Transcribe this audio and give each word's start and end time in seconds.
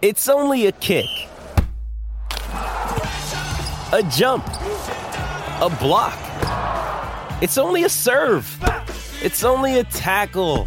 It's 0.00 0.28
only 0.28 0.66
a 0.66 0.72
kick, 0.72 1.08
a 2.52 4.08
jump, 4.12 4.46
a 4.46 5.76
block. 5.80 6.16
It's 7.42 7.58
only 7.58 7.82
a 7.82 7.88
serve. 7.88 8.46
It's 9.20 9.42
only 9.42 9.80
a 9.80 9.82
tackle, 9.82 10.66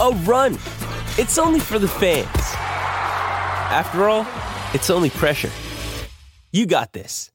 a 0.00 0.10
run. 0.24 0.54
It's 1.18 1.38
only 1.38 1.60
for 1.60 1.78
the 1.78 1.86
fans. 1.86 2.26
After 3.70 4.08
all, 4.08 4.26
it's 4.74 4.90
only 4.90 5.10
pressure. 5.10 5.52
You 6.50 6.66
got 6.66 6.92
this. 6.92 7.30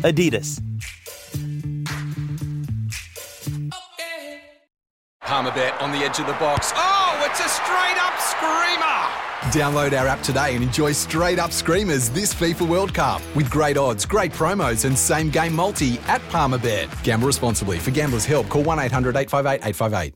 Adidas. 0.00 0.62
Palmerbet 5.20 5.78
on 5.82 5.92
the 5.92 5.98
edge 5.98 6.18
of 6.20 6.26
the 6.26 6.32
box. 6.34 6.72
Oh, 6.74 7.28
it's 7.28 7.38
a 7.38 7.48
straight 7.50 7.98
up 7.98 8.18
screamer! 8.18 9.31
Download 9.50 9.98
our 9.98 10.06
app 10.06 10.22
today 10.22 10.54
and 10.54 10.62
enjoy 10.62 10.92
straight 10.92 11.40
up 11.40 11.50
screamers 11.50 12.10
this 12.10 12.32
FIFA 12.32 12.68
World 12.68 12.94
Cup 12.94 13.20
with 13.34 13.50
great 13.50 13.76
odds, 13.76 14.06
great 14.06 14.30
promos, 14.32 14.84
and 14.84 14.96
same 14.96 15.30
game 15.30 15.52
multi 15.52 15.98
at 16.06 16.20
Palmerbet. 16.30 17.02
Gamble 17.02 17.26
responsibly. 17.26 17.78
For 17.78 17.90
gamblers' 17.90 18.24
help, 18.24 18.48
call 18.48 18.62
1 18.62 18.78
800 18.78 19.16
858 19.16 19.66
858. 19.66 20.14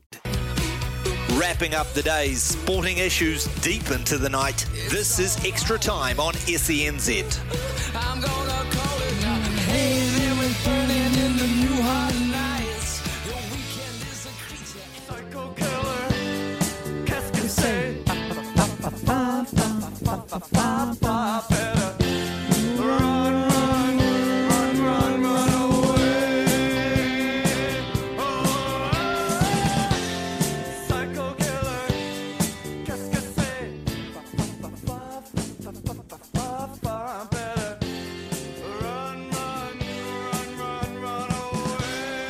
Wrapping 1.37 1.75
up 1.75 1.91
the 1.93 2.01
day's 2.01 2.41
sporting 2.41 2.99
issues 2.99 3.45
deep 3.61 3.91
into 3.91 4.17
the 4.17 4.29
night. 4.29 4.65
This 4.89 5.19
is 5.19 5.43
Extra 5.45 5.77
Time 5.77 6.21
on 6.21 6.33
SENZ. 6.33 8.46
A 20.37 20.43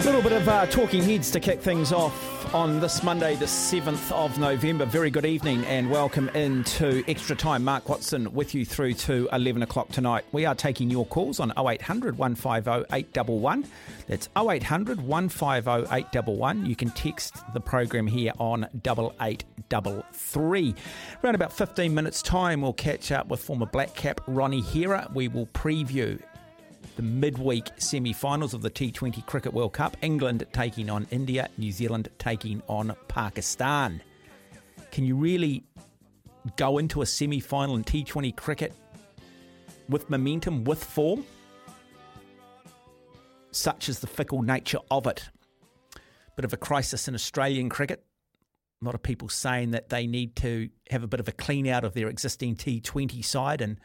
little 0.06 0.22
bit 0.22 0.32
of 0.32 0.48
uh, 0.48 0.66
talking 0.68 1.04
heads 1.04 1.30
to 1.32 1.42
kick 1.42 1.60
things 1.60 1.92
off 1.92 2.37
on 2.54 2.80
this 2.80 3.04
Monday, 3.04 3.36
the 3.36 3.46
7th 3.46 4.12
of 4.12 4.38
November. 4.38 4.86
Very 4.86 5.10
good 5.10 5.26
evening 5.26 5.66
and 5.66 5.90
welcome 5.90 6.30
into 6.30 7.04
Extra 7.08 7.36
Time. 7.36 7.64
Mark 7.64 7.90
Watson 7.90 8.34
with 8.34 8.54
you 8.54 8.66
through 8.66 8.94
to 8.94 9.28
11 9.32 9.64
o'clock 9.64 9.90
tonight. 9.90 10.26
We 10.32 10.46
are 10.46 10.56
taking 10.56 10.90
your 10.90 11.06
calls 11.06 11.40
on 11.40 11.52
0800 11.58 12.18
150 12.18 12.96
811. 12.96 13.70
That's 14.08 14.30
0800 14.38 15.02
150 15.02 15.96
811. 15.96 16.66
You 16.66 16.76
can 16.76 16.90
text 16.92 17.36
the 17.54 17.60
program 17.60 18.08
here 18.08 18.34
on 18.40 18.66
8833. 18.76 20.76
Around 21.24 21.36
about 21.36 21.54
15 21.54 21.94
minutes' 21.94 22.22
time, 22.22 22.62
we'll 22.62 22.74
catch 22.74 23.12
up 23.12 23.28
with 23.28 23.40
former 23.40 23.66
Black 23.66 23.96
Cap 23.96 24.22
Ronnie 24.28 24.62
Hira. 24.62 25.10
We 25.14 25.28
will 25.28 25.48
preview 25.48 26.22
the 26.98 27.04
midweek 27.04 27.70
semi 27.78 28.12
finals 28.12 28.56
of 28.56 28.64
the 28.64 28.72
T20 28.72 29.24
Cricket 29.28 29.54
World 29.54 29.72
Cup. 29.72 29.96
England 30.02 30.46
taking 30.52 30.90
on 30.90 31.08
India, 31.12 31.48
New 31.58 31.72
Zealand 31.72 32.10
taking 32.18 32.62
on 32.68 32.94
Pakistan. 33.08 34.02
Can 34.92 35.06
you 35.06 35.16
really 35.16 35.64
go 36.56 36.80
into 36.80 37.04
a 37.04 37.06
semi 37.06 37.40
final 37.40 37.76
in 37.76 37.84
T20 37.84 38.36
cricket 38.36 38.74
with 39.88 40.10
momentum, 40.10 40.64
with 40.64 40.84
form? 40.84 41.24
Such 43.52 43.90
is 43.90 44.00
the 44.00 44.08
fickle 44.08 44.42
nature 44.42 44.80
of 44.90 45.06
it. 45.06 45.30
Bit 46.36 46.46
of 46.46 46.54
a 46.54 46.58
crisis 46.58 47.08
in 47.08 47.14
Australian 47.14 47.70
cricket. 47.70 48.04
A 48.82 48.86
lot 48.86 48.96
of 48.96 49.04
people 49.04 49.30
saying 49.30 49.72
that 49.72 49.90
they 49.90 50.08
need 50.08 50.36
to 50.38 50.70
have 50.90 51.04
a 51.04 51.08
bit 51.08 51.20
of 51.20 51.28
a 51.28 51.32
clean 51.32 51.68
out 51.68 51.84
of 51.84 51.94
their 51.94 52.08
existing 52.08 52.56
T20 52.56 53.24
side 53.24 53.62
and 53.62 53.80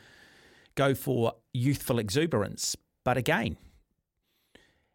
go 0.75 0.95
for 0.95 1.35
youthful 1.53 1.99
exuberance. 1.99 2.75
But 3.05 3.17
again, 3.17 3.57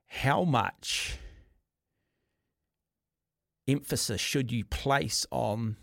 how 0.07 0.43
much 0.43 1.17
emphasis 3.67 4.21
should 4.21 4.51
you 4.51 4.63
place 4.63 5.25
on 5.29 5.75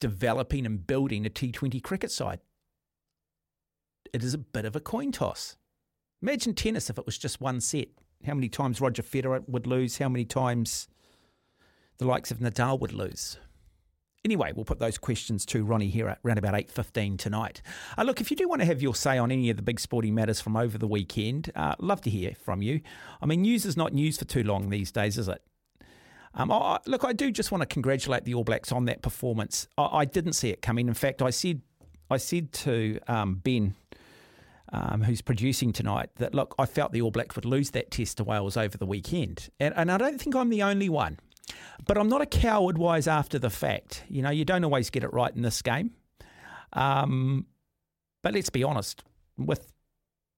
developing 0.00 0.64
and 0.64 0.86
building 0.86 1.26
a 1.26 1.30
T20 1.30 1.82
cricket 1.82 2.10
side? 2.10 2.40
It 4.12 4.22
is 4.22 4.34
a 4.34 4.38
bit 4.38 4.64
of 4.64 4.76
a 4.76 4.80
coin 4.80 5.10
toss. 5.10 5.56
Imagine 6.22 6.54
tennis 6.54 6.88
if 6.88 6.98
it 6.98 7.06
was 7.06 7.18
just 7.18 7.40
one 7.40 7.60
set. 7.60 7.88
How 8.24 8.34
many 8.34 8.48
times 8.48 8.80
Roger 8.80 9.02
Federer 9.02 9.42
would 9.48 9.66
lose? 9.66 9.98
How 9.98 10.08
many 10.08 10.24
times 10.24 10.88
the 11.98 12.06
likes 12.06 12.30
of 12.30 12.38
Nadal 12.38 12.78
would 12.78 12.92
lose? 12.92 13.38
Anyway, 14.24 14.52
we'll 14.54 14.64
put 14.64 14.78
those 14.78 14.98
questions 14.98 15.44
to 15.44 15.64
Ronnie 15.64 15.88
Hira 15.88 16.12
at 16.12 16.18
around 16.24 16.38
about 16.38 16.54
8.15 16.54 17.18
tonight. 17.18 17.60
Uh, 17.98 18.04
look, 18.04 18.20
if 18.20 18.30
you 18.30 18.36
do 18.36 18.48
want 18.48 18.60
to 18.60 18.66
have 18.66 18.80
your 18.80 18.94
say 18.94 19.18
on 19.18 19.32
any 19.32 19.50
of 19.50 19.56
the 19.56 19.64
big 19.64 19.80
sporting 19.80 20.14
matters 20.14 20.40
from 20.40 20.56
over 20.56 20.78
the 20.78 20.86
weekend, 20.86 21.50
uh, 21.56 21.74
love 21.80 22.00
to 22.02 22.10
hear 22.10 22.34
from 22.40 22.62
you. 22.62 22.82
I 23.20 23.26
mean, 23.26 23.42
news 23.42 23.66
is 23.66 23.76
not 23.76 23.92
news 23.92 24.18
for 24.18 24.24
too 24.24 24.44
long 24.44 24.70
these 24.70 24.92
days, 24.92 25.18
is 25.18 25.26
it? 25.26 25.42
Um, 26.34 26.52
I, 26.52 26.78
look, 26.86 27.04
I 27.04 27.12
do 27.12 27.32
just 27.32 27.50
want 27.50 27.62
to 27.62 27.66
congratulate 27.66 28.24
the 28.24 28.34
All 28.34 28.44
Blacks 28.44 28.70
on 28.70 28.84
that 28.84 29.02
performance. 29.02 29.66
I, 29.76 29.88
I 29.92 30.04
didn't 30.04 30.34
see 30.34 30.50
it 30.50 30.62
coming. 30.62 30.86
In 30.86 30.94
fact, 30.94 31.20
I 31.20 31.30
said, 31.30 31.60
I 32.08 32.16
said 32.18 32.52
to 32.52 33.00
um, 33.08 33.34
Ben, 33.42 33.74
um, 34.72 35.02
who's 35.02 35.20
producing 35.20 35.72
tonight, 35.72 36.10
that 36.16 36.32
look, 36.32 36.54
I 36.60 36.66
felt 36.66 36.92
the 36.92 37.02
All 37.02 37.10
Blacks 37.10 37.34
would 37.34 37.44
lose 37.44 37.72
that 37.72 37.90
test 37.90 38.18
to 38.18 38.24
Wales 38.24 38.56
over 38.56 38.78
the 38.78 38.86
weekend, 38.86 39.48
and, 39.58 39.74
and 39.76 39.90
I 39.90 39.98
don't 39.98 40.20
think 40.20 40.36
I'm 40.36 40.48
the 40.48 40.62
only 40.62 40.88
one. 40.88 41.18
But 41.86 41.98
I'm 41.98 42.08
not 42.08 42.22
a 42.22 42.26
coward 42.26 42.78
wise 42.78 43.06
after 43.08 43.38
the 43.38 43.50
fact. 43.50 44.04
You 44.08 44.22
know, 44.22 44.30
you 44.30 44.44
don't 44.44 44.64
always 44.64 44.90
get 44.90 45.04
it 45.04 45.12
right 45.12 45.34
in 45.34 45.42
this 45.42 45.60
game. 45.62 45.92
Um, 46.72 47.46
but 48.22 48.34
let's 48.34 48.50
be 48.50 48.62
honest, 48.62 49.02
with 49.36 49.72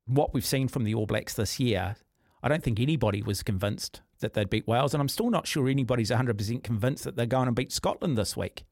what 0.07 0.33
we've 0.35 0.45
seen 0.45 0.69
from 0.69 0.85
the 0.85 0.95
All 0.95 1.07
Blacks 1.07 1.35
this 1.35 1.61
year, 1.61 1.97
I 2.43 2.49
don't 2.49 2.63
think 2.63 2.81
anybody 2.81 3.23
was 3.23 3.43
convinced 3.43 4.01
that 4.21 4.35
they'd 4.35 4.51
beat 4.51 4.67
Wales. 4.67 4.95
And 4.95 5.01
I'm 5.01 5.09
still 5.09 5.31
not 5.31 5.47
sure 5.47 5.69
anybody's 5.69 6.11
100% 6.11 6.63
convinced 6.63 7.05
that 7.05 7.17
they're 7.17 7.27
going 7.27 7.47
to 7.47 7.53
beat 7.53 7.73
Scotland 7.73 8.17
this 8.17 8.37
week 8.37 8.65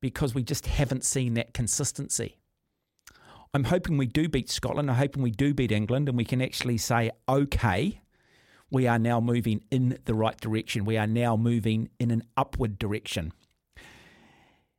because 0.00 0.34
we 0.34 0.42
just 0.42 0.66
haven't 0.66 1.04
seen 1.04 1.34
that 1.34 1.54
consistency. 1.54 2.38
I'm 3.54 3.64
hoping 3.64 3.96
we 3.96 4.06
do 4.06 4.28
beat 4.28 4.50
Scotland. 4.50 4.90
I'm 4.90 4.96
hoping 4.96 5.22
we 5.22 5.30
do 5.30 5.54
beat 5.54 5.72
England 5.72 6.08
and 6.08 6.18
we 6.18 6.24
can 6.24 6.42
actually 6.42 6.78
say, 6.78 7.10
okay, 7.28 8.00
we 8.70 8.86
are 8.86 8.98
now 8.98 9.20
moving 9.20 9.62
in 9.70 9.98
the 10.04 10.14
right 10.14 10.38
direction. 10.40 10.84
We 10.84 10.96
are 10.96 11.06
now 11.06 11.36
moving 11.36 11.90
in 11.98 12.10
an 12.10 12.24
upward 12.36 12.78
direction. 12.78 13.32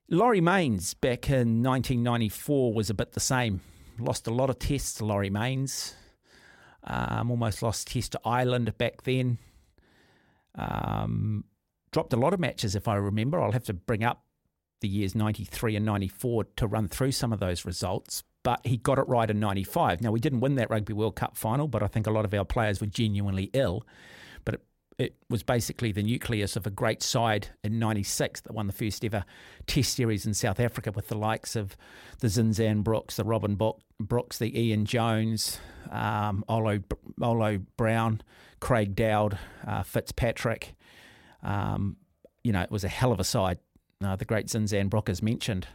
Laurie 0.09 0.41
Mains 0.41 0.93
back 0.93 1.29
in 1.29 1.63
1994 1.63 2.73
was 2.73 2.89
a 2.89 2.93
bit 2.93 3.13
the 3.13 3.19
same. 3.19 3.61
Lost 3.99 4.27
a 4.27 4.33
lot 4.33 4.49
of 4.49 4.59
tests 4.59 4.95
to 4.95 5.05
Laurie 5.05 5.29
Mains. 5.29 5.95
Um, 6.83 7.31
almost 7.31 7.61
lost 7.61 7.87
test 7.87 8.13
to 8.13 8.21
Ireland 8.23 8.77
back 8.77 9.03
then. 9.03 9.37
Um, 10.55 11.43
dropped 11.91 12.13
a 12.13 12.17
lot 12.17 12.33
of 12.33 12.39
matches, 12.39 12.75
if 12.75 12.87
I 12.87 12.95
remember. 12.95 13.41
I'll 13.41 13.51
have 13.51 13.65
to 13.65 13.73
bring 13.73 14.03
up 14.03 14.23
the 14.81 14.87
years 14.87 15.15
93 15.15 15.75
and 15.75 15.85
94 15.85 16.45
to 16.57 16.67
run 16.67 16.87
through 16.87 17.11
some 17.11 17.33
of 17.33 17.39
those 17.39 17.65
results 17.65 18.23
but 18.47 18.65
he 18.65 18.77
got 18.77 18.97
it 18.97 19.05
right 19.09 19.29
in 19.29 19.41
95. 19.41 19.99
Now, 19.99 20.13
we 20.13 20.21
didn't 20.21 20.39
win 20.39 20.55
that 20.55 20.69
Rugby 20.69 20.93
World 20.93 21.17
Cup 21.17 21.35
final, 21.35 21.67
but 21.67 21.83
I 21.83 21.87
think 21.87 22.07
a 22.07 22.11
lot 22.11 22.23
of 22.23 22.33
our 22.33 22.45
players 22.45 22.79
were 22.79 22.87
genuinely 22.87 23.49
ill. 23.51 23.85
But 24.45 24.53
it, 24.53 24.63
it 24.97 25.15
was 25.29 25.43
basically 25.43 25.91
the 25.91 26.01
nucleus 26.01 26.55
of 26.55 26.65
a 26.65 26.69
great 26.69 27.03
side 27.03 27.49
in 27.61 27.77
96 27.77 28.39
that 28.39 28.53
won 28.53 28.67
the 28.67 28.71
first 28.71 29.03
ever 29.03 29.25
Test 29.65 29.95
series 29.95 30.25
in 30.25 30.33
South 30.33 30.61
Africa 30.61 30.93
with 30.93 31.09
the 31.09 31.17
likes 31.17 31.57
of 31.57 31.75
the 32.19 32.27
Zinzan 32.27 32.85
Brookes, 32.85 33.17
the 33.17 33.25
Robin 33.25 33.59
Brookes, 33.99 34.37
the 34.37 34.57
Ian 34.57 34.85
Jones, 34.85 35.59
um, 35.91 36.45
Olo, 36.47 36.79
Olo 37.21 37.57
Brown, 37.75 38.21
Craig 38.61 38.95
Dowd, 38.95 39.37
uh, 39.67 39.83
Fitzpatrick. 39.83 40.73
Um, 41.43 41.97
you 42.45 42.53
know, 42.53 42.61
it 42.61 42.71
was 42.71 42.85
a 42.85 42.87
hell 42.87 43.11
of 43.11 43.19
a 43.19 43.25
side. 43.25 43.59
Uh, 44.01 44.15
the 44.15 44.23
great 44.23 44.47
Zinzan 44.47 44.89
Brooke, 44.89 45.09
as 45.09 45.21
mentioned 45.21 45.67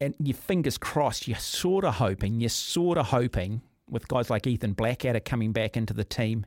and 0.00 0.14
your 0.18 0.36
fingers 0.36 0.78
crossed, 0.78 1.26
you're 1.26 1.38
sort 1.38 1.84
of 1.84 1.94
hoping, 1.94 2.40
you're 2.40 2.48
sort 2.48 2.98
of 2.98 3.06
hoping 3.06 3.62
with 3.90 4.06
guys 4.08 4.30
like 4.30 4.46
Ethan 4.46 4.74
Blackadder 4.74 5.20
coming 5.20 5.52
back 5.52 5.76
into 5.76 5.92
the 5.92 6.04
team, 6.04 6.46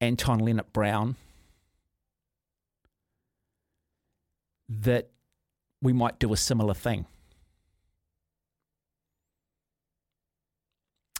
Anton 0.00 0.40
Lienert-Brown, 0.40 1.16
that 4.68 5.10
we 5.82 5.92
might 5.92 6.18
do 6.18 6.32
a 6.32 6.36
similar 6.36 6.74
thing. 6.74 7.04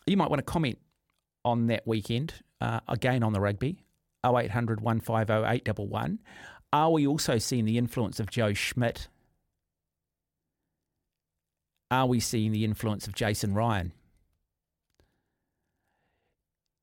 You 0.06 0.16
might 0.16 0.30
want 0.30 0.38
to 0.38 0.44
comment 0.44 0.78
on 1.44 1.66
that 1.66 1.86
weekend, 1.86 2.34
uh, 2.60 2.80
again 2.88 3.22
on 3.22 3.32
the 3.32 3.40
rugby, 3.40 3.84
0800 4.24 4.80
150 4.80 5.32
811. 5.32 6.20
Are 6.72 6.90
we 6.90 7.06
also 7.06 7.38
seeing 7.38 7.66
the 7.66 7.76
influence 7.76 8.18
of 8.18 8.30
Joe 8.30 8.54
Schmidt? 8.54 9.08
Are 11.92 12.06
we 12.06 12.20
seeing 12.20 12.52
the 12.52 12.64
influence 12.64 13.06
of 13.06 13.14
Jason 13.14 13.52
Ryan? 13.52 13.92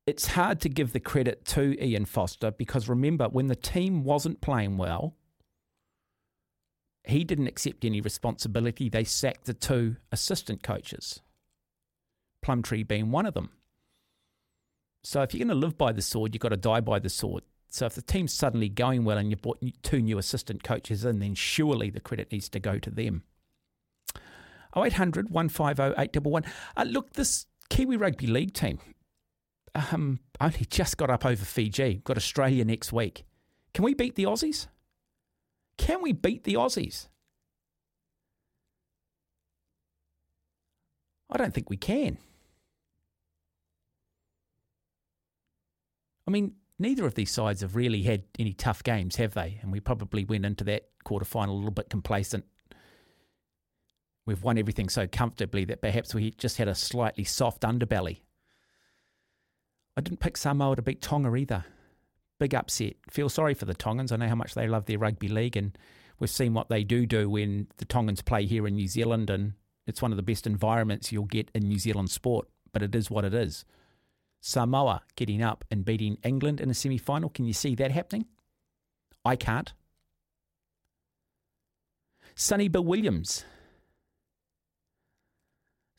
It's 0.06 0.28
hard 0.28 0.60
to 0.60 0.68
give 0.68 0.92
the 0.92 1.00
credit 1.00 1.44
to 1.46 1.84
Ian 1.84 2.04
Foster 2.04 2.52
because 2.52 2.88
remember, 2.88 3.28
when 3.28 3.48
the 3.48 3.56
team 3.56 4.04
wasn't 4.04 4.40
playing 4.40 4.76
well, 4.76 5.16
he 7.02 7.24
didn't 7.24 7.48
accept 7.48 7.84
any 7.84 8.00
responsibility. 8.00 8.88
They 8.88 9.02
sacked 9.02 9.46
the 9.46 9.54
two 9.54 9.96
assistant 10.12 10.62
coaches, 10.62 11.20
Plumtree 12.40 12.84
being 12.84 13.10
one 13.10 13.26
of 13.26 13.34
them. 13.34 13.50
So 15.02 15.22
if 15.22 15.34
you're 15.34 15.44
going 15.44 15.60
to 15.60 15.66
live 15.66 15.76
by 15.76 15.90
the 15.90 16.02
sword, 16.02 16.34
you've 16.34 16.40
got 16.40 16.50
to 16.50 16.56
die 16.56 16.82
by 16.82 17.00
the 17.00 17.08
sword. 17.08 17.42
So 17.68 17.84
if 17.84 17.96
the 17.96 18.02
team's 18.02 18.32
suddenly 18.32 18.68
going 18.68 19.04
well 19.04 19.18
and 19.18 19.30
you've 19.30 19.42
brought 19.42 19.64
two 19.82 20.02
new 20.02 20.18
assistant 20.18 20.62
coaches 20.62 21.04
in, 21.04 21.18
then 21.18 21.34
surely 21.34 21.90
the 21.90 21.98
credit 21.98 22.30
needs 22.30 22.48
to 22.50 22.60
go 22.60 22.78
to 22.78 22.90
them. 22.90 23.24
0800 24.76 25.30
150 25.30 26.00
811. 26.00 26.50
Uh, 26.76 26.84
look, 26.84 27.12
this 27.14 27.46
Kiwi 27.68 27.96
Rugby 27.96 28.26
League 28.26 28.54
team 28.54 28.78
um, 29.74 30.20
only 30.40 30.66
just 30.68 30.96
got 30.96 31.10
up 31.10 31.24
over 31.24 31.44
Fiji. 31.44 32.00
Got 32.04 32.16
Australia 32.16 32.64
next 32.64 32.92
week. 32.92 33.24
Can 33.74 33.84
we 33.84 33.94
beat 33.94 34.16
the 34.16 34.24
Aussies? 34.24 34.66
Can 35.76 36.02
we 36.02 36.12
beat 36.12 36.44
the 36.44 36.54
Aussies? 36.54 37.08
I 41.30 41.36
don't 41.38 41.54
think 41.54 41.70
we 41.70 41.76
can. 41.76 42.18
I 46.26 46.30
mean, 46.30 46.54
neither 46.78 47.06
of 47.06 47.14
these 47.14 47.30
sides 47.30 47.60
have 47.60 47.76
really 47.76 48.02
had 48.02 48.24
any 48.38 48.52
tough 48.52 48.82
games, 48.82 49.16
have 49.16 49.34
they? 49.34 49.58
And 49.62 49.72
we 49.72 49.80
probably 49.80 50.24
went 50.24 50.44
into 50.44 50.64
that 50.64 50.88
quarter 51.04 51.24
final 51.24 51.54
a 51.54 51.56
little 51.56 51.70
bit 51.70 51.88
complacent. 51.88 52.44
We've 54.26 54.42
won 54.42 54.58
everything 54.58 54.88
so 54.88 55.06
comfortably 55.06 55.64
that 55.66 55.82
perhaps 55.82 56.14
we 56.14 56.32
just 56.32 56.58
had 56.58 56.68
a 56.68 56.74
slightly 56.74 57.24
soft 57.24 57.62
underbelly. 57.62 58.20
I 59.96 60.00
didn't 60.00 60.20
pick 60.20 60.36
Samoa 60.36 60.76
to 60.76 60.82
beat 60.82 61.02
Tonga 61.02 61.34
either. 61.34 61.64
Big 62.38 62.54
upset. 62.54 62.94
Feel 63.10 63.28
sorry 63.28 63.54
for 63.54 63.64
the 63.64 63.74
Tongans. 63.74 64.12
I 64.12 64.16
know 64.16 64.28
how 64.28 64.34
much 64.34 64.54
they 64.54 64.66
love 64.66 64.86
their 64.86 64.98
rugby 64.98 65.28
league, 65.28 65.56
and 65.56 65.76
we've 66.18 66.30
seen 66.30 66.54
what 66.54 66.68
they 66.68 66.84
do 66.84 67.06
do 67.06 67.28
when 67.28 67.66
the 67.78 67.84
Tongans 67.84 68.22
play 68.22 68.46
here 68.46 68.66
in 68.66 68.76
New 68.76 68.88
Zealand, 68.88 69.30
and 69.30 69.54
it's 69.86 70.00
one 70.00 70.12
of 70.12 70.16
the 70.16 70.22
best 70.22 70.46
environments 70.46 71.12
you'll 71.12 71.24
get 71.24 71.50
in 71.54 71.68
New 71.68 71.78
Zealand 71.78 72.10
sport. 72.10 72.48
But 72.72 72.82
it 72.82 72.94
is 72.94 73.10
what 73.10 73.24
it 73.24 73.34
is. 73.34 73.64
Samoa 74.40 75.02
getting 75.16 75.42
up 75.42 75.64
and 75.70 75.84
beating 75.84 76.16
England 76.24 76.60
in 76.60 76.70
a 76.70 76.74
semi 76.74 76.98
final. 76.98 77.28
Can 77.28 77.44
you 77.44 77.52
see 77.52 77.74
that 77.74 77.90
happening? 77.90 78.26
I 79.24 79.36
can't. 79.36 79.72
Sonny 82.34 82.68
Bill 82.68 82.84
Williams. 82.84 83.44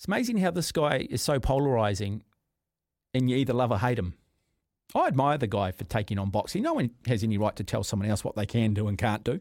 It's 0.01 0.07
amazing 0.07 0.37
how 0.37 0.49
this 0.49 0.71
guy 0.71 1.05
is 1.11 1.21
so 1.21 1.39
polarizing 1.39 2.23
and 3.13 3.29
you 3.29 3.35
either 3.35 3.53
love 3.53 3.69
or 3.71 3.77
hate 3.77 3.99
him. 3.99 4.15
I 4.95 5.05
admire 5.05 5.37
the 5.37 5.45
guy 5.45 5.71
for 5.71 5.83
taking 5.83 6.17
on 6.17 6.31
boxing. 6.31 6.63
No 6.63 6.73
one 6.73 6.89
has 7.05 7.23
any 7.23 7.37
right 7.37 7.55
to 7.55 7.63
tell 7.63 7.83
someone 7.83 8.09
else 8.09 8.23
what 8.23 8.35
they 8.35 8.47
can 8.47 8.73
do 8.73 8.87
and 8.87 8.97
can't 8.97 9.23
do. 9.23 9.39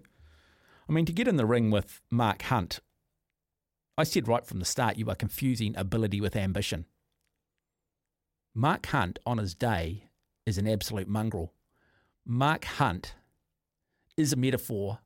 I 0.87 0.93
mean, 0.93 1.07
to 1.07 1.15
get 1.15 1.27
in 1.27 1.37
the 1.37 1.47
ring 1.47 1.71
with 1.71 2.03
Mark 2.11 2.43
Hunt, 2.43 2.81
I 3.97 4.05
said 4.05 4.29
right 4.29 4.45
from 4.45 4.59
the 4.59 4.67
start 4.67 4.99
you 4.99 5.09
are 5.09 5.15
confusing 5.15 5.75
ability 5.79 6.21
with 6.21 6.37
ambition. 6.37 6.85
Mark 8.55 8.85
Hunt 8.85 9.19
on 9.25 9.39
his 9.39 9.55
day 9.55 10.11
is 10.45 10.59
an 10.59 10.69
absolute 10.69 11.09
mongrel. 11.09 11.55
Mark 12.27 12.67
Hunt 12.67 13.15
is 14.15 14.35
a 14.35 14.37
metaphor 14.37 14.99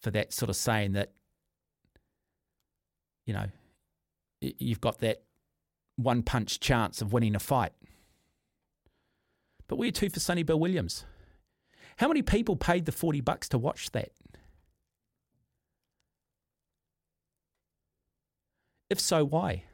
for 0.00 0.10
that 0.12 0.32
sort 0.32 0.48
of 0.48 0.56
saying 0.56 0.92
that, 0.92 1.12
you 3.28 3.34
know, 3.34 3.46
you've 4.40 4.80
got 4.80 4.98
that 5.00 5.22
one 5.96 6.22
punch 6.22 6.60
chance 6.60 7.02
of 7.02 7.12
winning 7.12 7.36
a 7.36 7.38
fight. 7.38 7.72
But 9.68 9.76
where 9.76 9.90
to 9.90 10.08
for 10.08 10.18
Sonny 10.18 10.42
Bill 10.42 10.58
Williams? 10.58 11.04
How 11.98 12.08
many 12.08 12.22
people 12.22 12.56
paid 12.56 12.86
the 12.86 12.92
40 12.92 13.20
bucks 13.20 13.48
to 13.50 13.58
watch 13.58 13.90
that? 13.90 14.12
If 18.88 18.98
so, 18.98 19.26
why? 19.26 19.64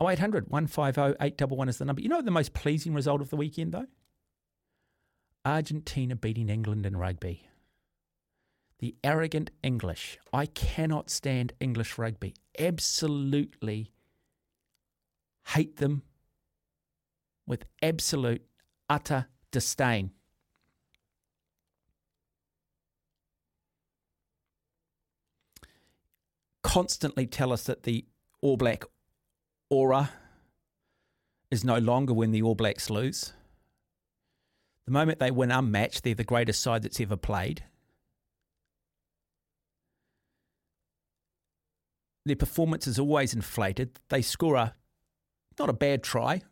Oh, 0.00 0.08
0800 0.08 0.50
150 0.50 1.24
811 1.24 1.68
is 1.68 1.78
the 1.78 1.84
number. 1.84 2.02
You 2.02 2.08
know 2.08 2.20
the 2.20 2.32
most 2.32 2.54
pleasing 2.54 2.92
result 2.92 3.20
of 3.20 3.30
the 3.30 3.36
weekend, 3.36 3.72
though? 3.72 3.86
Argentina 5.44 6.16
beating 6.16 6.48
England 6.48 6.84
in 6.84 6.96
rugby. 6.96 7.45
The 8.78 8.94
arrogant 9.02 9.50
English. 9.62 10.18
I 10.32 10.46
cannot 10.46 11.10
stand 11.10 11.54
English 11.60 11.96
rugby. 11.96 12.34
Absolutely 12.58 13.92
hate 15.48 15.76
them 15.76 16.02
with 17.46 17.64
absolute, 17.82 18.42
utter 18.88 19.26
disdain. 19.50 20.10
Constantly 26.62 27.26
tell 27.26 27.52
us 27.52 27.62
that 27.64 27.84
the 27.84 28.04
All 28.42 28.56
Black 28.56 28.84
aura 29.70 30.10
is 31.50 31.64
no 31.64 31.78
longer 31.78 32.12
when 32.12 32.32
the 32.32 32.42
All 32.42 32.56
Blacks 32.56 32.90
lose. 32.90 33.32
The 34.84 34.92
moment 34.92 35.20
they 35.20 35.30
win 35.30 35.50
unmatched, 35.50 36.02
they're 36.02 36.14
the 36.14 36.24
greatest 36.24 36.60
side 36.60 36.82
that's 36.82 37.00
ever 37.00 37.16
played. 37.16 37.64
Their 42.26 42.34
performance 42.34 42.88
is 42.88 42.98
always 42.98 43.32
inflated. 43.32 44.00
They 44.08 44.20
score 44.20 44.56
a 44.56 44.74
not 45.60 45.70
a 45.70 45.72
bad 45.72 46.02
try, 46.02 46.42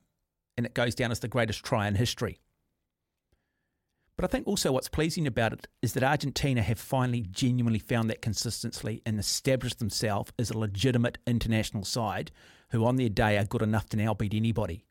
and 0.57 0.65
it 0.65 0.73
goes 0.73 0.95
down 0.95 1.11
as 1.11 1.19
the 1.19 1.29
greatest 1.29 1.65
try 1.65 1.89
in 1.89 1.97
history. 1.97 2.39
But 4.17 4.25
I 4.25 4.29
think 4.29 4.47
also 4.47 4.71
what's 4.71 4.89
pleasing 4.89 5.27
about 5.27 5.53
it 5.53 5.67
is 5.83 5.93
that 5.93 6.05
Argentina 6.05 6.63
have 6.63 6.79
finally 6.79 7.23
genuinely 7.23 7.81
found 7.81 8.09
that 8.09 8.23
consistency 8.23 9.03
and 9.05 9.19
established 9.19 9.81
themselves 9.81 10.31
as 10.39 10.51
a 10.51 10.57
legitimate 10.57 11.19
international 11.27 11.85
side 11.85 12.31
who 12.71 12.87
on 12.87 12.95
their 12.95 13.09
day 13.09 13.37
are 13.37 13.45
good 13.45 13.61
enough 13.61 13.89
to 13.89 13.97
now 13.97 14.15
beat 14.15 14.33
anybody. 14.33 14.87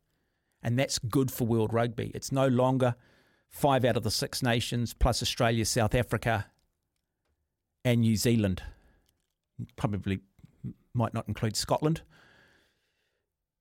And 0.62 0.78
that's 0.78 1.00
good 1.00 1.32
for 1.32 1.48
world 1.48 1.72
rugby. 1.72 2.12
It's 2.14 2.32
no 2.34 2.48
longer 2.48 2.96
five 3.50 3.86
out 3.86 3.96
of 3.96 4.04
the 4.04 4.12
six 4.12 4.44
nations 4.44 4.94
plus 4.94 5.24
Australia, 5.24 5.64
South 5.64 5.96
Africa, 5.96 6.48
and 7.86 8.02
New 8.02 8.18
Zealand. 8.18 8.62
Probably 9.78 10.20
might 10.94 11.14
not 11.14 11.28
include 11.28 11.56
Scotland. 11.56 12.02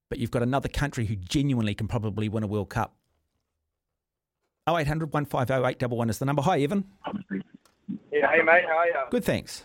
But 0.09 0.19
you've 0.19 0.31
got 0.31 0.43
another 0.43 0.69
country 0.69 1.07
who 1.07 1.17
genuinely 1.17 1.75
can 1.75 1.89
probably 1.89 2.29
win 2.29 2.43
a 2.43 2.47
World 2.47 2.69
Cup. 2.69 2.95
0800 4.69 5.12
150 5.12 5.53
811 5.53 6.11
is 6.11 6.19
the 6.19 6.25
number. 6.25 6.43
Hi, 6.43 6.61
Evan. 6.61 6.85
Yeah, 8.12 8.31
hey, 8.31 8.43
mate. 8.43 8.65
How 8.69 8.77
are 8.79 8.87
you? 8.87 8.95
Good, 9.11 9.25
thanks. 9.25 9.65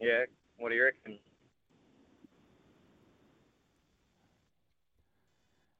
Yeah, 0.00 0.24
what 0.58 0.70
do 0.70 0.76
you 0.76 0.84
reckon? 0.84 1.18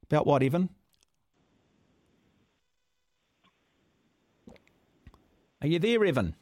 About 0.03 0.27
what, 0.27 0.43
Evan? 0.43 0.69
Are 5.61 5.67
you 5.67 5.79
there, 5.79 6.05
Evan? 6.05 6.35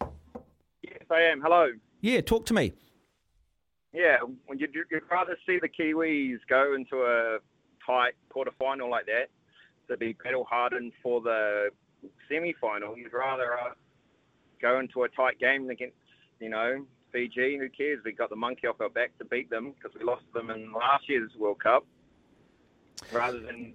Yes, 0.82 1.04
I 1.10 1.22
am. 1.22 1.40
Hello. 1.42 1.72
Yeah, 2.02 2.20
talk 2.20 2.46
to 2.48 2.54
me. 2.54 2.74
Yeah, 3.94 4.18
when 4.48 4.58
you'd, 4.58 4.74
you'd 4.74 5.04
rather 5.10 5.38
see 5.46 5.60
the 5.62 5.70
Kiwis 5.70 6.40
go 6.50 6.74
into 6.74 7.04
a 7.04 7.38
tight 7.86 8.14
quarter 8.30 8.52
final 8.58 8.90
like 8.90 9.06
that 9.06 9.30
to 9.88 9.98
be 9.98 10.16
battle 10.24 10.46
hardened 10.50 10.94
for 11.02 11.22
the 11.22 11.70
semi 12.28 12.54
final. 12.60 12.98
You'd 12.98 13.14
rather 13.14 13.54
uh, 13.54 13.74
go 14.62 14.80
into 14.80 15.04
a 15.04 15.10
tight 15.10 15.40
game 15.40 15.70
against, 15.70 15.96
you 16.40 16.50
know, 16.50 16.86
Fiji. 17.12 17.58
Who 17.58 17.70
cares? 17.70 18.00
We 18.04 18.14
got 18.14 18.30
the 18.32 18.36
monkey 18.36 18.66
off 18.68 18.82
our 18.82 18.90
back 18.90 19.18
to 19.20 19.26
beat 19.26 19.50
them 19.50 19.74
because 19.74 19.96
we 19.98 20.04
lost 20.04 20.24
them 20.34 20.50
in 20.50 20.74
last 20.74 21.08
year's 21.08 21.32
World 21.38 21.62
Cup. 21.62 21.86
Rather 23.12 23.40
than 23.40 23.74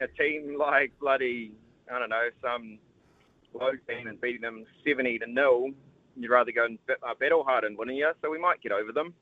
a 0.00 0.06
team 0.08 0.56
like 0.58 0.92
bloody, 1.00 1.52
I 1.92 1.98
don't 1.98 2.10
know, 2.10 2.28
some 2.42 2.78
low 3.54 3.70
team 3.88 4.08
and 4.08 4.20
beating 4.20 4.42
them 4.42 4.64
70 4.86 5.20
to 5.20 5.26
nil. 5.26 5.68
You'd 6.16 6.30
rather 6.30 6.52
go 6.52 6.66
and 6.66 6.78
uh, 6.90 7.14
battle 7.18 7.44
hardened, 7.44 7.78
wouldn't 7.78 7.96
you? 7.96 8.10
So 8.20 8.30
we 8.30 8.38
might 8.38 8.60
get 8.60 8.72
over 8.72 8.92
them. 8.92 9.14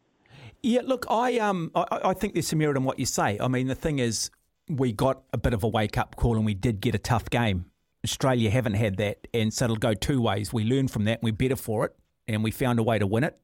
Yeah, 0.63 0.83
look, 0.85 1.07
I 1.11 1.39
um, 1.39 1.71
I, 1.75 1.87
I 2.05 2.15
think 2.15 2.35
there's 2.35 2.49
some 2.49 2.59
merit 2.61 2.77
in 2.77 2.85
what 2.85 2.99
you 2.99 3.07
say. 3.07 3.39
I 3.41 3.49
mean, 3.49 3.67
the 3.67 3.75
thing 3.75 3.99
is, 3.99 4.31
we 4.69 4.93
got 4.93 5.23
a 5.33 5.39
bit 5.39 5.55
of 5.55 5.65
a 5.65 5.69
wake 5.69 5.99
up 5.99 6.17
call 6.17 6.37
and 6.37 6.47
we 6.47 6.55
did 6.55 6.81
get 6.81 6.95
a 6.95 6.99
tough 6.99 7.29
game. 7.31 7.67
Australia 8.05 8.51
haven't 8.51 8.75
had 8.75 8.97
that, 8.97 9.27
and 9.35 9.53
so 9.53 9.65
it'll 9.65 9.77
go 9.77 9.95
two 9.95 10.21
ways. 10.21 10.53
We 10.53 10.65
learn 10.65 10.89
from 10.89 11.05
that, 11.05 11.21
and 11.21 11.23
we're 11.23 11.33
better 11.33 11.57
for 11.57 11.85
it, 11.87 11.97
and 12.29 12.43
we 12.43 12.51
found 12.51 12.79
a 12.79 12.83
way 12.83 12.99
to 12.99 13.07
win 13.07 13.25
it, 13.25 13.39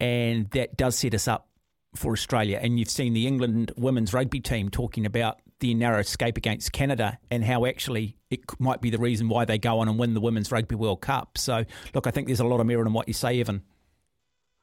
and 0.00 0.50
that 0.50 0.76
does 0.76 0.96
set 0.96 1.14
us 1.14 1.26
up 1.28 1.48
for 1.94 2.12
Australia, 2.12 2.58
and 2.62 2.78
you've 2.78 2.90
seen 2.90 3.12
the 3.12 3.26
England 3.26 3.72
women's 3.76 4.12
rugby 4.12 4.40
team 4.40 4.68
talking 4.68 5.06
about 5.06 5.40
the 5.60 5.74
narrow 5.74 6.00
escape 6.00 6.36
against 6.36 6.72
Canada 6.72 7.18
and 7.30 7.42
how 7.42 7.64
actually 7.64 8.16
it 8.30 8.40
might 8.60 8.80
be 8.80 8.90
the 8.90 8.98
reason 8.98 9.28
why 9.28 9.44
they 9.44 9.58
go 9.58 9.78
on 9.78 9.88
and 9.88 9.98
win 9.98 10.12
the 10.12 10.20
Women's 10.20 10.52
Rugby 10.52 10.74
World 10.74 11.00
Cup. 11.00 11.38
So, 11.38 11.64
look, 11.94 12.06
I 12.06 12.10
think 12.10 12.26
there's 12.26 12.40
a 12.40 12.46
lot 12.46 12.60
of 12.60 12.66
merit 12.66 12.86
in 12.86 12.92
what 12.92 13.08
you 13.08 13.14
say, 13.14 13.40
Evan. 13.40 13.62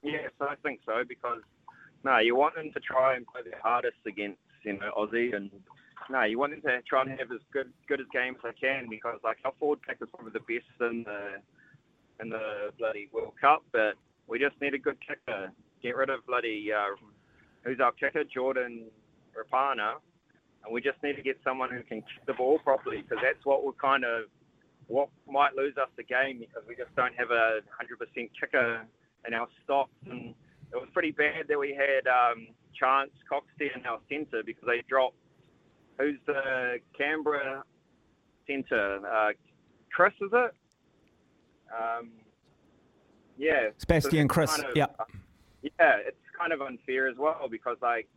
Yes, 0.03 0.31
I 0.41 0.55
think 0.63 0.81
so 0.85 1.03
because 1.07 1.41
no, 2.03 2.19
you 2.19 2.35
want 2.35 2.55
them 2.55 2.71
to 2.73 2.79
try 2.79 3.15
and 3.15 3.25
play 3.25 3.41
their 3.43 3.59
hardest 3.61 3.97
against 4.05 4.39
you 4.63 4.73
know 4.73 4.91
Aussie, 4.97 5.35
and 5.35 5.49
no, 6.09 6.23
you 6.23 6.37
want 6.37 6.51
them 6.51 6.61
to 6.61 6.81
try 6.81 7.01
and 7.01 7.11
have 7.11 7.31
as 7.31 7.39
good 7.51 7.71
good 7.87 8.01
as 8.01 8.07
game 8.11 8.35
as 8.35 8.41
they 8.43 8.67
can 8.67 8.87
because 8.89 9.19
like 9.23 9.37
our 9.45 9.53
forward 9.59 9.79
pack 9.81 9.97
is 10.01 10.09
probably 10.13 10.33
the 10.33 10.39
best 10.39 10.91
in 10.91 11.03
the 11.03 11.39
in 12.21 12.29
the 12.29 12.71
bloody 12.77 13.09
World 13.13 13.33
Cup, 13.39 13.63
but 13.71 13.95
we 14.27 14.39
just 14.39 14.59
need 14.61 14.73
a 14.73 14.77
good 14.77 14.97
kicker. 14.99 15.51
Get 15.81 15.95
rid 15.95 16.09
of 16.09 16.25
bloody 16.27 16.69
uh, 16.71 16.95
who's 17.63 17.79
our 17.79 17.91
kicker, 17.93 18.23
Jordan 18.23 18.85
Rapana, 19.35 19.95
and 20.63 20.73
we 20.73 20.81
just 20.81 21.01
need 21.03 21.15
to 21.15 21.21
get 21.21 21.39
someone 21.43 21.71
who 21.71 21.81
can 21.83 22.01
kick 22.01 22.25
the 22.27 22.33
ball 22.33 22.59
properly 22.59 23.01
because 23.01 23.19
that's 23.23 23.45
what 23.45 23.65
we're 23.65 23.73
kind 23.73 24.03
of 24.03 24.25
what 24.87 25.09
might 25.27 25.55
lose 25.55 25.75
us 25.77 25.89
the 25.95 26.03
game 26.03 26.39
because 26.39 26.63
we 26.67 26.75
just 26.75 26.93
don't 26.95 27.15
have 27.15 27.31
a 27.31 27.59
100% 27.79 28.29
kicker 28.39 28.83
in 29.27 29.33
our 29.33 29.47
stocks. 29.63 29.91
And 30.09 30.33
it 30.71 30.75
was 30.75 30.89
pretty 30.93 31.11
bad 31.11 31.47
that 31.47 31.59
we 31.59 31.73
had 31.73 32.07
um, 32.09 32.47
Chance 32.73 33.11
Coxie 33.31 33.75
in 33.75 33.85
our 33.85 33.99
centre 34.09 34.41
because 34.45 34.63
they 34.65 34.83
dropped 34.87 35.15
who's 35.97 36.19
the 36.25 36.79
Canberra 36.97 37.63
centre? 38.47 38.99
Uh, 39.05 39.31
Kris, 39.91 40.13
is 40.21 40.31
it? 40.33 40.51
Um, 41.71 42.11
yeah. 43.37 43.69
Sebastian 43.77 44.27
so 44.27 44.33
Kris, 44.33 44.55
kind 44.55 44.69
of, 44.69 44.75
yeah. 44.75 44.85
yeah, 45.63 45.97
it's 46.05 46.17
kind 46.37 46.53
of 46.53 46.61
unfair 46.61 47.07
as 47.07 47.17
well 47.17 47.47
because 47.49 47.77
like 47.81 48.07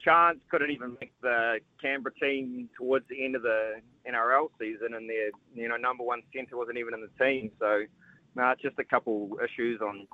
Chance 0.00 0.38
couldn't 0.50 0.70
even 0.70 0.96
make 1.00 1.12
the 1.22 1.58
Canberra 1.80 2.14
team 2.14 2.68
towards 2.76 3.06
the 3.08 3.24
end 3.24 3.34
of 3.34 3.42
the 3.42 3.80
NRL 4.08 4.48
season, 4.58 4.94
and 4.94 5.08
their 5.08 5.30
you 5.54 5.68
know 5.68 5.76
number 5.76 6.04
one 6.04 6.22
centre 6.34 6.56
wasn't 6.56 6.78
even 6.78 6.94
in 6.94 7.00
the 7.00 7.24
team. 7.24 7.50
So, 7.58 7.82
no, 8.34 8.42
nah, 8.42 8.54
just 8.60 8.78
a 8.78 8.84
couple 8.84 9.38
issues 9.42 9.80
on 9.80 10.06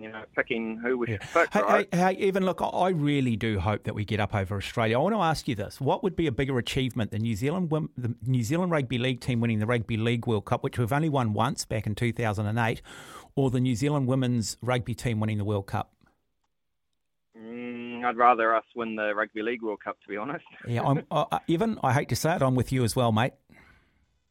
you 0.00 0.10
know, 0.10 0.22
picking 0.34 0.80
who 0.82 0.96
we 0.96 1.06
should 1.08 1.20
pick. 1.20 1.52
Hey, 1.52 1.60
right? 1.60 1.88
hey, 1.92 2.14
hey, 2.14 2.28
Evan, 2.28 2.44
look, 2.44 2.60
I 2.62 2.88
really 2.88 3.36
do 3.36 3.60
hope 3.60 3.84
that 3.84 3.94
we 3.94 4.04
get 4.04 4.18
up 4.18 4.34
over 4.34 4.56
Australia. 4.56 4.98
I 4.98 5.02
want 5.02 5.14
to 5.14 5.20
ask 5.20 5.46
you 5.46 5.54
this: 5.54 5.80
What 5.80 6.02
would 6.02 6.16
be 6.16 6.26
a 6.26 6.32
bigger 6.32 6.58
achievement, 6.58 7.10
the 7.10 7.18
New 7.18 7.36
Zealand 7.36 7.70
the 7.96 8.14
New 8.26 8.42
Zealand 8.42 8.72
Rugby 8.72 8.96
League 8.98 9.20
team 9.20 9.40
winning 9.40 9.58
the 9.58 9.66
Rugby 9.66 9.98
League 9.98 10.26
World 10.26 10.46
Cup, 10.46 10.64
which 10.64 10.78
we've 10.78 10.92
only 10.92 11.10
won 11.10 11.34
once 11.34 11.66
back 11.66 11.86
in 11.86 11.94
2008, 11.94 12.80
or 13.36 13.50
the 13.50 13.60
New 13.60 13.74
Zealand 13.74 14.06
Women's 14.06 14.56
Rugby 14.62 14.94
team 14.94 15.20
winning 15.20 15.36
the 15.36 15.44
World 15.44 15.66
Cup? 15.66 15.92
Mm, 17.38 18.04
I'd 18.04 18.16
rather 18.16 18.56
us 18.56 18.64
win 18.74 18.96
the 18.96 19.14
Rugby 19.14 19.42
League 19.42 19.62
World 19.62 19.80
Cup, 19.84 20.00
to 20.00 20.08
be 20.08 20.16
honest. 20.16 20.44
yeah, 20.66 20.82
I'm, 20.82 21.04
Evan, 21.48 21.78
I 21.82 21.92
hate 21.92 22.08
to 22.08 22.16
say 22.16 22.34
it, 22.34 22.42
I'm 22.42 22.54
with 22.54 22.72
you 22.72 22.84
as 22.84 22.96
well, 22.96 23.12
mate. 23.12 23.34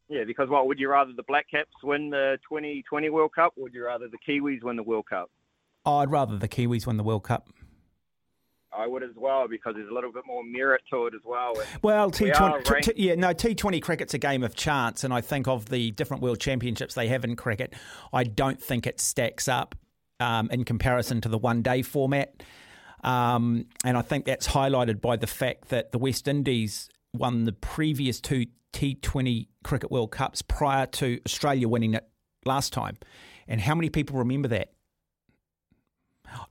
Yeah, 0.08 0.24
because 0.26 0.48
what 0.48 0.66
would 0.66 0.80
you 0.80 0.90
rather 0.90 1.12
the 1.16 1.22
Black 1.22 1.48
Caps 1.48 1.70
win 1.84 2.10
the 2.10 2.38
2020 2.48 3.10
World 3.10 3.32
Cup, 3.32 3.54
or 3.56 3.64
would 3.64 3.74
you 3.74 3.84
rather 3.84 4.08
the 4.08 4.18
Kiwis 4.28 4.62
win 4.62 4.74
the 4.74 4.82
World 4.82 5.06
Cup? 5.08 5.30
Oh, 5.84 5.98
I'd 5.98 6.10
rather 6.10 6.36
the 6.36 6.48
Kiwis 6.48 6.86
win 6.86 6.96
the 6.96 7.02
World 7.02 7.24
Cup. 7.24 7.48
I 8.72 8.86
would 8.86 9.02
as 9.02 9.10
well 9.16 9.48
because 9.48 9.74
there's 9.74 9.90
a 9.90 9.92
little 9.94 10.12
bit 10.12 10.22
more 10.26 10.44
merit 10.44 10.82
to 10.90 11.06
it 11.06 11.14
as 11.14 11.22
well. 11.24 11.54
well, 11.82 12.10
T20, 12.10 12.70
we 12.70 12.80
t- 12.80 12.92
t- 12.92 13.02
yeah, 13.02 13.14
no, 13.16 13.28
T20 13.28 13.82
cricket's 13.82 14.14
a 14.14 14.18
game 14.18 14.44
of 14.44 14.54
chance, 14.54 15.02
and 15.02 15.12
I 15.12 15.20
think 15.20 15.48
of 15.48 15.66
the 15.66 15.90
different 15.92 16.22
World 16.22 16.38
Championships 16.38 16.94
they 16.94 17.08
have 17.08 17.24
in 17.24 17.34
cricket, 17.34 17.74
I 18.12 18.24
don't 18.24 18.62
think 18.62 18.86
it 18.86 19.00
stacks 19.00 19.48
up 19.48 19.74
um, 20.20 20.48
in 20.52 20.64
comparison 20.64 21.20
to 21.22 21.28
the 21.28 21.38
one 21.38 21.62
day 21.62 21.82
format. 21.82 22.42
Um, 23.02 23.66
and 23.84 23.96
I 23.96 24.02
think 24.02 24.26
that's 24.26 24.48
highlighted 24.48 25.00
by 25.00 25.16
the 25.16 25.26
fact 25.26 25.70
that 25.70 25.90
the 25.90 25.98
West 25.98 26.28
Indies 26.28 26.88
won 27.12 27.44
the 27.44 27.52
previous 27.52 28.20
two 28.20 28.46
T20 28.72 29.48
Cricket 29.64 29.90
World 29.90 30.12
Cups 30.12 30.42
prior 30.42 30.86
to 30.86 31.18
Australia 31.26 31.68
winning 31.68 31.94
it 31.94 32.06
last 32.44 32.72
time. 32.72 32.98
And 33.48 33.60
how 33.60 33.74
many 33.74 33.90
people 33.90 34.16
remember 34.18 34.48
that? 34.48 34.70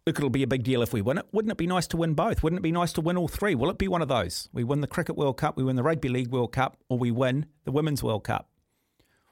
Look, 0.05 0.17
it'll 0.17 0.29
be 0.29 0.43
a 0.43 0.47
big 0.47 0.63
deal 0.63 0.81
if 0.81 0.93
we 0.93 1.01
win 1.01 1.17
it. 1.17 1.25
Wouldn't 1.31 1.51
it 1.51 1.57
be 1.57 1.67
nice 1.67 1.87
to 1.87 1.97
win 1.97 2.13
both? 2.13 2.43
Wouldn't 2.43 2.59
it 2.59 2.63
be 2.63 2.71
nice 2.71 2.93
to 2.93 3.01
win 3.01 3.17
all 3.17 3.27
three? 3.27 3.55
Will 3.55 3.69
it 3.69 3.77
be 3.77 3.87
one 3.87 4.01
of 4.01 4.07
those? 4.07 4.49
We 4.53 4.63
win 4.63 4.81
the 4.81 4.87
Cricket 4.87 5.15
World 5.15 5.37
Cup, 5.37 5.57
we 5.57 5.63
win 5.63 5.75
the 5.75 5.83
Rugby 5.83 6.09
League 6.09 6.31
World 6.31 6.51
Cup, 6.51 6.77
or 6.89 6.97
we 6.97 7.11
win 7.11 7.45
the 7.65 7.71
Women's 7.71 8.03
World 8.03 8.23
Cup? 8.23 8.49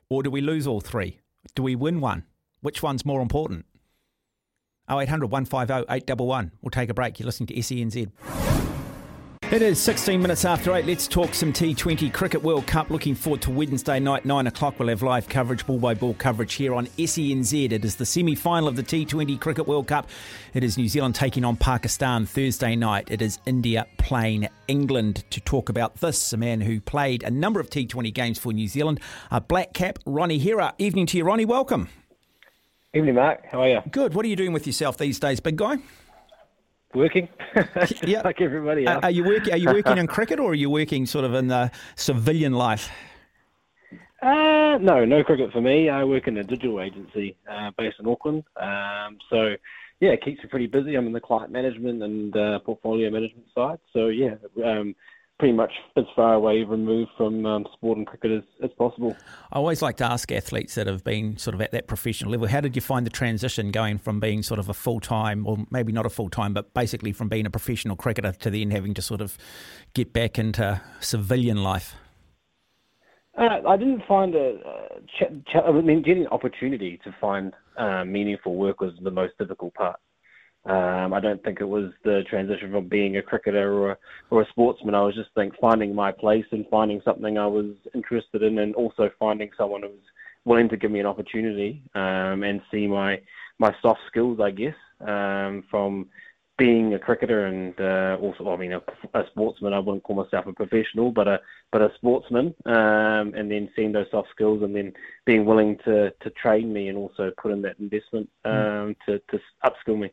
Or 0.10 0.24
do 0.24 0.32
we 0.32 0.42
lose 0.42 0.68
all 0.68 0.82
three? 0.82 1.20
Do 1.56 1.64
we 1.64 1.76
win 1.76 2.00
one? 2.00 2.26
Which 2.62 2.82
one's 2.82 3.06
more 3.06 3.22
important? 3.22 3.66
0800 4.90 5.28
150 5.28 5.86
811. 5.94 6.52
We'll 6.62 6.72
take 6.72 6.90
a 6.90 6.94
break. 6.94 7.20
You're 7.20 7.26
listening 7.26 7.48
to 7.48 7.56
SENZ. 7.56 8.47
It 9.50 9.62
is 9.62 9.82
16 9.82 10.22
minutes 10.22 10.44
after 10.44 10.76
8. 10.76 10.86
Let's 10.86 11.08
talk 11.08 11.34
some 11.34 11.54
T20 11.54 12.12
Cricket 12.12 12.44
World 12.44 12.68
Cup. 12.68 12.90
Looking 12.90 13.16
forward 13.16 13.42
to 13.44 13.50
Wednesday 13.50 13.98
night, 13.98 14.26
9 14.26 14.46
o'clock. 14.46 14.78
We'll 14.78 14.90
have 14.90 15.02
live 15.02 15.30
coverage, 15.30 15.66
ball 15.66 15.80
by 15.80 15.94
ball 15.94 16.16
coverage 16.16 16.56
here 16.56 16.74
on 16.74 16.88
SENZ. 16.88 17.72
It 17.72 17.86
is 17.86 17.96
the 17.96 18.06
semi 18.06 18.36
final 18.36 18.68
of 18.68 18.76
the 18.76 18.84
T20 18.84 19.40
Cricket 19.40 19.66
World 19.66 19.88
Cup. 19.88 20.10
It 20.54 20.66
is 20.66 20.78
New 20.78 20.90
Zealand 20.90 21.16
taking 21.16 21.46
on 21.46 21.56
Pakistan 21.56 22.26
Thursday 22.26 22.76
night. 22.76 23.08
It 23.10 23.22
is 23.22 23.40
India 23.46 23.88
playing 23.98 24.50
England. 24.68 25.24
To 25.30 25.40
talk 25.40 25.70
about 25.70 25.96
this, 25.96 26.34
a 26.34 26.38
man 26.38 26.60
who 26.60 26.82
played 26.82 27.24
a 27.24 27.32
number 27.32 27.62
of 27.62 27.70
T20 27.70 28.14
games 28.14 28.38
for 28.38 28.52
New 28.52 28.68
Zealand, 28.68 29.00
a 29.32 29.40
black 29.40 29.74
cap, 29.74 29.98
Ronnie 30.06 30.40
Hira. 30.40 30.74
Evening 30.78 31.06
to 31.06 31.18
you, 31.18 31.24
Ronnie. 31.24 31.46
Welcome. 31.46 31.88
Evening, 32.94 33.16
Mark. 33.16 33.46
How 33.46 33.62
are 33.62 33.70
you? 33.70 33.82
Good. 33.92 34.14
What 34.14 34.26
are 34.26 34.30
you 34.30 34.36
doing 34.36 34.52
with 34.52 34.68
yourself 34.68 34.98
these 34.98 35.22
days, 35.22 35.40
big 35.40 35.56
guy? 35.56 35.78
Working, 36.98 37.30
yeah. 38.04 38.22
like 38.24 38.42
everybody 38.42 38.86
else. 38.86 38.98
Are, 38.98 39.08
are 39.08 39.12
you 39.12 39.24
working? 39.24 39.54
Are 39.54 39.58
you 39.58 39.72
working 39.72 39.98
in 39.98 40.08
cricket, 40.16 40.40
or 40.40 40.52
are 40.52 40.56
you 40.56 40.70
working 40.70 41.06
sort 41.06 41.26
of 41.26 41.34
in 41.34 41.48
the 41.48 41.72
civilian 41.96 42.54
life? 42.54 42.90
Uh, 44.22 44.78
no, 44.82 45.06
no 45.06 45.24
cricket 45.24 45.52
for 45.52 45.62
me. 45.62 45.90
I 45.90 46.04
work 46.04 46.28
in 46.28 46.38
a 46.38 46.44
digital 46.44 46.82
agency 46.82 47.38
uh, 47.50 47.72
based 47.78 47.98
in 48.00 48.08
Auckland. 48.08 48.44
Um, 48.60 49.20
so, 49.30 49.56
yeah, 50.00 50.10
it 50.10 50.24
keeps 50.24 50.42
me 50.42 50.50
pretty 50.50 50.68
busy. 50.68 50.96
I'm 50.96 51.06
in 51.06 51.14
the 51.14 51.22
client 51.22 51.52
management 51.52 52.02
and 52.02 52.36
uh, 52.36 52.60
portfolio 52.60 53.12
management 53.12 53.46
side. 53.54 53.78
So, 53.94 54.08
yeah, 54.08 54.36
um, 54.66 54.96
pretty 55.40 55.54
much 55.54 55.72
as 55.96 56.06
far 56.16 56.34
away 56.34 56.64
removed 56.64 57.12
from 57.16 57.46
um, 57.46 57.66
sport 57.74 57.98
and 57.98 58.08
cricket 58.08 58.32
as, 58.32 58.44
as 58.64 58.72
possible. 58.78 59.16
I 59.52 59.58
always 59.58 59.82
like 59.82 59.98
to 59.98 60.06
ask 60.06 60.32
athletes 60.32 60.76
that 60.76 60.88
have 60.88 61.04
been 61.04 61.38
sort 61.38 61.54
of 61.54 61.62
at 61.62 61.72
that 61.72 61.88
professional 61.88 62.32
level, 62.32 62.48
how 62.48 62.62
did 62.62 62.76
you 62.76 62.82
find 62.82 63.06
the 63.06 63.12
transition 63.12 63.72
going 63.72 64.00
from 64.00 64.20
being 64.20 64.42
sort 64.42 64.60
of 64.60 64.68
a 64.68 64.74
full 64.74 65.00
time, 65.00 65.46
or 65.46 65.58
maybe 65.70 65.92
not 65.92 66.06
a 66.06 66.10
full 66.10 66.30
time, 66.30 66.54
but 66.54 66.74
basically 66.74 67.12
from 67.12 67.30
being 67.30 67.46
a 67.46 67.52
professional 67.52 67.96
cricketer 67.96 68.32
to 68.32 68.50
then 68.50 68.72
having 68.72 68.94
to 68.96 69.02
sort 69.02 69.22
of 69.22 69.38
get 69.94 70.12
back 70.12 70.40
into 70.40 70.82
civilian 71.00 71.62
life? 71.62 71.96
Uh, 73.38 73.60
I 73.68 73.78
didn't 73.78 74.02
find 74.08 74.34
a, 74.34 74.58
ch- 75.06 75.46
ch- 75.52 75.64
I 75.64 75.72
mean, 75.72 76.02
getting 76.02 76.26
opportunity 76.28 77.00
to 77.04 77.16
find 77.22 77.54
uh, 77.78 78.04
meaningful 78.04 78.56
work 78.56 78.82
was 78.82 78.94
the 79.04 79.12
most 79.12 79.38
difficult 79.38 79.76
part. 79.76 80.00
Um, 80.68 81.14
I 81.14 81.20
don't 81.20 81.42
think 81.44 81.62
it 81.62 81.68
was 81.68 81.92
the 82.04 82.24
transition 82.30 82.72
from 82.72 82.88
being 82.88 83.18
a 83.18 83.22
cricketer 83.22 83.74
or 83.74 83.92
a, 83.92 83.98
or 84.30 84.42
a 84.42 84.50
sportsman. 84.50 84.96
I 84.96 85.02
was 85.02 85.16
just 85.16 85.30
think 85.34 85.54
finding 85.62 85.96
my 85.96 86.12
place 86.12 86.46
and 86.52 86.66
finding 86.70 87.02
something 87.06 87.38
I 87.38 87.48
was 87.48 87.72
interested 87.96 88.44
in, 88.44 88.60
and 88.60 88.76
also 88.76 89.10
finding 89.18 89.50
someone 89.58 89.84
who 89.84 89.90
was 89.90 89.98
willing 90.46 90.70
to 90.70 90.78
give 90.78 90.92
me 90.92 91.00
an 91.00 91.06
opportunity 91.06 91.82
um, 91.96 92.44
and 92.44 92.62
see 92.72 92.88
my 92.88 93.22
my 93.60 93.74
soft 93.82 94.02
skills, 94.08 94.40
I 94.40 94.52
guess, 94.52 94.76
um, 95.02 95.64
from 95.72 96.08
being 96.58 96.96
a 96.96 97.00
cricketer 97.00 97.46
and 97.46 97.80
uh, 97.80 98.18
also, 98.20 98.50
I 98.50 98.58
mean, 98.58 98.74
a, 98.74 98.82
a, 99.14 99.24
sportsman. 99.32 99.74
I 99.74 99.80
wouldn't 99.80 100.04
call 100.04 100.16
myself 100.16 100.48
a 100.48 100.54
professional, 100.54 101.12
but 101.12 101.28
a 101.28 101.40
but 101.72 101.82
a 101.82 101.92
sportsman. 101.96 102.56
Um, 102.66 103.34
and 103.36 103.50
then 103.52 103.70
seeing 103.76 103.92
those 103.92 104.08
soft 104.12 104.30
skills, 104.32 104.64
and 104.64 104.76
then 104.76 104.94
being 105.26 105.46
willing 105.46 105.78
to 105.86 106.12
to 106.12 106.30
train 106.32 106.74
me, 106.74 106.90
and 106.90 106.98
also 106.98 107.32
put 107.42 107.52
in 107.52 107.62
that 107.62 107.80
investment 107.80 108.30
hmm. 108.44 108.52
um, 108.52 108.58
mm. 108.58 108.96
to 109.06 109.20
to 109.30 109.40
upskill 109.64 110.00
me. 110.00 110.12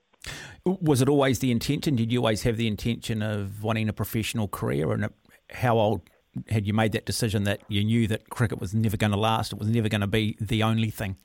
Was 0.65 1.03
it 1.03 1.09
always 1.09 1.41
the 1.41 1.51
intention? 1.51 1.97
Did 1.97 2.11
you 2.11 2.21
always 2.21 2.43
have 2.43 2.57
the 2.57 2.67
intention 2.67 3.23
of 3.23 3.63
wanting 3.63 3.89
a 3.89 3.93
professional 3.93 4.49
career? 4.49 4.93
And 4.93 5.11
how 5.51 5.79
old 5.79 6.03
had 6.49 6.67
you 6.67 6.73
made 6.73 6.93
that 6.93 7.05
decision 7.05 7.45
that 7.45 7.61
you 7.69 7.85
knew 7.85 8.07
that 8.09 8.31
cricket 8.31 8.61
was 8.61 8.75
never 8.75 8.97
going 8.97 9.13
to 9.13 9.19
last? 9.19 9.53
It 9.53 9.59
was 9.59 9.69
never 9.69 9.89
going 9.89 10.01
to 10.01 10.07
be 10.07 10.37
the 10.41 10.63
only 10.63 10.91
thing. 10.91 11.17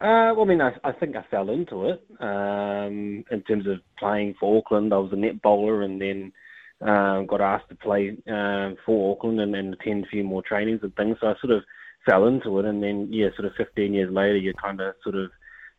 Uh, 0.00 0.32
well, 0.34 0.42
I 0.42 0.44
mean, 0.44 0.62
I, 0.62 0.72
I, 0.82 0.92
think 0.92 1.14
I 1.14 1.22
fell 1.30 1.50
into 1.50 1.90
it 1.90 2.02
um, 2.20 3.22
in 3.30 3.42
terms 3.46 3.66
of 3.66 3.80
playing 3.98 4.34
for 4.40 4.56
Auckland. 4.56 4.94
I 4.94 4.96
was 4.96 5.12
a 5.12 5.16
net 5.16 5.42
bowler, 5.42 5.82
and 5.82 6.00
then 6.00 6.32
um, 6.80 7.26
got 7.26 7.42
asked 7.42 7.68
to 7.68 7.74
play 7.74 8.16
uh, 8.26 8.70
for 8.86 9.12
Auckland 9.12 9.40
and, 9.40 9.54
and 9.54 9.74
attend 9.74 10.04
a 10.04 10.08
few 10.08 10.24
more 10.24 10.42
trainings 10.42 10.80
and 10.82 10.96
things. 10.96 11.18
So 11.20 11.26
I 11.26 11.34
sort 11.38 11.52
of 11.52 11.64
fell 12.06 12.26
into 12.26 12.58
it, 12.58 12.64
and 12.64 12.82
then 12.82 13.08
yeah, 13.12 13.28
sort 13.36 13.44
of 13.44 13.52
15 13.58 13.92
years 13.92 14.10
later, 14.10 14.38
you're 14.38 14.54
kind 14.54 14.80
of 14.80 14.94
sort 15.02 15.16
of 15.16 15.30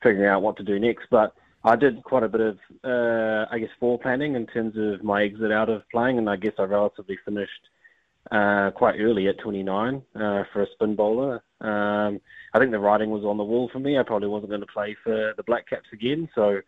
figuring 0.03 0.29
out 0.29 0.43
what 0.43 0.55
to 0.57 0.63
do 0.63 0.79
next. 0.79 1.07
But 1.09 1.33
I 1.63 1.75
did 1.75 2.03
quite 2.03 2.23
a 2.23 2.29
bit 2.29 2.41
of, 2.41 2.57
uh, 2.83 3.45
I 3.51 3.59
guess, 3.59 3.69
planning 4.01 4.35
in 4.35 4.47
terms 4.47 4.73
of 4.77 5.03
my 5.03 5.23
exit 5.23 5.51
out 5.51 5.69
of 5.69 5.83
playing, 5.91 6.17
and 6.17 6.29
I 6.29 6.35
guess 6.35 6.53
I 6.57 6.63
relatively 6.63 7.17
finished 7.23 7.51
uh, 8.31 8.71
quite 8.71 8.95
early 8.99 9.27
at 9.27 9.39
29 9.39 10.01
uh, 10.15 10.43
for 10.51 10.63
a 10.63 10.67
spin 10.73 10.95
bowler. 10.95 11.43
Um, 11.59 12.19
I 12.53 12.59
think 12.59 12.71
the 12.71 12.79
writing 12.79 13.11
was 13.11 13.23
on 13.23 13.37
the 13.37 13.43
wall 13.43 13.69
for 13.71 13.79
me. 13.79 13.97
I 13.97 14.03
probably 14.03 14.27
wasn't 14.27 14.49
going 14.49 14.61
to 14.61 14.67
play 14.67 14.95
for 15.03 15.33
the 15.37 15.43
Black 15.43 15.69
Caps 15.69 15.89
again, 15.93 16.27
so 16.33 16.61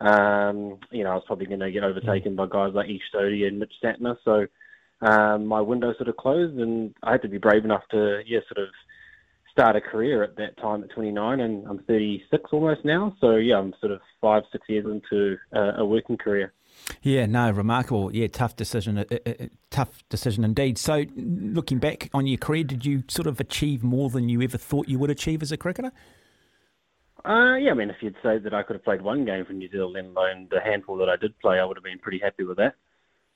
um, 0.00 0.78
you 0.90 1.04
know, 1.04 1.12
I 1.12 1.14
was 1.14 1.24
probably 1.26 1.46
going 1.46 1.60
to 1.60 1.70
get 1.70 1.84
overtaken 1.84 2.36
by 2.36 2.46
guys 2.46 2.74
like 2.74 2.90
Ish 2.90 3.02
Sodhi 3.14 3.46
and 3.46 3.58
Mitch 3.58 3.72
Santner. 3.82 4.16
So 4.24 4.46
um, 5.06 5.46
my 5.46 5.60
window 5.60 5.94
sort 5.94 6.08
of 6.08 6.16
closed, 6.16 6.58
and 6.58 6.94
I 7.02 7.12
had 7.12 7.22
to 7.22 7.28
be 7.28 7.38
brave 7.38 7.64
enough 7.64 7.82
to, 7.92 8.20
yeah, 8.26 8.40
sort 8.52 8.66
of 8.66 8.74
start 9.54 9.76
a 9.76 9.80
career 9.80 10.24
at 10.24 10.36
that 10.36 10.56
time 10.58 10.82
at 10.82 10.90
29, 10.90 11.40
and 11.40 11.66
I'm 11.68 11.78
36 11.84 12.50
almost 12.52 12.84
now. 12.84 13.14
So 13.20 13.36
yeah, 13.36 13.56
I'm 13.56 13.72
sort 13.80 13.92
of 13.92 14.00
five, 14.20 14.42
six 14.50 14.68
years 14.68 14.84
into 14.84 15.36
uh, 15.54 15.80
a 15.80 15.84
working 15.84 16.16
career. 16.16 16.52
Yeah, 17.02 17.26
no, 17.26 17.52
remarkable. 17.52 18.12
Yeah, 18.12 18.26
tough 18.26 18.56
decision. 18.56 18.98
Uh, 18.98 19.04
uh, 19.24 19.32
tough 19.70 20.02
decision 20.08 20.42
indeed. 20.42 20.76
So, 20.76 21.04
looking 21.14 21.78
back 21.78 22.10
on 22.12 22.26
your 22.26 22.36
career, 22.36 22.64
did 22.64 22.84
you 22.84 23.04
sort 23.06 23.28
of 23.28 23.38
achieve 23.38 23.84
more 23.84 24.10
than 24.10 24.28
you 24.28 24.42
ever 24.42 24.58
thought 24.58 24.88
you 24.88 24.98
would 24.98 25.10
achieve 25.10 25.40
as 25.40 25.52
a 25.52 25.56
cricketer? 25.56 25.92
Uh, 27.24 27.54
yeah, 27.54 27.70
I 27.70 27.74
mean, 27.74 27.90
if 27.90 27.96
you'd 28.00 28.16
say 28.24 28.38
that 28.38 28.52
I 28.52 28.64
could 28.64 28.74
have 28.74 28.84
played 28.84 29.02
one 29.02 29.24
game 29.24 29.44
for 29.44 29.52
New 29.52 29.70
Zealand, 29.70 29.94
let 29.94 30.04
alone 30.04 30.48
the 30.50 30.60
handful 30.60 30.96
that 30.98 31.08
I 31.08 31.16
did 31.16 31.38
play, 31.38 31.60
I 31.60 31.64
would 31.64 31.76
have 31.76 31.84
been 31.84 32.00
pretty 32.00 32.18
happy 32.18 32.42
with 32.42 32.58
that. 32.58 32.74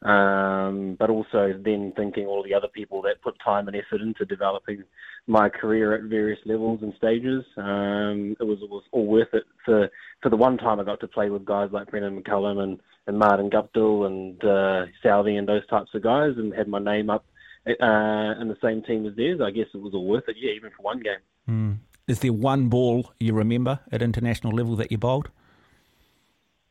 Um, 0.02 0.96
but 0.96 1.10
also 1.10 1.52
then 1.60 1.92
thinking 1.96 2.26
all 2.26 2.44
the 2.44 2.54
other 2.54 2.68
people 2.68 3.02
that 3.02 3.20
put 3.20 3.34
time 3.44 3.66
and 3.66 3.76
effort 3.76 4.00
into 4.00 4.24
developing 4.24 4.84
my 5.26 5.48
career 5.48 5.92
at 5.92 6.02
various 6.04 6.38
levels 6.46 6.80
and 6.82 6.94
stages, 6.96 7.44
um, 7.56 8.36
it 8.38 8.44
was, 8.44 8.58
it 8.62 8.70
was 8.70 8.84
all 8.92 9.06
worth 9.06 9.34
it 9.34 9.42
for 9.64 9.90
for 10.22 10.30
the 10.30 10.36
one 10.36 10.56
time 10.56 10.80
I 10.80 10.84
got 10.84 11.00
to 11.00 11.08
play 11.08 11.30
with 11.30 11.44
guys 11.44 11.70
like 11.72 11.90
Brendon 11.90 12.22
McCullum 12.22 12.62
and, 12.62 12.80
and 13.06 13.18
Martin 13.18 13.50
Guptill 13.50 14.06
and 14.06 14.42
uh, 14.42 14.86
Southee 15.04 15.38
and 15.38 15.48
those 15.48 15.66
types 15.66 15.90
of 15.94 16.02
guys, 16.02 16.32
and 16.36 16.54
had 16.54 16.68
my 16.68 16.78
name 16.78 17.10
up 17.10 17.24
uh, 17.66 18.40
in 18.40 18.48
the 18.48 18.56
same 18.62 18.82
team 18.82 19.06
as 19.06 19.16
theirs. 19.16 19.40
I 19.44 19.50
guess 19.50 19.66
it 19.74 19.80
was 19.80 19.94
all 19.94 20.06
worth 20.06 20.28
it, 20.28 20.36
yeah, 20.38 20.52
even 20.52 20.70
for 20.76 20.82
one 20.82 21.00
game. 21.00 21.20
Mm. 21.48 21.78
Is 22.06 22.20
there 22.20 22.32
one 22.32 22.68
ball 22.68 23.12
you 23.20 23.34
remember 23.34 23.80
at 23.92 24.00
international 24.00 24.52
level 24.52 24.76
that 24.76 24.90
you 24.90 24.98
bowled? 24.98 25.28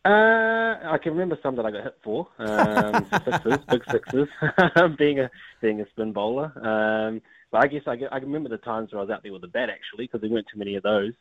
Uh, 0.08 0.80
I 0.86 0.98
can 0.98 1.12
remember 1.12 1.38
some 1.44 1.58
that 1.58 1.66
I 1.66 1.72
got 1.72 1.84
hit 1.84 1.98
for, 2.02 2.30
um, 2.40 3.06
sixes, 3.26 3.58
big 3.70 3.84
sixes, 3.92 4.28
being 4.98 5.20
a 5.20 5.30
being 5.62 5.82
a 5.82 5.90
spin 5.90 6.14
bowler. 6.14 6.46
Um, 6.56 7.22
but 7.52 7.64
I 7.64 7.68
guess 7.68 7.82
I, 7.88 7.98
I 8.10 8.18
remember 8.20 8.48
the 8.48 8.58
times 8.58 8.92
where 8.92 9.00
I 9.00 9.04
was 9.04 9.12
out 9.12 9.24
there 9.24 9.34
with 9.34 9.44
a 9.44 9.50
bat 9.50 9.70
actually, 9.70 10.06
because 10.06 10.22
there 10.22 10.30
weren't 10.30 10.48
too 10.52 10.60
many 10.60 10.76
of 10.76 10.84
those. 10.84 11.12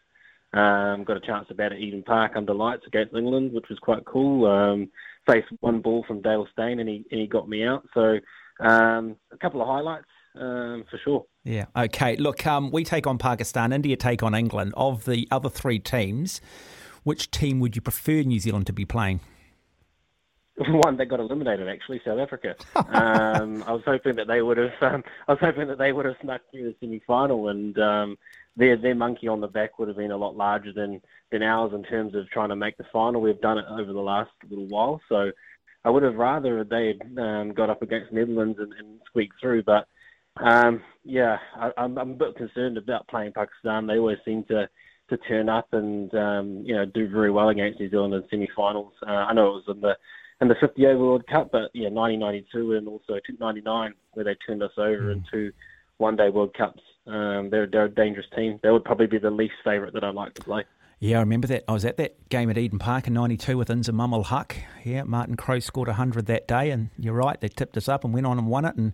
Um, 0.53 1.03
got 1.03 1.17
a 1.17 1.27
chance 1.27 1.49
to 1.49 1.55
bat 1.55 1.73
at 1.73 1.79
Eden 1.79 2.05
Park 2.05 2.33
under 2.37 2.55
lights 2.55 2.85
against 2.87 3.15
England, 3.15 3.53
which 3.53 3.69
was 3.69 3.79
quite 3.81 4.05
cool. 4.05 4.47
Um, 4.47 4.89
faced 5.27 5.49
one 5.61 5.81
ball 5.81 6.05
from 6.07 6.23
Dale 6.23 6.47
Steyn, 6.53 6.79
and 6.79 6.89
he 6.89 7.05
and 7.11 7.21
he 7.21 7.27
got 7.27 7.49
me 7.49 7.65
out. 7.65 7.89
So 7.93 8.21
um, 8.61 9.17
a 9.33 9.37
couple 9.37 9.61
of 9.63 9.67
highlights 9.67 10.07
um, 10.37 10.85
for 10.89 10.99
sure. 11.03 11.25
Yeah. 11.43 11.67
Okay. 11.77 12.17
Look, 12.17 12.47
um, 12.47 12.71
we 12.71 12.85
take 12.85 13.09
on 13.09 13.19
Pakistan. 13.19 13.73
India 13.73 13.97
take 13.97 14.23
on 14.23 14.35
England. 14.35 14.75
Of 14.77 15.07
the 15.07 15.27
other 15.33 15.49
three 15.49 15.81
teams, 15.81 16.41
which 17.07 17.31
team 17.31 17.61
would 17.61 17.77
you 17.77 17.81
prefer 17.81 18.23
New 18.23 18.41
Zealand 18.41 18.67
to 18.67 18.73
be 18.73 18.85
playing? 18.85 19.21
One 20.57 20.97
that 20.97 21.07
got 21.07 21.21
eliminated, 21.21 21.69
actually, 21.69 22.01
South 22.05 22.19
Africa. 22.19 22.57
um, 22.75 23.63
I 23.65 23.73
was 23.73 23.83
hoping 23.87 24.17
that 24.17 24.27
they 24.27 24.43
would 24.43 24.57
have. 24.57 24.73
Um, 24.81 25.05
I 25.29 25.33
was 25.33 25.41
hoping 25.41 25.69
that 25.69 25.79
they 25.79 25.93
would 25.93 26.05
have 26.05 26.17
snuck 26.21 26.41
through 26.51 26.65
the 26.65 26.75
semi-final, 26.81 27.51
and 27.51 27.79
um, 27.79 28.19
their 28.57 28.77
their 28.77 28.97
monkey 28.97 29.29
on 29.29 29.41
the 29.41 29.47
back 29.47 29.79
would 29.79 29.87
have 29.87 29.97
been 29.97 30.11
a 30.11 30.17
lot 30.17 30.37
larger 30.37 30.73
than 30.73 31.01
than 31.31 31.45
ours 31.45 31.73
in 31.73 31.85
terms 31.85 32.17
of 32.17 32.29
trying 32.31 32.49
to 32.49 32.57
make 32.57 32.77
the 32.77 32.87
final. 32.93 33.21
We've 33.21 33.41
done 33.41 33.59
it 33.59 33.67
over 33.71 33.93
the 33.93 34.01
last 34.01 34.33
little 34.51 34.67
while, 34.67 35.01
so 35.09 35.31
I 35.85 35.91
would 35.91 36.03
have 36.03 36.17
rather 36.17 36.65
they 36.65 36.89
had 36.89 37.19
um, 37.19 37.53
got 37.53 37.71
up 37.71 37.83
against 37.83 38.13
Netherlands 38.13 38.59
and, 38.59 38.73
and 38.73 38.99
squeaked 39.07 39.37
through, 39.41 39.63
but 39.63 39.87
um, 40.39 40.83
yeah, 41.05 41.39
I, 41.55 41.71
I'm 41.77 41.97
a 41.97 42.05
bit 42.05 42.35
concerned 42.37 42.79
about 42.79 43.07
playing 43.07 43.33
Pakistan. 43.33 43.87
They 43.87 43.99
always 43.99 44.19
seem 44.25 44.43
to 44.45 44.69
to 45.09 45.17
turn 45.17 45.49
up 45.49 45.69
and 45.73 46.13
um, 46.15 46.63
you 46.65 46.75
know 46.75 46.85
do 46.85 47.09
very 47.09 47.31
well 47.31 47.49
against 47.49 47.81
New 47.81 47.91
Zealand 47.91 48.15
in 48.15 48.25
semi-finals. 48.31 48.93
Uh, 49.07 49.11
I 49.11 49.33
know 49.33 49.49
it 49.49 49.65
was 49.67 49.77
in 49.77 49.81
the 49.81 49.97
in 50.41 50.49
the 50.49 50.57
50 50.61 50.87
over 50.87 50.99
World 50.99 51.27
Cup, 51.27 51.51
but 51.53 51.71
yeah, 51.73 51.89
1992 51.89 52.75
and 52.75 52.89
also 52.89 53.19
99 53.41 53.95
where 54.13 54.25
they 54.25 54.37
turned 54.47 54.63
us 54.63 54.73
over 54.77 55.03
mm. 55.05 55.13
into 55.13 55.53
one-day 55.99 56.29
World 56.29 56.55
Cups. 56.57 56.83
Um, 57.07 57.49
they're 57.51 57.67
they're 57.67 57.87
a 57.87 57.95
dangerous 57.95 58.27
team. 58.35 58.59
They 58.63 58.71
would 58.71 58.85
probably 58.85 59.07
be 59.07 59.19
the 59.19 59.31
least 59.31 59.55
favourite 59.65 59.95
that 59.95 60.05
I'd 60.05 60.15
like 60.15 60.35
to 60.35 60.43
play. 60.43 60.65
Yeah, 60.99 61.19
I 61.19 61.21
remember 61.21 61.47
that. 61.49 61.65
I 61.69 61.73
was 61.73 61.85
at 61.85 61.99
that 61.99 62.29
game 62.31 62.49
at 62.49 62.57
Eden 62.57 62.79
Park 62.79 63.07
in 63.07 63.15
'92 63.15 63.57
with 63.57 63.69
Inza 63.69 63.93
ul 64.13 64.25
Haq. 64.25 64.57
Yeah, 64.83 65.05
Martin 65.05 65.37
Crowe 65.37 65.59
scored 65.59 65.89
100 65.89 66.27
that 66.27 66.49
day, 66.49 66.71
and 66.71 66.89
you're 66.99 67.15
right, 67.15 67.41
they 67.41 67.49
tipped 67.49 67.77
us 67.77 67.89
up 67.89 68.03
and 68.05 68.15
went 68.15 68.27
on 68.27 68.39
and 68.39 68.49
won 68.49 68.65
it. 68.65 68.77
And 68.77 68.93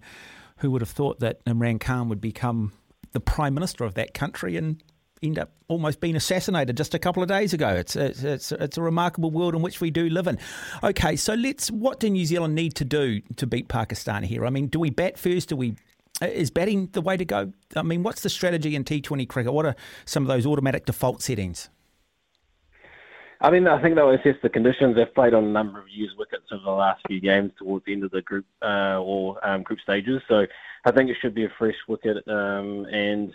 who 0.59 0.71
would 0.73 0.83
have 0.83 0.91
thought 0.91 1.21
that 1.21 1.45
Imran 1.45 1.81
Khan 1.81 2.09
would 2.09 2.21
become 2.21 2.73
the 3.13 3.21
prime 3.21 3.55
minister 3.55 3.85
of 3.85 3.95
that 3.95 4.15
country 4.15 4.57
and 4.57 4.83
end 5.23 5.39
up 5.39 5.51
almost 5.69 6.01
being 6.01 6.17
assassinated 6.17 6.77
just 6.77 6.95
a 6.95 6.99
couple 6.99 7.23
of 7.23 7.29
days 7.29 7.53
ago. 7.53 7.69
It's 7.69 7.97
it's 7.97 8.23
it's, 8.23 8.53
it's 8.53 8.77
a 8.77 8.83
remarkable 8.83 9.31
world 9.31 9.55
in 9.55 9.63
which 9.63 9.81
we 9.81 9.91
do 9.91 10.09
live 10.09 10.27
in. 10.27 10.39
Okay, 10.83 11.17
so 11.17 11.35
let's. 11.35 11.71
What 11.71 12.01
do 12.01 12.11
New 12.11 12.27
Zealand 12.27 12.55
need 12.55 12.75
to 12.77 12.85
do 12.85 13.21
to 13.37 13.47
beat 13.47 13.69
Pakistan 13.69 14.23
here? 14.23 14.45
I 14.47 14.51
mean, 14.51 14.67
do 14.67 14.81
we 14.81 14.91
bat 14.91 15.19
first? 15.19 15.49
Do 15.49 15.57
we? 15.57 15.77
Is 16.21 16.51
batting 16.51 16.89
the 16.93 17.01
way 17.01 17.17
to 17.17 17.25
go? 17.25 17.53
I 17.75 17.83
mean, 17.83 18.03
what's 18.03 18.23
the 18.23 18.31
strategy 18.31 18.77
in 18.77 18.85
T20 18.85 19.29
cricket? 19.29 19.53
What 19.53 19.67
are 19.67 19.75
some 20.05 20.23
of 20.23 20.29
those 20.29 20.47
automatic 20.47 20.85
default 20.87 21.23
settings? 21.23 21.69
I 23.41 23.51
mean, 23.51 23.67
I 23.67 23.83
think 23.83 23.97
they'll 23.97 24.11
assess 24.11 24.37
the 24.41 24.49
conditions. 24.49 24.95
They've 24.95 25.13
played 25.13 25.35
on 25.35 25.45
a 25.45 25.49
number 25.49 25.81
of 25.81 25.87
used 25.89 26.17
wickets 26.17 26.45
over 26.53 26.63
the 26.63 26.71
last 26.71 27.03
few 27.09 27.21
games 27.21 27.51
towards 27.59 27.85
the 27.85 27.93
end 27.93 28.05
of 28.05 28.13
the 28.13 28.23
group 28.23 28.47
uh, 28.63 29.01
or 29.01 29.45
um, 29.45 29.65
group 29.65 29.81
stages. 29.81 30.23
So 30.29 30.47
I 30.85 30.93
think 30.93 31.11
it 31.11 31.17
should 31.21 31.35
be 31.35 31.45
a 31.45 31.53
fresh 31.59 31.75
wicket. 31.89 32.19
Um, 32.29 32.87
and 32.93 33.33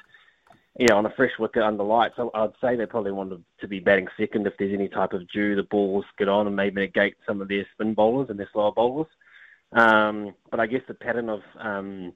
yeah, 0.79 0.93
on 0.93 1.05
a 1.05 1.13
fresh 1.15 1.31
wicket 1.39 1.63
under 1.63 1.83
lights, 1.83 2.15
I'd 2.17 2.51
say 2.61 2.75
they 2.75 2.85
probably 2.85 3.11
want 3.11 3.33
to 3.59 3.67
be 3.67 3.79
batting 3.79 4.07
second 4.19 4.45
if 4.45 4.53
there's 4.59 4.73
any 4.73 4.89
type 4.89 5.13
of 5.13 5.29
dew. 5.31 5.55
The 5.55 5.63
balls 5.63 6.05
get 6.17 6.29
on 6.29 6.47
and 6.47 6.55
maybe 6.55 6.81
negate 6.81 7.15
some 7.27 7.41
of 7.41 7.47
their 7.47 7.65
spin 7.73 7.93
bowlers 7.93 8.29
and 8.29 8.37
their 8.37 8.49
slower 8.53 8.71
bowlers. 8.71 9.07
Um, 9.73 10.35
but 10.51 10.59
I 10.59 10.67
guess 10.67 10.81
the 10.87 10.93
pattern 10.93 11.29
of 11.29 11.41
um, 11.59 12.13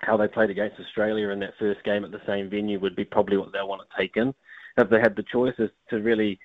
how 0.00 0.16
they 0.16 0.28
played 0.28 0.50
against 0.50 0.80
Australia 0.80 1.30
in 1.30 1.40
that 1.40 1.54
first 1.58 1.82
game 1.84 2.04
at 2.04 2.12
the 2.12 2.20
same 2.26 2.48
venue 2.48 2.78
would 2.80 2.96
be 2.96 3.04
probably 3.04 3.36
what 3.36 3.52
they'll 3.52 3.68
want 3.68 3.82
to 3.82 4.00
take 4.00 4.16
in 4.16 4.32
if 4.78 4.88
they 4.88 4.98
had 4.98 5.16
the 5.16 5.24
choice 5.30 5.54
is 5.58 5.70
to 5.90 5.96
really 5.96 6.38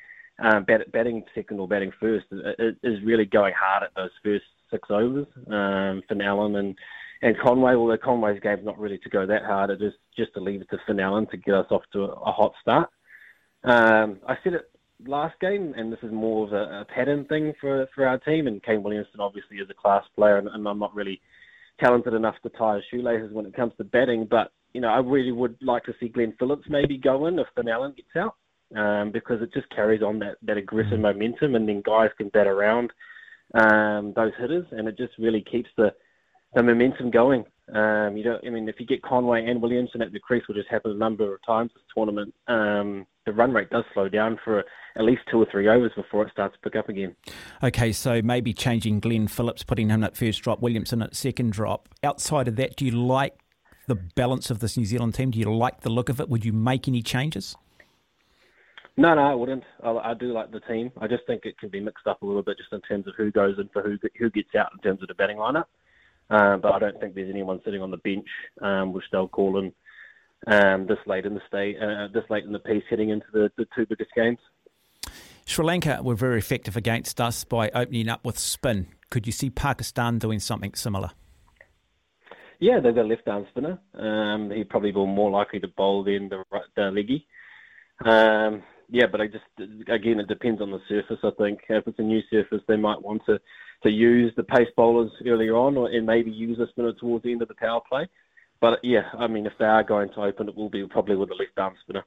um, 0.43 0.63
bat, 0.63 0.91
batting 0.91 1.23
second 1.35 1.59
or 1.59 1.67
batting 1.67 1.91
first 1.99 2.25
is 2.83 3.03
really 3.03 3.25
going 3.25 3.53
hard 3.57 3.83
at 3.83 3.93
those 3.95 4.09
first 4.23 4.45
six 4.71 4.89
overs. 4.89 5.27
Um, 5.47 6.01
Finn 6.09 6.21
Allen 6.21 6.55
and 6.55 6.77
and 7.23 7.39
Conway, 7.39 7.73
although 7.73 7.97
Conway's 7.97 8.41
game's 8.41 8.65
not 8.65 8.77
really 8.77 8.97
to 8.97 9.09
go 9.09 9.25
that 9.25 9.45
hard, 9.45 9.69
it 9.69 9.81
is 9.81 9.93
just 10.15 10.33
to 10.33 10.41
leave 10.41 10.61
it 10.61 10.69
to 10.71 10.77
Finn 10.85 10.97
to 10.97 11.37
get 11.37 11.55
us 11.55 11.67
off 11.71 11.83
to 11.93 12.03
a, 12.03 12.09
a 12.09 12.31
hot 12.31 12.51
start. 12.61 12.89
Um, 13.63 14.19
I 14.27 14.35
said 14.43 14.55
it 14.55 14.69
last 15.05 15.39
game, 15.39 15.73
and 15.77 15.91
this 15.91 15.99
is 16.03 16.11
more 16.11 16.45
of 16.47 16.51
a, 16.51 16.81
a, 16.81 16.85
pattern 16.85 17.23
thing 17.25 17.53
for, 17.61 17.87
for 17.95 18.05
our 18.05 18.17
team. 18.17 18.47
And 18.47 18.61
Kane 18.61 18.83
Williamson 18.83 19.21
obviously 19.21 19.57
is 19.57 19.69
a 19.69 19.73
class 19.73 20.03
player, 20.17 20.37
and, 20.37 20.49
and 20.49 20.67
I'm 20.67 20.79
not 20.79 20.93
really 20.93 21.21
talented 21.79 22.13
enough 22.13 22.35
to 22.43 22.49
tie 22.49 22.75
his 22.75 22.83
shoelaces 22.91 23.31
when 23.31 23.45
it 23.45 23.55
comes 23.55 23.71
to 23.77 23.85
batting. 23.85 24.27
But 24.29 24.51
you 24.73 24.81
know, 24.81 24.89
I 24.89 24.97
really 24.97 25.31
would 25.31 25.55
like 25.61 25.85
to 25.85 25.93
see 26.01 26.09
Glenn 26.09 26.33
Phillips 26.37 26.67
maybe 26.67 26.97
go 26.97 27.27
in 27.27 27.39
if 27.39 27.47
Finn 27.55 27.67
gets 27.95 28.15
out 28.17 28.35
um, 28.75 29.11
because 29.11 29.41
it 29.41 29.53
just 29.53 29.69
carries 29.69 30.01
on 30.01 30.19
that, 30.19 30.35
that 30.41 30.57
aggressive 30.57 30.99
mm. 30.99 31.03
momentum, 31.03 31.55
and 31.55 31.69
then 31.69 31.81
guys 31.85 32.09
can 32.17 32.27
bat 32.29 32.47
around 32.47 32.91
um, 33.53 34.11
those 34.13 34.33
hitters, 34.37 34.65
and 34.71 34.89
it 34.89 34.97
just 34.97 35.13
really 35.17 35.41
keeps 35.49 35.69
the 35.77 35.93
the 36.55 36.63
momentum 36.63 37.11
going. 37.11 37.45
Um, 37.73 38.17
you 38.17 38.25
know, 38.25 38.39
I 38.45 38.49
mean, 38.49 38.67
if 38.67 38.79
you 38.79 38.85
get 38.85 39.01
Conway 39.01 39.45
and 39.45 39.61
Williamson 39.61 40.01
at 40.01 40.11
the 40.11 40.19
crease, 40.19 40.43
which 40.47 40.57
has 40.57 40.65
happened 40.69 40.95
a 40.95 40.97
number 40.97 41.33
of 41.33 41.39
times 41.45 41.71
this 41.73 41.83
tournament, 41.95 42.33
um, 42.47 43.07
the 43.25 43.31
run 43.31 43.53
rate 43.53 43.69
does 43.69 43.85
slow 43.93 44.09
down 44.09 44.37
for 44.43 44.59
at 44.59 45.03
least 45.03 45.21
two 45.31 45.41
or 45.41 45.47
three 45.49 45.67
overs 45.67 45.91
before 45.95 46.25
it 46.25 46.31
starts 46.31 46.55
to 46.55 46.69
pick 46.69 46.77
up 46.77 46.89
again. 46.89 47.15
Okay, 47.63 47.91
so 47.93 48.21
maybe 48.21 48.53
changing 48.53 48.99
Glenn 48.99 49.27
Phillips, 49.27 49.63
putting 49.63 49.89
him 49.89 50.03
at 50.03 50.17
first 50.17 50.41
drop, 50.41 50.61
Williamson 50.61 51.01
at 51.01 51.15
second 51.15 51.53
drop. 51.53 51.87
Outside 52.03 52.47
of 52.47 52.57
that, 52.57 52.75
do 52.75 52.85
you 52.85 52.91
like 52.91 53.39
the 53.87 53.95
balance 53.95 54.49
of 54.49 54.59
this 54.59 54.77
New 54.77 54.85
Zealand 54.85 55.15
team? 55.15 55.31
Do 55.31 55.39
you 55.39 55.53
like 55.53 55.81
the 55.81 55.89
look 55.89 56.09
of 56.09 56.19
it? 56.19 56.29
Would 56.29 56.43
you 56.43 56.53
make 56.53 56.87
any 56.87 57.01
changes? 57.01 57.55
No, 58.95 59.15
no, 59.15 59.21
I 59.21 59.33
wouldn't. 59.33 59.63
I, 59.83 59.89
I 59.89 60.13
do 60.13 60.33
like 60.33 60.51
the 60.51 60.59
team. 60.59 60.91
I 60.99 61.07
just 61.07 61.25
think 61.25 61.45
it 61.45 61.57
can 61.57 61.69
be 61.69 61.79
mixed 61.79 62.05
up 62.05 62.21
a 62.21 62.25
little 62.25 62.43
bit 62.43 62.57
just 62.57 62.71
in 62.73 62.81
terms 62.81 63.07
of 63.07 63.15
who 63.17 63.31
goes 63.31 63.57
in 63.57 63.69
for 63.69 63.81
who 63.81 63.97
who 64.19 64.29
gets 64.29 64.53
out 64.53 64.69
in 64.73 64.79
terms 64.79 65.01
of 65.01 65.07
the 65.07 65.15
batting 65.15 65.37
lineup. 65.37 65.65
Um, 66.29 66.61
but 66.61 66.73
I 66.73 66.79
don't 66.79 66.99
think 66.99 67.15
there's 67.15 67.29
anyone 67.29 67.59
sitting 67.63 67.81
on 67.81 67.91
the 67.91 67.97
bench, 67.97 68.27
um, 68.61 68.93
which 68.93 69.03
they'll 69.11 69.27
call 69.27 69.59
in 69.59 69.73
um, 70.47 70.87
this 70.87 70.97
late 71.05 71.25
in 71.25 71.35
the 71.35 71.41
state, 71.47 71.77
uh, 71.81 72.07
this 72.13 72.23
late 72.29 72.45
in 72.45 72.53
the 72.53 72.59
piece, 72.59 72.83
heading 72.89 73.09
into 73.09 73.25
the, 73.33 73.51
the 73.57 73.65
two 73.75 73.85
biggest 73.85 74.11
games. 74.15 74.39
Sri 75.45 75.65
Lanka 75.65 75.99
were 76.01 76.15
very 76.15 76.39
effective 76.39 76.77
against 76.77 77.19
us 77.19 77.43
by 77.43 77.69
opening 77.71 78.09
up 78.09 78.25
with 78.25 78.39
spin. 78.39 78.87
Could 79.09 79.25
you 79.25 79.33
see 79.33 79.49
Pakistan 79.49 80.17
doing 80.17 80.39
something 80.39 80.73
similar? 80.73 81.11
Yeah, 82.59 82.79
they've 82.79 82.95
got 82.95 83.05
a 83.05 83.07
left 83.07 83.27
arm 83.27 83.45
spinner. 83.49 83.79
Um, 83.93 84.49
he'd 84.49 84.69
probably 84.69 84.91
be 84.91 85.05
more 85.05 85.29
likely 85.29 85.59
to 85.59 85.67
bowl 85.67 86.03
than 86.03 86.29
the, 86.29 86.43
the 86.75 86.83
leggy. 86.83 87.27
Um, 88.05 88.63
yeah, 88.89 89.05
but 89.11 89.21
I 89.21 89.27
just 89.27 89.43
again 89.89 90.19
it 90.19 90.27
depends 90.27 90.61
on 90.61 90.71
the 90.71 90.79
surface. 90.87 91.19
I 91.23 91.31
think 91.37 91.59
if 91.67 91.87
it's 91.87 91.99
a 91.99 92.03
new 92.03 92.21
surface, 92.29 92.61
they 92.67 92.77
might 92.77 93.01
want 93.01 93.21
to 93.25 93.39
to 93.83 93.89
use 93.89 94.33
the 94.35 94.43
pace 94.43 94.67
bowlers 94.75 95.11
earlier 95.25 95.55
on, 95.55 95.77
or, 95.77 95.89
and 95.89 96.05
maybe 96.05 96.31
use 96.31 96.59
a 96.59 96.67
spinner 96.69 96.93
towards 96.93 97.23
the 97.23 97.31
end 97.31 97.41
of 97.41 97.47
the 97.47 97.55
power 97.55 97.81
play. 97.87 98.07
But 98.61 98.79
yeah, 98.83 99.09
I 99.17 99.27
mean, 99.27 99.45
if 99.45 99.53
they 99.59 99.65
are 99.65 99.83
going 99.83 100.09
to 100.09 100.23
open, 100.23 100.47
it 100.47 100.55
will 100.55 100.69
be 100.69 100.85
probably 100.87 101.15
with 101.15 101.29
a 101.31 101.35
left 101.35 101.57
arm 101.57 101.73
spinner. 101.83 102.05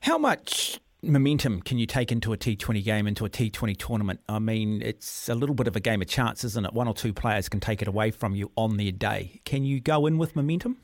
How 0.00 0.18
much 0.18 0.78
momentum 1.02 1.60
can 1.60 1.78
you 1.78 1.86
take 1.86 2.12
into 2.12 2.32
a 2.32 2.36
T20 2.36 2.84
game, 2.84 3.06
into 3.06 3.24
a 3.24 3.28
T20 3.28 3.76
tournament? 3.76 4.20
I 4.28 4.38
mean, 4.38 4.82
it's 4.82 5.28
a 5.28 5.34
little 5.34 5.54
bit 5.54 5.66
of 5.66 5.76
a 5.76 5.80
game 5.80 6.00
of 6.02 6.08
chance, 6.08 6.44
isn't 6.44 6.64
it? 6.64 6.72
One 6.72 6.88
or 6.88 6.94
two 6.94 7.12
players 7.12 7.48
can 7.48 7.60
take 7.60 7.82
it 7.82 7.88
away 7.88 8.10
from 8.10 8.34
you 8.34 8.52
on 8.56 8.76
their 8.76 8.92
day. 8.92 9.40
Can 9.44 9.64
you 9.64 9.80
go 9.80 10.06
in 10.06 10.18
with 10.18 10.36
momentum? 10.36 10.78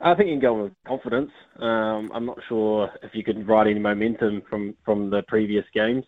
I 0.00 0.14
think 0.14 0.28
you 0.28 0.34
can 0.34 0.42
go 0.42 0.56
in 0.56 0.62
with 0.64 0.72
confidence. 0.86 1.30
Um, 1.58 2.10
I'm 2.12 2.26
not 2.26 2.38
sure 2.48 2.90
if 3.02 3.12
you 3.14 3.24
can 3.24 3.46
ride 3.46 3.68
any 3.68 3.78
momentum 3.78 4.42
from, 4.50 4.74
from 4.84 5.10
the 5.10 5.22
previous 5.28 5.64
games. 5.72 6.04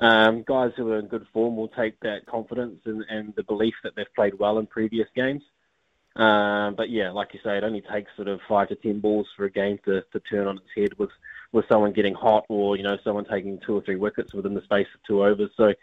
Um, 0.00 0.44
guys 0.46 0.72
who 0.76 0.90
are 0.90 0.98
in 0.98 1.08
good 1.08 1.26
form 1.30 1.56
will 1.56 1.68
take 1.68 2.00
that 2.00 2.24
confidence 2.24 2.80
and, 2.86 3.04
and 3.10 3.34
the 3.36 3.42
belief 3.42 3.74
that 3.84 3.94
they've 3.94 4.14
played 4.14 4.38
well 4.38 4.58
in 4.58 4.66
previous 4.66 5.08
games. 5.14 5.42
Um, 6.16 6.74
but 6.74 6.88
yeah, 6.88 7.10
like 7.10 7.34
you 7.34 7.40
say, 7.44 7.58
it 7.58 7.64
only 7.64 7.82
takes 7.82 8.10
sort 8.16 8.26
of 8.26 8.40
five 8.48 8.68
to 8.68 8.76
ten 8.76 9.00
balls 9.00 9.28
for 9.36 9.44
a 9.44 9.50
game 9.50 9.78
to, 9.84 10.02
to 10.12 10.20
turn 10.20 10.46
on 10.46 10.56
its 10.56 10.66
head 10.74 10.98
with, 10.98 11.10
with 11.52 11.66
someone 11.68 11.92
getting 11.92 12.14
hot 12.14 12.46
or 12.48 12.76
you 12.76 12.82
know 12.82 12.96
someone 13.04 13.26
taking 13.26 13.60
two 13.60 13.76
or 13.76 13.82
three 13.82 13.96
wickets 13.96 14.32
within 14.32 14.54
the 14.54 14.62
space 14.62 14.88
of 14.94 15.02
two 15.06 15.22
overs. 15.22 15.50
So 15.56 15.74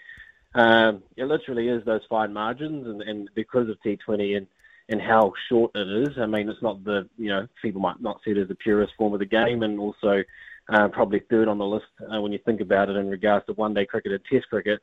um, 0.56 1.04
it 1.16 1.26
literally 1.26 1.70
is 1.70 1.86
those 1.86 2.02
fine 2.10 2.34
margins, 2.34 2.88
and, 2.88 3.02
and 3.04 3.30
because 3.36 3.70
of 3.70 3.78
T20 3.86 4.36
and 4.38 4.48
and 4.90 5.02
how 5.02 5.34
short 5.50 5.72
it 5.76 6.08
is, 6.08 6.18
I 6.18 6.26
mean 6.26 6.50
it's 6.50 6.62
not 6.62 6.84
the 6.84 7.08
you 7.18 7.30
know 7.30 7.48
people 7.62 7.82
might 7.82 8.02
not 8.02 8.22
see 8.26 8.32
it 8.32 8.38
as 8.38 8.48
the 8.48 8.56
purest 8.56 8.94
form 8.98 9.14
of 9.14 9.20
the 9.20 9.26
game, 9.26 9.62
and 9.62 9.80
also 9.80 10.24
uh, 10.70 10.88
probably 10.90 11.22
third 11.30 11.48
on 11.48 11.58
the 11.58 11.66
list 11.66 11.86
uh, 12.14 12.22
when 12.22 12.32
you 12.32 12.40
think 12.46 12.62
about 12.62 12.90
it 12.90 12.96
in 12.96 13.10
regards 13.10 13.46
to 13.46 13.54
one 13.54 13.74
day 13.74 13.86
cricket 13.86 14.12
and 14.12 14.22
Test 14.30 14.50
cricket. 14.50 14.82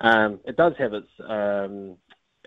Um, 0.00 0.40
it 0.44 0.56
does 0.56 0.74
have 0.78 0.92
its 0.92 1.08
um, 1.26 1.96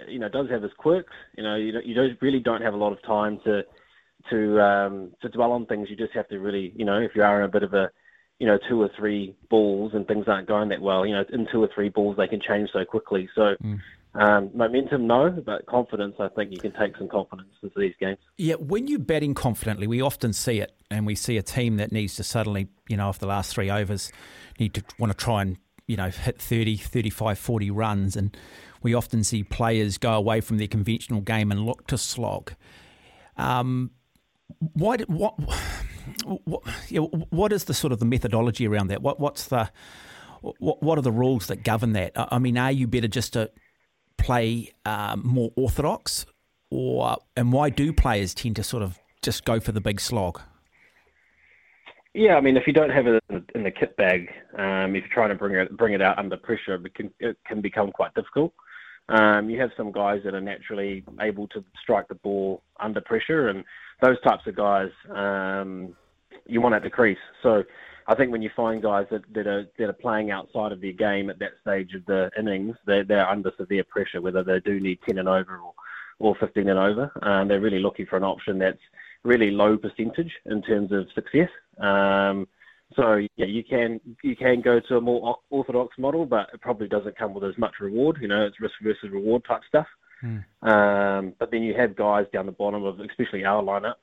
you 0.07 0.19
know, 0.19 0.27
it 0.27 0.33
does 0.33 0.49
have 0.49 0.63
its 0.63 0.73
quirks. 0.77 1.13
You 1.35 1.43
know, 1.43 1.55
you, 1.55 1.71
don't, 1.71 1.85
you 1.85 1.95
don't, 1.95 2.21
really 2.21 2.39
don't 2.39 2.61
have 2.61 2.73
a 2.73 2.77
lot 2.77 2.93
of 2.93 3.01
time 3.03 3.39
to 3.45 3.63
to 4.29 4.61
um, 4.61 5.11
to 5.21 5.29
dwell 5.29 5.51
on 5.51 5.65
things. 5.65 5.87
You 5.89 5.95
just 5.95 6.13
have 6.13 6.27
to 6.29 6.39
really, 6.39 6.73
you 6.75 6.85
know, 6.85 6.99
if 6.99 7.11
you 7.15 7.23
are 7.23 7.39
in 7.39 7.45
a 7.45 7.51
bit 7.51 7.63
of 7.63 7.73
a, 7.73 7.89
you 8.37 8.47
know, 8.47 8.59
two 8.69 8.81
or 8.81 8.89
three 8.97 9.35
balls 9.49 9.91
and 9.93 10.07
things 10.07 10.25
aren't 10.27 10.47
going 10.47 10.69
that 10.69 10.81
well, 10.81 11.05
you 11.05 11.13
know, 11.13 11.23
in 11.31 11.47
two 11.51 11.63
or 11.63 11.69
three 11.73 11.89
balls 11.89 12.17
they 12.17 12.27
can 12.27 12.41
change 12.41 12.69
so 12.71 12.85
quickly. 12.85 13.29
So. 13.35 13.55
Mm. 13.63 13.79
Um, 14.15 14.49
momentum, 14.55 15.05
no, 15.05 15.29
but 15.29 15.67
confidence, 15.67 16.15
I 16.19 16.29
think 16.29 16.51
you 16.51 16.57
can 16.57 16.73
take 16.73 16.97
some 16.97 17.07
confidence 17.07 17.49
into 17.61 17.79
these 17.79 17.93
games. 17.99 18.17
Yeah, 18.37 18.55
when 18.55 18.87
you're 18.87 18.97
batting 18.97 19.35
confidently, 19.35 19.85
we 19.85 20.01
often 20.01 20.33
see 20.33 20.59
it, 20.59 20.71
and 20.89 21.05
we 21.05 21.13
see 21.13 21.37
a 21.37 21.43
team 21.43 21.77
that 21.77 21.91
needs 21.91 22.15
to 22.15 22.23
suddenly, 22.23 22.69
you 22.87 22.97
know, 22.97 23.07
off 23.07 23.19
the 23.19 23.27
last 23.27 23.53
three 23.53 23.69
overs, 23.69 24.11
need 24.59 24.73
to 24.73 24.83
want 24.97 25.11
to 25.11 25.17
try 25.17 25.43
and, 25.43 25.57
you 25.85 25.95
know, 25.95 26.09
hit 26.09 26.41
30, 26.41 26.77
35, 26.77 27.37
40 27.37 27.71
runs. 27.71 28.15
And 28.15 28.35
we 28.81 28.95
often 28.95 29.23
see 29.23 29.43
players 29.43 29.99
go 29.99 30.13
away 30.13 30.41
from 30.41 30.57
their 30.57 30.67
conventional 30.67 31.21
game 31.21 31.51
and 31.51 31.65
look 31.65 31.85
to 31.87 31.97
slog. 31.97 32.53
Um, 33.37 33.91
why, 34.73 34.97
what, 35.05 35.35
what, 36.45 36.63
you 36.87 37.01
know, 37.01 37.07
what 37.29 37.53
is 37.53 37.65
the 37.65 37.75
sort 37.75 37.93
of 37.93 37.99
the 37.99 38.05
methodology 38.05 38.67
around 38.67 38.87
that? 38.87 39.03
What, 39.03 39.19
what's 39.19 39.45
the, 39.45 39.69
what, 40.41 40.81
what 40.81 40.97
are 40.97 41.03
the 41.03 41.11
rules 41.11 41.45
that 41.47 41.63
govern 41.63 41.93
that? 41.93 42.13
I 42.15 42.39
mean, 42.39 42.57
are 42.57 42.71
you 42.71 42.87
better 42.87 43.07
just 43.07 43.33
to 43.33 43.51
play 44.19 44.71
um, 44.85 45.21
more 45.23 45.51
orthodox, 45.55 46.25
or 46.69 47.17
and 47.35 47.51
why 47.51 47.69
do 47.69 47.91
players 47.91 48.33
tend 48.33 48.55
to 48.57 48.63
sort 48.63 48.83
of 48.83 48.99
just 49.21 49.45
go 49.45 49.59
for 49.59 49.71
the 49.71 49.81
big 49.81 49.99
slog? 49.99 50.41
Yeah, 52.13 52.35
I 52.35 52.41
mean, 52.41 52.57
if 52.57 52.63
you 52.65 52.73
don't 52.73 52.89
have 52.89 53.07
it 53.07 53.23
in 53.55 53.63
the 53.63 53.71
kit 53.71 53.95
bag, 53.95 54.29
um, 54.57 54.95
if 54.95 55.03
you're 55.03 55.13
trying 55.13 55.29
to 55.29 55.35
bring 55.35 55.55
it 55.55 55.75
bring 55.77 55.93
it 55.93 56.01
out 56.01 56.17
under 56.17 56.37
pressure, 56.37 56.75
it 56.75 56.95
can, 56.95 57.11
it 57.19 57.37
can 57.45 57.61
become 57.61 57.91
quite 57.91 58.13
difficult. 58.13 58.53
Um, 59.09 59.49
you 59.49 59.59
have 59.59 59.71
some 59.75 59.91
guys 59.91 60.21
that 60.23 60.35
are 60.35 60.41
naturally 60.41 61.03
able 61.21 61.47
to 61.49 61.63
strike 61.81 62.07
the 62.07 62.15
ball 62.15 62.61
under 62.79 63.01
pressure, 63.01 63.49
and 63.49 63.63
those 64.01 64.19
types 64.21 64.45
of 64.47 64.55
guys 64.55 64.89
um, 65.15 65.95
you 66.45 66.61
want 66.61 66.75
at 66.75 66.83
the 66.83 66.89
crease. 66.89 67.17
So 67.41 67.63
I 68.09 68.15
think 68.15 68.31
when 68.31 68.41
you 68.41 68.49
find 68.55 68.81
guys 68.81 69.05
that, 69.11 69.21
that 69.35 69.45
are 69.45 69.67
that 69.77 69.87
are 69.87 69.93
playing 69.93 70.31
outside 70.31 70.71
of 70.71 70.81
their 70.81 70.93
game 70.93 71.29
at 71.29 71.37
that 71.39 71.51
stage 71.61 71.93
of 71.93 72.03
the 72.07 72.31
innings, 72.37 72.75
they're, 72.87 73.03
they're 73.03 73.29
under 73.29 73.51
severe 73.55 73.83
pressure, 73.83 74.19
whether 74.19 74.43
they 74.43 74.59
do 74.61 74.79
need 74.79 74.97
10 75.07 75.19
and 75.19 75.29
over 75.29 75.59
or, 75.59 75.73
or 76.17 76.35
15 76.39 76.67
and 76.67 76.79
over. 76.79 77.11
Um, 77.21 77.47
they're 77.47 77.61
really 77.61 77.77
looking 77.77 78.07
for 78.07 78.17
an 78.17 78.23
option 78.23 78.57
that's 78.57 78.79
really 79.23 79.51
low 79.51 79.77
percentage 79.77 80.31
in 80.47 80.63
terms 80.63 80.91
of 80.91 81.05
success. 81.13 81.49
Um, 81.77 82.47
so 82.95 83.17
yeah, 83.35 83.45
you 83.45 83.63
can 83.63 84.01
you 84.23 84.35
can 84.35 84.61
go 84.61 84.79
to 84.79 84.97
a 84.97 85.01
more 85.01 85.37
orthodox 85.51 85.95
model, 85.99 86.25
but 86.25 86.49
it 86.51 86.61
probably 86.61 86.87
doesn't 86.87 87.15
come 87.15 87.35
with 87.35 87.43
as 87.43 87.57
much 87.59 87.75
reward. 87.79 88.17
You 88.19 88.27
know, 88.27 88.43
it's 88.43 88.59
risk 88.59 88.73
versus 88.81 89.11
reward 89.11 89.43
type 89.47 89.61
stuff. 89.67 89.87
Mm. 90.23 90.43
Um, 90.63 91.33
but 91.37 91.51
then 91.51 91.61
you 91.61 91.75
have 91.75 91.95
guys 91.95 92.25
down 92.33 92.47
the 92.47 92.51
bottom 92.51 92.83
of, 92.83 92.99
especially 92.99 93.45
our 93.45 93.61
lineup, 93.61 93.95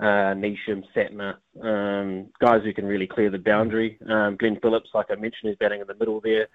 uh, 0.00 0.34
Neesham, 0.34 0.82
Santner, 0.94 1.36
um, 1.62 2.26
guys 2.40 2.62
who 2.64 2.72
can 2.72 2.86
really 2.86 3.06
clear 3.06 3.30
the 3.30 3.38
boundary. 3.38 3.98
Um, 4.08 4.36
Glenn 4.36 4.58
Phillips, 4.60 4.90
like 4.94 5.06
I 5.10 5.14
mentioned, 5.14 5.50
is 5.50 5.56
batting 5.58 5.80
in 5.80 5.86
the 5.86 5.94
middle 5.94 6.20
there. 6.20 6.48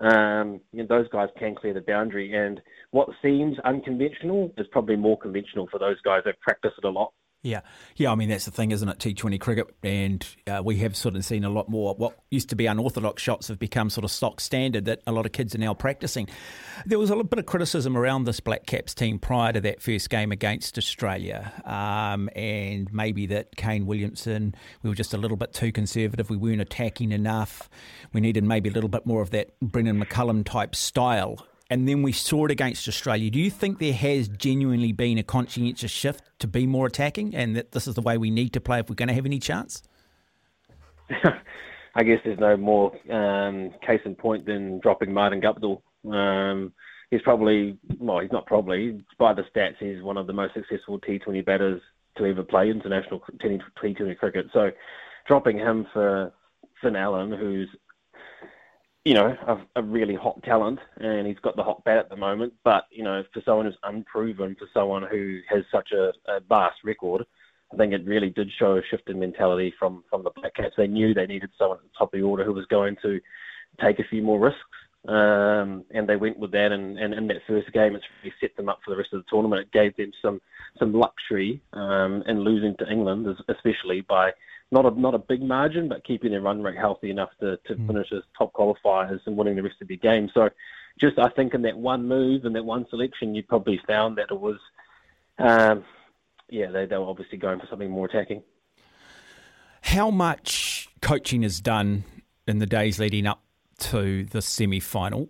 Um, 0.00 0.60
you 0.72 0.82
know, 0.82 0.86
those 0.88 1.08
guys 1.08 1.28
can 1.38 1.54
clear 1.54 1.72
the 1.72 1.80
boundary, 1.80 2.34
and 2.34 2.60
what 2.90 3.08
seems 3.22 3.56
unconventional 3.60 4.52
is 4.58 4.66
probably 4.72 4.96
more 4.96 5.18
conventional 5.18 5.68
for 5.70 5.78
those 5.78 6.00
guys. 6.02 6.22
They've 6.24 6.40
practiced 6.40 6.74
it 6.78 6.84
a 6.84 6.90
lot 6.90 7.12
yeah, 7.44 7.60
yeah. 7.96 8.10
I 8.10 8.14
mean, 8.14 8.30
that's 8.30 8.46
the 8.46 8.50
thing, 8.50 8.70
isn't 8.70 8.88
it? 8.88 8.98
T 8.98 9.12
Twenty 9.12 9.36
cricket, 9.36 9.66
and 9.82 10.26
uh, 10.46 10.62
we 10.64 10.78
have 10.78 10.96
sort 10.96 11.14
of 11.14 11.24
seen 11.26 11.44
a 11.44 11.50
lot 11.50 11.68
more. 11.68 11.94
What 11.94 12.18
used 12.30 12.48
to 12.48 12.56
be 12.56 12.64
unorthodox 12.64 13.22
shots 13.22 13.48
have 13.48 13.58
become 13.58 13.90
sort 13.90 14.04
of 14.04 14.10
stock 14.10 14.40
standard 14.40 14.86
that 14.86 15.02
a 15.06 15.12
lot 15.12 15.26
of 15.26 15.32
kids 15.32 15.54
are 15.54 15.58
now 15.58 15.74
practicing. 15.74 16.26
There 16.86 16.98
was 16.98 17.10
a 17.10 17.12
little 17.12 17.28
bit 17.28 17.38
of 17.38 17.44
criticism 17.44 17.98
around 17.98 18.24
this 18.24 18.40
Black 18.40 18.64
Caps 18.64 18.94
team 18.94 19.18
prior 19.18 19.52
to 19.52 19.60
that 19.60 19.82
first 19.82 20.08
game 20.08 20.32
against 20.32 20.78
Australia, 20.78 21.52
um, 21.66 22.30
and 22.34 22.90
maybe 22.92 23.26
that 23.26 23.54
Kane 23.56 23.84
Williamson 23.84 24.54
we 24.82 24.88
were 24.88 24.96
just 24.96 25.12
a 25.12 25.18
little 25.18 25.36
bit 25.36 25.52
too 25.52 25.70
conservative. 25.70 26.30
We 26.30 26.38
weren't 26.38 26.62
attacking 26.62 27.12
enough. 27.12 27.68
We 28.14 28.22
needed 28.22 28.42
maybe 28.42 28.70
a 28.70 28.72
little 28.72 28.88
bit 28.88 29.04
more 29.04 29.20
of 29.20 29.30
that 29.30 29.50
Brendon 29.60 30.02
McCullum 30.02 30.46
type 30.46 30.74
style 30.74 31.46
and 31.74 31.88
then 31.88 32.02
we 32.02 32.12
saw 32.12 32.44
it 32.44 32.52
against 32.52 32.86
Australia. 32.86 33.28
Do 33.32 33.40
you 33.40 33.50
think 33.50 33.80
there 33.80 33.92
has 33.92 34.28
genuinely 34.28 34.92
been 34.92 35.18
a 35.18 35.24
conscientious 35.24 35.90
shift 35.90 36.22
to 36.38 36.46
be 36.46 36.68
more 36.68 36.86
attacking 36.86 37.34
and 37.34 37.56
that 37.56 37.72
this 37.72 37.88
is 37.88 37.96
the 37.96 38.00
way 38.00 38.16
we 38.16 38.30
need 38.30 38.52
to 38.52 38.60
play 38.60 38.78
if 38.78 38.88
we're 38.88 38.94
going 38.94 39.08
to 39.08 39.14
have 39.14 39.26
any 39.26 39.40
chance? 39.40 39.82
I 41.10 42.04
guess 42.04 42.20
there's 42.24 42.38
no 42.38 42.56
more 42.56 42.92
um, 43.12 43.72
case 43.84 44.00
in 44.04 44.14
point 44.14 44.46
than 44.46 44.78
dropping 44.78 45.12
Martin 45.12 45.40
Guptill. 45.40 45.82
Um, 46.08 46.72
he's 47.10 47.22
probably, 47.22 47.76
well, 47.98 48.20
he's 48.20 48.30
not 48.30 48.46
probably, 48.46 49.02
by 49.18 49.34
the 49.34 49.42
stats, 49.42 49.74
he's 49.80 50.00
one 50.00 50.16
of 50.16 50.28
the 50.28 50.32
most 50.32 50.54
successful 50.54 51.00
T20 51.00 51.44
batters 51.44 51.82
to 52.18 52.24
ever 52.24 52.44
play 52.44 52.70
international 52.70 53.20
T20 53.42 54.16
cricket. 54.16 54.46
So 54.52 54.70
dropping 55.26 55.58
him 55.58 55.88
for 55.92 56.32
Finn 56.80 56.94
Allen, 56.94 57.32
who's 57.32 57.68
you 59.04 59.12
know, 59.12 59.36
a, 59.46 59.80
a, 59.80 59.82
really 59.82 60.14
hot 60.14 60.42
talent, 60.44 60.78
and 60.96 61.26
he's 61.26 61.38
got 61.40 61.56
the 61.56 61.62
hot 61.62 61.84
bat 61.84 61.98
at 61.98 62.08
the 62.08 62.16
moment. 62.16 62.54
But 62.64 62.86
you 62.90 63.04
know, 63.04 63.22
for 63.32 63.42
someone 63.44 63.66
who's 63.66 63.76
unproven, 63.82 64.56
for 64.58 64.66
someone 64.72 65.02
who 65.10 65.40
has 65.48 65.62
such 65.70 65.92
a, 65.92 66.12
a 66.26 66.40
vast 66.40 66.76
record, 66.84 67.24
I 67.72 67.76
think 67.76 67.92
it 67.92 68.06
really 68.06 68.30
did 68.30 68.50
show 68.58 68.76
a 68.76 68.82
shift 68.90 69.10
in 69.10 69.18
mentality 69.18 69.74
from 69.78 70.04
from 70.08 70.24
the 70.24 70.30
Black 70.30 70.54
Caps. 70.54 70.74
They 70.76 70.86
knew 70.86 71.12
they 71.12 71.26
needed 71.26 71.50
someone 71.58 71.78
at 71.78 71.84
the 71.84 71.98
top 71.98 72.14
of 72.14 72.18
the 72.18 72.24
order 72.24 72.44
who 72.44 72.54
was 72.54 72.66
going 72.66 72.96
to 73.02 73.20
take 73.82 73.98
a 73.98 74.08
few 74.08 74.22
more 74.22 74.40
risks, 74.40 74.60
um, 75.06 75.84
and 75.90 76.08
they 76.08 76.16
went 76.16 76.38
with 76.38 76.52
that. 76.52 76.72
And, 76.72 76.98
and 76.98 77.12
in 77.12 77.26
that 77.26 77.42
first 77.46 77.70
game, 77.72 77.94
it's 77.94 78.04
really 78.22 78.34
set 78.40 78.56
them 78.56 78.70
up 78.70 78.80
for 78.82 78.90
the 78.90 78.96
rest 78.96 79.12
of 79.12 79.20
the 79.20 79.30
tournament. 79.30 79.62
It 79.62 79.72
gave 79.72 79.94
them 79.96 80.12
some 80.22 80.40
some 80.78 80.94
luxury 80.94 81.60
um, 81.74 82.22
in 82.26 82.40
losing 82.40 82.74
to 82.78 82.90
England, 82.90 83.26
especially 83.48 84.00
by 84.00 84.32
not 84.70 84.86
a 84.86 85.00
not 85.00 85.14
a 85.14 85.18
big 85.18 85.42
margin, 85.42 85.88
but 85.88 86.04
keeping 86.04 86.30
their 86.30 86.40
run 86.40 86.62
rate 86.62 86.76
healthy 86.76 87.10
enough 87.10 87.30
to, 87.40 87.56
to 87.66 87.74
mm. 87.74 87.86
finish 87.86 88.12
as 88.12 88.22
top 88.36 88.52
qualifiers 88.52 89.20
and 89.26 89.36
winning 89.36 89.56
the 89.56 89.62
rest 89.62 89.76
of 89.80 89.88
their 89.88 89.96
games. 89.96 90.30
So, 90.34 90.50
just 91.00 91.18
I 91.18 91.28
think 91.30 91.54
in 91.54 91.62
that 91.62 91.76
one 91.76 92.06
move 92.06 92.44
and 92.44 92.54
that 92.56 92.64
one 92.64 92.86
selection, 92.90 93.34
you 93.34 93.42
probably 93.42 93.80
found 93.86 94.18
that 94.18 94.30
it 94.30 94.40
was, 94.40 94.58
um, 95.38 95.84
yeah, 96.48 96.70
they, 96.70 96.86
they 96.86 96.96
were 96.96 97.04
obviously 97.04 97.38
going 97.38 97.60
for 97.60 97.66
something 97.68 97.90
more 97.90 98.06
attacking. 98.06 98.42
How 99.82 100.10
much 100.10 100.88
coaching 101.02 101.42
is 101.42 101.60
done 101.60 102.04
in 102.46 102.58
the 102.58 102.66
days 102.66 102.98
leading 102.98 103.26
up 103.26 103.42
to 103.78 104.24
the 104.24 104.40
semi 104.40 104.80
final? 104.80 105.28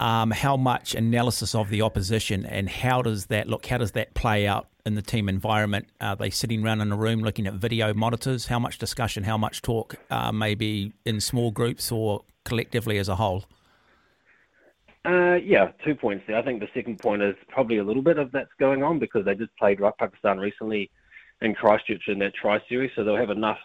Um, 0.00 0.30
how 0.30 0.56
much 0.56 0.94
analysis 0.94 1.56
of 1.56 1.70
the 1.70 1.82
opposition 1.82 2.46
and 2.46 2.68
how 2.68 3.02
does 3.02 3.26
that 3.26 3.48
look? 3.48 3.66
How 3.66 3.78
does 3.78 3.92
that 3.92 4.14
play 4.14 4.46
out 4.46 4.68
in 4.86 4.94
the 4.94 5.02
team 5.02 5.28
environment? 5.28 5.88
Are 6.00 6.14
they 6.14 6.30
sitting 6.30 6.64
around 6.64 6.80
in 6.80 6.92
a 6.92 6.96
room 6.96 7.20
looking 7.20 7.48
at 7.48 7.54
video 7.54 7.92
monitors? 7.92 8.46
How 8.46 8.60
much 8.60 8.78
discussion, 8.78 9.24
how 9.24 9.36
much 9.36 9.60
talk, 9.60 9.96
uh, 10.08 10.30
maybe 10.30 10.92
in 11.04 11.20
small 11.20 11.50
groups 11.50 11.90
or 11.90 12.22
collectively 12.44 12.98
as 12.98 13.08
a 13.08 13.16
whole? 13.16 13.44
Uh, 15.04 15.34
yeah, 15.34 15.72
two 15.84 15.96
points 15.96 16.24
there. 16.28 16.36
I 16.36 16.42
think 16.42 16.60
the 16.60 16.68
second 16.74 17.00
point 17.00 17.22
is 17.22 17.34
probably 17.48 17.78
a 17.78 17.84
little 17.84 18.02
bit 18.02 18.18
of 18.18 18.30
that's 18.30 18.52
going 18.60 18.84
on 18.84 19.00
because 19.00 19.24
they 19.24 19.34
just 19.34 19.56
played 19.56 19.80
Pakistan 19.98 20.38
recently 20.38 20.90
in 21.40 21.54
Christchurch 21.54 22.08
in 22.08 22.18
that 22.20 22.34
tri 22.34 22.60
series, 22.68 22.90
so 22.94 23.02
they'll 23.02 23.16
have 23.16 23.30
enough 23.30 23.58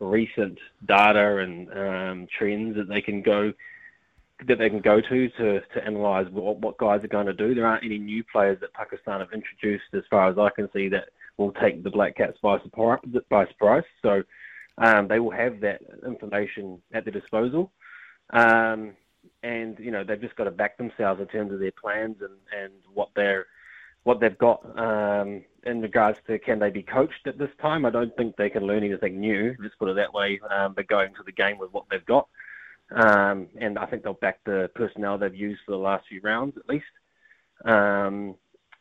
recent 0.00 0.58
data 0.86 1.38
and 1.38 1.70
um, 1.72 2.26
trends 2.36 2.76
that 2.76 2.88
they 2.88 3.00
can 3.00 3.22
go 3.22 3.52
that 4.46 4.58
they 4.58 4.68
can 4.68 4.80
go 4.80 5.00
to 5.00 5.28
to, 5.28 5.60
to 5.60 5.86
analyse 5.86 6.28
what, 6.30 6.58
what 6.58 6.76
guys 6.78 7.02
are 7.02 7.08
going 7.08 7.26
to 7.26 7.32
do. 7.32 7.54
There 7.54 7.66
aren't 7.66 7.84
any 7.84 7.98
new 7.98 8.22
players 8.24 8.58
that 8.60 8.72
Pakistan 8.74 9.20
have 9.20 9.32
introduced, 9.32 9.84
as 9.94 10.02
far 10.10 10.28
as 10.28 10.38
I 10.38 10.50
can 10.50 10.68
see, 10.72 10.88
that 10.88 11.08
will 11.36 11.52
take 11.52 11.82
the 11.82 11.90
Black 11.90 12.16
Caps 12.16 12.38
by 12.42 12.60
surprise. 12.60 13.00
By 13.30 13.46
surprise. 13.46 13.84
So 14.02 14.22
um, 14.78 15.08
they 15.08 15.20
will 15.20 15.30
have 15.30 15.60
that 15.60 15.80
information 16.06 16.80
at 16.92 17.04
their 17.04 17.12
disposal. 17.12 17.72
Um, 18.30 18.92
and 19.42 19.78
you 19.78 19.90
know 19.90 20.04
they've 20.04 20.20
just 20.20 20.36
got 20.36 20.44
to 20.44 20.50
back 20.50 20.76
themselves 20.76 21.20
in 21.20 21.26
terms 21.26 21.52
of 21.52 21.60
their 21.60 21.72
plans 21.72 22.16
and, 22.20 22.34
and 22.56 22.72
what 22.92 23.10
they're 23.14 23.46
what 24.04 24.20
they've 24.20 24.38
got 24.38 24.62
um, 24.78 25.42
in 25.64 25.80
regards 25.80 26.18
to 26.26 26.38
can 26.38 26.60
they 26.60 26.70
be 26.70 26.82
coached 26.82 27.26
at 27.26 27.38
this 27.38 27.50
time. 27.60 27.84
I 27.84 27.90
don't 27.90 28.16
think 28.16 28.36
they 28.36 28.50
can 28.50 28.64
learn 28.64 28.84
anything 28.84 29.18
new. 29.18 29.56
Let's 29.58 29.74
put 29.74 29.88
it 29.88 29.96
that 29.96 30.14
way. 30.14 30.40
Um, 30.48 30.76
going 30.88 31.12
to 31.14 31.24
the 31.24 31.32
game 31.32 31.58
with 31.58 31.72
what 31.72 31.86
they've 31.90 32.06
got, 32.06 32.28
um, 32.94 33.48
and 33.60 33.78
I 33.78 33.86
think 33.86 34.02
they'll 34.02 34.14
back 34.14 34.40
the 34.44 34.70
personnel 34.74 35.18
they've 35.18 35.34
used 35.34 35.60
for 35.66 35.72
the 35.72 35.78
last 35.78 36.06
few 36.08 36.20
rounds 36.22 36.56
at 36.56 36.68
least. 36.68 36.84
Um, 37.64 38.36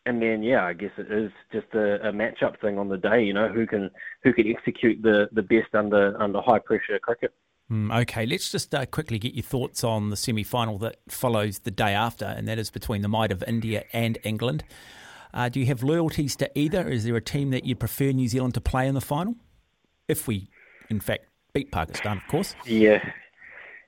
and 0.06 0.22
then 0.22 0.44
yeah, 0.44 0.66
I 0.66 0.74
guess 0.74 0.92
it 0.98 1.12
is 1.12 1.32
just 1.52 1.68
a, 1.74 2.10
a 2.10 2.14
match-up 2.14 2.62
thing 2.62 2.78
on 2.78 2.90
the 2.90 2.98
day. 2.98 3.24
You 3.24 3.34
know, 3.34 3.50
who 3.50 3.66
can 3.66 3.90
who 4.24 4.34
can 4.34 4.48
execute 4.48 5.02
the, 5.02 5.30
the 5.32 5.42
best 5.42 5.74
under 5.74 6.20
under 6.22 6.42
high 6.42 6.60
pressure 6.60 7.00
cricket. 7.00 7.34
Mm, 7.72 8.02
okay, 8.02 8.28
let's 8.28 8.52
just 8.52 8.76
uh, 8.76 8.86
quickly 8.86 9.18
get 9.18 9.34
your 9.34 9.44
thoughts 9.44 9.84
on 9.84 10.12
the 10.12 10.16
semi 10.16 10.44
final 10.44 10.78
that 10.80 10.98
follows 11.08 11.60
the 11.60 11.72
day 11.72 11.94
after, 11.94 12.26
and 12.26 12.48
that 12.48 12.60
is 12.60 12.70
between 12.70 13.02
the 13.02 13.08
might 13.08 13.32
of 13.32 13.44
India 13.48 13.86
and 13.92 14.20
England. 14.24 14.64
Uh, 15.34 15.50
do 15.50 15.60
you 15.60 15.66
have 15.66 15.82
loyalties 15.82 16.36
to 16.36 16.58
either? 16.58 16.88
Is 16.88 17.04
there 17.04 17.16
a 17.16 17.22
team 17.22 17.50
that 17.50 17.66
you 17.66 17.76
prefer 17.76 18.12
New 18.12 18.28
Zealand 18.28 18.54
to 18.54 18.62
play 18.62 18.88
in 18.88 18.94
the 18.94 19.02
final? 19.02 19.36
If 20.08 20.28
we, 20.28 20.50
in 20.90 21.00
fact, 21.00 21.26
beat 21.54 21.72
Pakistan, 21.72 22.18
of 22.18 22.28
course. 22.28 22.56
Yeah. 22.66 23.04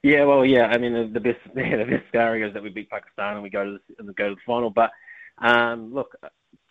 Yeah, 0.08 0.24
well, 0.24 0.46
yeah. 0.46 0.68
I 0.68 0.78
mean, 0.78 1.12
the 1.12 1.20
best 1.20 1.40
yeah, 1.56 1.76
the 1.76 1.84
best 1.84 2.06
scenario 2.12 2.48
is 2.48 2.54
that 2.54 2.64
we 2.64 2.70
beat 2.70 2.90
Pakistan 2.90 3.34
and 3.34 3.44
we 3.44 3.50
go 3.50 3.66
to 3.66 3.78
the, 3.98 4.14
go 4.14 4.30
to 4.30 4.36
the 4.36 4.42
final. 4.46 4.70
But 4.70 4.92
um, 5.40 5.94
look, 5.94 6.16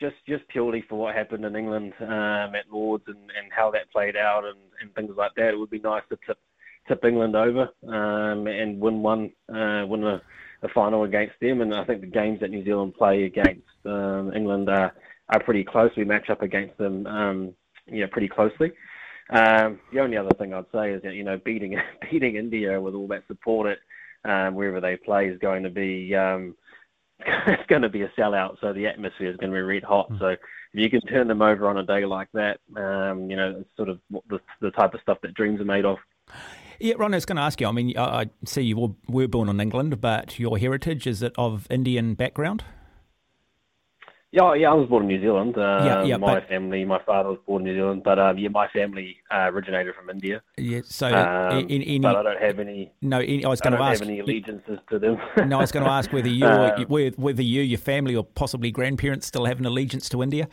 just 0.01 0.17
just 0.27 0.49
purely 0.49 0.83
for 0.89 0.99
what 0.99 1.15
happened 1.15 1.45
in 1.45 1.55
England 1.55 1.93
um, 2.01 2.55
at 2.55 2.73
Lords 2.73 3.05
and, 3.09 3.19
and 3.19 3.53
how 3.55 3.71
that 3.73 3.93
played 3.93 4.17
out 4.17 4.45
and, 4.47 4.57
and 4.81 4.95
things 4.95 5.15
like 5.19 5.33
that, 5.37 5.53
it 5.53 5.59
would 5.59 5.69
be 5.69 5.81
nice 5.81 6.03
to 6.09 6.19
tip 6.27 6.39
tip 6.89 7.05
England 7.05 7.37
over 7.37 7.69
um, 7.89 8.47
and 8.47 8.81
win 8.81 9.03
one, 9.03 9.31
uh, 9.55 9.85
win 9.87 10.05
a, 10.05 10.23
a, 10.63 10.69
final 10.73 11.05
against 11.05 11.35
them. 11.41 11.61
And 11.61 11.75
I 11.75 11.85
think 11.85 12.01
the 12.01 12.07
games 12.07 12.41
that 12.41 12.51
New 12.51 12.65
Zealand 12.65 12.95
play 12.95 13.25
against 13.25 13.67
um, 13.85 14.33
England 14.35 14.71
are, 14.71 14.95
are 15.29 15.43
pretty 15.43 15.65
close. 15.65 15.91
We 15.95 16.05
match 16.05 16.31
up 16.31 16.41
against 16.41 16.79
them, 16.79 17.07
um, 17.07 17.55
you 17.87 18.01
know, 18.01 18.07
pretty 18.07 18.29
closely. 18.29 18.73
Um, 19.31 19.81
the 19.93 20.01
only 20.01 20.17
other 20.17 20.35
thing 20.39 20.55
I'd 20.55 20.65
say 20.73 20.93
is 20.93 21.03
that 21.03 21.15
you 21.15 21.25
know 21.25 21.39
beating 21.45 21.77
beating 22.11 22.37
India 22.37 22.81
with 22.81 22.95
all 22.95 23.09
that 23.09 23.27
support 23.27 23.77
at 23.77 23.79
um, 24.31 24.55
wherever 24.55 24.81
they 24.81 24.97
play 24.97 25.27
is 25.27 25.39
going 25.39 25.63
to 25.65 25.71
be 25.71 26.15
um, 26.15 26.55
it's 27.47 27.67
going 27.69 27.83
to 27.83 27.89
be 27.89 28.03
a 28.03 28.09
sellout. 28.19 28.57
So 28.61 28.73
the 28.73 28.87
atmosphere 28.87 29.31
is 29.31 29.37
going 29.37 29.51
to 29.51 29.57
be 29.57 29.61
red 29.61 29.83
hot. 29.83 30.11
Mm. 30.11 30.19
So 30.19 30.27
if 30.29 30.39
you 30.73 30.91
can 30.91 31.01
turn 31.03 31.29
them 31.29 31.43
over 31.43 31.69
on 31.69 31.79
a 31.79 31.83
day 31.83 32.05
like 32.05 32.29
that, 32.35 32.61
um, 32.77 33.31
you 33.31 33.37
know, 33.37 33.57
it's 33.61 33.77
sort 33.77 33.89
of 33.89 34.01
the, 34.29 34.39
the 34.61 34.71
type 34.73 34.95
of 34.95 35.01
stuff 35.01 35.19
that 35.23 35.35
dreams 35.35 35.61
are 35.61 35.65
made 35.65 35.85
of. 35.85 35.99
Yeah, 36.79 36.95
Ron, 36.99 37.15
I 37.15 37.17
was 37.17 37.25
going 37.25 37.37
to 37.37 37.43
ask 37.43 37.61
you. 37.61 37.67
I 37.67 37.73
mean, 37.73 37.97
I 37.97 38.29
see 38.45 38.63
you 38.63 38.95
were 39.09 39.29
born 39.29 39.49
in 39.49 39.61
England, 39.61 40.01
but 40.01 40.39
your 40.39 40.59
heritage 40.59 41.07
is 41.07 41.23
it 41.23 41.33
of 41.39 41.67
Indian 41.71 42.15
background? 42.15 42.65
Yeah, 44.37 44.53
yeah, 44.53 44.71
I 44.71 44.75
was 44.75 44.87
born 44.87 45.05
in 45.05 45.09
New 45.09 45.21
Zealand. 45.23 45.57
Uh, 45.57 45.81
yeah, 45.83 46.03
yeah, 46.03 46.17
my 46.19 46.35
but, 46.35 46.49
family, 46.51 46.85
my 46.85 47.03
father 47.07 47.31
was 47.31 47.39
born 47.47 47.63
in 47.63 47.73
New 47.73 47.81
Zealand, 47.81 48.03
but 48.05 48.19
um, 48.19 48.37
yeah, 48.37 48.51
my 48.51 48.69
family 48.69 49.17
uh, 49.31 49.49
originated 49.51 49.95
from 49.95 50.11
India. 50.11 50.43
Yeah, 50.59 50.81
so 50.85 51.07
um, 51.07 51.61
in, 51.61 51.81
in, 51.81 52.03
but 52.03 52.17
I 52.17 52.23
don't 52.23 52.43
have 52.43 52.59
any. 52.59 52.93
No, 53.01 53.17
I 53.21 53.49
was 53.49 53.63
going 53.63 53.73
to 53.73 53.83
ask. 53.83 54.03
Any 54.03 54.21
allegiances 54.21 54.79
to 54.91 54.99
them? 54.99 55.17
no, 55.49 55.57
I 55.57 55.61
was 55.63 55.73
going 55.73 55.87
to 55.87 55.91
ask 55.91 56.13
whether 56.13 56.29
you, 56.29 56.45
uh, 56.45 56.85
whether 57.17 57.43
you, 57.43 57.63
your 57.63 57.79
family, 57.79 58.15
or 58.15 58.25
possibly 58.25 58.71
grandparents 58.71 59.27
still 59.27 59.47
have 59.47 59.59
an 59.59 59.65
allegiance 59.65 60.07
to 60.11 60.23
India. 60.23 60.49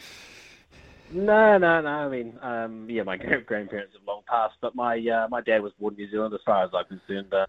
No, 1.12 1.58
no, 1.58 1.82
no. 1.82 1.90
I 1.90 2.08
mean, 2.08 2.40
um, 2.42 2.88
yeah, 2.90 3.04
my 3.04 3.18
grandparents 3.18 3.96
have 3.96 4.08
long 4.08 4.22
passed, 4.30 4.56
but 4.62 4.76
my 4.76 4.96
uh, 4.96 5.28
my 5.30 5.42
dad 5.42 5.62
was 5.62 5.74
born 5.78 5.96
in 5.96 6.06
New 6.06 6.10
Zealand. 6.10 6.34
As 6.34 6.40
far 6.46 6.64
as 6.64 6.70
I'm 6.74 6.86
concerned, 6.86 7.34
uh, 7.34 7.48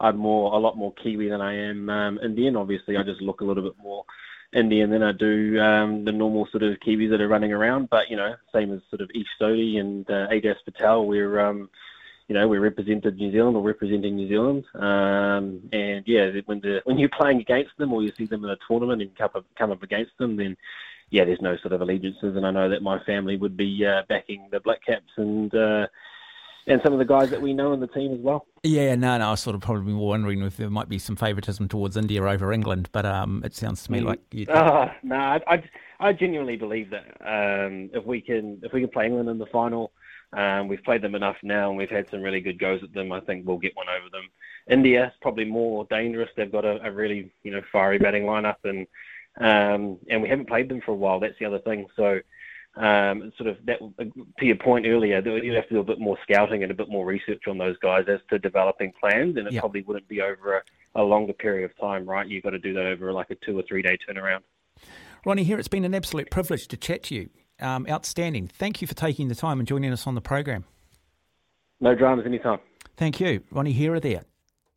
I'm 0.00 0.16
more 0.16 0.54
a 0.54 0.58
lot 0.58 0.78
more 0.78 0.94
Kiwi 0.94 1.28
than 1.28 1.42
I 1.42 1.54
am 1.68 1.90
um, 1.90 2.18
Indian. 2.24 2.56
Obviously, 2.56 2.96
I 2.96 3.02
just 3.02 3.20
look 3.20 3.42
a 3.42 3.44
little 3.44 3.62
bit 3.62 3.74
more 3.82 4.06
Indian 4.54 4.90
then 4.90 5.02
I 5.02 5.12
do 5.12 5.60
um, 5.60 6.04
the 6.04 6.12
normal 6.12 6.48
sort 6.50 6.62
of 6.62 6.78
Kiwis 6.80 7.10
that 7.10 7.20
are 7.20 7.28
running 7.28 7.52
around. 7.52 7.90
But 7.90 8.10
you 8.10 8.16
know, 8.16 8.34
same 8.52 8.72
as 8.72 8.80
sort 8.90 9.02
of 9.02 9.10
Ish 9.14 9.26
Sodhi 9.40 9.78
and 9.78 10.08
uh, 10.10 10.28
Patel, 10.64 11.06
we're 11.06 11.40
um, 11.40 11.68
you 12.28 12.34
know, 12.34 12.46
we're 12.46 12.60
represented 12.60 13.16
New 13.16 13.32
Zealand 13.32 13.56
or 13.56 13.62
representing 13.62 14.16
New 14.16 14.28
Zealand. 14.28 14.64
Um, 14.74 15.62
and 15.72 16.04
yeah, 16.06 16.30
when 16.44 16.60
the 16.60 16.82
when 16.84 16.98
you're 16.98 17.08
playing 17.08 17.40
against 17.40 17.76
them 17.78 17.92
or 17.92 18.02
you 18.02 18.12
see 18.16 18.26
them 18.26 18.44
in 18.44 18.50
a 18.50 18.56
tournament 18.68 19.00
and 19.00 19.16
come 19.16 19.30
up, 19.34 19.46
come 19.56 19.70
up 19.72 19.82
against 19.82 20.16
them, 20.18 20.36
then 20.36 20.56
yeah, 21.10 21.24
there's 21.24 21.40
no 21.40 21.56
sort 21.56 21.72
of 21.72 21.80
allegiances, 21.80 22.36
and 22.36 22.46
I 22.46 22.50
know 22.50 22.68
that 22.68 22.82
my 22.82 23.02
family 23.04 23.38
would 23.38 23.56
be 23.56 23.84
uh, 23.86 24.02
backing 24.10 24.46
the 24.50 24.60
Black 24.60 24.84
Caps 24.84 25.10
and 25.16 25.54
uh, 25.54 25.86
and 26.68 26.80
some 26.84 26.92
of 26.92 26.98
the 26.98 27.04
guys 27.04 27.30
that 27.30 27.40
we 27.40 27.52
know 27.54 27.72
in 27.72 27.80
the 27.80 27.86
team 27.86 28.12
as 28.12 28.20
well. 28.20 28.46
Yeah, 28.62 28.94
no, 28.94 29.18
no, 29.18 29.28
I 29.28 29.30
was 29.30 29.40
sort 29.40 29.56
of 29.56 29.62
probably 29.62 29.94
wondering 29.94 30.42
if 30.42 30.56
there 30.56 30.70
might 30.70 30.88
be 30.88 30.98
some 30.98 31.16
favouritism 31.16 31.68
towards 31.68 31.96
India 31.96 32.22
over 32.22 32.52
England, 32.52 32.88
but 32.92 33.06
um, 33.06 33.42
it 33.44 33.54
sounds 33.54 33.82
to 33.84 33.92
me 33.92 34.00
mm. 34.00 34.04
like 34.04 34.20
you. 34.30 34.46
Uh, 34.46 34.92
no, 35.02 35.16
I, 35.16 35.62
I 35.98 36.12
genuinely 36.12 36.56
believe 36.56 36.90
that 36.90 37.06
um, 37.20 37.90
if 37.92 38.04
we 38.04 38.20
can 38.20 38.60
if 38.62 38.72
we 38.72 38.80
can 38.80 38.90
play 38.90 39.06
England 39.06 39.28
in 39.28 39.38
the 39.38 39.46
final. 39.46 39.92
Um, 40.30 40.68
we've 40.68 40.84
played 40.84 41.00
them 41.00 41.14
enough 41.14 41.36
now, 41.42 41.70
and 41.70 41.78
we've 41.78 41.88
had 41.88 42.10
some 42.10 42.20
really 42.20 42.42
good 42.42 42.58
goes 42.58 42.82
at 42.82 42.92
them. 42.92 43.12
I 43.12 43.20
think 43.20 43.46
we'll 43.46 43.56
get 43.56 43.74
one 43.74 43.88
over 43.88 44.10
them. 44.10 44.28
India 44.68 45.06
is 45.06 45.12
probably 45.22 45.46
more 45.46 45.86
dangerous. 45.88 46.28
They've 46.36 46.52
got 46.52 46.66
a, 46.66 46.86
a 46.86 46.92
really, 46.92 47.32
you 47.42 47.50
know, 47.50 47.62
fiery 47.72 47.98
batting 47.98 48.24
lineup, 48.24 48.56
and 48.64 48.86
um, 49.40 49.98
and 50.10 50.22
we 50.22 50.28
haven't 50.28 50.48
played 50.48 50.68
them 50.68 50.82
for 50.82 50.92
a 50.92 50.96
while. 50.96 51.18
That's 51.20 51.38
the 51.38 51.46
other 51.46 51.60
thing. 51.60 51.86
So, 51.96 52.20
um, 52.78 53.32
sort 53.36 53.48
of 53.48 53.56
that 53.66 53.80
to 53.80 54.46
your 54.46 54.56
point 54.56 54.86
earlier, 54.86 55.20
you'd 55.20 55.54
have 55.54 55.68
to 55.68 55.74
do 55.74 55.80
a 55.80 55.84
bit 55.84 55.98
more 55.98 56.16
scouting 56.22 56.62
and 56.62 56.70
a 56.70 56.74
bit 56.74 56.88
more 56.88 57.04
research 57.04 57.42
on 57.48 57.58
those 57.58 57.76
guys 57.78 58.04
as 58.08 58.20
to 58.30 58.38
developing 58.38 58.92
plans, 58.98 59.36
and 59.36 59.48
it 59.48 59.52
yep. 59.52 59.62
probably 59.62 59.82
wouldn't 59.82 60.06
be 60.06 60.22
over 60.22 60.58
a, 60.58 60.62
a, 60.94 61.02
longer 61.02 61.32
period 61.32 61.68
of 61.68 61.76
time, 61.76 62.08
right? 62.08 62.28
You've 62.28 62.44
got 62.44 62.50
to 62.50 62.58
do 62.58 62.72
that 62.74 62.86
over 62.86 63.12
like 63.12 63.30
a 63.30 63.34
two 63.34 63.58
or 63.58 63.62
three 63.62 63.82
day 63.82 63.98
turnaround. 64.08 64.40
Ronnie, 65.26 65.42
Hira 65.42 65.58
it's 65.58 65.66
been 65.66 65.84
an 65.84 65.94
absolute 65.94 66.30
privilege 66.30 66.68
to 66.68 66.76
chat 66.76 67.02
to 67.04 67.16
you. 67.16 67.30
Um, 67.60 67.86
outstanding. 67.90 68.46
Thank 68.46 68.80
you 68.80 68.86
for 68.86 68.94
taking 68.94 69.26
the 69.26 69.34
time 69.34 69.58
and 69.58 69.66
joining 69.66 69.92
us 69.92 70.06
on 70.06 70.14
the 70.14 70.20
program. 70.20 70.64
No 71.80 71.96
dramas 71.96 72.24
anytime. 72.24 72.60
Thank 72.96 73.18
you, 73.18 73.42
Ronnie 73.50 73.72
Hira. 73.72 73.98
There, 73.98 74.22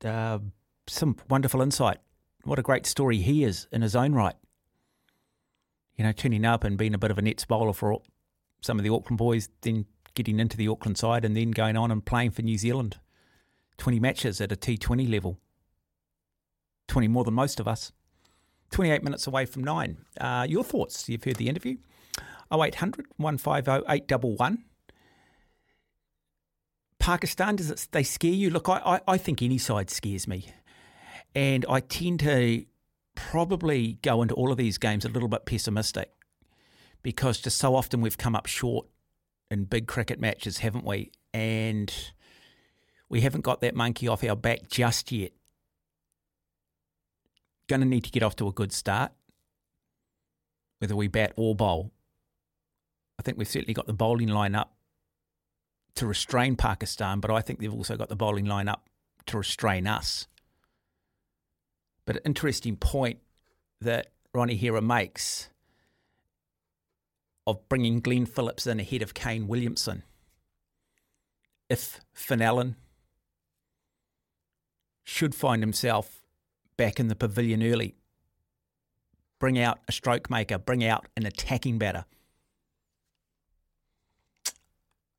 uh, 0.03 0.39
some 0.87 1.17
wonderful 1.29 1.61
insight. 1.61 1.99
What 2.43 2.57
a 2.57 2.63
great 2.63 2.87
story 2.87 3.17
he 3.17 3.43
is 3.43 3.67
in 3.71 3.83
his 3.83 3.95
own 3.95 4.13
right 4.13 4.35
you 6.01 6.07
know, 6.07 6.11
tuning 6.11 6.45
up 6.45 6.63
and 6.63 6.79
being 6.79 6.95
a 6.95 6.97
bit 6.97 7.11
of 7.11 7.19
a 7.19 7.21
nets 7.21 7.45
bowler 7.45 7.73
for 7.73 8.01
some 8.59 8.79
of 8.79 8.83
the 8.83 8.89
Auckland 8.89 9.19
boys, 9.19 9.49
then 9.61 9.85
getting 10.15 10.39
into 10.39 10.57
the 10.57 10.67
Auckland 10.67 10.97
side 10.97 11.23
and 11.23 11.37
then 11.37 11.51
going 11.51 11.77
on 11.77 11.91
and 11.91 12.03
playing 12.03 12.31
for 12.31 12.41
New 12.41 12.57
Zealand. 12.57 12.97
20 13.77 13.99
matches 13.99 14.41
at 14.41 14.51
a 14.51 14.55
T20 14.55 15.07
level. 15.07 15.37
20 16.87 17.07
more 17.07 17.23
than 17.23 17.35
most 17.35 17.59
of 17.59 17.67
us. 17.67 17.91
28 18.71 19.03
minutes 19.03 19.27
away 19.27 19.45
from 19.45 19.63
nine. 19.63 19.97
Uh, 20.19 20.43
your 20.49 20.63
thoughts? 20.63 21.07
You've 21.07 21.23
heard 21.23 21.35
the 21.35 21.47
interview. 21.47 21.77
0800 22.51 23.05
150 23.17 23.85
811. 23.87 24.63
Pakistan, 26.97 27.57
does 27.57 27.69
it, 27.69 27.87
they 27.91 28.01
scare 28.01 28.31
you? 28.31 28.49
Look, 28.49 28.69
I, 28.69 28.81
I, 28.83 29.01
I 29.07 29.17
think 29.19 29.43
any 29.43 29.59
side 29.59 29.91
scares 29.91 30.27
me. 30.27 30.47
And 31.35 31.63
I 31.69 31.79
tend 31.79 32.21
to 32.21 32.65
probably 33.29 33.99
go 34.01 34.21
into 34.21 34.33
all 34.33 34.51
of 34.51 34.57
these 34.57 34.77
games 34.77 35.05
a 35.05 35.09
little 35.09 35.29
bit 35.29 35.45
pessimistic 35.45 36.11
because 37.03 37.39
just 37.39 37.57
so 37.57 37.75
often 37.75 38.01
we've 38.01 38.17
come 38.17 38.35
up 38.35 38.45
short 38.45 38.87
in 39.49 39.65
big 39.65 39.87
cricket 39.87 40.19
matches, 40.19 40.59
haven't 40.59 40.85
we? 40.85 41.11
And 41.33 41.93
we 43.09 43.21
haven't 43.21 43.41
got 43.41 43.61
that 43.61 43.75
monkey 43.75 44.07
off 44.07 44.23
our 44.23 44.35
back 44.35 44.69
just 44.69 45.11
yet. 45.11 45.31
Going 47.67 47.81
to 47.81 47.87
need 47.87 48.03
to 48.05 48.11
get 48.11 48.23
off 48.23 48.35
to 48.37 48.47
a 48.47 48.51
good 48.51 48.71
start, 48.71 49.11
whether 50.79 50.95
we 50.95 51.07
bat 51.07 51.33
or 51.35 51.55
bowl. 51.55 51.91
I 53.19 53.23
think 53.23 53.37
we've 53.37 53.47
certainly 53.47 53.73
got 53.73 53.87
the 53.87 53.93
bowling 53.93 54.29
line 54.29 54.55
up 54.55 54.73
to 55.95 56.07
restrain 56.07 56.55
Pakistan, 56.55 57.19
but 57.19 57.31
I 57.31 57.41
think 57.41 57.59
they've 57.59 57.73
also 57.73 57.95
got 57.95 58.09
the 58.09 58.15
bowling 58.15 58.45
line 58.45 58.67
up 58.67 58.89
to 59.27 59.37
restrain 59.37 59.87
us. 59.87 60.27
But 62.11 62.17
an 62.17 62.23
interesting 62.25 62.75
point 62.75 63.19
that 63.79 64.07
Ronnie 64.33 64.57
Hira 64.57 64.81
makes 64.81 65.47
of 67.47 67.69
bringing 67.69 68.01
Glenn 68.01 68.25
Phillips 68.25 68.67
in 68.67 68.81
ahead 68.81 69.01
of 69.01 69.13
Kane 69.13 69.47
Williamson. 69.47 70.03
If 71.69 72.01
Finn 72.11 72.41
Allen 72.41 72.75
should 75.05 75.33
find 75.33 75.63
himself 75.63 76.21
back 76.75 76.99
in 76.99 77.07
the 77.07 77.15
pavilion 77.15 77.63
early, 77.63 77.95
bring 79.39 79.57
out 79.57 79.79
a 79.87 79.93
stroke 79.93 80.29
maker, 80.29 80.57
bring 80.57 80.83
out 80.83 81.05
an 81.15 81.25
attacking 81.25 81.77
batter. 81.77 82.03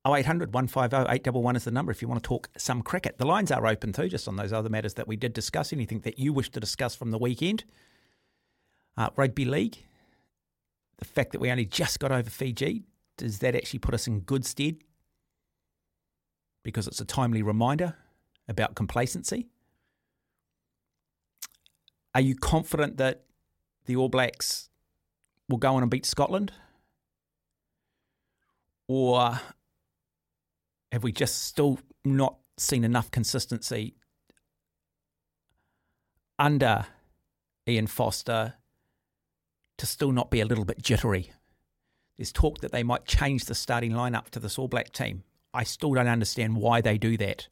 0800 0.06 0.52
150 0.52 1.12
811 1.12 1.56
is 1.56 1.64
the 1.64 1.70
number 1.70 1.92
if 1.92 2.02
you 2.02 2.08
want 2.08 2.22
to 2.22 2.26
talk 2.26 2.48
some 2.56 2.82
cricket. 2.82 3.18
The 3.18 3.26
lines 3.26 3.52
are 3.52 3.66
open 3.66 3.92
too, 3.92 4.08
just 4.08 4.26
on 4.26 4.36
those 4.36 4.52
other 4.52 4.68
matters 4.68 4.94
that 4.94 5.06
we 5.06 5.16
did 5.16 5.32
discuss. 5.32 5.72
Anything 5.72 6.00
that 6.00 6.18
you 6.18 6.32
wish 6.32 6.50
to 6.50 6.60
discuss 6.60 6.94
from 6.96 7.12
the 7.12 7.18
weekend. 7.18 7.64
Uh, 8.96 9.08
rugby 9.16 9.44
league, 9.44 9.78
the 10.98 11.04
fact 11.04 11.32
that 11.32 11.40
we 11.40 11.50
only 11.50 11.64
just 11.64 11.98
got 11.98 12.12
over 12.12 12.28
Fiji, 12.28 12.84
does 13.16 13.38
that 13.38 13.54
actually 13.54 13.78
put 13.78 13.94
us 13.94 14.06
in 14.06 14.20
good 14.20 14.44
stead 14.44 14.76
because 16.62 16.86
it's 16.86 17.00
a 17.00 17.04
timely 17.04 17.42
reminder 17.42 17.96
about 18.48 18.74
complacency. 18.74 19.48
Are 22.14 22.20
you 22.20 22.34
confident 22.34 22.98
that 22.98 23.24
the 23.86 23.96
All 23.96 24.08
Blacks 24.08 24.68
will 25.48 25.58
go 25.58 25.74
on 25.74 25.82
and 25.82 25.90
beat 25.90 26.06
Scotland? 26.06 26.52
Or 28.88 29.40
have 30.92 31.02
we 31.02 31.10
just 31.10 31.44
still 31.44 31.78
not 32.04 32.36
seen 32.58 32.84
enough 32.84 33.10
consistency 33.10 33.96
under 36.38 36.84
Ian 37.66 37.86
Foster 37.86 38.54
to 39.78 39.86
still 39.86 40.12
not 40.12 40.30
be 40.30 40.40
a 40.40 40.44
little 40.44 40.66
bit 40.66 40.82
jittery? 40.82 41.32
There's 42.18 42.30
talk 42.30 42.60
that 42.60 42.72
they 42.72 42.82
might 42.82 43.06
change 43.06 43.46
the 43.46 43.54
starting 43.54 43.92
lineup 43.92 44.28
to 44.30 44.38
this 44.38 44.58
All 44.58 44.68
Black 44.68 44.92
team. 44.92 45.24
I 45.54 45.64
still 45.64 45.94
don't 45.94 46.08
understand 46.08 46.56
why 46.56 46.82
they 46.82 46.98
do 46.98 47.16
that. 47.16 47.48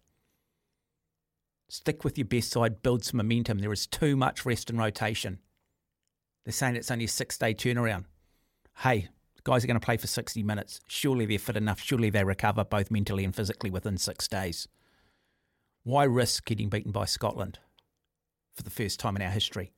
Stick 1.70 2.04
with 2.04 2.18
your 2.18 2.26
best 2.26 2.50
side, 2.50 2.82
build 2.82 3.04
some 3.04 3.16
momentum. 3.16 3.60
There 3.60 3.72
is 3.72 3.86
too 3.86 4.16
much 4.16 4.44
rest 4.44 4.68
and 4.68 4.78
rotation. 4.78 5.38
They're 6.44 6.52
saying 6.52 6.76
it's 6.76 6.90
only 6.90 7.06
a 7.06 7.08
six 7.08 7.38
day 7.38 7.54
turnaround. 7.54 8.04
Hey, 8.78 9.08
guys 9.44 9.64
are 9.64 9.66
going 9.66 9.78
to 9.78 9.84
play 9.84 9.96
for 9.96 10.06
60 10.06 10.42
minutes. 10.42 10.80
Surely 10.86 11.26
they're 11.26 11.38
fit 11.38 11.56
enough. 11.56 11.80
Surely 11.80 12.10
they 12.10 12.24
recover 12.24 12.64
both 12.64 12.90
mentally 12.90 13.24
and 13.24 13.34
physically 13.34 13.70
within 13.70 13.96
six 13.96 14.28
days. 14.28 14.68
Why 15.82 16.04
risk 16.04 16.44
getting 16.44 16.68
beaten 16.68 16.92
by 16.92 17.06
Scotland 17.06 17.58
for 18.54 18.62
the 18.62 18.70
first 18.70 19.00
time 19.00 19.16
in 19.16 19.22
our 19.22 19.30
history? 19.30 19.72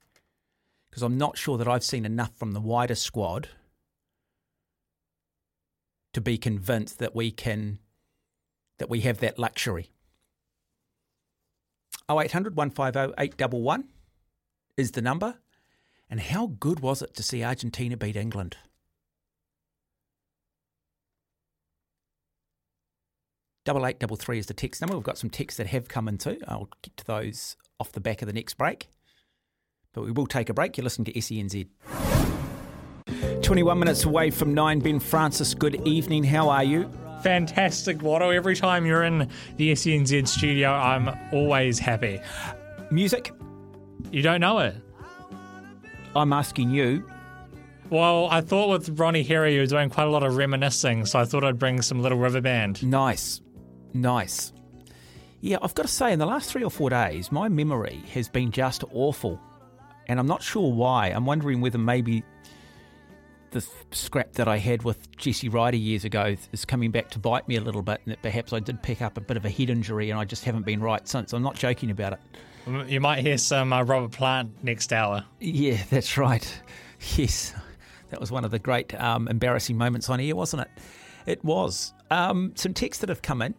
Because 0.91 1.03
I'm 1.03 1.17
not 1.17 1.39
sure 1.39 1.57
that 1.59 1.69
I've 1.69 1.85
seen 1.85 2.05
enough 2.05 2.37
from 2.37 2.53
the 2.53 2.61
wider 2.61 2.95
squad 2.95 3.49
to 6.13 6.21
be 6.21 6.37
convinced 6.37 6.99
that 6.99 7.15
we 7.15 7.31
can 7.31 7.79
that 8.79 8.91
we 8.91 9.01
have 9.01 9.19
that 9.21 9.39
luxury. 9.39 9.91
0800 12.11 12.57
150 12.57 13.15
811 13.17 13.89
is 14.77 14.91
the 14.91 15.03
number. 15.03 15.37
And 16.11 16.21
how 16.21 16.49
good 16.49 16.81
was 16.81 17.01
it 17.01 17.15
to 17.15 17.23
see 17.23 17.43
Argentina 17.43 17.97
beat 17.97 18.17
England? 18.17 18.57
Double 23.65 23.87
eight 23.87 24.01
double 24.01 24.17
three 24.17 24.39
is 24.39 24.47
the 24.47 24.55
text 24.55 24.81
number. 24.81 24.97
We've 24.97 25.05
got 25.05 25.19
some 25.19 25.31
texts 25.31 25.59
that 25.59 25.69
have 25.69 25.89
come 25.89 26.09
in 26.09 26.19
too. 26.19 26.39
I'll 26.49 26.69
get 26.83 26.97
to 26.97 27.05
those 27.05 27.57
off 27.79 27.93
the 27.93 28.01
back 28.01 28.21
of 28.21 28.27
the 28.27 28.33
next 28.33 28.55
break. 28.55 28.89
But 29.93 30.03
we 30.03 30.11
will 30.11 30.27
take 30.27 30.49
a 30.49 30.55
break. 30.55 30.77
You're 30.77 30.85
listening 30.85 31.05
to 31.07 31.13
SENZ. 31.13 31.69
21 33.43 33.79
minutes 33.79 34.05
away 34.05 34.31
from 34.31 34.55
9. 34.55 34.81
Ben 34.81 34.99
Francis, 34.99 35.55
good 35.55 35.87
evening. 35.87 36.25
How 36.25 36.49
are 36.49 36.65
you? 36.65 36.91
Fantastic, 37.23 37.99
Watto. 37.99 38.35
Every 38.35 38.57
time 38.57 38.85
you're 38.85 39.05
in 39.05 39.29
the 39.57 39.73
SENZ 39.73 40.27
studio, 40.27 40.71
I'm 40.71 41.17
always 41.33 41.79
happy. 41.79 42.21
Music? 42.91 43.33
You 44.11 44.23
don't 44.23 44.41
know 44.41 44.59
it? 44.59 44.75
I'm 46.17 46.33
asking 46.33 46.71
you. 46.71 47.09
Well, 47.91 48.27
I 48.31 48.41
thought 48.41 48.71
with 48.71 48.99
Ronnie 48.99 49.23
Hira, 49.23 49.53
you 49.53 49.61
were 49.61 49.67
doing 49.67 49.89
quite 49.91 50.09
a 50.09 50.11
lot 50.11 50.23
of 50.25 50.37
reminiscing, 50.37 51.07
so 51.07 51.21
I 51.21 51.27
thought 51.27 51.45
I'd 51.45 51.59
bring 51.59 51.81
some 51.83 52.01
Little 52.01 52.19
River 52.19 52.41
Band. 52.41 52.83
Nice. 52.83 53.41
Nice. 53.95 54.53
Yeah, 55.41 55.59
I've 55.61 55.75
got 55.75 55.83
to 55.83 55.89
say, 55.89 56.13
in 56.13 56.19
the 56.19 56.27
last 56.27 56.51
three 56.51 56.63
or 56.63 56.71
four 56.71 56.91
days, 56.91 57.33
my 57.33 57.49
memory 57.49 58.03
has 58.13 58.29
been 58.29 58.53
just 58.53 58.85
awful. 58.93 59.41
And 60.07 60.21
I'm 60.21 60.27
not 60.27 60.43
sure 60.43 60.73
why. 60.73 61.09
I'm 61.09 61.27
wondering 61.27 61.61
whether 61.61 61.79
maybe 61.79 62.23
the 63.51 63.65
scrap 63.91 64.33
that 64.33 64.49
I 64.49 64.59
had 64.59 64.83
with 64.83 65.15
Jesse 65.17 65.49
Ryder 65.49 65.77
years 65.77 66.05
ago 66.05 66.37
is 66.53 66.65
coming 66.65 66.91
back 66.91 67.11
to 67.11 67.19
bite 67.19 67.47
me 67.49 67.57
a 67.57 67.61
little 67.61 67.83
bit, 67.83 68.01
and 68.05 68.13
that 68.13 68.23
perhaps 68.23 68.53
I 68.53 68.61
did 68.61 68.83
pick 68.83 69.03
up 69.03 69.17
a 69.17 69.21
bit 69.21 69.37
of 69.37 69.45
a 69.45 69.51
head 69.51 69.71
injury 69.71 70.11
and 70.11 70.19
I 70.19 70.25
just 70.25 70.45
haven't 70.45 70.65
been 70.65 70.81
right 70.81 71.07
since. 71.07 71.33
I'm 71.33 71.43
not 71.43 71.57
joking 71.57 71.91
about 71.91 72.15
it. 72.15 72.21
You 72.89 73.01
might 73.01 73.19
hear 73.19 73.39
some 73.39 73.73
uh, 73.73 73.83
Robert 73.83 74.13
Plant 74.13 74.63
next 74.63 74.93
hour. 74.93 75.25
Yeah, 75.41 75.79
that's 75.91 76.17
right. 76.17 76.61
Yes, 77.17 77.53
that 78.11 78.21
was 78.21 78.31
one 78.31 78.45
of 78.45 78.53
the 78.53 78.61
great 78.61 78.95
um, 78.95 79.27
embarrassing 79.27 79.77
moments 79.77 80.09
on 80.09 80.21
air, 80.21 80.37
wasn't 80.37 80.63
it? 80.63 80.71
It 81.27 81.45
was. 81.45 81.93
Um, 82.13 82.53
some 82.55 82.75
texts 82.75 83.01
that 83.01 83.09
have 83.09 83.23
come 83.23 83.43
in. 83.43 83.57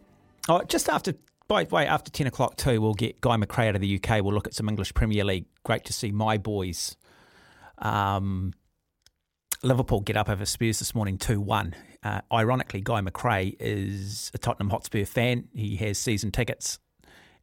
Oh, 0.48 0.62
just 0.64 0.90
after, 0.90 1.14
by 1.48 1.64
the 1.64 1.74
way, 1.74 1.86
after 1.86 2.10
10 2.10 2.26
o'clock 2.26 2.56
too, 2.56 2.80
we'll 2.80 2.94
get 2.94 3.20
Guy 3.20 3.36
McRae 3.36 3.68
out 3.68 3.76
of 3.76 3.80
the 3.80 4.00
UK. 4.02 4.22
We'll 4.22 4.34
look 4.34 4.46
at 4.46 4.54
some 4.54 4.68
English 4.68 4.92
Premier 4.92 5.24
League. 5.24 5.46
Great 5.62 5.84
to 5.86 5.92
see 5.92 6.12
my 6.12 6.36
boys. 6.36 6.96
Um, 7.78 8.52
Liverpool 9.62 10.00
get 10.00 10.16
up 10.16 10.28
over 10.28 10.44
Spurs 10.44 10.78
this 10.78 10.94
morning 10.94 11.16
2 11.16 11.40
1. 11.40 11.74
Uh, 12.02 12.20
ironically, 12.30 12.82
Guy 12.82 13.00
McRae 13.00 13.56
is 13.58 14.30
a 14.34 14.38
Tottenham 14.38 14.68
Hotspur 14.68 15.06
fan. 15.06 15.48
He 15.54 15.76
has 15.76 15.96
season 15.96 16.30
tickets 16.30 16.78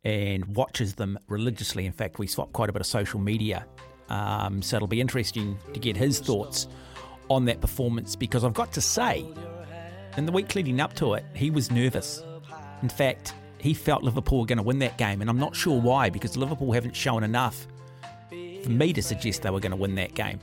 and 0.04 0.56
watches 0.56 0.94
them 0.96 1.18
religiously. 1.28 1.88
In 1.88 1.94
fact, 1.94 2.20
we 2.20 2.28
swap 2.28 2.54
quite 2.54 2.70
a 2.70 2.74
bit 2.74 2.82
of 2.82 2.86
social 2.86 3.20
media. 3.20 3.66
Um, 4.10 4.62
so 4.62 4.76
it'll 4.76 4.88
be 4.88 5.02
interesting 5.02 5.58
to 5.74 5.80
get 5.80 5.98
his 5.98 6.20
thoughts 6.20 6.68
on 7.30 7.46
that 7.46 7.62
performance 7.62 8.16
because 8.16 8.44
I've 8.44 8.54
got 8.54 8.72
to 8.74 8.82
say, 8.82 9.26
in 10.18 10.26
the 10.28 10.32
week 10.32 10.54
leading 10.54 10.80
up 10.80 10.94
to 10.96 11.16
it, 11.16 11.26
he 11.34 11.50
was 11.50 11.72
nervous. 11.72 12.22
In 12.82 12.90
fact, 12.90 13.34
he 13.60 13.74
felt 13.74 14.04
Liverpool 14.04 14.40
were 14.40 14.46
going 14.46 14.58
to 14.58 14.64
win 14.64 14.80
that 14.80 14.98
game, 14.98 15.22
and 15.22 15.30
I'm 15.30 15.40
not 15.40 15.56
sure 15.56 15.80
why 15.80 16.10
because 16.10 16.36
Liverpool 16.36 16.72
haven't 16.72 16.96
shown 16.96 17.24
enough 17.24 17.68
for 18.30 18.70
me 18.70 18.94
to 18.94 19.02
suggest 19.02 19.44
they 19.44 19.50
were 19.50 19.60
going 19.60 19.72
to 19.72 19.78
win 19.78 19.96
that 19.96 20.14
game. 20.14 20.40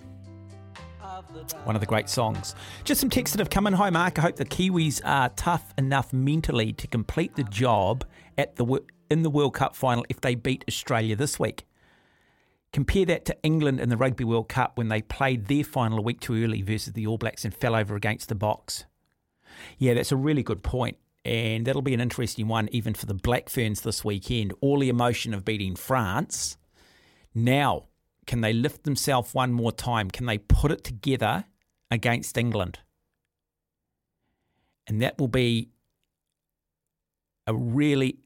One 1.65 1.75
of 1.75 1.81
the 1.81 1.87
great 1.87 2.09
songs. 2.09 2.55
Just 2.85 3.01
some 3.01 3.11
texts 3.11 3.35
that 3.35 3.41
have 3.41 3.51
come 3.51 3.67
in. 3.67 3.73
Hi, 3.75 3.91
Mark. 3.91 4.19
I 4.19 4.23
hope 4.23 4.37
the 4.37 4.45
Kiwis 4.45 5.01
are 5.05 5.29
tough 5.31 5.73
enough 5.77 6.13
mentally 6.13 6.73
to 6.75 6.87
complete 6.87 7.35
the 7.37 7.45
job 7.45 8.05
at 8.37 8.57
the 8.57 8.83
in 9.11 9.23
the 9.23 9.31
World 9.31 9.55
Cup 9.55 9.75
final 9.75 10.05
if 10.09 10.21
they 10.21 10.35
beat 10.35 10.65
Australia 10.69 11.17
this 11.17 11.39
week. 11.39 11.65
Compare 12.73 13.07
that 13.07 13.25
to 13.25 13.37
England 13.43 13.81
in 13.81 13.89
the 13.89 13.97
Rugby 13.97 14.25
World 14.25 14.49
Cup 14.49 14.77
when 14.77 14.89
they 14.89 15.01
played 15.01 15.47
their 15.47 15.65
final 15.65 15.99
a 15.99 16.03
week 16.03 16.21
too 16.21 16.43
early 16.45 16.63
versus 16.63 16.93
the 16.93 17.07
All 17.07 17.19
Blacks 17.19 17.45
and 17.45 17.55
fell 17.55 17.75
over 17.75 17.97
against 17.97 18.29
the 18.29 18.35
Boks. 18.35 18.85
Yeah, 19.79 19.95
that's 19.95 20.13
a 20.13 20.17
really 20.17 20.43
good 20.43 20.63
point. 20.63 20.99
And 21.25 21.67
that'll 21.67 21.83
be 21.83 21.95
an 21.95 22.01
interesting 22.01 22.49
one 22.49 22.69
even 22.73 22.95
for 22.95 23.07
the 23.07 23.15
Black 23.15 23.49
Ferns 23.49 23.83
this 23.83 24.05
weekend. 24.05 24.55
All 24.61 24.79
the 24.79 24.89
emotion 24.89 25.35
of 25.35 25.45
beating 25.45 25.77
France. 25.77 26.57
Now, 27.35 27.89
can 28.27 28.41
they 28.41 28.53
lift 28.53 28.85
themselves 28.85 29.35
one 29.35 29.53
more 29.53 29.73
time? 29.73 30.11
Can 30.11 30.27
they 30.27 30.39
put 30.39 30.71
it 30.71 30.85
together 30.85 31.45
against 31.91 32.39
England? 32.39 32.79
And 34.87 35.03
that 35.03 35.19
will 35.19 35.29
be 35.29 35.69
a 37.47 37.55
really 37.55 38.19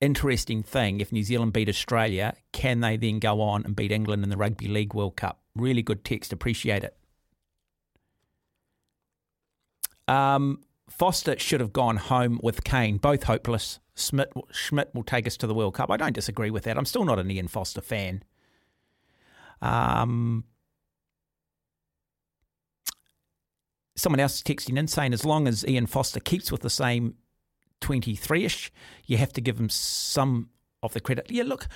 interesting 0.00 0.62
thing 0.62 1.00
if 1.00 1.12
New 1.12 1.22
Zealand 1.22 1.52
beat 1.52 1.68
Australia. 1.68 2.34
Can 2.52 2.80
they 2.80 2.96
then 2.96 3.18
go 3.18 3.40
on 3.40 3.64
and 3.64 3.76
beat 3.76 3.92
England 3.92 4.24
in 4.24 4.30
the 4.30 4.36
Rugby 4.36 4.68
League 4.68 4.94
World 4.94 5.16
Cup? 5.16 5.40
Really 5.54 5.82
good 5.82 6.04
text. 6.04 6.32
Appreciate 6.32 6.84
it. 6.84 6.96
Um, 10.08 10.60
Foster 10.92 11.38
should 11.38 11.60
have 11.60 11.72
gone 11.72 11.96
home 11.96 12.38
with 12.42 12.64
Cane, 12.64 12.98
Both 12.98 13.24
hopeless. 13.24 13.80
Schmidt, 13.94 14.32
Schmidt 14.50 14.94
will 14.94 15.02
take 15.02 15.26
us 15.26 15.36
to 15.38 15.46
the 15.46 15.54
World 15.54 15.74
Cup. 15.74 15.90
I 15.90 15.96
don't 15.96 16.14
disagree 16.14 16.50
with 16.50 16.64
that. 16.64 16.78
I'm 16.78 16.84
still 16.84 17.04
not 17.04 17.18
an 17.18 17.30
Ian 17.30 17.48
Foster 17.48 17.80
fan. 17.80 18.22
Um, 19.60 20.44
someone 23.96 24.20
else 24.20 24.42
texting 24.42 24.78
in 24.78 24.88
saying 24.88 25.12
as 25.12 25.24
long 25.24 25.46
as 25.46 25.66
Ian 25.66 25.86
Foster 25.86 26.20
keeps 26.20 26.50
with 26.50 26.62
the 26.62 26.70
same 26.70 27.16
23 27.80 28.44
ish, 28.44 28.72
you 29.06 29.16
have 29.16 29.32
to 29.32 29.40
give 29.40 29.58
him 29.58 29.68
some 29.68 30.50
of 30.82 30.92
the 30.94 31.00
credit. 31.00 31.26
Yeah, 31.30 31.44
look, 31.44 31.68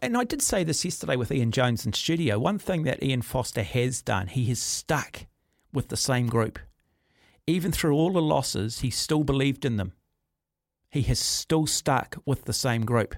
and 0.00 0.16
I 0.16 0.24
did 0.24 0.42
say 0.42 0.64
this 0.64 0.84
yesterday 0.84 1.16
with 1.16 1.32
Ian 1.32 1.50
Jones 1.52 1.84
in 1.84 1.92
studio. 1.92 2.38
One 2.38 2.58
thing 2.58 2.84
that 2.84 3.02
Ian 3.02 3.22
Foster 3.22 3.62
has 3.62 4.00
done, 4.00 4.28
he 4.28 4.46
has 4.46 4.60
stuck 4.60 5.26
with 5.72 5.88
the 5.88 5.96
same 5.96 6.28
group. 6.28 6.58
Even 7.46 7.72
through 7.72 7.94
all 7.94 8.12
the 8.12 8.22
losses, 8.22 8.80
he 8.80 8.90
still 8.90 9.24
believed 9.24 9.64
in 9.64 9.76
them. 9.76 9.92
He 10.90 11.02
has 11.02 11.18
still 11.18 11.66
stuck 11.66 12.16
with 12.24 12.44
the 12.44 12.52
same 12.52 12.84
group. 12.84 13.14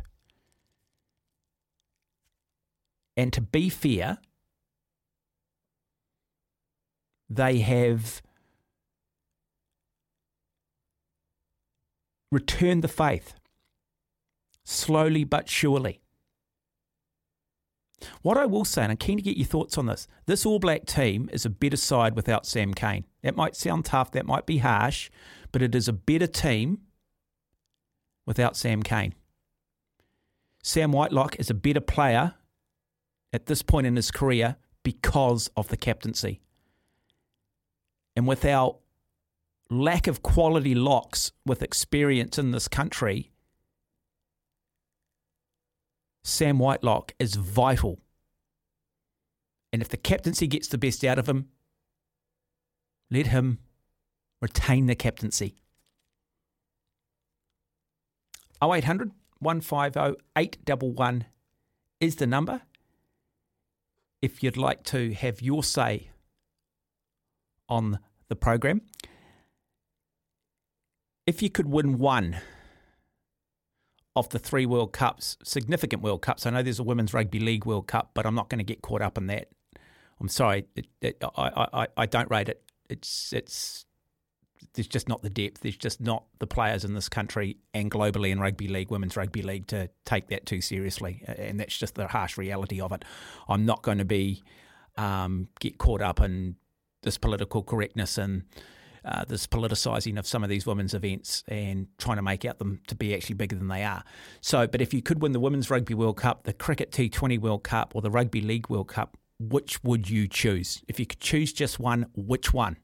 And 3.17 3.33
to 3.33 3.41
be 3.41 3.69
fair, 3.69 4.19
they 7.31 7.59
have 7.59 8.23
returned 12.31 12.83
the 12.83 12.89
faith 12.89 13.35
slowly 14.65 15.25
but 15.25 15.49
surely. 15.49 16.01
What 18.23 18.37
I 18.37 18.47
will 18.47 18.65
say, 18.65 18.83
and 18.83 18.93
I'm 18.93 18.99
keen 18.99 19.17
to 19.17 19.23
get 19.23 19.37
your 19.37 19.47
thoughts 19.47 19.79
on 19.79 19.87
this 19.87 20.07
this 20.27 20.45
All 20.45 20.59
Black 20.59 20.87
team 20.87 21.31
is 21.33 21.45
a 21.45 21.51
better 21.51 21.77
side 21.77 22.15
without 22.15 22.47
Sam 22.47 22.75
Cane. 22.75 23.05
That 23.23 23.37
might 23.37 23.57
sound 23.57 23.85
tough, 23.85 24.13
that 24.13 24.27
might 24.27 24.47
be 24.47 24.59
harsh, 24.59 25.11
but 25.53 25.63
it 25.63 25.75
is 25.75 25.89
a 25.89 25.93
better 25.93 26.27
team 26.27 26.81
without 28.27 28.57
Sam 28.57 28.83
Cane. 28.83 29.15
Sam 30.63 30.93
Whitelock 30.93 31.37
is 31.39 31.49
a 31.49 31.55
better 31.55 31.81
player 31.81 32.35
at 33.33 33.47
this 33.47 33.63
point 33.63 33.87
in 33.87 33.97
his 33.97 34.11
career 34.11 34.57
because 34.83 35.49
of 35.57 35.69
the 35.69 35.77
captaincy. 35.77 36.41
And 38.15 38.27
with 38.27 38.45
our 38.45 38.77
lack 39.71 40.07
of 40.07 40.23
quality 40.23 40.75
locks 40.75 41.33
with 41.45 41.63
experience 41.63 42.39
in 42.39 42.51
this 42.51 42.69
country, 42.69 43.31
Sam 46.27 46.59
Whitelock 46.59 47.15
is 47.21 47.37
vital. 47.37 48.01
And 49.73 49.81
if 49.81 49.89
the 49.89 49.97
captaincy 49.97 50.49
gets 50.49 50.67
the 50.67 50.77
best 50.77 51.05
out 51.05 51.21
of 51.21 51.29
him, 51.29 51.51
let 53.13 53.29
him 53.29 53.61
retain 54.43 54.87
the 54.87 54.97
captaincy. 54.97 55.55
0800 58.61 59.13
150 59.39 60.21
811 60.37 61.27
is 62.01 62.17
the 62.17 62.27
number. 62.27 62.63
If 64.21 64.43
you'd 64.43 64.57
like 64.57 64.83
to 64.87 65.15
have 65.15 65.41
your 65.41 65.63
say 65.63 66.11
on 67.69 68.01
the 68.29 68.35
program, 68.35 68.81
if 71.25 71.41
you 71.41 71.51
could 71.51 71.69
win 71.69 71.99
one 71.99 72.41
of 74.17 74.31
the 74.31 74.39
three 74.39 74.67
World 74.67 74.93
Cups, 74.93 75.37
significant 75.45 76.03
World 76.03 76.23
Cups, 76.23 76.47
I 76.47 76.51
know 76.51 76.63
there's 76.63 76.79
a 76.79 76.83
Women's 76.83 77.13
Rugby 77.13 77.39
League 77.39 77.67
World 77.67 77.87
Cup, 77.87 78.11
but 78.15 78.27
I'm 78.27 78.35
not 78.35 78.49
going 78.49 78.59
to 78.59 78.65
get 78.65 78.81
caught 78.83 79.03
up 79.03 79.19
in 79.19 79.27
that. 79.27 79.49
I'm 80.19 80.29
sorry, 80.29 80.65
it, 80.75 80.87
it, 81.03 81.23
I, 81.37 81.69
I, 81.73 81.87
I 81.97 82.07
don't 82.07 82.31
rate 82.31 82.49
it. 82.49 82.63
It's 82.89 83.33
it's 83.33 83.85
there's 84.73 84.89
just 84.89 85.09
not 85.09 85.23
the 85.23 85.31
depth. 85.31 85.61
There's 85.61 85.77
just 85.77 86.01
not 86.01 86.25
the 86.39 86.47
players 86.47 86.85
in 86.85 86.95
this 86.95 87.09
country 87.09 87.59
and 87.75 87.91
globally 87.91 88.31
in 88.31 88.41
rugby 88.41 88.69
league, 88.69 88.91
women's 88.91 89.17
rugby 89.17 89.43
league, 89.43 89.67
to 89.69 89.91
take 90.07 90.29
that 90.29 90.47
too 90.47 90.63
seriously. 90.63 91.23
And 91.27 91.61
that's 91.61 91.77
just 91.77 91.95
the 91.95 92.07
harsh 92.07 92.39
reality 92.39 92.81
of 92.81 92.93
it. 92.93 93.05
I'm 93.49 93.67
not 93.67 93.83
going 93.83 93.99
to 93.99 94.05
be 94.05 94.43
um, 94.97 95.49
get 95.61 95.77
caught 95.77 96.01
up 96.01 96.21
in 96.21 96.57
this 97.03 97.19
political 97.19 97.63
correctness 97.63 98.17
and 98.17 98.45
uh, 99.07 99.25
this 99.25 99.47
politicising 99.47 100.19
of 100.19 100.27
some 100.27 100.43
of 100.43 100.51
these 100.51 100.67
women's 100.67 100.93
events 100.93 101.45
and 101.47 101.87
trying 101.97 102.17
to 102.17 102.23
make 102.23 102.45
out 102.45 102.59
them 102.59 102.81
to 102.89 102.95
be 102.95 103.15
actually 103.15 103.37
bigger 103.37 103.57
than 103.57 103.69
they 103.69 103.85
are. 103.85 104.03
So, 104.41 104.67
but 104.67 104.81
if 104.81 104.93
you 104.93 105.01
could 105.01 105.23
win 105.23 105.33
the 105.33 105.41
Women's 105.41 105.71
Rugby 105.71 105.95
World 105.95 106.17
Cup, 106.17 106.43
the 106.43 106.53
Cricket 106.53 106.91
T20 106.91 107.41
World 107.41 107.63
Cup, 107.63 107.95
or 107.95 108.03
the 108.03 108.11
Rugby 108.11 108.41
League 108.41 108.69
World 108.69 108.89
Cup, 108.89 109.17
which 109.39 109.83
would 109.85 110.11
you 110.11 110.27
choose? 110.27 110.83
If 110.89 110.99
you 110.99 111.07
could 111.07 111.21
choose 111.21 111.53
just 111.53 111.79
one, 111.79 112.07
which 112.15 112.53
one? 112.53 112.79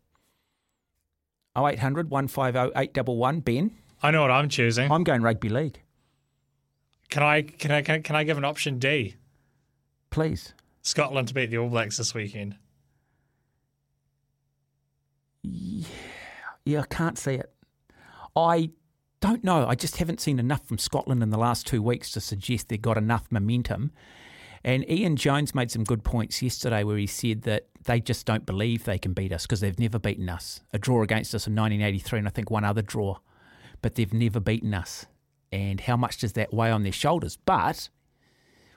0800 1.57 2.11
150 2.11 2.79
811. 2.79 3.41
Ben? 3.41 3.77
I 4.03 4.11
know 4.11 4.23
what 4.23 4.31
I'm 4.31 4.49
choosing. 4.49 4.91
I'm 4.91 5.05
going 5.05 5.23
rugby 5.23 5.49
league. 5.49 5.81
Can 7.11 7.23
I 7.23 7.43
can 7.43 7.71
I 7.71 7.83
can, 7.83 8.03
can 8.03 8.17
I 8.17 8.25
give 8.25 8.39
an 8.39 8.45
option 8.45 8.79
D? 8.79 9.17
Please. 10.11 10.55
Scotland 10.83 11.29
to 11.29 11.35
beat 11.35 11.51
the 11.51 11.59
All 11.59 11.69
Blacks 11.69 11.99
this 11.99 12.15
weekend. 12.15 12.57
Yeah, 15.43 15.87
yeah, 16.65 16.81
I 16.81 16.87
can't 16.87 17.19
see 17.19 17.35
it. 17.35 17.53
I 18.35 18.71
don't 19.21 19.45
know. 19.45 19.67
I 19.67 19.75
just 19.75 19.97
haven't 19.99 20.21
seen 20.21 20.39
enough 20.39 20.67
from 20.67 20.79
Scotland 20.79 21.23
in 21.23 21.31
the 21.31 21.39
last 21.39 21.67
two 21.67 21.83
weeks 21.83 22.11
to 22.13 22.21
suggest 22.21 22.69
they've 22.69 22.81
got 22.81 22.99
enough 22.99 23.27
momentum. 23.31 23.93
And 24.65 24.89
Ian 24.89 25.17
Jones 25.17 25.55
made 25.55 25.71
some 25.71 25.85
good 25.85 26.05
points 26.05 26.41
yesterday 26.41 26.85
where 26.85 26.97
he 26.97 27.07
said 27.07 27.43
that 27.43 27.67
they 27.85 28.01
just 28.01 28.27
don't 28.27 28.47
believe 28.47 28.85
they 28.85 28.99
can 28.99 29.13
beat 29.13 29.33
us 29.33 29.43
because 29.43 29.61
they've 29.61 29.79
never 29.79 29.99
beaten 29.99 30.29
us. 30.29 30.61
A 30.73 30.79
draw 30.79 31.03
against 31.03 31.35
us 31.35 31.47
in 31.47 31.55
1983 31.55 32.21
and 32.21 32.29
I 32.29 32.31
think 32.31 32.51
one 32.51 32.65
other 32.65 32.83
draw, 32.83 33.19
but 33.81 33.97
they've 33.97 34.13
never 34.13 34.39
beaten 34.39 34.73
us. 34.73 35.07
And 35.51 35.81
how 35.81 35.97
much 35.97 36.19
does 36.19 36.35
that 36.35 36.55
weigh 36.55 36.71
on 36.71 36.85
their 36.85 36.93
shoulders? 36.93 37.37
But 37.37 37.91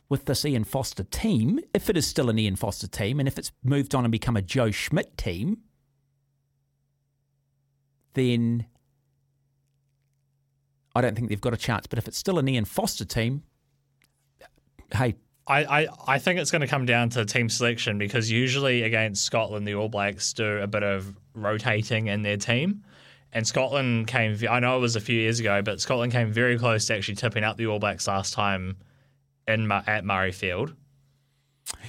with 0.09 0.25
this 0.25 0.43
Ian 0.43 0.63
Foster 0.63 1.03
team, 1.03 1.59
if 1.73 1.89
it 1.89 1.97
is 1.97 2.07
still 2.07 2.29
an 2.29 2.39
Ian 2.39 2.55
Foster 2.55 2.87
team 2.87 3.19
and 3.19 3.27
if 3.27 3.37
it's 3.37 3.51
moved 3.63 3.93
on 3.93 4.05
and 4.05 4.11
become 4.11 4.35
a 4.35 4.41
Joe 4.41 4.71
Schmidt 4.71 5.17
team, 5.17 5.59
then 8.15 8.65
I 10.95 11.01
don't 11.01 11.15
think 11.15 11.29
they've 11.29 11.39
got 11.39 11.53
a 11.53 11.57
chance. 11.57 11.87
But 11.87 11.99
if 11.99 12.07
it's 12.07 12.17
still 12.17 12.39
an 12.39 12.47
Ian 12.47 12.65
Foster 12.65 13.05
team, 13.05 13.43
hey, 14.93 15.15
I, 15.47 15.63
I, 15.63 15.87
I 16.07 16.19
think 16.19 16.39
it's 16.39 16.49
going 16.49 16.61
to 16.61 16.67
come 16.67 16.85
down 16.85 17.09
to 17.09 17.25
team 17.25 17.49
selection 17.49 17.97
because 17.97 18.31
usually 18.31 18.83
against 18.83 19.23
Scotland, 19.23 19.67
the 19.67 19.75
All 19.75 19.89
Blacks 19.89 20.33
do 20.33 20.57
a 20.57 20.67
bit 20.67 20.83
of 20.83 21.15
rotating 21.35 22.07
in 22.07 22.23
their 22.23 22.37
team. 22.37 22.83
And 23.31 23.45
Scotland 23.45 24.07
came, 24.07 24.37
I 24.49 24.59
know 24.61 24.77
it 24.77 24.79
was 24.79 24.95
a 24.95 25.01
few 25.01 25.19
years 25.19 25.39
ago, 25.39 25.61
but 25.61 25.81
Scotland 25.81 26.13
came 26.13 26.31
very 26.31 26.57
close 26.57 26.87
to 26.87 26.95
actually 26.95 27.15
tipping 27.15 27.43
up 27.43 27.57
the 27.57 27.67
All 27.67 27.79
Blacks 27.79 28.07
last 28.07 28.33
time 28.33 28.77
in 29.47 29.69
at 29.71 30.03
Murrayfield. 30.05 30.73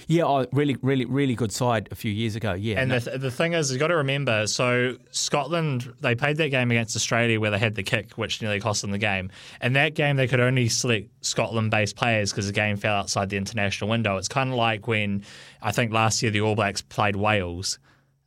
Yeah, 0.09 0.25
oh, 0.25 0.47
really, 0.53 0.77
really, 0.83 1.05
really 1.05 1.35
good 1.35 1.53
side 1.53 1.89
a 1.91 1.95
few 1.95 2.13
years 2.13 2.37
ago. 2.37 2.55
Yeah, 2.55 2.81
and 2.81 2.91
no. 2.91 2.99
the, 2.99 3.19
the 3.19 3.31
thing 3.31 3.53
is, 3.53 3.71
you've 3.71 3.81
got 3.81 3.89
to 3.89 3.97
remember. 3.97 4.47
So 4.47 4.97
Scotland, 5.11 5.93
they 6.01 6.15
played 6.15 6.37
that 6.39 6.49
game 6.49 6.71
against 6.71 6.97
Australia 6.97 7.41
where 7.41 7.51
they 7.51 7.59
had 7.59 7.75
the 7.75 7.83
kick, 7.83 8.13
which 8.13 8.41
nearly 8.41 8.61
cost 8.61 8.83
them 8.83 8.91
the 8.91 8.99
game. 8.99 9.31
And 9.61 9.77
that 9.77 9.95
game, 9.95 10.17
they 10.17 10.29
could 10.29 10.41
only 10.41 10.69
select 10.69 11.11
Scotland-based 11.23 11.97
players 11.97 12.33
because 12.33 12.47
the 12.47 12.53
game 12.53 12.77
fell 12.77 12.97
outside 12.97 13.29
the 13.31 13.37
international 13.37 13.91
window. 13.91 14.17
It's 14.17 14.29
kind 14.29 14.51
of 14.51 14.57
like 14.57 14.87
when 14.87 15.25
I 15.61 15.73
think 15.73 15.93
last 15.93 16.23
year 16.23 16.31
the 16.31 16.41
All 16.41 16.55
Blacks 16.55 16.83
played 16.83 17.17
Wales. 17.17 17.79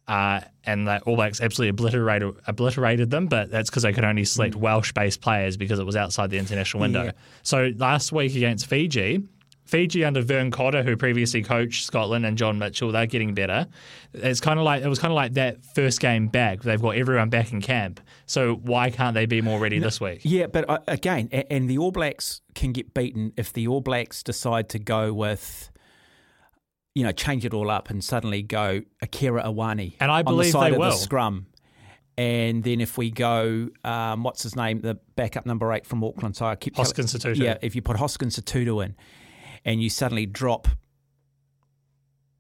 Uh, 0.08 0.42
and 0.66 0.88
the 0.88 1.00
All 1.02 1.16
Blacks 1.16 1.40
absolutely 1.40 1.70
obliterated 1.70 2.34
obliterated 2.48 3.12
them, 3.12 3.28
but 3.28 3.52
that's 3.52 3.70
because 3.70 3.84
they 3.84 3.94
could 3.94 4.04
only 4.04 4.26
select 4.26 4.56
mm. 4.56 4.60
Welsh-based 4.60 5.22
players 5.22 5.56
because 5.56 5.78
it 5.78 5.86
was 5.86 5.96
outside 5.96 6.32
the 6.32 6.40
international 6.40 6.82
window. 6.82 7.06
Yeah. 7.06 7.12
So 7.44 7.72
last 7.78 8.12
week 8.12 8.36
against 8.36 8.66
Fiji, 8.66 9.24
Fiji 9.70 10.04
under 10.04 10.22
Vern 10.22 10.50
Cotter, 10.50 10.82
who 10.82 10.98
previously 10.98 11.44
coached 11.44 11.86
Scotland, 11.86 12.26
and 12.26 12.38
John 12.38 12.58
Mitchell, 12.58 12.92
they're 12.92 13.06
getting 13.06 13.36
better. 13.36 13.68
It's 14.14 14.42
kind 14.42 14.58
of 14.58 14.66
like 14.66 14.84
it 14.84 14.88
was 14.88 14.98
kind 14.98 15.12
of 15.12 15.16
like 15.16 15.36
that 15.36 15.64
first 15.76 16.00
game 16.00 16.28
back. 16.28 16.64
They've 16.64 16.82
got 16.82 16.96
everyone 16.96 17.30
back 17.30 17.54
in 17.54 17.62
camp. 17.62 18.02
So 18.26 18.56
why 18.56 18.90
can't 18.90 19.14
they 19.14 19.28
be 19.28 19.42
more 19.42 19.60
ready 19.60 19.78
no, 19.78 19.86
this 19.86 20.02
week? 20.02 20.22
Yeah, 20.24 20.48
but 20.48 20.68
uh, 20.68 20.80
again, 20.88 21.30
and 21.32 21.70
the 21.70 21.78
All 21.78 21.92
Blacks 21.92 22.42
can 22.56 22.72
get 22.72 22.96
beaten 22.96 23.32
if 23.38 23.54
the 23.54 23.68
All 23.68 23.82
Blacks 23.82 24.24
decide 24.24 24.70
to 24.70 24.80
go 24.80 25.14
with 25.14 25.70
you 26.96 27.04
know, 27.04 27.12
change 27.12 27.46
it 27.46 27.54
all 27.54 27.70
up 27.70 27.90
and 27.92 28.04
suddenly 28.04 28.42
go 28.42 28.82
Akira 29.02 29.44
Ioane. 29.44 29.96
And 30.00 30.12
I 30.12 30.24
believe 30.24 30.38
on 30.40 30.46
the 30.46 30.52
side 30.52 30.72
they 30.72 30.76
of 30.76 30.80
will. 30.80 30.90
The 30.90 30.98
scrum. 30.98 31.46
And 32.18 32.64
then 32.64 32.82
if 32.82 32.98
we 32.98 33.12
go, 33.12 33.70
um, 33.86 34.24
what's 34.24 34.44
his 34.44 34.56
name, 34.56 34.82
the 34.82 34.96
backup 35.16 35.46
number 35.46 35.72
eight 35.72 35.86
from 35.86 36.04
Auckland. 36.04 36.36
So 36.36 36.46
I 36.46 36.56
keep 36.58 36.76
Hoskins 36.76 37.14
Sotutu. 37.14 37.38
Yeah, 37.38 37.58
if 37.62 37.76
you 37.76 37.82
put 37.82 37.96
Hoskins 37.96 38.38
Sotutu 38.38 38.84
in, 38.84 38.98
and 39.70 39.84
you 39.84 39.90
suddenly 39.90 40.26
drop 40.26 40.68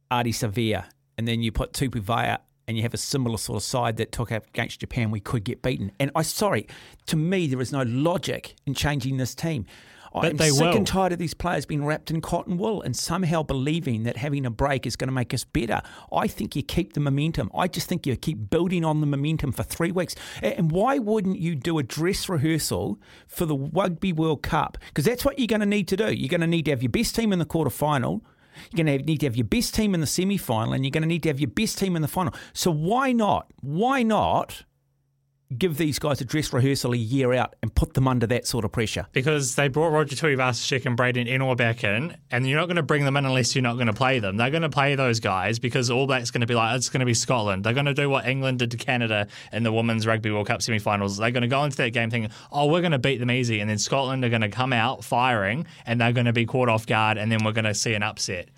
Ardie 0.09 0.33
Savea, 0.33 0.85
and 1.15 1.27
then 1.27 1.43
you 1.43 1.51
put 1.51 1.73
Tupou 1.73 2.01
Vaa'i, 2.01 2.39
and 2.67 2.75
you 2.75 2.81
have 2.81 2.95
a 2.95 2.97
similar 2.97 3.37
sort 3.37 3.57
of 3.57 3.61
side 3.61 3.97
that 3.97 4.11
took 4.11 4.31
out 4.31 4.47
against 4.47 4.79
Japan, 4.79 5.11
we 5.11 5.19
could 5.19 5.43
get 5.43 5.61
beaten. 5.61 5.91
And 5.99 6.09
I 6.15 6.23
sorry, 6.23 6.65
to 7.05 7.15
me, 7.15 7.45
there 7.45 7.61
is 7.61 7.71
no 7.71 7.83
logic 7.83 8.55
in 8.65 8.73
changing 8.73 9.17
this 9.17 9.35
team. 9.35 9.67
I'm 10.13 10.37
they 10.37 10.49
sick 10.49 10.61
will. 10.61 10.75
and 10.75 10.87
tired 10.87 11.13
of 11.13 11.19
these 11.19 11.33
players 11.33 11.65
being 11.65 11.85
wrapped 11.85 12.09
in 12.09 12.21
cotton 12.21 12.57
wool 12.57 12.81
and 12.81 12.95
somehow 12.95 13.43
believing 13.43 14.03
that 14.03 14.17
having 14.17 14.45
a 14.45 14.49
break 14.49 14.87
is 14.87 14.95
going 14.95 15.07
to 15.07 15.13
make 15.13 15.33
us 15.33 15.43
better. 15.43 15.81
I 16.11 16.27
think 16.27 16.55
you 16.55 16.63
keep 16.63 16.93
the 16.93 16.99
momentum. 16.99 17.51
I 17.55 17.67
just 17.67 17.87
think 17.87 18.05
you 18.05 18.15
keep 18.15 18.49
building 18.49 18.83
on 18.83 19.01
the 19.01 19.07
momentum 19.07 19.51
for 19.51 19.63
three 19.63 19.91
weeks. 19.91 20.15
And 20.41 20.71
why 20.71 20.97
wouldn't 20.97 21.39
you 21.39 21.55
do 21.55 21.77
a 21.77 21.83
dress 21.83 22.27
rehearsal 22.27 22.99
for 23.27 23.45
the 23.45 23.57
Rugby 23.57 24.13
World 24.13 24.43
Cup? 24.43 24.77
Because 24.87 25.05
that's 25.05 25.23
what 25.25 25.37
you're 25.37 25.47
going 25.47 25.61
to 25.61 25.65
need 25.65 25.87
to 25.89 25.97
do. 25.97 26.11
You're 26.11 26.29
going 26.29 26.41
to 26.41 26.47
need 26.47 26.65
to 26.65 26.71
have 26.71 26.81
your 26.81 26.91
best 26.91 27.15
team 27.15 27.31
in 27.31 27.39
the 27.39 27.45
quarter 27.45 27.69
final. 27.69 28.23
You're 28.71 28.83
going 28.83 28.99
to 28.99 29.05
need 29.05 29.19
to 29.21 29.25
have 29.25 29.35
your 29.35 29.45
best 29.45 29.73
team 29.73 29.93
in 29.93 30.01
the 30.01 30.07
semi 30.07 30.37
final, 30.37 30.73
and 30.73 30.83
you're 30.83 30.91
going 30.91 31.03
to 31.03 31.07
need 31.07 31.23
to 31.23 31.29
have 31.29 31.39
your 31.39 31.49
best 31.49 31.77
team 31.77 31.95
in 31.95 32.01
the 32.01 32.07
final. 32.07 32.33
So 32.53 32.71
why 32.71 33.11
not? 33.11 33.51
Why 33.61 34.03
not? 34.03 34.63
Give 35.57 35.77
these 35.77 35.97
guys 35.97 36.21
a 36.21 36.25
dress 36.25 36.53
rehearsal 36.53 36.93
a 36.93 36.97
year 36.97 37.33
out 37.33 37.55
and 37.63 37.73
put 37.73 37.95
them 37.95 38.07
under 38.07 38.27
that 38.27 38.45
sort 38.45 38.65
of 38.65 38.71
pressure? 38.71 39.07
Because 39.13 39.55
they 39.55 39.67
brought 39.67 39.89
Roger 39.89 40.15
Tuivasa-Sheck 40.15 40.85
and 40.85 40.95
Braydon 40.95 41.27
Ennor 41.27 41.57
back 41.57 41.83
in, 41.83 42.15
and 42.29 42.47
you're 42.47 42.59
not 42.59 42.67
going 42.67 42.75
to 42.75 42.83
bring 42.83 43.03
them 43.03 43.17
in 43.17 43.25
unless 43.25 43.55
you're 43.55 43.63
not 43.63 43.73
going 43.75 43.87
to 43.87 43.93
play 43.93 44.19
them. 44.19 44.37
They're 44.37 44.51
going 44.51 44.61
to 44.61 44.69
play 44.69 44.95
those 44.95 45.19
guys 45.19 45.57
because 45.57 45.89
All 45.89 46.05
Blacks 46.05 46.29
going 46.29 46.41
to 46.41 46.47
be 46.47 46.55
like, 46.55 46.75
it's 46.77 46.89
going 46.89 46.99
to 46.99 47.05
be 47.05 47.13
Scotland. 47.13 47.63
They're 47.63 47.73
going 47.73 47.87
to 47.87 47.93
do 47.93 48.09
what 48.09 48.27
England 48.27 48.59
did 48.59 48.71
to 48.71 48.77
Canada 48.77 49.27
in 49.51 49.63
the 49.63 49.71
Women's 49.71 50.05
Rugby 50.05 50.29
World 50.31 50.47
Cup 50.47 50.61
semi-finals. 50.61 51.17
They're 51.17 51.31
going 51.31 51.41
to 51.41 51.47
go 51.47 51.63
into 51.63 51.77
that 51.77 51.91
game 51.91 52.11
thinking, 52.11 52.31
oh, 52.51 52.67
we're 52.67 52.81
going 52.81 52.91
to 52.91 52.99
beat 52.99 53.17
them 53.17 53.31
easy, 53.31 53.59
and 53.59 53.69
then 53.69 53.79
Scotland 53.79 54.23
are 54.23 54.29
going 54.29 54.41
to 54.41 54.49
come 54.49 54.71
out 54.71 55.03
firing, 55.03 55.65
and 55.85 55.99
they're 55.99 56.13
going 56.13 56.25
to 56.27 56.33
be 56.33 56.45
caught 56.45 56.69
off 56.69 56.85
guard, 56.85 57.17
and 57.17 57.31
then 57.31 57.43
we're 57.43 57.53
going 57.53 57.65
to 57.65 57.73
see 57.73 57.95
an 57.95 58.03
upset. 58.03 58.49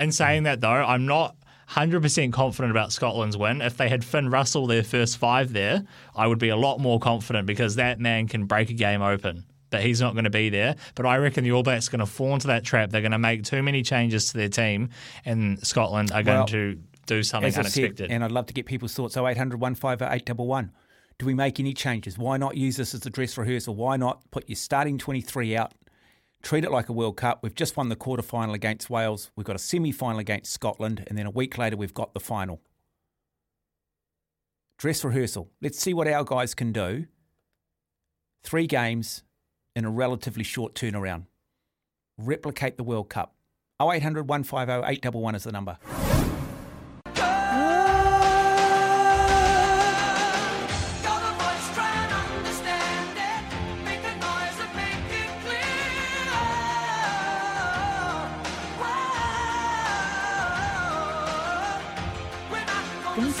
In 0.00 0.10
saying 0.10 0.42
that, 0.44 0.60
though, 0.60 0.68
I'm 0.68 1.06
not 1.06 1.36
100% 1.74 2.32
confident 2.32 2.70
about 2.70 2.92
Scotland's 2.92 3.36
win. 3.36 3.60
If 3.62 3.76
they 3.76 3.88
had 3.88 4.04
Finn 4.04 4.28
Russell 4.30 4.66
their 4.66 4.82
first 4.82 5.18
five 5.18 5.52
there, 5.52 5.84
I 6.14 6.26
would 6.26 6.38
be 6.38 6.50
a 6.50 6.56
lot 6.56 6.80
more 6.80 6.98
confident 7.00 7.46
because 7.46 7.76
that 7.76 7.98
man 7.98 8.28
can 8.28 8.44
break 8.44 8.70
a 8.70 8.74
game 8.74 9.02
open. 9.02 9.44
But 9.70 9.82
he's 9.82 10.00
not 10.00 10.12
going 10.12 10.24
to 10.24 10.30
be 10.30 10.50
there. 10.50 10.76
But 10.94 11.06
I 11.06 11.16
reckon 11.16 11.44
the 11.44 11.52
All 11.52 11.62
Blacks 11.62 11.88
are 11.88 11.92
going 11.92 12.00
to 12.00 12.06
fall 12.06 12.34
into 12.34 12.48
that 12.48 12.62
trap. 12.62 12.90
They're 12.90 13.00
going 13.00 13.12
to 13.12 13.18
make 13.18 13.44
too 13.44 13.62
many 13.62 13.82
changes 13.82 14.30
to 14.32 14.36
their 14.36 14.50
team, 14.50 14.90
and 15.24 15.66
Scotland 15.66 16.12
are 16.12 16.22
going 16.22 16.38
Well, 16.40 16.46
to 16.48 16.78
do 17.06 17.22
something 17.22 17.54
unexpected. 17.54 17.98
said, 17.98 18.10
and 18.10 18.22
I'd 18.22 18.32
love 18.32 18.46
to 18.46 18.52
get 18.54 18.66
people's 18.66 18.92
thoughts. 18.92 19.16
0800 19.16 19.58
150 19.58 20.04
811. 20.14 20.72
Do 21.18 21.26
we 21.26 21.32
make 21.34 21.58
any 21.58 21.72
changes? 21.72 22.18
Why 22.18 22.36
not 22.36 22.56
use 22.56 22.76
this 22.76 22.94
as 22.94 23.06
a 23.06 23.10
dress 23.10 23.38
rehearsal? 23.38 23.74
Why 23.74 23.96
not 23.96 24.30
put 24.30 24.46
your 24.48 24.56
starting 24.56 24.98
23 24.98 25.56
out? 25.56 25.72
Treat 26.42 26.64
it 26.64 26.72
like 26.72 26.88
a 26.88 26.92
World 26.92 27.16
Cup. 27.16 27.40
We've 27.42 27.54
just 27.54 27.76
won 27.76 27.88
the 27.88 27.96
quarter 27.96 28.22
final 28.22 28.54
against 28.54 28.90
Wales. 28.90 29.30
We've 29.36 29.46
got 29.46 29.56
a 29.56 29.60
semi 29.60 29.92
final 29.92 30.18
against 30.18 30.52
Scotland. 30.52 31.04
And 31.06 31.16
then 31.16 31.26
a 31.26 31.30
week 31.30 31.56
later, 31.56 31.76
we've 31.76 31.94
got 31.94 32.14
the 32.14 32.20
final. 32.20 32.60
Dress 34.76 35.04
rehearsal. 35.04 35.48
Let's 35.60 35.78
see 35.78 35.94
what 35.94 36.08
our 36.08 36.24
guys 36.24 36.54
can 36.54 36.72
do. 36.72 37.06
Three 38.42 38.66
games 38.66 39.22
in 39.76 39.84
a 39.84 39.90
relatively 39.90 40.42
short 40.42 40.74
turnaround. 40.74 41.26
replicate 42.18 42.76
the 42.76 42.84
World 42.84 43.08
Cup. 43.08 43.34
0800 43.80 44.28
150 44.28 44.72
811 44.92 45.34
is 45.36 45.44
the 45.44 45.52
number. 45.52 45.78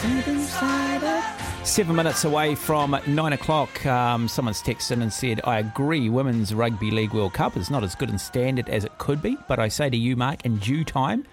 Seven 0.02 1.94
minutes 1.94 2.24
away 2.24 2.56
from 2.56 2.96
nine 3.06 3.32
o'clock, 3.32 3.86
um, 3.86 4.26
someone's 4.26 4.60
texted 4.60 4.90
in 4.90 5.02
and 5.02 5.12
said, 5.12 5.40
I 5.44 5.60
agree, 5.60 6.08
Women's 6.08 6.52
Rugby 6.52 6.90
League 6.90 7.14
World 7.14 7.34
Cup 7.34 7.56
is 7.56 7.70
not 7.70 7.84
as 7.84 7.94
good 7.94 8.10
in 8.10 8.18
standard 8.18 8.68
as 8.68 8.84
it 8.84 8.98
could 8.98 9.22
be, 9.22 9.36
but 9.46 9.60
I 9.60 9.68
say 9.68 9.88
to 9.88 9.96
you, 9.96 10.16
Mark, 10.16 10.44
in 10.44 10.56
due 10.56 10.82
time, 10.82 11.24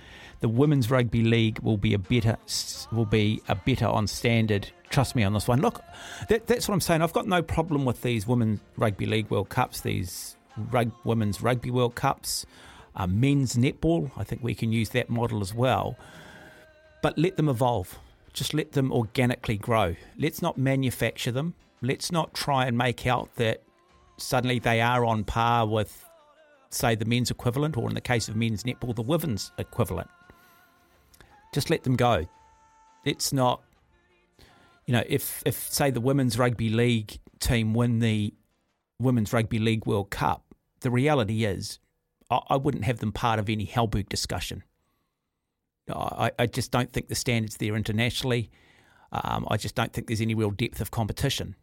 the 0.41 0.47
Women's 0.47 0.91
Rugby 0.91 1.23
League 1.23 1.57
will 1.59 1.77
be 1.77 1.95
a 1.95 1.97
better 1.97 2.37
will 2.91 3.05
be 3.05 3.41
a 3.47 3.55
better 3.55 3.87
on 3.87 4.05
standard. 4.05 4.69
Trust 4.91 5.15
me 5.15 5.23
on 5.23 5.33
this 5.33 5.47
one. 5.47 5.61
Look, 5.61 5.81
that, 6.27 6.45
that's 6.45 6.67
what 6.67 6.75
I'm 6.75 6.81
saying. 6.81 7.01
I've 7.01 7.13
got 7.13 7.25
no 7.25 7.41
problem 7.41 7.85
with 7.85 8.03
these 8.03 8.27
Women's 8.27 8.59
Rugby 8.77 9.07
League 9.07 9.31
World 9.31 9.49
Cups, 9.49 9.81
these 9.81 10.35
rug, 10.69 10.91
Women's 11.05 11.41
Rugby 11.41 11.71
World 11.71 11.95
Cups, 11.95 12.45
uh, 12.95 13.07
men's 13.07 13.55
netball. 13.55 14.11
I 14.15 14.23
think 14.23 14.43
we 14.43 14.53
can 14.53 14.71
use 14.71 14.89
that 14.89 15.09
model 15.09 15.41
as 15.41 15.55
well. 15.55 15.97
But 17.01 17.17
let 17.17 17.35
them 17.35 17.49
evolve 17.49 17.97
just 18.33 18.53
let 18.53 18.73
them 18.73 18.91
organically 18.91 19.57
grow. 19.57 19.95
Let's 20.17 20.41
not 20.41 20.57
manufacture 20.57 21.31
them. 21.31 21.55
Let's 21.81 22.11
not 22.11 22.33
try 22.33 22.65
and 22.65 22.77
make 22.77 23.07
out 23.07 23.35
that 23.35 23.63
suddenly 24.17 24.59
they 24.59 24.81
are 24.81 25.05
on 25.05 25.23
par 25.23 25.67
with, 25.67 26.05
say, 26.69 26.95
the 26.95 27.05
men's 27.05 27.31
equivalent, 27.31 27.77
or 27.77 27.87
in 27.87 27.95
the 27.95 28.01
case 28.01 28.27
of 28.27 28.35
men's 28.35 28.63
netball, 28.63 28.95
the 28.95 29.01
women's 29.01 29.51
equivalent. 29.57 30.09
Just 31.53 31.69
let 31.69 31.83
them 31.83 31.95
go. 31.95 32.27
It's 33.05 33.33
not, 33.33 33.61
you 34.85 34.93
know, 34.93 35.03
if, 35.07 35.41
if 35.45 35.55
say, 35.71 35.89
the 35.89 36.01
women's 36.01 36.37
rugby 36.37 36.69
league 36.69 37.19
team 37.39 37.73
win 37.73 37.99
the 37.99 38.33
Women's 38.99 39.31
Rugby 39.31 39.59
League 39.59 39.85
World 39.85 40.09
Cup, 40.09 40.43
the 40.81 40.91
reality 40.91 41.45
is 41.45 41.79
I, 42.29 42.41
I 42.49 42.57
wouldn't 42.57 42.83
have 42.83 42.99
them 42.99 43.11
part 43.11 43.39
of 43.39 43.49
any 43.49 43.65
Halberg 43.65 44.09
discussion. 44.09 44.63
I, 45.91 46.31
I 46.37 46.45
just 46.45 46.71
don't 46.71 46.91
think 46.91 47.07
the 47.07 47.15
standards 47.15 47.57
there 47.57 47.75
internationally. 47.75 48.49
Um, 49.11 49.47
I 49.49 49.57
just 49.57 49.75
don't 49.75 49.91
think 49.91 50.07
there's 50.07 50.21
any 50.21 50.35
real 50.35 50.51
depth 50.51 50.81
of 50.81 50.91
competition. 50.91 51.55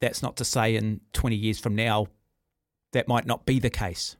That's 0.00 0.22
not 0.22 0.36
to 0.36 0.44
say 0.44 0.76
in 0.76 1.00
20 1.12 1.36
years 1.36 1.58
from 1.58 1.74
now 1.74 2.08
that 2.92 3.08
might 3.08 3.26
not 3.26 3.46
be 3.46 3.58
the 3.58 3.70
case. 3.70 4.16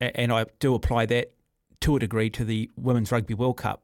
And 0.00 0.32
I 0.32 0.44
do 0.58 0.74
apply 0.74 1.06
that 1.06 1.32
to 1.80 1.96
a 1.96 1.98
degree 1.98 2.28
to 2.30 2.44
the 2.44 2.70
Women's 2.76 3.10
Rugby 3.10 3.34
World 3.34 3.56
Cup. 3.56 3.82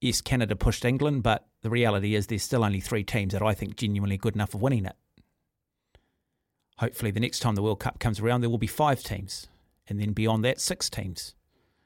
Yes, 0.00 0.20
Canada 0.20 0.54
pushed 0.54 0.84
England, 0.84 1.22
but 1.22 1.48
the 1.62 1.70
reality 1.70 2.14
is 2.14 2.28
there's 2.28 2.44
still 2.44 2.64
only 2.64 2.80
three 2.80 3.02
teams 3.02 3.32
that 3.32 3.42
I 3.42 3.52
think 3.52 3.76
genuinely 3.76 4.16
good 4.16 4.34
enough 4.36 4.54
of 4.54 4.62
winning 4.62 4.86
it 4.86 4.96
hopefully 6.78 7.10
the 7.10 7.20
next 7.20 7.40
time 7.40 7.54
the 7.54 7.62
World 7.62 7.80
Cup 7.80 7.98
comes 7.98 8.20
around, 8.20 8.40
there 8.40 8.50
will 8.50 8.58
be 8.58 8.66
five 8.66 9.02
teams. 9.02 9.48
And 9.88 10.00
then 10.00 10.12
beyond 10.12 10.44
that, 10.44 10.60
six 10.60 10.90
teams. 10.90 11.34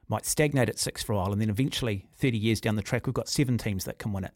Might 0.08 0.26
stagnate 0.26 0.68
at 0.68 0.78
six 0.78 1.02
for 1.02 1.12
a 1.12 1.16
while. 1.16 1.32
And 1.32 1.40
then 1.40 1.50
eventually, 1.50 2.08
30 2.16 2.36
years 2.36 2.60
down 2.60 2.76
the 2.76 2.82
track, 2.82 3.06
we've 3.06 3.14
got 3.14 3.28
seven 3.28 3.58
teams 3.58 3.84
that 3.84 3.98
can 3.98 4.12
win 4.12 4.24
it. 4.24 4.32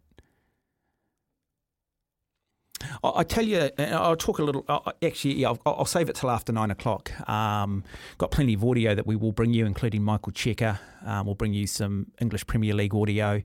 I 3.03 3.25
tell 3.25 3.45
you, 3.45 3.71
I'll 3.79 4.17
talk 4.17 4.39
a 4.39 4.43
little. 4.43 4.65
Actually, 5.03 5.35
yeah, 5.35 5.55
I'll, 5.65 5.87
save 5.87 6.09
it 6.09 6.17
till 6.17 6.31
after 6.31 6.53
nine 6.53 6.71
o'clock. 6.71 7.11
Um, 7.29 7.85
got 8.19 8.31
plenty 8.31 8.55
of 8.55 8.65
audio 8.65 8.95
that 8.95 9.07
we 9.07 9.17
will 9.17 9.33
bring 9.33 9.55
you, 9.55 9.67
including 9.67 10.03
Michael 10.03 10.33
Cheika. 10.33 10.79
Um, 11.05 11.27
we'll 11.27 11.35
bring 11.35 11.55
you 11.55 11.67
some 11.67 12.13
English 12.21 12.47
Premier 12.47 12.75
League 12.75 12.95
audio 12.95 13.43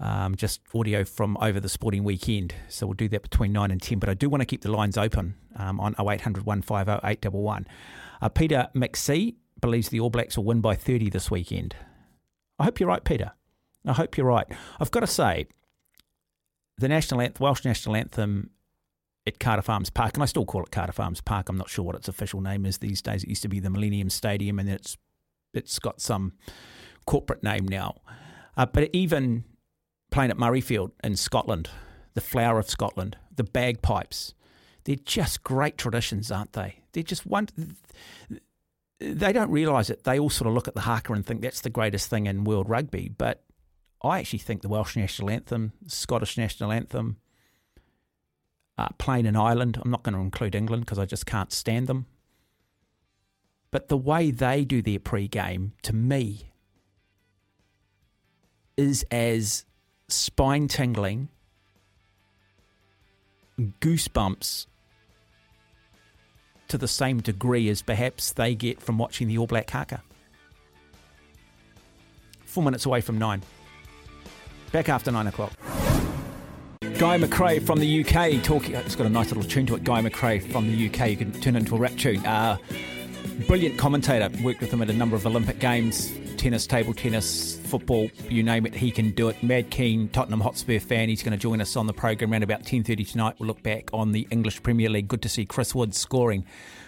um, 0.00 0.34
just 0.34 0.60
audio 0.74 1.04
from 1.04 1.36
over 1.40 1.60
the 1.60 1.68
sporting 1.68 2.04
weekend. 2.04 2.54
So 2.68 2.86
we'll 2.86 2.94
do 2.94 3.08
that 3.08 3.22
between 3.22 3.52
9 3.52 3.70
and 3.70 3.80
10. 3.80 3.98
But 3.98 4.08
I 4.08 4.14
do 4.14 4.28
want 4.28 4.40
to 4.40 4.46
keep 4.46 4.62
the 4.62 4.70
lines 4.70 4.98
open 4.98 5.34
um, 5.56 5.80
on 5.80 5.94
0800 5.98 6.44
150 6.44 7.06
811. 7.06 7.66
Uh, 8.20 8.28
Peter 8.28 8.68
McSee 8.74 9.34
believes 9.60 9.88
the 9.88 10.00
All 10.00 10.10
Blacks 10.10 10.36
will 10.36 10.44
win 10.44 10.60
by 10.60 10.74
30 10.74 11.10
this 11.10 11.30
weekend. 11.30 11.76
I 12.58 12.64
hope 12.64 12.80
you're 12.80 12.88
right, 12.88 13.04
Peter. 13.04 13.32
I 13.86 13.92
hope 13.92 14.16
you're 14.16 14.26
right. 14.26 14.46
I've 14.80 14.90
got 14.90 15.00
to 15.00 15.06
say, 15.06 15.46
the 16.78 16.88
national 16.88 17.20
anthem, 17.20 17.42
Welsh 17.42 17.64
national 17.64 17.96
anthem 17.96 18.50
at 19.26 19.38
Cardiff 19.38 19.68
Arms 19.68 19.90
Park, 19.90 20.14
and 20.14 20.22
I 20.22 20.26
still 20.26 20.44
call 20.44 20.62
it 20.62 20.70
Cardiff 20.70 20.98
Arms 20.98 21.20
Park. 21.20 21.48
I'm 21.48 21.56
not 21.56 21.68
sure 21.68 21.84
what 21.84 21.94
its 21.94 22.08
official 22.08 22.40
name 22.40 22.66
is 22.66 22.78
these 22.78 23.00
days. 23.00 23.22
It 23.22 23.28
used 23.28 23.42
to 23.42 23.48
be 23.48 23.60
the 23.60 23.70
Millennium 23.70 24.10
Stadium, 24.10 24.58
and 24.58 24.68
it's 24.68 24.96
it's 25.52 25.78
got 25.78 26.00
some 26.00 26.32
corporate 27.06 27.42
name 27.42 27.66
now. 27.66 28.00
Uh, 28.56 28.66
but 28.66 28.90
even 28.92 29.44
playing 30.14 30.30
at 30.30 30.36
Murrayfield 30.36 30.92
in 31.02 31.16
Scotland, 31.16 31.68
the 32.14 32.20
flower 32.20 32.60
of 32.60 32.70
Scotland, 32.70 33.16
the 33.34 33.42
bagpipes. 33.42 34.32
They're 34.84 34.94
just 34.94 35.42
great 35.42 35.76
traditions, 35.76 36.30
aren't 36.30 36.52
they? 36.52 36.84
They're 36.92 37.02
just 37.02 37.26
one. 37.26 37.48
They 39.00 39.32
don't 39.32 39.50
realise 39.50 39.90
it. 39.90 40.04
They 40.04 40.20
all 40.20 40.30
sort 40.30 40.46
of 40.46 40.54
look 40.54 40.68
at 40.68 40.74
the 40.74 40.82
haka 40.82 41.12
and 41.12 41.26
think 41.26 41.42
that's 41.42 41.62
the 41.62 41.68
greatest 41.68 42.08
thing 42.08 42.26
in 42.26 42.44
world 42.44 42.70
rugby. 42.70 43.08
But 43.08 43.42
I 44.04 44.20
actually 44.20 44.38
think 44.38 44.62
the 44.62 44.68
Welsh 44.68 44.94
national 44.94 45.30
anthem, 45.30 45.72
Scottish 45.88 46.38
national 46.38 46.70
anthem, 46.70 47.16
uh, 48.78 48.90
playing 48.98 49.26
in 49.26 49.34
Ireland. 49.34 49.80
I'm 49.82 49.90
not 49.90 50.04
going 50.04 50.14
to 50.14 50.20
include 50.20 50.54
England 50.54 50.84
because 50.84 51.00
I 51.00 51.06
just 51.06 51.26
can't 51.26 51.52
stand 51.52 51.88
them. 51.88 52.06
But 53.72 53.88
the 53.88 53.96
way 53.96 54.30
they 54.30 54.64
do 54.64 54.80
their 54.80 55.00
pre-game, 55.00 55.72
to 55.82 55.92
me, 55.92 56.52
is 58.76 59.04
as 59.10 59.64
spine 60.14 60.68
tingling, 60.68 61.28
goosebumps 63.58 64.66
to 66.68 66.78
the 66.78 66.88
same 66.88 67.20
degree 67.20 67.68
as 67.68 67.82
perhaps 67.82 68.32
they 68.32 68.54
get 68.54 68.80
from 68.80 68.98
watching 68.98 69.28
the 69.28 69.38
All 69.38 69.46
Black 69.46 69.70
haka. 69.70 70.02
Four 72.44 72.64
minutes 72.64 72.86
away 72.86 73.00
from 73.00 73.18
nine. 73.18 73.42
Back 74.72 74.88
after 74.88 75.10
nine 75.10 75.26
o'clock. 75.26 75.52
Guy 76.98 77.18
McRae 77.18 77.64
from 77.64 77.80
the 77.80 78.04
UK 78.04 78.42
talking. 78.42 78.74
It's 78.74 78.94
got 78.94 79.06
a 79.06 79.10
nice 79.10 79.28
little 79.28 79.42
tune 79.42 79.66
to 79.66 79.74
it. 79.74 79.84
Guy 79.84 80.00
McRae 80.00 80.50
from 80.52 80.70
the 80.70 80.86
UK. 80.88 81.10
You 81.10 81.16
can 81.16 81.32
turn 81.40 81.56
into 81.56 81.74
a 81.74 81.78
rap 81.78 81.96
tune. 81.96 82.24
Uh, 82.24 82.56
brilliant 83.46 83.78
commentator. 83.78 84.30
Worked 84.42 84.60
with 84.60 84.72
him 84.72 84.82
at 84.82 84.90
a 84.90 84.92
number 84.92 85.16
of 85.16 85.26
Olympic 85.26 85.58
Games 85.58 86.12
tennis, 86.44 86.66
table 86.66 86.92
tennis, 86.92 87.58
football, 87.60 88.10
you 88.28 88.42
name 88.42 88.66
it, 88.66 88.74
he 88.74 88.90
can 88.90 89.12
do 89.12 89.30
it. 89.30 89.42
Mad 89.42 89.70
keen 89.70 90.10
Tottenham 90.10 90.42
Hotspur 90.42 90.78
fan. 90.78 91.08
He's 91.08 91.22
going 91.22 91.32
to 91.32 91.38
join 91.38 91.58
us 91.62 91.74
on 91.74 91.86
the 91.86 91.94
program 91.94 92.32
around 92.32 92.42
about 92.42 92.64
10.30 92.64 93.10
tonight. 93.10 93.36
We'll 93.38 93.46
look 93.46 93.62
back 93.62 93.88
on 93.94 94.12
the 94.12 94.28
English 94.30 94.62
Premier 94.62 94.90
League. 94.90 95.08
Good 95.08 95.22
to 95.22 95.28
see 95.30 95.46
Chris 95.46 95.74
Wood 95.74 95.94
scoring 95.94 96.44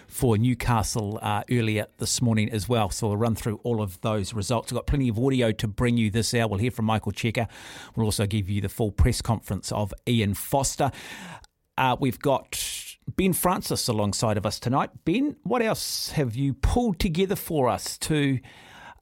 for 0.07 0.37
Newcastle 0.37 1.17
uh, 1.23 1.43
earlier 1.51 1.87
this 1.97 2.21
morning 2.21 2.51
as 2.51 2.69
well. 2.69 2.91
So 2.91 3.07
we'll 3.07 3.17
run 3.17 3.33
through 3.33 3.59
all 3.63 3.81
of 3.81 3.99
those 4.01 4.31
results. 4.31 4.71
We've 4.71 4.77
got 4.77 4.85
plenty 4.85 5.09
of 5.09 5.17
audio 5.17 5.51
to 5.53 5.67
bring 5.67 5.97
you 5.97 6.11
this 6.11 6.35
hour. 6.35 6.47
We'll 6.47 6.59
hear 6.59 6.69
from 6.69 6.85
Michael 6.85 7.11
Cheika. 7.11 7.47
We'll 7.95 8.05
also 8.05 8.27
give 8.27 8.51
you 8.51 8.61
the 8.61 8.69
full 8.69 8.91
press 8.91 9.23
conference 9.23 9.71
of 9.71 9.91
Ian 10.07 10.35
Foster. 10.35 10.91
Uh, 11.79 11.95
we've 11.99 12.19
got 12.19 12.51
Ben 13.15 13.33
Francis 13.33 13.87
alongside 13.87 14.37
of 14.37 14.45
us 14.45 14.59
tonight. 14.59 14.89
Ben, 15.05 15.37
what 15.43 15.61
else 15.61 16.11
have 16.11 16.35
you 16.35 16.53
pulled 16.53 16.99
together 16.99 17.35
for 17.35 17.69
us 17.69 17.97
to 17.99 18.39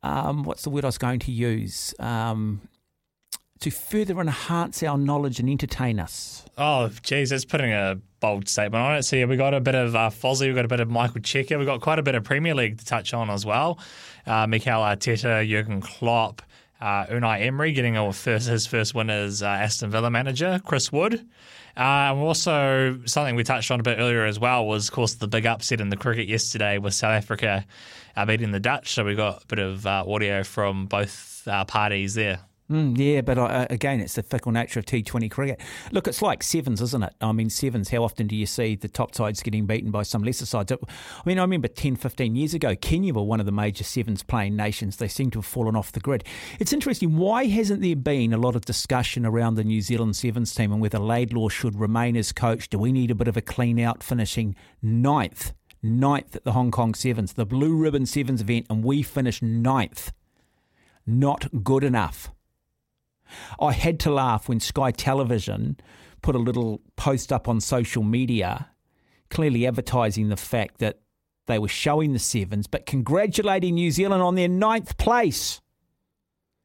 um, 0.05 0.43
what's 0.43 0.63
the 0.63 0.69
word 0.69 0.85
I 0.85 0.87
was 0.87 0.99
going 0.99 1.19
to 1.21 1.31
use? 1.31 1.95
Um, 1.99 2.61
to 3.59 3.71
further 3.71 4.19
enhance 4.19 4.83
our 4.83 4.97
knowledge 4.97 5.39
and 5.39 5.49
entertain 5.49 5.99
us. 5.99 6.45
Oh, 6.57 6.91
geez, 7.01 7.31
that's 7.31 7.45
putting 7.45 7.71
a 7.71 7.99
bold 8.19 8.47
statement 8.47 8.83
on 8.83 8.95
it. 8.97 9.03
So, 9.03 9.15
yeah, 9.15 9.25
we 9.25 9.35
got 9.35 9.55
a 9.55 9.59
bit 9.59 9.73
of 9.73 9.95
uh, 9.95 10.11
Fozzie, 10.11 10.47
we 10.47 10.53
got 10.53 10.65
a 10.65 10.67
bit 10.67 10.79
of 10.79 10.89
Michael 10.89 11.21
Cheika, 11.21 11.57
we 11.57 11.65
got 11.65 11.81
quite 11.81 11.97
a 11.97 12.03
bit 12.03 12.13
of 12.13 12.23
Premier 12.23 12.53
League 12.53 12.77
to 12.77 12.85
touch 12.85 13.13
on 13.13 13.31
as 13.31 13.45
well. 13.45 13.79
Uh, 14.27 14.45
Mikel 14.45 14.81
Arteta, 14.81 15.47
Jurgen 15.49 15.81
Klopp, 15.81 16.43
uh, 16.79 17.05
Unai 17.07 17.41
Emery 17.41 17.71
getting 17.71 18.11
first, 18.11 18.47
his 18.47 18.67
first 18.67 18.93
win 18.93 19.09
as 19.09 19.41
uh, 19.41 19.47
Aston 19.47 19.89
Villa 19.89 20.11
manager, 20.11 20.61
Chris 20.63 20.91
Wood. 20.91 21.25
Uh, 21.77 22.11
and 22.11 22.19
also, 22.19 22.99
something 23.05 23.35
we 23.35 23.43
touched 23.43 23.69
on 23.69 23.79
a 23.79 23.83
bit 23.83 23.99
earlier 23.99 24.25
as 24.25 24.39
well 24.39 24.65
was, 24.65 24.87
of 24.87 24.93
course, 24.93 25.15
the 25.15 25.27
big 25.27 25.45
upset 25.45 25.81
in 25.81 25.89
the 25.89 25.97
cricket 25.97 26.27
yesterday 26.27 26.77
with 26.77 26.93
South 26.93 27.11
Africa 27.11 27.65
uh, 28.15 28.25
beating 28.25 28.51
the 28.51 28.59
Dutch. 28.59 28.93
So 28.93 29.03
we 29.03 29.15
got 29.15 29.43
a 29.43 29.45
bit 29.47 29.59
of 29.59 29.85
uh, 29.85 30.05
audio 30.07 30.43
from 30.43 30.85
both 30.85 31.45
uh, 31.47 31.65
parties 31.65 32.13
there. 32.13 32.39
Mm, 32.69 32.97
yeah, 32.97 33.21
but 33.21 33.37
uh, 33.37 33.67
again, 33.69 33.99
it's 33.99 34.15
the 34.15 34.23
fickle 34.23 34.51
nature 34.51 34.79
of 34.79 34.85
T20 34.85 35.29
cricket. 35.29 35.61
Look, 35.91 36.07
it's 36.07 36.23
like 36.23 36.41
sevens, 36.41 36.81
isn't 36.81 37.03
it? 37.03 37.13
I 37.21 37.31
mean, 37.31 37.51
sevens, 37.51 37.89
how 37.89 38.03
often 38.03 38.25
do 38.25 38.35
you 38.35 38.47
see 38.47 38.75
the 38.75 38.87
top 38.87 39.13
sides 39.13 39.43
getting 39.43 39.67
beaten 39.67 39.91
by 39.91 40.01
some 40.01 40.23
lesser 40.23 40.47
sides? 40.47 40.71
I 40.71 40.77
mean, 41.25 41.37
I 41.37 41.43
remember 41.43 41.67
10, 41.67 41.95
15 41.95 42.35
years 42.35 42.55
ago, 42.55 42.75
Kenya 42.75 43.13
were 43.13 43.21
one 43.21 43.39
of 43.39 43.45
the 43.45 43.51
major 43.51 43.83
sevens 43.83 44.23
playing 44.23 44.55
nations. 44.55 44.97
They 44.97 45.07
seem 45.07 45.29
to 45.31 45.39
have 45.39 45.45
fallen 45.45 45.75
off 45.75 45.91
the 45.91 45.99
grid. 45.99 46.23
It's 46.59 46.73
interesting, 46.73 47.17
why 47.17 47.45
hasn't 47.45 47.83
there 47.83 47.95
been 47.95 48.33
a 48.33 48.37
lot 48.37 48.55
of 48.55 48.65
discussion 48.65 49.27
around 49.27 49.55
the 49.55 49.63
New 49.63 49.81
Zealand 49.81 50.15
sevens 50.15 50.55
team 50.55 50.71
and 50.71 50.81
whether 50.81 50.97
Laidlaw 50.97 51.49
should 51.49 51.79
remain 51.79 52.17
as 52.17 52.31
coach? 52.31 52.69
Do 52.69 52.79
we 52.79 52.91
need 52.91 53.11
a 53.11 53.15
bit 53.15 53.27
of 53.27 53.37
a 53.37 53.41
clean 53.41 53.79
out 53.79 54.01
finishing 54.01 54.55
ninth? 54.81 55.53
Ninth 55.83 56.35
at 56.35 56.43
the 56.43 56.53
Hong 56.53 56.71
Kong 56.71 56.95
Sevens, 56.95 57.33
the 57.33 57.45
Blue 57.45 57.75
Ribbon 57.75 58.07
Sevens 58.07 58.41
event, 58.41 58.65
and 58.71 58.83
we 58.83 59.03
finished 59.03 59.43
ninth. 59.43 60.11
Not 61.05 61.63
good 61.63 61.83
enough. 61.83 62.31
I 63.59 63.71
had 63.71 63.99
to 64.01 64.11
laugh 64.11 64.47
when 64.47 64.59
Sky 64.59 64.91
Television 64.91 65.77
put 66.21 66.35
a 66.35 66.39
little 66.39 66.81
post 66.95 67.31
up 67.31 67.47
on 67.47 67.61
social 67.61 68.03
media, 68.03 68.69
clearly 69.29 69.67
advertising 69.67 70.29
the 70.29 70.37
fact 70.37 70.79
that 70.79 70.99
they 71.47 71.59
were 71.59 71.67
showing 71.67 72.13
the 72.13 72.19
sevens, 72.19 72.67
but 72.67 72.85
congratulating 72.85 73.75
New 73.75 73.91
Zealand 73.91 74.23
on 74.23 74.35
their 74.35 74.47
ninth 74.47 74.97
place. 74.97 75.61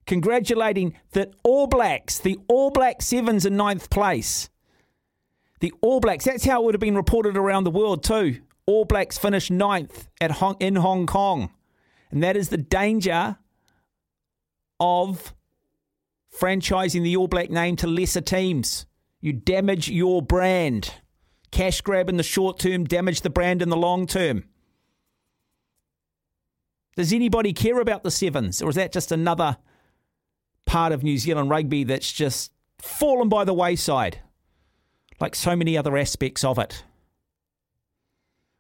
Congratulating 0.06 0.96
the 1.12 1.30
All 1.44 1.66
Blacks, 1.66 2.18
the 2.18 2.38
All 2.48 2.70
Black 2.70 3.02
Sevens 3.02 3.44
in 3.44 3.56
ninth 3.56 3.90
place. 3.90 4.48
The 5.60 5.72
All 5.82 6.00
Blacks, 6.00 6.24
that's 6.24 6.44
how 6.44 6.62
it 6.62 6.64
would 6.64 6.74
have 6.74 6.80
been 6.80 6.96
reported 6.96 7.36
around 7.36 7.64
the 7.64 7.70
world 7.70 8.02
too. 8.02 8.40
All 8.66 8.84
Blacks 8.84 9.18
finished 9.18 9.50
ninth 9.50 10.08
at 10.20 10.30
Hong, 10.32 10.56
in 10.58 10.76
Hong 10.76 11.06
Kong. 11.06 11.50
And 12.10 12.22
that 12.22 12.36
is 12.36 12.48
the 12.48 12.56
danger 12.56 13.36
of 14.80 15.34
franchising 16.38 17.02
the 17.02 17.16
All 17.16 17.28
Black 17.28 17.50
name 17.50 17.76
to 17.76 17.86
lesser 17.86 18.20
teams. 18.20 18.86
You 19.20 19.32
damage 19.32 19.90
your 19.90 20.22
brand. 20.22 20.94
Cash 21.50 21.80
grab 21.80 22.08
in 22.08 22.16
the 22.16 22.22
short 22.22 22.58
term, 22.58 22.84
damage 22.84 23.22
the 23.22 23.30
brand 23.30 23.60
in 23.60 23.68
the 23.68 23.76
long 23.76 24.06
term. 24.06 24.44
Does 26.96 27.12
anybody 27.12 27.52
care 27.52 27.80
about 27.80 28.02
the 28.02 28.10
Sevens, 28.10 28.60
or 28.62 28.68
is 28.68 28.76
that 28.76 28.92
just 28.92 29.12
another 29.12 29.56
part 30.66 30.92
of 30.92 31.02
New 31.02 31.18
Zealand 31.18 31.50
rugby 31.50 31.84
that's 31.84 32.12
just 32.12 32.52
fallen 32.78 33.28
by 33.28 33.44
the 33.44 33.54
wayside, 33.54 34.20
like 35.20 35.34
so 35.34 35.56
many 35.56 35.76
other 35.76 35.96
aspects 35.96 36.44
of 36.44 36.58
it? 36.58 36.84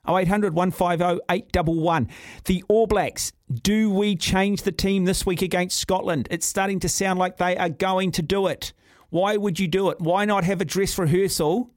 0800 0.08 0.54
150 0.54 1.20
811. 1.28 2.08
The 2.44 2.64
All 2.68 2.86
Blacks, 2.86 3.32
do 3.62 3.90
we 3.90 4.16
change 4.16 4.62
the 4.62 4.72
team 4.72 5.04
this 5.04 5.26
week 5.26 5.42
against 5.42 5.78
Scotland? 5.78 6.26
It's 6.30 6.46
starting 6.46 6.80
to 6.80 6.88
sound 6.88 7.18
like 7.18 7.36
they 7.36 7.56
are 7.56 7.68
going 7.68 8.12
to 8.12 8.22
do 8.22 8.46
it. 8.46 8.72
Why 9.10 9.36
would 9.36 9.58
you 9.58 9.68
do 9.68 9.90
it? 9.90 10.00
Why 10.00 10.24
not 10.24 10.44
have 10.44 10.60
a 10.60 10.64
dress 10.64 10.98
rehearsal 10.98 11.70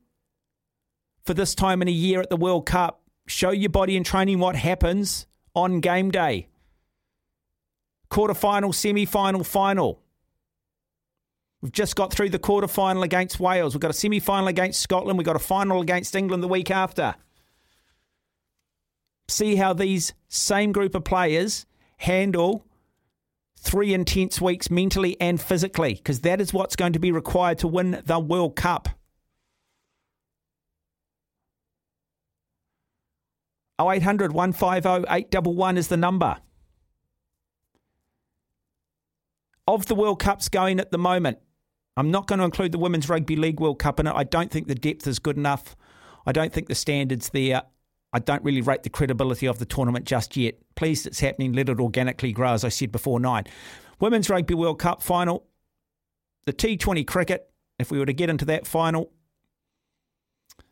for 1.25 1.33
this 1.33 1.55
time 1.55 1.81
in 1.81 1.87
a 1.87 1.91
year 1.91 2.21
at 2.21 2.29
the 2.29 2.37
World 2.37 2.65
Cup? 2.65 3.01
Show 3.27 3.51
your 3.51 3.69
body 3.69 3.97
in 3.97 4.03
training 4.03 4.39
what 4.39 4.55
happens 4.55 5.27
on 5.55 5.79
game 5.79 6.11
day. 6.11 6.47
Quarter 8.09 8.35
final, 8.35 8.71
semi 8.71 9.05
final, 9.05 9.43
final. 9.43 9.99
We've 11.61 11.71
just 11.71 11.95
got 11.95 12.13
through 12.13 12.29
the 12.29 12.39
quarter 12.39 12.67
final 12.67 13.03
against 13.03 13.39
Wales. 13.39 13.73
We've 13.73 13.81
got 13.81 13.91
a 13.91 13.95
semi 13.95 14.19
final 14.19 14.47
against 14.47 14.81
Scotland. 14.81 15.17
We've 15.17 15.25
got 15.25 15.35
a 15.35 15.39
final 15.39 15.81
against 15.81 16.15
England 16.15 16.43
the 16.43 16.47
week 16.47 16.69
after 16.69 17.15
see 19.27 19.55
how 19.55 19.73
these 19.73 20.13
same 20.27 20.71
group 20.71 20.95
of 20.95 21.03
players 21.03 21.65
handle 21.97 22.65
three 23.57 23.93
intense 23.93 24.41
weeks 24.41 24.69
mentally 24.69 25.19
and 25.21 25.39
physically, 25.39 25.93
because 25.95 26.19
that 26.21 26.41
is 26.41 26.53
what's 26.53 26.75
going 26.75 26.93
to 26.93 26.99
be 26.99 27.11
required 27.11 27.57
to 27.59 27.67
win 27.67 28.01
the 28.05 28.19
World 28.19 28.55
Cup. 28.55 28.89
0800 33.81 34.33
150 34.33 35.05
811 35.09 35.77
is 35.77 35.87
the 35.87 35.97
number. 35.97 36.37
Of 39.65 39.85
the 39.85 39.95
World 39.95 40.19
Cups 40.19 40.49
going 40.49 40.79
at 40.79 40.91
the 40.91 40.97
moment, 40.97 41.39
I'm 41.95 42.11
not 42.11 42.27
going 42.27 42.39
to 42.39 42.45
include 42.45 42.73
the 42.73 42.77
Women's 42.77 43.07
Rugby 43.07 43.37
League 43.37 43.61
World 43.61 43.79
Cup 43.79 43.99
in 43.99 44.07
it. 44.07 44.13
I 44.13 44.25
don't 44.25 44.51
think 44.51 44.67
the 44.67 44.75
depth 44.75 45.07
is 45.07 45.19
good 45.19 45.37
enough. 45.37 45.75
I 46.25 46.33
don't 46.33 46.51
think 46.51 46.67
the 46.67 46.75
standards 46.75 47.29
there 47.29 47.63
I 48.13 48.19
don't 48.19 48.43
really 48.43 48.61
rate 48.61 48.83
the 48.83 48.89
credibility 48.89 49.47
of 49.47 49.57
the 49.57 49.65
tournament 49.65 50.05
just 50.05 50.37
yet. 50.37 50.55
Pleased 50.75 51.07
it's 51.07 51.19
happening. 51.19 51.53
Let 51.53 51.67
it 51.67 51.79
organically 51.79 52.31
grow, 52.31 52.53
as 52.53 52.63
I 52.63 52.69
said 52.69 52.91
before, 52.91 53.19
nine. 53.19 53.45
Women's 53.99 54.29
Rugby 54.29 54.53
World 54.53 54.79
Cup 54.79 55.01
final. 55.01 55.47
The 56.45 56.53
T20 56.53 57.07
cricket, 57.07 57.49
if 57.79 57.89
we 57.89 57.97
were 57.97 58.05
to 58.05 58.13
get 58.13 58.29
into 58.29 58.45
that 58.45 58.67
final. 58.67 59.11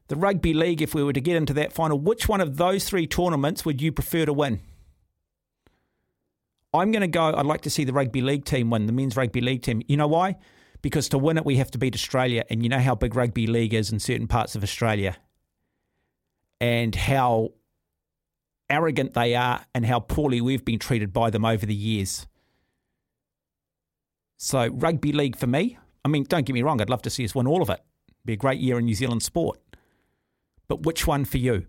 The 0.08 0.16
Rugby 0.16 0.54
League, 0.54 0.82
if 0.82 0.94
we 0.94 1.04
were 1.04 1.14
to 1.14 1.22
get 1.22 1.36
into 1.36 1.54
that 1.54 1.74
final. 1.74 1.98
Which 1.98 2.30
one 2.30 2.42
of 2.42 2.58
those 2.58 2.88
three 2.88 3.08
tournaments 3.08 3.66
would 3.66 3.82
you 3.82 3.92
prefer 3.92 4.26
to 4.26 4.34
win? 4.34 4.60
I'm 6.74 6.92
going 6.92 7.02
to 7.02 7.08
go, 7.08 7.34
I'd 7.34 7.46
like 7.46 7.62
to 7.62 7.70
see 7.70 7.86
the 7.86 7.94
Rugby 7.94 8.22
League 8.22 8.46
team 8.46 8.70
win, 8.70 8.86
the 8.86 8.94
men's 8.94 9.18
Rugby 9.18 9.42
League 9.42 9.64
team. 9.64 9.82
You 9.88 9.98
know 9.98 10.08
why? 10.08 10.36
Because 10.82 11.10
to 11.10 11.18
win 11.18 11.38
it, 11.38 11.46
we 11.46 11.58
have 11.58 11.72
to 11.72 11.78
beat 11.78 11.96
Australia. 11.96 12.46
And 12.50 12.62
you 12.62 12.70
know 12.70 12.80
how 12.80 12.94
big 12.94 13.16
Rugby 13.16 13.48
League 13.48 13.74
is 13.74 13.92
in 13.92 14.00
certain 14.00 14.28
parts 14.28 14.56
of 14.56 14.64
Australia 14.64 15.18
and 16.62 16.94
how 16.96 17.50
arrogant 18.70 19.16
they 19.16 19.36
are 19.36 19.66
and 19.74 19.86
how 19.86 20.00
poorly 20.00 20.40
we've 20.40 20.64
been 20.64 20.80
treated 20.80 21.12
by 21.12 21.32
them 21.32 21.44
over 21.44 21.66
the 21.66 21.76
years. 21.76 22.28
So, 24.38 24.68
rugby 24.68 25.12
league 25.12 25.36
for 25.36 25.48
me, 25.48 25.78
I 26.06 26.08
mean, 26.08 26.24
don't 26.24 26.46
get 26.46 26.54
me 26.54 26.62
wrong, 26.62 26.80
I'd 26.80 26.90
love 26.90 27.02
to 27.02 27.10
see 27.10 27.26
us 27.26 27.36
win 27.36 27.48
all 27.48 27.64
of 27.64 27.70
it. 27.70 27.82
It'd 28.08 28.26
be 28.26 28.34
a 28.34 28.38
great 28.38 28.60
year 28.60 28.78
in 28.78 28.86
New 28.86 28.94
Zealand 28.94 29.24
sport. 29.24 29.60
But 30.68 30.84
which 30.84 31.06
one 31.06 31.26
for 31.26 31.38
you? 31.38 31.66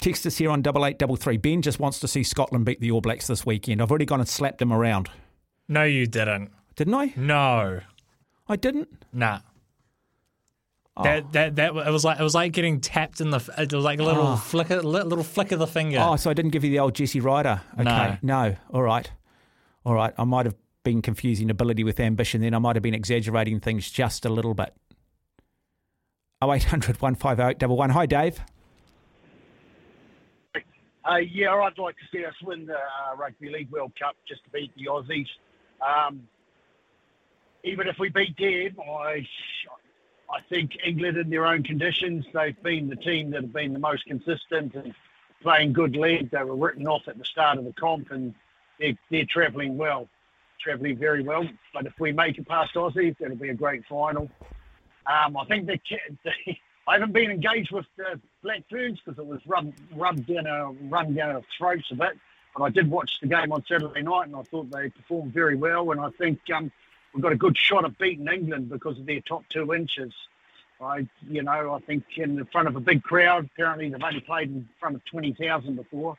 Text 0.00 0.26
us 0.26 0.38
here 0.38 0.50
on 0.50 0.62
double 0.62 0.84
eight 0.84 0.98
double 0.98 1.16
three. 1.16 1.36
Ben 1.36 1.62
just 1.62 1.78
wants 1.78 2.00
to 2.00 2.08
see 2.08 2.22
Scotland 2.24 2.64
beat 2.64 2.80
the 2.80 2.90
All 2.90 3.00
Blacks 3.00 3.26
this 3.28 3.46
weekend. 3.46 3.80
I've 3.80 3.90
already 3.90 4.04
gone 4.04 4.20
and 4.20 4.28
slapped 4.28 4.58
them 4.58 4.72
around. 4.72 5.08
No, 5.68 5.84
you 5.84 6.06
didn't. 6.06 6.50
Didn't 6.74 6.94
I? 6.94 7.12
No. 7.16 7.80
I 8.48 8.56
didn't? 8.56 8.88
Nah. 9.12 9.40
Oh. 11.00 11.02
That, 11.02 11.32
that 11.32 11.56
that 11.56 11.74
it 11.74 11.90
was 11.90 12.04
like 12.04 12.20
it 12.20 12.22
was 12.22 12.34
like 12.34 12.52
getting 12.52 12.80
tapped 12.80 13.20
in 13.20 13.30
the 13.30 13.38
it 13.58 13.72
was 13.72 13.84
like 13.84 13.98
a 13.98 14.02
little 14.02 14.26
oh. 14.26 14.36
flick 14.36 14.70
little 14.70 15.24
flick 15.24 15.52
of 15.52 15.58
the 15.58 15.66
finger. 15.66 15.98
Oh, 16.00 16.16
so 16.16 16.30
I 16.30 16.34
didn't 16.34 16.50
give 16.50 16.64
you 16.64 16.70
the 16.70 16.78
old 16.78 16.94
Jesse 16.94 17.20
Ryder. 17.20 17.60
Okay, 17.74 17.84
no, 17.84 18.16
no. 18.22 18.56
All 18.70 18.82
right, 18.82 19.10
all 19.84 19.94
right. 19.94 20.12
I 20.18 20.24
might 20.24 20.46
have 20.46 20.56
been 20.82 21.02
confusing 21.02 21.50
ability 21.50 21.84
with 21.84 21.98
ambition. 22.00 22.40
Then 22.40 22.54
I 22.54 22.58
might 22.58 22.76
have 22.76 22.82
been 22.82 22.94
exaggerating 22.94 23.60
things 23.60 23.90
just 23.90 24.24
a 24.24 24.28
little 24.28 24.54
bit. 24.54 24.74
Oh 26.42 26.52
eight 26.52 26.64
hundred 26.64 27.00
one 27.00 27.14
five 27.14 27.40
eight 27.40 27.58
double 27.58 27.76
one. 27.76 27.90
Hi, 27.90 28.06
Dave. 28.06 28.40
Uh, 31.02 31.16
yeah, 31.16 31.50
I'd 31.50 31.78
like 31.78 31.96
to 31.96 32.04
see 32.12 32.24
us 32.24 32.34
win 32.42 32.66
the 32.66 32.74
uh, 32.74 33.16
Rugby 33.16 33.48
League 33.48 33.70
World 33.70 33.92
Cup 33.98 34.16
just 34.28 34.44
to 34.44 34.50
beat 34.50 34.70
the 34.76 34.84
Aussies. 34.84 35.26
Um, 35.80 36.28
even 37.64 37.88
if 37.88 37.96
we 37.98 38.10
beat 38.10 38.36
them, 38.36 38.76
I, 38.80 39.26
I 40.32 40.40
think 40.48 40.76
England, 40.84 41.16
in 41.18 41.30
their 41.30 41.46
own 41.46 41.62
conditions, 41.62 42.24
they've 42.32 42.60
been 42.62 42.88
the 42.88 42.96
team 42.96 43.30
that 43.30 43.42
have 43.42 43.52
been 43.52 43.72
the 43.72 43.78
most 43.78 44.04
consistent 44.06 44.74
and 44.74 44.94
playing 45.42 45.72
good 45.72 45.96
league. 45.96 46.30
They 46.30 46.44
were 46.44 46.56
written 46.56 46.86
off 46.86 47.08
at 47.08 47.18
the 47.18 47.24
start 47.24 47.58
of 47.58 47.64
the 47.64 47.72
comp, 47.72 48.10
and 48.10 48.34
they're, 48.78 48.96
they're 49.10 49.24
travelling 49.24 49.76
well, 49.76 50.08
travelling 50.60 50.96
very 50.96 51.22
well. 51.22 51.44
But 51.74 51.86
if 51.86 51.94
we 51.98 52.12
make 52.12 52.38
it 52.38 52.46
past 52.46 52.74
Aussie, 52.74 53.16
it'll 53.18 53.36
be 53.36 53.48
a 53.48 53.54
great 53.54 53.84
final. 53.86 54.30
Um, 55.06 55.36
I 55.36 55.44
think 55.46 55.66
they, 55.66 55.80
they, 56.24 56.60
I 56.88 56.94
haven't 56.94 57.12
been 57.12 57.30
engaged 57.30 57.72
with 57.72 57.86
the 57.96 58.20
Black 58.42 58.62
Ferns 58.70 59.00
because 59.04 59.18
it 59.18 59.26
was 59.26 59.40
rubbed, 59.46 59.80
rubbed 59.94 60.26
down 60.26 60.46
our, 60.46 60.72
run 60.72 61.14
down 61.14 61.36
our 61.36 61.42
throats 61.56 61.90
a 61.90 61.96
bit. 61.96 62.18
But 62.56 62.64
I 62.64 62.70
did 62.70 62.90
watch 62.90 63.18
the 63.20 63.28
game 63.28 63.52
on 63.52 63.64
Saturday 63.66 64.02
night, 64.02 64.26
and 64.26 64.36
I 64.36 64.42
thought 64.42 64.70
they 64.70 64.90
performed 64.90 65.32
very 65.32 65.56
well. 65.56 65.92
And 65.92 66.00
I 66.00 66.10
think 66.10 66.40
um, 66.54 66.72
we've 67.14 67.22
got 67.22 67.32
a 67.32 67.36
good 67.36 67.56
shot 67.56 67.84
of 67.84 67.96
beating 67.98 68.28
England 68.28 68.68
because 68.68 68.98
of 68.98 69.06
their 69.06 69.20
top 69.20 69.44
two 69.48 69.74
inches. 69.74 70.12
I, 70.80 71.06
you 71.28 71.42
know, 71.42 71.74
I 71.74 71.80
think 71.80 72.04
in 72.16 72.42
front 72.46 72.68
of 72.68 72.76
a 72.76 72.80
big 72.80 73.02
crowd. 73.02 73.50
Apparently, 73.52 73.90
they've 73.90 74.02
only 74.02 74.20
played 74.20 74.48
in 74.48 74.68
front 74.78 74.96
of 74.96 75.04
twenty 75.04 75.34
thousand 75.34 75.76
before. 75.76 76.16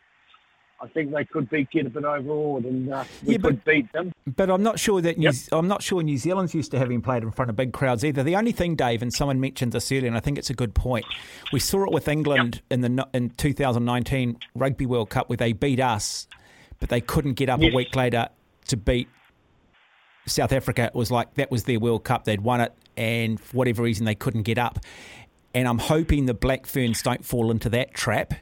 I 0.82 0.88
think 0.88 1.12
they 1.12 1.26
could 1.26 1.48
beat 1.50 1.70
get 1.70 1.86
a 1.86 1.90
bit 1.90 2.04
overawed, 2.04 2.66
and 2.66 2.92
uh, 2.92 3.04
we 3.24 3.34
yeah, 3.34 3.40
could 3.40 3.64
beat 3.64 3.92
them. 3.94 4.12
But 4.36 4.50
I'm 4.50 4.64
not 4.64 4.80
sure 4.80 5.00
that 5.02 5.18
yep. 5.18 5.34
New, 5.34 5.58
I'm 5.58 5.68
not 5.68 5.84
sure 5.84 6.02
New 6.02 6.18
Zealand's 6.18 6.56
used 6.56 6.72
to 6.72 6.80
having 6.80 7.02
played 7.02 7.22
in 7.22 7.32
front 7.32 7.50
of 7.50 7.56
big 7.56 7.72
crowds 7.72 8.04
either. 8.04 8.24
The 8.24 8.36
only 8.36 8.52
thing, 8.52 8.76
Dave, 8.76 9.04
and 9.04 9.14
someone 9.14 9.40
mentioned 9.40 9.74
this 9.74 9.92
earlier, 9.92 10.08
and 10.08 10.18
I 10.18 10.20
think 10.20 10.40
it's 10.40 10.50
a 10.50 10.56
good 10.56 10.74
point. 10.74 11.06
We 11.54 11.60
saw 11.60 11.86
it 11.86 11.92
with 11.92 12.08
England 12.08 12.56
yep. 12.56 12.64
in 12.72 12.82
the 12.82 13.08
in 13.14 13.30
2019 13.30 14.40
Rugby 14.56 14.86
World 14.88 15.12
Cup 15.12 15.30
where 15.30 15.38
they 15.38 15.54
beat 15.54 15.80
us, 15.80 16.28
but 16.80 16.90
they 16.90 17.02
couldn't 17.02 17.34
get 17.34 17.50
up 17.50 17.62
yes. 17.62 17.74
a 17.74 17.76
week 17.76 17.96
later 17.96 18.30
to 18.68 18.78
beat 18.78 19.08
South 20.32 20.52
Africa. 20.52 20.86
It 20.86 20.96
was 20.96 21.12
like 21.12 21.34
that 21.36 21.52
was 21.52 21.66
their 21.66 21.80
World 21.80 22.04
Cup. 22.04 22.26
They'd 22.26 22.42
won 22.42 22.62
it, 22.62 22.74
and 22.98 23.40
for 23.40 23.58
whatever 23.58 23.84
reason, 23.84 24.06
they 24.06 24.16
couldn't 24.16 24.44
get 24.44 24.58
up. 24.58 24.80
And 25.54 25.68
I'm 25.68 25.80
hoping 25.80 26.26
the 26.26 26.34
Black 26.34 26.66
Ferns 26.66 27.02
don't 27.02 27.26
fall 27.26 27.52
into 27.52 27.70
that 27.70 27.94
trap, 27.94 28.34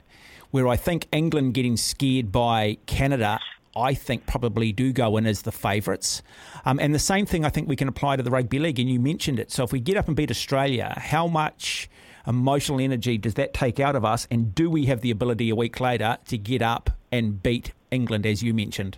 where 0.52 0.68
I 0.68 0.76
think 0.76 1.08
England 1.12 1.54
getting 1.54 1.78
scared 1.78 2.32
by 2.32 2.78
Canada. 2.86 3.40
I 3.76 3.94
think 3.94 4.26
probably 4.26 4.72
do 4.72 4.92
go 4.92 5.18
in 5.18 5.26
as 5.26 5.44
the 5.44 5.52
favourites. 5.52 6.22
Um, 6.66 6.80
and 6.80 6.94
the 6.94 7.00
same 7.00 7.26
thing 7.26 7.46
I 7.46 7.50
think 7.50 7.70
we 7.70 7.76
can 7.76 7.88
apply 7.88 8.16
to 8.18 8.24
the 8.24 8.32
rugby 8.32 8.60
league. 8.60 8.80
And 8.80 8.90
you 8.90 9.00
mentioned 9.00 9.40
it. 9.40 9.52
So 9.52 9.64
if 9.64 9.72
we 9.72 9.80
get 9.80 9.96
up 9.96 10.08
and 10.08 10.16
beat 10.16 10.32
Australia, 10.32 10.94
how 10.98 11.28
much 11.28 11.90
emotional 12.28 12.80
energy 12.80 13.18
does 13.18 13.36
that 13.36 13.54
take 13.54 13.80
out 13.80 13.96
of 13.96 14.04
us? 14.04 14.28
And 14.30 14.54
do 14.54 14.70
we 14.70 14.86
have 14.86 15.02
the 15.02 15.12
ability 15.12 15.50
a 15.50 15.56
week 15.56 15.80
later 15.80 16.18
to 16.28 16.38
get 16.38 16.62
up 16.62 16.90
and 17.12 17.42
beat 17.42 17.72
England, 17.92 18.26
as 18.26 18.44
you 18.44 18.54
mentioned? 18.54 18.98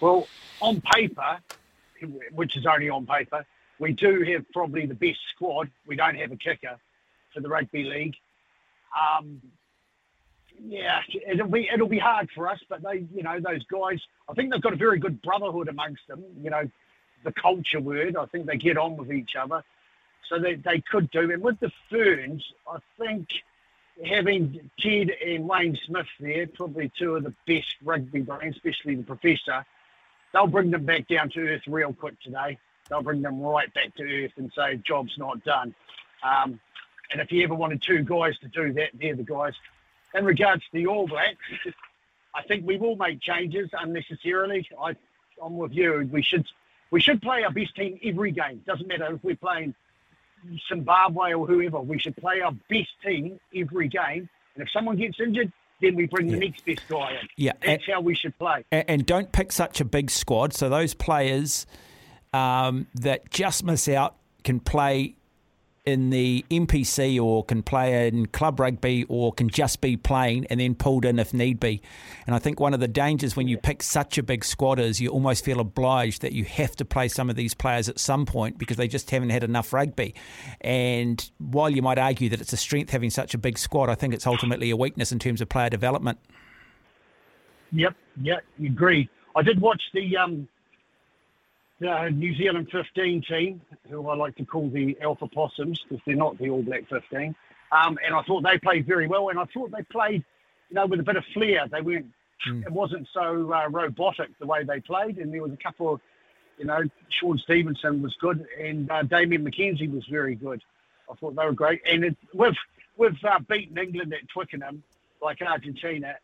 Well, 0.00 0.26
on 0.60 0.82
paper, 0.94 1.38
which 2.32 2.56
is 2.56 2.66
only 2.66 2.88
on 2.88 3.06
paper, 3.06 3.44
we 3.78 3.92
do 3.92 4.22
have 4.32 4.44
probably 4.52 4.86
the 4.86 4.94
best 4.94 5.18
squad. 5.34 5.70
We 5.86 5.96
don't 5.96 6.16
have 6.16 6.32
a 6.32 6.36
kicker 6.36 6.78
for 7.34 7.40
the 7.40 7.48
rugby 7.48 7.84
league. 7.84 8.16
Um, 8.98 9.40
yeah, 10.64 11.00
it'll 11.26 11.48
be 11.48 11.68
it'll 11.72 11.88
be 11.88 11.98
hard 11.98 12.30
for 12.34 12.48
us, 12.48 12.58
but 12.68 12.82
they, 12.82 13.04
you 13.14 13.22
know, 13.22 13.38
those 13.40 13.64
guys. 13.64 14.00
I 14.28 14.34
think 14.34 14.50
they've 14.50 14.60
got 14.60 14.72
a 14.72 14.76
very 14.76 14.98
good 14.98 15.20
brotherhood 15.22 15.68
amongst 15.68 16.06
them. 16.08 16.24
You 16.42 16.50
know, 16.50 16.70
the 17.24 17.32
culture 17.32 17.80
word. 17.80 18.16
I 18.16 18.26
think 18.26 18.46
they 18.46 18.56
get 18.56 18.78
on 18.78 18.96
with 18.96 19.12
each 19.12 19.36
other, 19.38 19.62
so 20.28 20.38
they 20.38 20.54
they 20.54 20.82
could 20.90 21.10
do. 21.10 21.30
And 21.30 21.42
with 21.42 21.60
the 21.60 21.70
Ferns, 21.90 22.42
I 22.66 22.78
think 22.98 23.28
having 24.04 24.70
Ted 24.80 25.10
and 25.10 25.46
Wayne 25.46 25.78
Smith 25.86 26.06
there, 26.20 26.46
probably 26.46 26.90
two 26.98 27.16
of 27.16 27.24
the 27.24 27.34
best 27.46 27.74
rugby 27.84 28.20
brains, 28.20 28.56
especially 28.56 28.94
the 28.94 29.02
professor, 29.02 29.64
they'll 30.36 30.46
bring 30.46 30.70
them 30.70 30.84
back 30.84 31.08
down 31.08 31.30
to 31.30 31.40
earth 31.48 31.62
real 31.66 31.94
quick 31.94 32.20
today. 32.20 32.58
They'll 32.90 33.02
bring 33.02 33.22
them 33.22 33.40
right 33.40 33.72
back 33.72 33.94
to 33.96 34.02
earth 34.02 34.32
and 34.36 34.52
say, 34.54 34.76
job's 34.76 35.16
not 35.16 35.42
done. 35.44 35.74
Um, 36.22 36.60
and 37.10 37.22
if 37.22 37.32
you 37.32 37.42
ever 37.42 37.54
wanted 37.54 37.80
two 37.80 38.02
guys 38.02 38.38
to 38.40 38.48
do 38.48 38.70
that, 38.74 38.90
they're 39.00 39.16
the 39.16 39.22
guys. 39.22 39.54
In 40.14 40.26
regards 40.26 40.62
to 40.64 40.68
the 40.74 40.86
All 40.88 41.06
Blacks, 41.08 41.38
I 42.34 42.42
think 42.42 42.66
we 42.66 42.76
will 42.76 42.96
make 42.96 43.18
changes 43.20 43.70
unnecessarily. 43.72 44.68
I, 44.78 44.94
I'm 45.42 45.56
with 45.56 45.72
you. 45.72 46.06
We 46.12 46.22
should 46.22 46.46
we 46.90 47.00
should 47.00 47.22
play 47.22 47.42
our 47.42 47.50
best 47.50 47.74
team 47.74 47.98
every 48.04 48.30
game. 48.30 48.62
Doesn't 48.66 48.86
matter 48.86 49.14
if 49.14 49.24
we're 49.24 49.36
playing 49.36 49.74
Zimbabwe 50.68 51.32
or 51.32 51.46
whoever. 51.46 51.80
We 51.80 51.98
should 51.98 52.16
play 52.16 52.42
our 52.42 52.52
best 52.68 52.90
team 53.02 53.40
every 53.54 53.88
game. 53.88 54.28
And 54.54 54.62
if 54.62 54.70
someone 54.70 54.96
gets 54.96 55.18
injured, 55.18 55.50
then 55.80 55.94
we 55.94 56.06
bring 56.06 56.28
yeah. 56.28 56.34
the 56.34 56.40
next 56.40 56.64
best 56.64 56.82
guy 56.88 57.12
in. 57.12 57.28
Yeah, 57.36 57.52
that's 57.64 57.84
and, 57.86 57.94
how 57.94 58.00
we 58.00 58.14
should 58.14 58.38
play. 58.38 58.64
And, 58.72 59.04
don't 59.04 59.30
pick 59.32 59.52
such 59.52 59.80
a 59.80 59.84
big 59.84 60.10
squad. 60.10 60.52
So 60.52 60.68
those 60.68 60.94
players 60.94 61.66
um, 62.32 62.86
that 62.94 63.30
just 63.30 63.64
miss 63.64 63.88
out 63.88 64.16
can 64.44 64.60
play 64.60 65.16
in 65.86 66.10
the 66.10 66.44
NPC 66.50 67.18
or 67.22 67.44
can 67.44 67.62
play 67.62 68.08
in 68.08 68.26
club 68.26 68.58
rugby 68.58 69.04
or 69.08 69.32
can 69.32 69.48
just 69.48 69.80
be 69.80 69.96
playing 69.96 70.44
and 70.50 70.58
then 70.58 70.74
pulled 70.74 71.04
in 71.04 71.20
if 71.20 71.32
need 71.32 71.60
be. 71.60 71.80
And 72.26 72.34
I 72.34 72.40
think 72.40 72.58
one 72.58 72.74
of 72.74 72.80
the 72.80 72.88
dangers 72.88 73.36
when 73.36 73.46
you 73.46 73.56
pick 73.56 73.84
such 73.84 74.18
a 74.18 74.22
big 74.22 74.44
squad 74.44 74.80
is 74.80 75.00
you 75.00 75.10
almost 75.10 75.44
feel 75.44 75.60
obliged 75.60 76.22
that 76.22 76.32
you 76.32 76.44
have 76.44 76.74
to 76.76 76.84
play 76.84 77.06
some 77.06 77.30
of 77.30 77.36
these 77.36 77.54
players 77.54 77.88
at 77.88 78.00
some 78.00 78.26
point 78.26 78.58
because 78.58 78.76
they 78.76 78.88
just 78.88 79.10
haven't 79.10 79.30
had 79.30 79.44
enough 79.44 79.72
rugby. 79.72 80.14
And 80.60 81.30
while 81.38 81.70
you 81.70 81.82
might 81.82 81.98
argue 81.98 82.28
that 82.30 82.40
it's 82.40 82.52
a 82.52 82.56
strength 82.58 82.90
having 82.90 83.10
such 83.10 83.32
a 83.32 83.38
big 83.38 83.56
squad, 83.56 83.88
I 83.88 83.94
think 83.94 84.12
it's 84.12 84.26
ultimately 84.26 84.70
a 84.70 84.76
weakness 84.76 85.12
in 85.12 85.20
terms 85.20 85.40
of 85.40 85.48
player 85.48 85.70
development. 85.70 86.18
Yep, 87.72 87.94
you 88.22 88.36
agree. 88.66 89.08
I 89.36 89.42
did 89.42 89.60
watch 89.60 89.82
the 89.92 90.16
um, 90.16 90.48
the 91.80 92.10
New 92.10 92.34
Zealand 92.34 92.68
15 92.72 93.22
team, 93.22 93.60
who 93.88 94.08
I 94.08 94.16
like 94.16 94.36
to 94.36 94.44
call 94.44 94.68
the 94.70 94.96
Alpha 95.02 95.26
Possums 95.28 95.80
because 95.82 96.02
they're 96.06 96.16
not 96.16 96.38
the 96.38 96.50
All 96.50 96.62
Black 96.62 96.88
15. 96.88 97.34
Um, 97.72 97.98
and 98.04 98.14
I 98.14 98.22
thought 98.22 98.42
they 98.42 98.58
played 98.58 98.86
very 98.86 99.06
well, 99.06 99.28
and 99.28 99.38
I 99.38 99.44
thought 99.46 99.70
they 99.70 99.82
played, 99.82 100.24
you 100.70 100.74
know, 100.74 100.86
with 100.86 101.00
a 101.00 101.02
bit 101.02 101.16
of 101.16 101.24
flair. 101.34 101.66
They 101.70 101.80
weren't, 101.80 102.06
mm. 102.48 102.64
it 102.64 102.72
wasn't 102.72 103.08
so 103.12 103.52
uh, 103.52 103.68
robotic 103.68 104.30
the 104.38 104.46
way 104.46 104.64
they 104.64 104.80
played, 104.80 105.18
and 105.18 105.32
there 105.32 105.42
was 105.42 105.52
a 105.52 105.56
couple 105.56 105.94
of, 105.94 106.00
you 106.58 106.64
know, 106.64 106.82
Shaun 107.08 107.38
Stevenson 107.38 108.02
was 108.02 108.14
good, 108.20 108.46
and 108.58 108.90
uh, 108.90 109.02
Damian 109.02 109.44
McKenzie 109.44 109.92
was 109.92 110.06
very 110.06 110.34
good. 110.34 110.62
I 111.10 111.14
thought 111.16 111.36
they 111.36 111.44
were 111.44 111.52
great, 111.52 111.82
and 111.88 112.04
it, 112.04 112.16
we've 112.32 112.56
we've 112.96 113.24
uh, 113.24 113.38
beaten 113.48 113.76
England 113.78 114.14
at 114.14 114.28
Twickenham, 114.28 114.82
like 115.20 115.42
Argentina. 115.42 116.14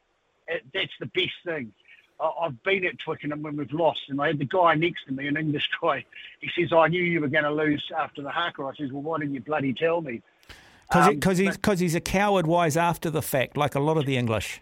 It, 0.48 0.64
that's 0.72 0.92
the 0.98 1.06
best 1.06 1.34
thing. 1.44 1.72
I've 2.22 2.62
been 2.62 2.84
at 2.84 2.98
Twickenham 2.98 3.42
when 3.42 3.56
we've 3.56 3.72
lost, 3.72 4.02
and 4.08 4.20
I 4.20 4.28
had 4.28 4.38
the 4.38 4.44
guy 4.44 4.74
next 4.74 5.06
to 5.06 5.12
me, 5.12 5.26
an 5.26 5.36
English 5.36 5.68
guy. 5.82 6.04
He 6.40 6.50
says, 6.56 6.72
"I 6.72 6.88
knew 6.88 7.02
you 7.02 7.20
were 7.20 7.28
going 7.28 7.44
to 7.44 7.52
lose 7.52 7.84
after 7.96 8.22
the 8.22 8.30
haka." 8.30 8.62
I 8.62 8.74
says, 8.74 8.92
"Well, 8.92 9.02
why 9.02 9.18
didn't 9.18 9.34
you 9.34 9.40
bloody 9.40 9.72
tell 9.72 10.00
me?" 10.00 10.22
Because 10.88 11.38
um, 11.40 11.46
he's, 11.46 11.56
cause 11.56 11.78
he's 11.78 11.94
a 11.94 12.00
coward 12.00 12.46
wise 12.46 12.76
after 12.76 13.08
the 13.08 13.22
fact, 13.22 13.56
like 13.56 13.74
a 13.74 13.80
lot 13.80 13.96
of 13.96 14.04
the 14.04 14.16
English. 14.16 14.60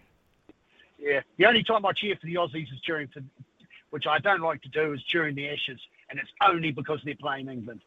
Yeah, 0.98 1.20
the 1.38 1.46
only 1.46 1.64
time 1.64 1.84
I 1.84 1.92
cheer 1.92 2.14
for 2.16 2.26
the 2.26 2.34
Aussies 2.34 2.72
is 2.72 2.80
during, 2.86 3.08
which 3.90 4.06
I 4.06 4.18
don't 4.18 4.40
like 4.40 4.62
to 4.62 4.68
do, 4.68 4.92
is 4.92 5.02
during 5.11 5.34
the 5.34 5.48
Ashes, 5.48 5.80
and 6.08 6.20
it's 6.20 6.30
only 6.46 6.70
because 6.70 7.00
they're 7.04 7.14
playing 7.16 7.48
England. 7.48 7.80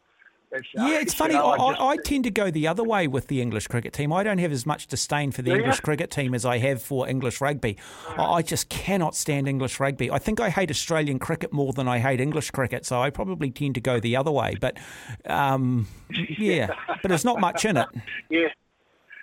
Uh, 0.54 0.60
yeah, 0.74 1.00
it's 1.00 1.14
funny. 1.24 1.34
Know, 1.34 1.46
I, 1.46 1.74
I, 1.74 1.88
I, 1.90 1.98
tend 1.98 2.24
to 2.26 2.32
go 2.32 2.52
the 2.52 2.68
other 2.68 2.84
way 2.84 3.08
with 3.08 3.28
the 3.28 3.42
English 3.42 3.68
cricket 3.68 3.94
team. 3.94 4.14
I 4.14 4.24
don't 4.24 4.38
have 4.38 4.52
as 4.52 4.66
much 4.66 4.88
disdain 4.88 5.32
for 5.32 5.42
the 5.42 5.52
yeah. 5.52 5.58
English 5.58 5.80
cricket 5.80 6.12
team 6.12 6.34
as 6.34 6.46
I 6.46 6.58
have 6.60 6.82
for 6.82 7.08
English 7.08 7.42
rugby. 7.42 7.78
I 8.18 8.42
just 8.42 8.70
cannot 8.70 9.16
stand 9.16 9.48
English 9.48 9.80
rugby. 9.80 10.12
I 10.12 10.20
think 10.20 10.40
I 10.40 10.50
hate 10.50 10.70
Australian 10.70 11.20
cricket 11.20 11.52
more 11.52 11.74
than 11.74 11.88
I 11.88 12.00
hate 12.00 12.20
English 12.20 12.52
cricket, 12.52 12.86
so 12.86 13.02
I 13.02 13.10
probably 13.10 13.52
tend 13.52 13.76
to 13.76 13.82
go 13.82 14.00
the 14.00 14.16
other 14.16 14.32
way. 14.32 14.56
But 14.60 14.78
um, 15.26 15.88
yeah, 16.38 16.68
but 17.02 17.10
there's 17.10 17.26
not 17.26 17.40
much 17.40 17.66
in 17.66 17.78
it. 17.78 17.88
Yeah, 18.30 18.48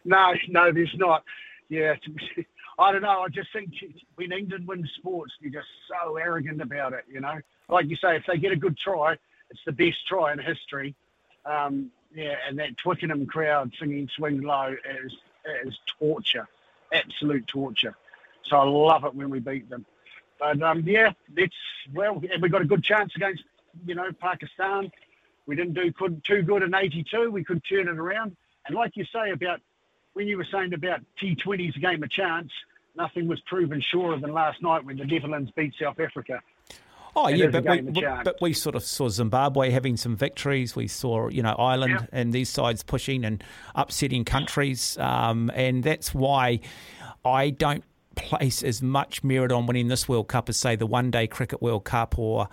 no, 0.05 0.33
no, 0.49 0.73
there's 0.73 0.95
not. 0.97 1.25
Yeah, 1.69 1.95
I 2.79 2.93
don't 2.93 3.03
know. 3.03 3.23
I 3.23 3.29
just 3.29 3.49
think 3.53 3.71
when 4.15 4.33
England 4.33 4.67
wins 4.67 4.91
sports, 4.99 5.33
they're 5.41 5.51
just 5.51 5.67
so 5.89 6.17
arrogant 6.17 6.63
about 6.63 6.93
it. 6.93 7.05
You 7.11 7.21
know, 7.21 7.39
like 7.69 7.87
you 7.87 7.97
say, 7.97 8.17
if 8.17 8.23
they 8.27 8.39
get 8.39 8.53
a 8.53 8.57
good 8.57 8.77
try, 8.79 9.15
it's 9.51 9.61
the 9.67 9.73
best 9.73 9.97
try 10.09 10.33
in 10.33 10.39
history. 10.39 10.95
Um, 11.45 11.91
yeah, 12.15 12.37
and 12.49 12.59
that 12.59 12.77
Twickenham 12.77 13.27
crowd 13.27 13.73
singing 13.79 14.09
Swing 14.17 14.43
Low 14.43 14.75
is, 15.05 15.13
is 15.65 15.79
torture, 15.99 16.49
absolute 16.93 17.47
torture. 17.47 17.95
So 18.45 18.57
I 18.57 18.65
love 18.65 19.05
it 19.05 19.15
when 19.15 19.31
we 19.31 19.39
beat 19.39 19.71
them. 19.71 19.87
But 20.39 20.61
um, 20.63 20.83
yeah, 20.87 21.13
that's 21.37 21.55
well, 21.95 22.21
we 22.41 22.49
got 22.49 22.63
a 22.63 22.67
good 22.67 22.83
chance 22.83 23.15
against 23.15 23.45
you 23.87 23.95
know 23.95 24.11
Pakistan. 24.21 24.91
We 25.47 25.55
didn't 25.57 25.75
do 25.75 25.91
good, 25.93 26.23
too 26.25 26.43
good 26.43 26.63
in 26.63 26.75
'82. 26.75 27.31
We 27.31 27.45
could 27.45 27.63
turn 27.69 27.89
it 27.89 27.99
around. 27.99 28.37
And 28.67 28.75
like 28.75 28.97
you 28.97 29.05
say 29.13 29.31
about 29.31 29.61
when 30.15 30.27
you 30.27 30.37
were 30.37 30.47
saying 30.51 30.75
about 30.75 31.01
T20's 31.23 31.77
a 31.77 31.81
game 31.81 32.03
of 32.03 32.11
chance, 32.11 32.51
nothing 32.97 33.29
was 33.29 33.41
proven 33.41 33.83
surer 33.91 34.19
than 34.19 34.33
last 34.33 34.63
night 34.63 34.85
when 34.85 34.97
the 34.97 35.05
Netherlands 35.05 35.51
beat 35.55 35.75
South 35.81 36.01
Africa. 36.01 36.41
Oh 37.17 37.29
yeah, 37.29 37.49
but 37.49 37.65
we, 37.65 37.81
but 37.91 38.37
we 38.41 38.53
sort 38.53 38.77
of 38.77 38.85
saw 38.85 39.09
Zimbabwe 39.09 39.71
having 39.71 39.97
some 39.97 40.17
victories. 40.17 40.77
We 40.77 40.89
saw 40.89 41.29
you 41.29 41.43
know 41.43 41.55
Ireland 41.55 41.93
yeah. 42.01 42.07
and 42.13 42.33
these 42.33 42.49
sides 42.49 42.83
pushing 42.83 43.25
and 43.25 43.43
upsetting 43.75 44.25
countries, 44.25 44.97
um, 44.99 45.51
and 45.55 45.83
that's 45.83 46.15
why 46.15 46.61
I 47.25 47.51
don't 47.51 47.85
place 48.15 48.63
as 48.63 48.83
much 48.83 49.25
merit 49.25 49.53
on 49.53 49.67
winning 49.67 49.89
this 49.89 50.09
World 50.09 50.29
Cup 50.29 50.49
as 50.49 50.57
say 50.57 50.77
the 50.77 50.87
One 50.87 51.11
Day 51.11 51.27
Cricket 51.27 51.63
World 51.63 51.85
Cup 51.85 52.19
or. 52.19 52.49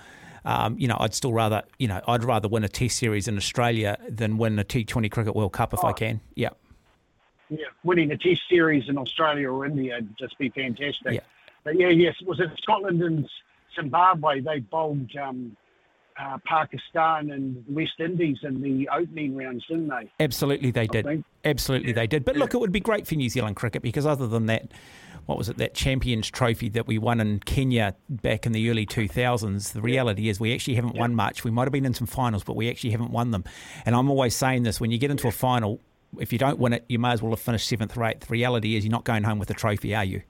Um, 0.46 0.80
you 0.80 0.88
know, 0.88 0.96
I'd 0.98 1.14
still 1.14 1.34
rather, 1.34 1.64
you 1.78 1.90
know, 1.90 2.00
I'd 2.08 2.24
rather 2.24 2.48
win 2.48 2.64
a 2.64 2.70
Test 2.70 3.00
series 3.00 3.28
in 3.28 3.36
Australia 3.36 3.98
than 4.08 4.38
win 4.38 4.58
a 4.60 4.64
T20 4.64 5.12
Cricket 5.12 5.36
World 5.36 5.52
Cup 5.52 5.74
if 5.74 5.84
oh. 5.84 5.88
I 5.88 5.92
can. 5.92 6.22
Yeah. 6.36 6.52
Yeah, 7.50 7.66
winning 7.84 8.12
a 8.12 8.18
Test 8.18 8.44
series 8.50 8.88
in 8.88 8.98
Australia 8.98 9.52
or 9.52 9.66
India 9.66 9.96
would 9.96 10.18
just 10.18 10.38
be 10.38 10.48
fantastic. 10.48 11.16
Yeah. 11.16 11.20
But 11.66 11.78
yeah, 11.78 11.90
yes, 11.90 12.16
was 12.26 12.40
it 12.40 12.50
Scotland 12.62 13.02
and 13.02 13.30
Zimbabwe, 13.80 14.42
they 14.42 14.60
bowled 14.60 15.12
um, 15.22 15.56
uh, 16.20 16.38
Pakistan 16.46 17.32
and 17.32 17.64
West 17.70 18.00
Indies 18.00 18.38
in 18.44 18.62
the 18.62 18.90
opening 18.90 19.36
rounds, 19.36 19.66
didn't 19.68 19.90
they? 19.90 20.12
Absolutely, 20.20 20.72
they 20.72 20.88
did. 20.88 21.24
Absolutely, 21.46 21.90
yeah. 21.90 21.96
they 21.96 22.08
did. 22.08 22.26
But 22.26 22.36
yeah. 22.36 22.42
look, 22.42 22.54
it 22.54 22.60
would 22.60 22.72
be 22.72 22.80
great 22.80 23.08
for 23.08 23.16
New 23.16 23.30
Zealand 23.30 23.56
cricket 23.56 23.82
because 23.82 24.06
other 24.06 24.28
than 24.28 24.48
that, 24.48 24.72
what 25.28 25.38
was 25.38 25.50
it, 25.50 25.58
that 25.58 25.74
Champions 25.74 26.30
Trophy 26.30 26.70
that 26.70 26.88
we 26.88 26.98
won 26.98 27.20
in 27.20 27.40
Kenya 27.40 27.96
back 28.10 28.46
in 28.46 28.54
the 28.54 28.70
early 28.70 28.86
2000s, 28.86 29.74
the 29.74 29.82
reality 29.82 30.30
is 30.30 30.40
we 30.40 30.54
actually 30.54 30.76
haven't 30.76 30.96
yeah. 30.96 31.02
won 31.02 31.16
much. 31.16 31.44
We 31.44 31.52
might 31.52 31.64
have 31.64 31.74
been 31.74 31.86
in 31.86 31.94
some 31.94 32.08
finals, 32.08 32.44
but 32.44 32.56
we 32.56 32.70
actually 32.70 32.92
haven't 32.92 33.12
won 33.12 33.32
them. 33.32 33.44
And 33.86 33.94
I'm 33.94 34.10
always 34.10 34.36
saying 34.36 34.64
this 34.64 34.80
when 34.80 34.90
you 34.90 34.98
get 34.98 35.12
into 35.12 35.28
a 35.28 35.32
final, 35.32 35.82
if 36.20 36.32
you 36.32 36.40
don't 36.40 36.58
win 36.58 36.74
it, 36.74 36.86
you 36.88 36.98
may 36.98 37.12
as 37.12 37.22
well 37.22 37.32
have 37.32 37.42
finished 37.42 37.68
seventh 37.68 37.96
or 37.98 38.06
eighth. 38.06 38.22
The 38.22 38.32
reality 38.32 38.76
is 38.76 38.86
you're 38.86 38.92
not 38.92 39.04
going 39.04 39.24
home 39.24 39.38
with 39.38 39.50
a 39.50 39.54
trophy, 39.54 39.94
are 39.94 40.06
you? 40.06 40.22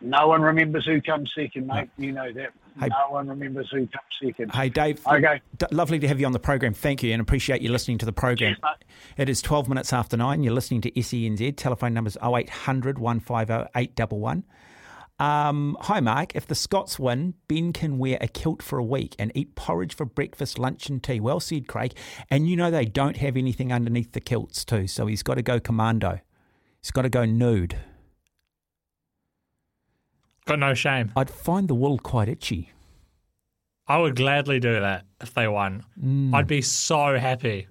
No 0.00 0.28
one 0.28 0.40
remembers 0.42 0.86
who 0.86 1.00
comes 1.00 1.30
second, 1.34 1.66
mate. 1.66 1.90
You 1.98 2.12
know 2.12 2.32
that. 2.32 2.50
Hey, 2.78 2.88
no 2.88 3.10
one 3.10 3.28
remembers 3.28 3.68
who 3.70 3.86
comes 3.86 3.90
second. 4.22 4.52
Hey, 4.52 4.68
Dave. 4.68 5.06
Okay. 5.06 5.42
D- 5.58 5.66
lovely 5.70 5.98
to 5.98 6.08
have 6.08 6.18
you 6.18 6.26
on 6.26 6.32
the 6.32 6.38
program. 6.38 6.72
Thank 6.72 7.02
you, 7.02 7.12
and 7.12 7.20
appreciate 7.20 7.60
you 7.60 7.70
listening 7.70 7.98
to 7.98 8.06
the 8.06 8.12
program. 8.12 8.54
Cheers, 8.54 8.76
it 9.18 9.28
is 9.28 9.42
12 9.42 9.68
minutes 9.68 9.92
after 9.92 10.16
nine. 10.16 10.42
You're 10.42 10.54
listening 10.54 10.80
to 10.82 10.90
SENZ. 10.92 11.56
Telephone 11.56 11.92
number 11.92 12.08
is 12.08 12.16
0800 12.22 12.98
150 12.98 13.70
811. 13.74 14.44
Um, 15.18 15.76
hi, 15.82 16.00
Mark. 16.00 16.34
If 16.34 16.46
the 16.46 16.54
Scots 16.54 16.98
win, 16.98 17.34
Ben 17.46 17.74
can 17.74 17.98
wear 17.98 18.16
a 18.22 18.28
kilt 18.28 18.62
for 18.62 18.78
a 18.78 18.84
week 18.84 19.14
and 19.18 19.30
eat 19.34 19.54
porridge 19.54 19.94
for 19.94 20.06
breakfast, 20.06 20.58
lunch, 20.58 20.88
and 20.88 21.02
tea. 21.02 21.20
Well 21.20 21.40
said, 21.40 21.68
Craig. 21.68 21.92
And 22.30 22.48
you 22.48 22.56
know 22.56 22.70
they 22.70 22.86
don't 22.86 23.18
have 23.18 23.36
anything 23.36 23.70
underneath 23.70 24.12
the 24.12 24.20
kilts, 24.20 24.64
too, 24.64 24.86
so 24.86 25.06
he's 25.06 25.22
got 25.22 25.34
to 25.34 25.42
go 25.42 25.60
commando. 25.60 26.20
He's 26.80 26.90
got 26.90 27.02
to 27.02 27.10
go 27.10 27.26
nude. 27.26 27.76
Got 30.50 30.58
no 30.58 30.74
shame. 30.74 31.12
I'd 31.14 31.30
find 31.30 31.68
the 31.68 31.76
wool 31.76 31.96
quite 31.96 32.28
itchy. 32.28 32.72
I 33.86 33.98
would 33.98 34.16
gladly 34.16 34.58
do 34.58 34.80
that 34.80 35.04
if 35.20 35.32
they 35.32 35.46
won. 35.46 35.84
Mm. 36.02 36.34
I'd 36.34 36.48
be 36.48 36.60
so 36.60 37.16
happy. 37.16 37.68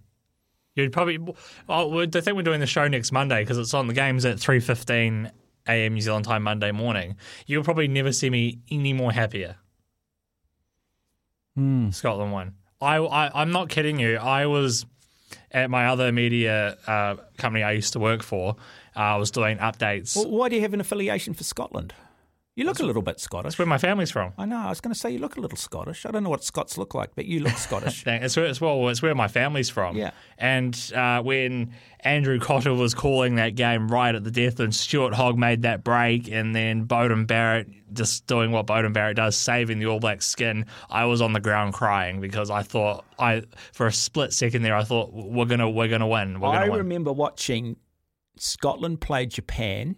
You'd 0.75 0.93
probably. 0.93 1.19
Oh, 1.67 1.99
I 1.99 2.05
think 2.07 2.37
we're 2.37 2.41
doing 2.43 2.61
the 2.61 2.65
show 2.65 2.87
next 2.87 3.11
Monday 3.11 3.41
because 3.41 3.57
it's 3.57 3.73
on 3.73 3.87
the 3.87 3.93
games 3.93 4.23
at 4.23 4.39
three 4.39 4.61
fifteen 4.61 5.29
a.m. 5.67 5.93
New 5.93 5.99
Zealand 5.99 6.23
time 6.23 6.43
Monday 6.43 6.71
morning. 6.71 7.17
You'll 7.47 7.65
probably 7.65 7.89
never 7.89 8.13
see 8.13 8.29
me 8.29 8.59
any 8.71 8.93
more 8.93 9.11
happier. 9.11 9.57
Hmm. 11.55 11.89
Scotland 11.89 12.31
won. 12.31 12.53
I, 12.79 12.95
I 12.95 13.41
I'm 13.41 13.51
not 13.51 13.67
kidding 13.67 13.99
you. 13.99 14.15
I 14.15 14.45
was 14.45 14.85
at 15.51 15.69
my 15.69 15.87
other 15.87 16.13
media 16.13 16.77
uh, 16.87 17.15
company 17.37 17.61
I 17.61 17.73
used 17.73 17.91
to 17.91 17.99
work 17.99 18.23
for. 18.23 18.55
Uh, 18.95 18.99
I 18.99 19.15
was 19.17 19.31
doing 19.31 19.57
updates. 19.57 20.15
Well, 20.15 20.31
why 20.31 20.47
do 20.47 20.55
you 20.55 20.61
have 20.61 20.73
an 20.73 20.79
affiliation 20.79 21.33
for 21.33 21.43
Scotland? 21.43 21.93
You 22.55 22.65
look 22.65 22.79
a 22.79 22.83
little 22.83 23.01
bit 23.01 23.21
Scottish. 23.21 23.43
That's 23.43 23.59
where 23.59 23.65
my 23.65 23.77
family's 23.77 24.11
from. 24.11 24.33
I 24.37 24.45
know. 24.45 24.57
I 24.57 24.67
was 24.69 24.81
going 24.81 24.93
to 24.93 24.99
say 24.99 25.11
you 25.11 25.19
look 25.19 25.37
a 25.37 25.39
little 25.39 25.57
Scottish. 25.57 26.05
I 26.05 26.11
don't 26.11 26.23
know 26.23 26.29
what 26.29 26.43
Scots 26.43 26.77
look 26.77 26.93
like, 26.93 27.15
but 27.15 27.25
you 27.25 27.39
look 27.39 27.53
Scottish. 27.57 28.03
It's 28.05 28.35
where, 28.35 28.45
it's, 28.47 28.59
well, 28.59 28.89
it's 28.89 29.01
where 29.01 29.15
my 29.15 29.29
family's 29.29 29.69
from. 29.69 29.95
Yeah. 29.95 30.11
And 30.37 30.75
uh, 30.93 31.21
when 31.21 31.73
Andrew 32.01 32.37
Cotter 32.37 32.73
was 32.73 32.93
calling 32.93 33.35
that 33.35 33.55
game 33.55 33.87
right 33.87 34.13
at 34.13 34.25
the 34.25 34.31
death, 34.31 34.59
and 34.59 34.75
Stuart 34.75 35.13
Hogg 35.13 35.37
made 35.37 35.61
that 35.61 35.85
break, 35.85 36.29
and 36.29 36.53
then 36.53 36.85
Beauden 36.85 37.27
Barrett 37.27 37.69
just 37.93 38.27
doing 38.27 38.51
what 38.51 38.67
Beauden 38.67 38.91
Barrett 38.91 39.15
does, 39.15 39.37
saving 39.37 39.79
the 39.79 39.85
All 39.85 39.99
Blacks 40.01 40.25
skin, 40.25 40.65
I 40.89 41.05
was 41.05 41.21
on 41.21 41.31
the 41.31 41.39
ground 41.39 41.73
crying 41.73 42.19
because 42.19 42.49
I 42.49 42.63
thought 42.63 43.05
I 43.17 43.43
for 43.71 43.87
a 43.87 43.91
split 43.93 44.31
second 44.33 44.61
there 44.61 44.75
I 44.75 44.83
thought 44.83 45.11
we're 45.11 45.45
gonna 45.45 45.69
we're 45.69 45.87
gonna 45.87 46.07
win. 46.07 46.39
We're 46.39 46.51
gonna 46.51 46.65
I 46.65 46.69
win. 46.69 46.77
remember 46.79 47.11
watching 47.11 47.77
Scotland 48.37 49.01
play 49.01 49.25
Japan 49.25 49.95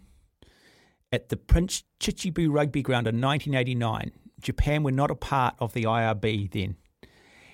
at 1.11 1.29
the 1.29 1.37
Prince 1.37 1.83
Chichibu 1.99 2.47
Rugby 2.51 2.81
Ground 2.81 3.07
in 3.07 3.19
1989. 3.21 4.11
Japan 4.41 4.83
were 4.83 4.91
not 4.91 5.11
a 5.11 5.15
part 5.15 5.55
of 5.59 5.73
the 5.73 5.83
IRB 5.83 6.51
then, 6.51 6.75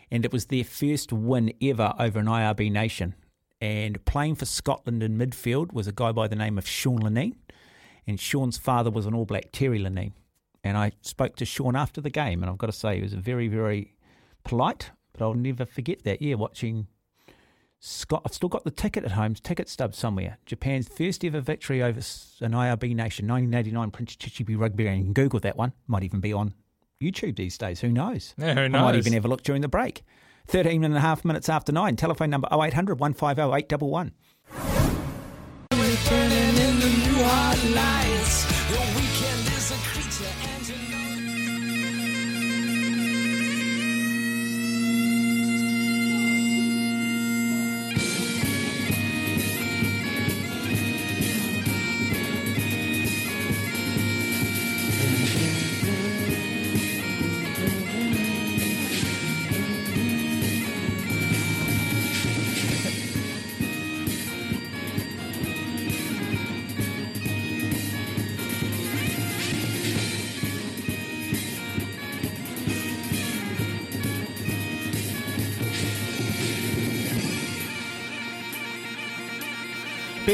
and 0.09 0.23
it 0.23 0.31
was 0.31 0.45
their 0.45 0.63
first 0.63 1.11
win 1.11 1.51
ever 1.61 1.93
over 1.99 2.19
an 2.19 2.27
IRB 2.27 2.71
nation. 2.71 3.15
And 3.59 4.03
playing 4.05 4.35
for 4.35 4.45
Scotland 4.45 5.01
in 5.03 5.17
midfield 5.17 5.73
was 5.73 5.87
a 5.87 5.91
guy 5.91 6.11
by 6.11 6.27
the 6.27 6.35
name 6.35 6.57
of 6.57 6.67
Sean 6.67 6.99
Lineen, 6.99 7.35
and 8.05 8.19
Sean's 8.19 8.57
father 8.57 8.91
was 8.91 9.05
an 9.05 9.13
All 9.13 9.25
Black, 9.25 9.51
Terry 9.51 9.79
Lineen. 9.79 10.13
And 10.63 10.77
I 10.77 10.91
spoke 11.01 11.35
to 11.37 11.45
Sean 11.45 11.75
after 11.75 11.99
the 11.99 12.09
game, 12.09 12.41
and 12.41 12.49
I've 12.49 12.57
got 12.57 12.67
to 12.67 12.73
say 12.73 12.95
he 12.95 13.01
was 13.01 13.13
very, 13.13 13.47
very 13.47 13.95
polite. 14.43 14.91
But 15.13 15.25
I'll 15.25 15.33
never 15.33 15.65
forget 15.65 16.03
that. 16.03 16.21
Yeah, 16.21 16.35
watching 16.35 16.87
Scott, 17.79 18.23
I've 18.25 18.33
still 18.33 18.49
got 18.49 18.63
the 18.63 18.71
ticket 18.71 19.03
at 19.03 19.11
home, 19.11 19.35
ticket 19.35 19.69
stub 19.69 19.93
somewhere. 19.93 20.39
Japan's 20.45 20.87
first 20.87 21.23
ever 21.23 21.41
victory 21.41 21.83
over 21.83 21.99
an 21.99 22.51
IRB 22.53 22.95
nation, 22.95 23.27
1989 23.27 23.91
Prince 23.91 24.15
Chichibu 24.15 24.57
Rugby. 24.59 24.87
And 24.87 24.97
you 24.97 25.03
can 25.05 25.13
Google 25.13 25.39
that 25.41 25.57
one. 25.57 25.73
Might 25.85 26.03
even 26.03 26.19
be 26.19 26.33
on 26.33 26.55
YouTube 27.01 27.35
these 27.35 27.57
days. 27.57 27.81
Who 27.81 27.89
knows? 27.89 28.33
Yeah, 28.37 28.55
who 28.55 28.61
I 28.61 28.67
might 28.67 28.95
even 28.95 29.13
have 29.13 29.25
a 29.25 29.27
look 29.27 29.43
during 29.43 29.61
the 29.61 29.67
break. 29.67 30.03
13 30.47 30.83
and 30.83 30.95
a 30.95 30.99
half 30.99 31.23
minutes 31.23 31.49
after 31.49 31.71
nine. 31.71 31.95
Telephone 31.95 32.29
number 32.29 32.47
0800 32.51 32.99
150 32.99 33.41
811. 33.41 34.13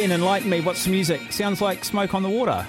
Ben, 0.04 0.12
enlighten 0.12 0.50
me. 0.50 0.60
What's 0.60 0.84
the 0.84 0.90
music? 0.90 1.32
Sounds 1.32 1.62
like 1.62 1.86
smoke 1.86 2.14
on 2.14 2.24
the 2.24 2.30
water 2.30 2.68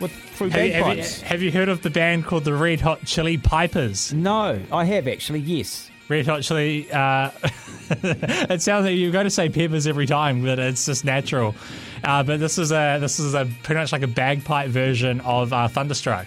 with 0.00 0.10
through 0.10 0.48
Have 0.48 0.64
you, 0.64 0.72
have, 0.72 0.86
you, 0.86 0.94
bagpipes. 0.94 1.20
have 1.20 1.42
you 1.42 1.52
heard 1.52 1.68
of 1.68 1.82
the 1.82 1.90
band 1.90 2.24
called 2.24 2.44
the 2.44 2.54
Red 2.54 2.80
Hot 2.80 3.04
Chili 3.04 3.36
Pipers? 3.36 4.14
No, 4.14 4.58
I 4.72 4.86
have 4.86 5.06
actually, 5.06 5.40
yes. 5.40 5.90
Red 6.08 6.26
Hot 6.26 6.40
Chili. 6.40 6.90
Uh, 6.90 7.30
it 7.90 8.62
sounds 8.62 8.86
like 8.86 8.96
you're 8.96 9.12
going 9.12 9.24
to 9.26 9.30
say 9.30 9.50
peppers 9.50 9.86
every 9.86 10.06
time, 10.06 10.42
but 10.42 10.58
it's 10.58 10.86
just 10.86 11.04
natural. 11.04 11.54
Uh, 12.02 12.22
but 12.22 12.40
this 12.40 12.56
is 12.56 12.72
a 12.72 12.96
this 13.02 13.18
is 13.18 13.34
a 13.34 13.46
pretty 13.62 13.78
much 13.78 13.92
like 13.92 14.02
a 14.02 14.08
bagpipe 14.08 14.70
version 14.70 15.20
of 15.20 15.52
uh, 15.52 15.68
Thunderstruck. 15.68 16.26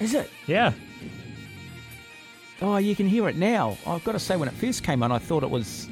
Is 0.00 0.12
it? 0.12 0.28
Yeah. 0.48 0.72
Oh, 2.60 2.78
you 2.78 2.96
can 2.96 3.06
hear 3.06 3.28
it 3.28 3.36
now. 3.36 3.78
I've 3.86 4.02
got 4.02 4.12
to 4.12 4.18
say, 4.18 4.36
when 4.36 4.48
it 4.48 4.54
first 4.54 4.82
came 4.82 5.04
on, 5.04 5.12
I 5.12 5.18
thought 5.18 5.44
it 5.44 5.50
was. 5.50 5.88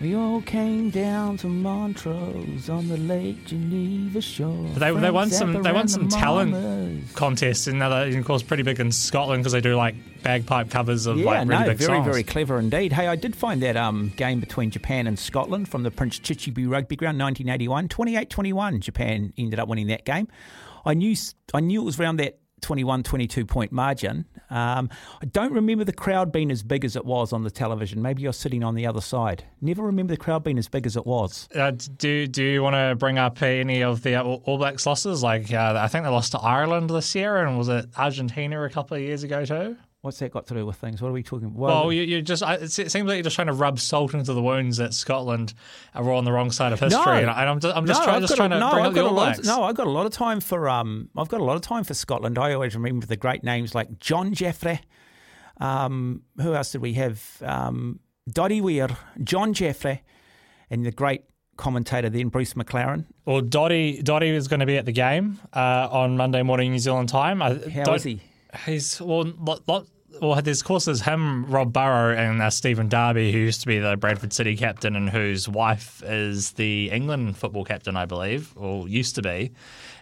We 0.00 0.14
all 0.14 0.40
came 0.40 0.88
down 0.88 1.36
to 1.38 1.46
Montreux 1.46 2.70
on 2.70 2.88
the 2.88 2.96
Lake 2.96 3.44
Geneva 3.44 4.22
shore. 4.22 4.66
They, 4.76 4.90
they 4.94 5.10
won 5.10 5.28
some 5.30 5.62
they 5.62 5.72
won 5.72 5.88
some 5.88 6.08
the 6.08 6.16
talent 6.16 6.52
Mamas. 6.52 7.12
contests 7.12 7.66
and 7.66 7.82
and 7.82 8.16
of 8.16 8.24
course 8.24 8.42
pretty 8.42 8.62
big 8.62 8.80
in 8.80 8.92
Scotland 8.92 9.42
because 9.42 9.52
they 9.52 9.60
do 9.60 9.76
like 9.76 9.94
bagpipe 10.22 10.70
covers 10.70 11.04
of 11.04 11.18
Yeah, 11.18 11.26
like 11.26 11.48
really 11.48 11.60
no, 11.64 11.68
big 11.68 11.78
very, 11.78 11.98
songs. 11.98 12.06
very 12.06 12.22
clever 12.22 12.58
indeed. 12.58 12.94
Hey, 12.94 13.08
I 13.08 13.16
did 13.16 13.36
find 13.36 13.62
that 13.62 13.76
um, 13.76 14.10
game 14.16 14.40
between 14.40 14.70
Japan 14.70 15.06
and 15.06 15.18
Scotland 15.18 15.68
from 15.68 15.82
the 15.82 15.90
Prince 15.90 16.18
Chichibu 16.18 16.70
Rugby 16.70 16.96
Ground, 16.96 17.18
1981, 17.18 17.88
28-21. 17.88 18.80
Japan 18.80 19.34
ended 19.36 19.60
up 19.60 19.68
winning 19.68 19.88
that 19.88 20.06
game. 20.06 20.28
I 20.86 20.94
knew, 20.94 21.14
I 21.52 21.60
knew 21.60 21.82
it 21.82 21.84
was 21.84 22.00
around 22.00 22.16
that 22.20 22.38
21, 22.62 23.02
22 23.02 23.44
point 23.44 23.70
margin. 23.72 24.24
Um, 24.50 24.90
I 25.22 25.26
don't 25.26 25.52
remember 25.52 25.84
the 25.84 25.92
crowd 25.92 26.32
being 26.32 26.50
as 26.50 26.62
big 26.62 26.84
as 26.84 26.96
it 26.96 27.04
was 27.04 27.32
on 27.32 27.42
the 27.42 27.50
television. 27.50 28.02
Maybe 28.02 28.22
you're 28.22 28.32
sitting 28.32 28.62
on 28.64 28.74
the 28.74 28.86
other 28.86 29.00
side. 29.00 29.44
Never 29.60 29.82
remember 29.82 30.12
the 30.12 30.16
crowd 30.18 30.44
being 30.44 30.58
as 30.58 30.68
big 30.68 30.86
as 30.86 30.96
it 30.96 31.06
was. 31.06 31.48
Uh, 31.54 31.72
do 31.96 32.26
do 32.26 32.42
you 32.42 32.62
want 32.62 32.74
to 32.74 32.96
bring 32.96 33.18
up 33.18 33.40
any 33.42 33.82
of 33.82 34.02
the 34.02 34.16
All 34.16 34.42
All 34.44 34.58
Blacks 34.58 34.86
losses? 34.86 35.22
Like 35.22 35.52
uh, 35.52 35.78
I 35.80 35.88
think 35.88 36.04
they 36.04 36.10
lost 36.10 36.32
to 36.32 36.38
Ireland 36.38 36.90
this 36.90 37.14
year, 37.14 37.38
and 37.38 37.56
was 37.56 37.68
it 37.68 37.86
Argentina 37.96 38.62
a 38.64 38.70
couple 38.70 38.96
of 38.96 39.02
years 39.02 39.22
ago 39.22 39.44
too? 39.44 39.76
What's 40.02 40.18
that 40.20 40.32
got 40.32 40.46
to 40.46 40.54
do 40.54 40.64
with 40.64 40.76
things? 40.76 41.02
What 41.02 41.08
are 41.08 41.12
we 41.12 41.22
talking? 41.22 41.48
About? 41.48 41.58
Well, 41.58 41.92
you, 41.92 42.02
you 42.02 42.22
just 42.22 42.42
it 42.42 42.70
seems 42.70 42.94
like 42.94 43.04
you're 43.16 43.22
just 43.22 43.34
trying 43.36 43.48
to 43.48 43.52
rub 43.52 43.78
salt 43.78 44.14
into 44.14 44.32
the 44.32 44.40
wounds 44.40 44.78
that 44.78 44.94
Scotland 44.94 45.52
are 45.94 46.10
on 46.12 46.24
the 46.24 46.32
wrong 46.32 46.50
side 46.50 46.72
of 46.72 46.80
history, 46.80 47.04
No. 47.04 47.12
and, 47.12 47.28
I, 47.30 47.44
I'm 47.44 47.60
just 47.60 47.76
I'm 47.76 47.86
just 47.86 48.00
No, 48.00 48.04
trying 48.06 48.20
just 48.22 48.34
trying 48.36 48.52
a- 48.52 48.54
to 48.54 48.60
no, 48.60 48.70
bring 48.70 48.84
I've 48.84 48.88
up 48.88 48.94
the 48.94 49.00
a 49.02 49.04
All 49.04 49.12
lot 49.12 49.24
Blacks. 49.24 49.38
Of, 49.40 49.44
no, 49.44 49.62
I've 49.64 49.74
got 49.76 49.86
a 49.86 49.90
lot 49.90 50.06
of 50.06 50.12
time 50.12 50.40
for 50.40 50.70
um, 50.70 51.10
I've 51.18 51.28
got 51.28 51.40
a 51.42 51.44
lot 51.44 51.56
of 51.56 51.60
time 51.62 51.84
for 51.84 51.92
Scotland. 51.92 52.38
I 52.38 52.54
always 52.54 52.74
remember 52.74 53.04
the 53.04 53.16
great 53.18 53.44
names 53.44 53.74
like 53.74 53.98
John 53.98 54.32
Jeffrey. 54.32 54.80
Um, 55.58 56.22
who 56.40 56.54
else 56.54 56.72
did 56.72 56.80
we 56.80 56.94
have? 56.94 57.22
Um, 57.44 58.00
Doddie 58.30 58.60
Weir, 58.62 58.88
John 59.22 59.52
Jeffrey, 59.52 60.02
and 60.70 60.86
the 60.86 60.92
great 60.92 61.24
commentator 61.56 62.08
then 62.08 62.28
Bruce 62.28 62.54
McLaren. 62.54 63.04
Well, 63.26 63.42
Doddie 63.42 64.00
Doddie 64.02 64.30
is 64.30 64.48
going 64.48 64.60
to 64.60 64.66
be 64.66 64.78
at 64.78 64.86
the 64.86 64.92
game 64.92 65.38
uh, 65.52 65.88
on 65.90 66.16
Monday 66.16 66.42
morning 66.42 66.70
New 66.72 66.78
Zealand 66.78 67.10
time. 67.10 67.42
I, 67.42 67.58
How 67.84 67.92
is 67.94 68.04
he? 68.04 68.20
He's 68.64 69.00
well, 69.00 69.24
lot, 69.38 69.66
lot, 69.68 69.86
well. 70.20 70.40
There's 70.42 70.60
of 70.60 70.66
course 70.66 70.86
there's 70.86 71.02
him, 71.02 71.46
Rob 71.46 71.72
Burrow, 71.72 72.14
and 72.14 72.42
uh, 72.42 72.50
Stephen 72.50 72.88
Darby, 72.88 73.32
who 73.32 73.38
used 73.38 73.60
to 73.60 73.66
be 73.66 73.78
the 73.78 73.96
Bradford 73.96 74.32
City 74.32 74.56
captain, 74.56 74.96
and 74.96 75.08
whose 75.08 75.48
wife 75.48 76.02
is 76.04 76.52
the 76.52 76.90
England 76.90 77.36
football 77.36 77.64
captain, 77.64 77.96
I 77.96 78.06
believe, 78.06 78.52
or 78.56 78.88
used 78.88 79.14
to 79.16 79.22
be. 79.22 79.52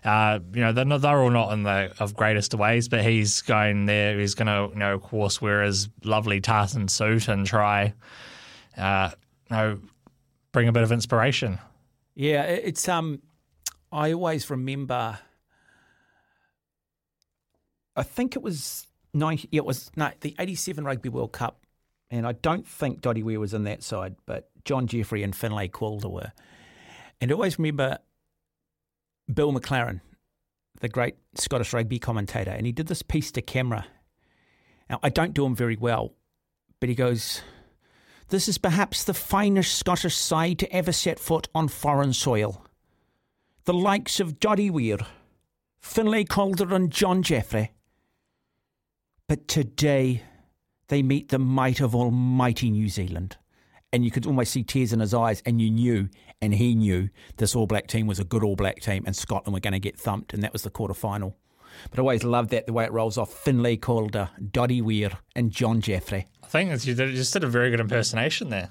Uh, 0.05 0.38
you 0.55 0.61
know, 0.61 0.72
they're, 0.72 0.84
not, 0.84 1.03
they're 1.03 1.18
all 1.18 1.30
not 1.30 1.53
in 1.53 1.64
the 1.64 1.92
of 1.99 2.14
greatest 2.14 2.55
ways, 2.55 2.88
but 2.88 3.05
he's 3.05 3.42
going 3.42 3.86
there. 3.86 4.18
He's 4.18 4.34
going 4.34 4.46
to, 4.46 4.72
you 4.72 4.78
know, 4.78 4.94
of 4.94 5.03
course, 5.03 5.42
wear 5.42 5.62
his 5.62 5.88
lovely 6.05 6.40
tartan 6.40 6.88
suit 6.88 7.28
and 7.28 7.46
try, 7.46 7.92
uh, 8.76 9.11
you 9.51 9.57
know, 9.57 9.78
bring 10.53 10.68
a 10.68 10.72
bit 10.72 10.82
of 10.82 10.92
inspiration. 10.92 11.59
Yeah, 12.14 12.42
it's 12.42 12.88
um. 12.88 13.22
I 13.92 14.12
always 14.12 14.51
remember. 14.51 15.18
I 17.99 18.05
think 18.05 18.36
it 18.36 18.42
was 18.42 18.86
ninety. 19.12 19.49
Yeah, 19.51 19.59
it 19.59 19.64
was 19.66 19.90
no 19.96 20.11
the 20.20 20.34
'87 20.38 20.84
Rugby 20.84 21.09
World 21.09 21.32
Cup, 21.32 21.66
and 22.11 22.26
I 22.26 22.32
don't 22.32 22.66
think 22.66 23.01
Doddie 23.01 23.24
Weir 23.24 23.40
was 23.40 23.53
in 23.55 23.64
that 23.64 23.82
side, 23.82 24.14
but 24.24 24.51
John 24.64 24.86
Jeffrey 24.86 25.24
and 25.24 25.34
Finlay 25.34 25.68
Calder 25.68 26.09
were. 26.09 26.32
And 27.20 27.30
I 27.30 27.34
always 27.34 27.59
remember 27.59 27.99
Bill 29.32 29.53
McLaren, 29.53 30.01
the 30.80 30.88
great 30.88 31.16
Scottish 31.34 31.72
rugby 31.72 31.99
commentator, 31.99 32.53
and 32.53 32.66
he 32.66 32.72
did 32.72 32.86
this 32.86 33.03
piece 33.03 33.32
to 33.32 33.42
camera. 33.42 33.84
Now 34.88 35.01
I 35.03 35.09
don't 35.09 35.34
do 35.34 35.44
him 35.44 35.57
very 35.57 35.76
well, 35.76 36.14
but 36.78 36.88
he 36.88 36.94
goes. 36.94 37.42
This 38.28 38.46
is 38.46 38.59
perhaps 38.59 39.05
the 39.05 39.14
finest 39.14 39.74
Scottish 39.74 40.14
side 40.14 40.59
to 40.59 40.70
ever 40.72 40.92
set 40.92 41.18
foot 41.18 41.49
on 41.55 41.66
foreign 41.66 42.12
soil. 42.12 42.62
The 43.64 43.72
likes 43.72 44.20
of 44.20 44.38
Doddie 44.38 44.70
Weir, 44.70 44.99
Finlay 45.80 46.24
Calder 46.24 46.74
and 46.74 46.90
John 46.90 47.22
Jeffrey. 47.22 47.72
But 49.29 49.47
today, 49.47 50.22
they 50.89 51.03
meet 51.03 51.29
the 51.29 51.39
might 51.39 51.81
of 51.81 51.95
almighty 51.95 52.70
New 52.70 52.89
Zealand. 52.89 53.37
And 53.93 54.05
you 54.05 54.11
could 54.11 54.26
almost 54.26 54.53
see 54.53 54.62
tears 54.62 54.93
in 54.93 55.01
his 55.01 55.14
eyes, 55.14 55.43
and 55.47 55.62
you 55.62 55.70
knew, 55.70 56.09
and 56.43 56.55
he 56.55 56.74
knew, 56.74 57.09
this 57.37 57.55
All 57.55 57.66
Black 57.66 57.87
team 57.87 58.07
was 58.07 58.18
a 58.18 58.24
good 58.24 58.43
All 58.43 58.57
Black 58.57 58.81
team, 58.81 59.05
and 59.07 59.14
Scotland 59.14 59.55
were 59.55 59.61
going 59.61 59.72
to 59.72 59.79
get 59.79 59.99
thumped, 59.99 60.35
and 60.35 60.43
that 60.43 60.53
was 60.53 60.62
the 60.62 60.70
quarter 60.70 60.95
final. 60.95 61.37
But 61.91 61.99
I 61.99 62.03
always 62.03 62.24
loved 62.24 62.51
that, 62.51 62.66
the 62.66 62.72
way 62.72 62.85
it 62.85 62.93
rolls 62.93 63.16
off. 63.16 63.33
Finlay 63.33 63.76
Calder, 63.76 64.31
uh, 64.35 64.41
Doddie 64.51 64.83
Weir, 64.83 65.11
and 65.35 65.51
John 65.51 65.81
Jeffrey. 65.81 66.26
I 66.43 66.47
think 66.47 66.70
you 66.87 66.95
just 66.95 67.33
did 67.33 67.45
a 67.45 67.49
very 67.49 67.70
good 67.70 67.81
impersonation 67.81 68.49
there. 68.51 68.70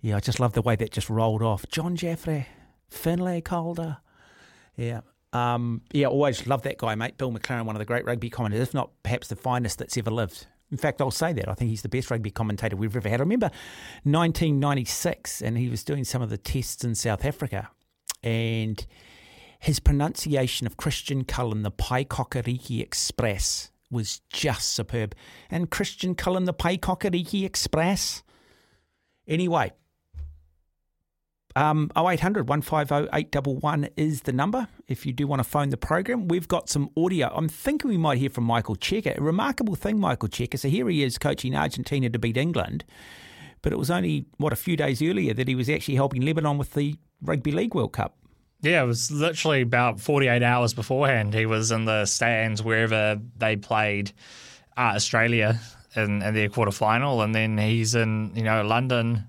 Yeah, 0.00 0.16
I 0.16 0.20
just 0.20 0.38
love 0.38 0.52
the 0.52 0.62
way 0.62 0.76
that 0.76 0.92
just 0.92 1.10
rolled 1.10 1.42
off. 1.42 1.64
John 1.68 1.96
Jeffrey, 1.96 2.46
Finlay 2.88 3.40
Calder. 3.40 3.98
Uh, 3.98 4.02
yeah. 4.76 5.00
Um, 5.32 5.82
yeah, 5.92 6.06
always 6.06 6.46
loved 6.46 6.64
that 6.64 6.78
guy, 6.78 6.94
mate. 6.94 7.18
Bill 7.18 7.32
McLaren, 7.32 7.66
one 7.66 7.76
of 7.76 7.80
the 7.80 7.84
great 7.84 8.04
rugby 8.04 8.30
commentators, 8.30 8.68
if 8.68 8.74
not 8.74 8.90
perhaps 9.02 9.28
the 9.28 9.36
finest 9.36 9.78
that's 9.78 9.96
ever 9.96 10.10
lived. 10.10 10.46
In 10.70 10.76
fact, 10.76 11.00
I'll 11.00 11.10
say 11.10 11.32
that. 11.32 11.48
I 11.48 11.54
think 11.54 11.70
he's 11.70 11.82
the 11.82 11.88
best 11.88 12.10
rugby 12.10 12.30
commentator 12.30 12.76
we've 12.76 12.94
ever 12.94 13.08
had. 13.08 13.20
I 13.20 13.24
remember 13.24 13.50
1996, 14.04 15.40
and 15.42 15.56
he 15.56 15.68
was 15.68 15.82
doing 15.82 16.04
some 16.04 16.22
of 16.22 16.30
the 16.30 16.38
tests 16.38 16.84
in 16.84 16.94
South 16.94 17.24
Africa, 17.24 17.70
and 18.22 18.84
his 19.58 19.80
pronunciation 19.80 20.66
of 20.66 20.76
Christian 20.76 21.24
Cullen, 21.24 21.62
the 21.62 21.70
Paekakariki 21.70 22.80
Express, 22.80 23.70
was 23.90 24.20
just 24.30 24.74
superb. 24.74 25.14
And 25.50 25.70
Christian 25.70 26.14
Cullen, 26.14 26.44
the 26.44 26.54
Paekakariki 26.54 27.44
Express. 27.44 28.22
Anyway, 29.26 29.72
um, 31.56 31.90
0800 31.96 32.48
150 32.48 33.08
811 33.12 33.90
is 33.96 34.22
the 34.22 34.32
number 34.32 34.68
if 34.86 35.06
you 35.06 35.12
do 35.12 35.26
want 35.26 35.40
to 35.40 35.44
phone 35.44 35.70
the 35.70 35.76
program. 35.76 36.28
We've 36.28 36.48
got 36.48 36.68
some 36.68 36.90
audio. 36.96 37.32
I'm 37.34 37.48
thinking 37.48 37.90
we 37.90 37.96
might 37.96 38.18
hear 38.18 38.30
from 38.30 38.44
Michael 38.44 38.76
Cheika. 38.76 39.16
A 39.16 39.22
remarkable 39.22 39.74
thing, 39.74 39.98
Michael 39.98 40.28
Cheika. 40.28 40.58
So 40.58 40.68
here 40.68 40.88
he 40.88 41.02
is 41.02 41.18
coaching 41.18 41.54
Argentina 41.54 42.10
to 42.10 42.18
beat 42.18 42.36
England. 42.36 42.84
But 43.62 43.72
it 43.72 43.76
was 43.76 43.90
only, 43.90 44.26
what, 44.36 44.52
a 44.52 44.56
few 44.56 44.76
days 44.76 45.02
earlier 45.02 45.34
that 45.34 45.48
he 45.48 45.54
was 45.54 45.68
actually 45.68 45.96
helping 45.96 46.22
Lebanon 46.22 46.58
with 46.58 46.74
the 46.74 46.96
Rugby 47.22 47.50
League 47.50 47.74
World 47.74 47.92
Cup. 47.92 48.16
Yeah, 48.60 48.82
it 48.82 48.86
was 48.86 49.10
literally 49.10 49.62
about 49.62 50.00
48 50.00 50.42
hours 50.42 50.74
beforehand. 50.74 51.34
He 51.34 51.46
was 51.46 51.70
in 51.70 51.84
the 51.84 52.06
stands 52.06 52.62
wherever 52.62 53.20
they 53.36 53.56
played 53.56 54.12
uh, 54.76 54.92
Australia 54.94 55.60
in, 55.96 56.22
in 56.22 56.34
their 56.34 56.48
quarter 56.48 56.72
final. 56.72 57.22
And 57.22 57.34
then 57.34 57.58
he's 57.58 57.94
in, 57.94 58.32
you 58.34 58.42
know, 58.42 58.62
London 58.62 59.24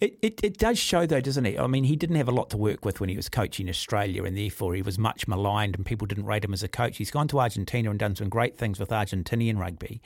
it, 0.00 0.18
it, 0.22 0.40
it 0.42 0.58
does 0.58 0.78
show, 0.78 1.06
though, 1.06 1.20
doesn't 1.20 1.46
it? 1.46 1.58
I 1.58 1.66
mean, 1.66 1.84
he 1.84 1.96
didn't 1.96 2.16
have 2.16 2.28
a 2.28 2.32
lot 2.32 2.50
to 2.50 2.56
work 2.56 2.84
with 2.84 3.00
when 3.00 3.08
he 3.08 3.16
was 3.16 3.28
coaching 3.28 3.68
Australia, 3.68 4.24
and 4.24 4.36
therefore 4.36 4.74
he 4.74 4.82
was 4.82 4.98
much 4.98 5.28
maligned, 5.28 5.76
and 5.76 5.86
people 5.86 6.06
didn't 6.06 6.26
rate 6.26 6.44
him 6.44 6.52
as 6.52 6.62
a 6.62 6.68
coach. 6.68 6.98
He's 6.98 7.10
gone 7.10 7.28
to 7.28 7.40
Argentina 7.40 7.90
and 7.90 7.98
done 7.98 8.16
some 8.16 8.28
great 8.28 8.56
things 8.56 8.78
with 8.78 8.90
Argentinian 8.90 9.58
rugby. 9.58 10.00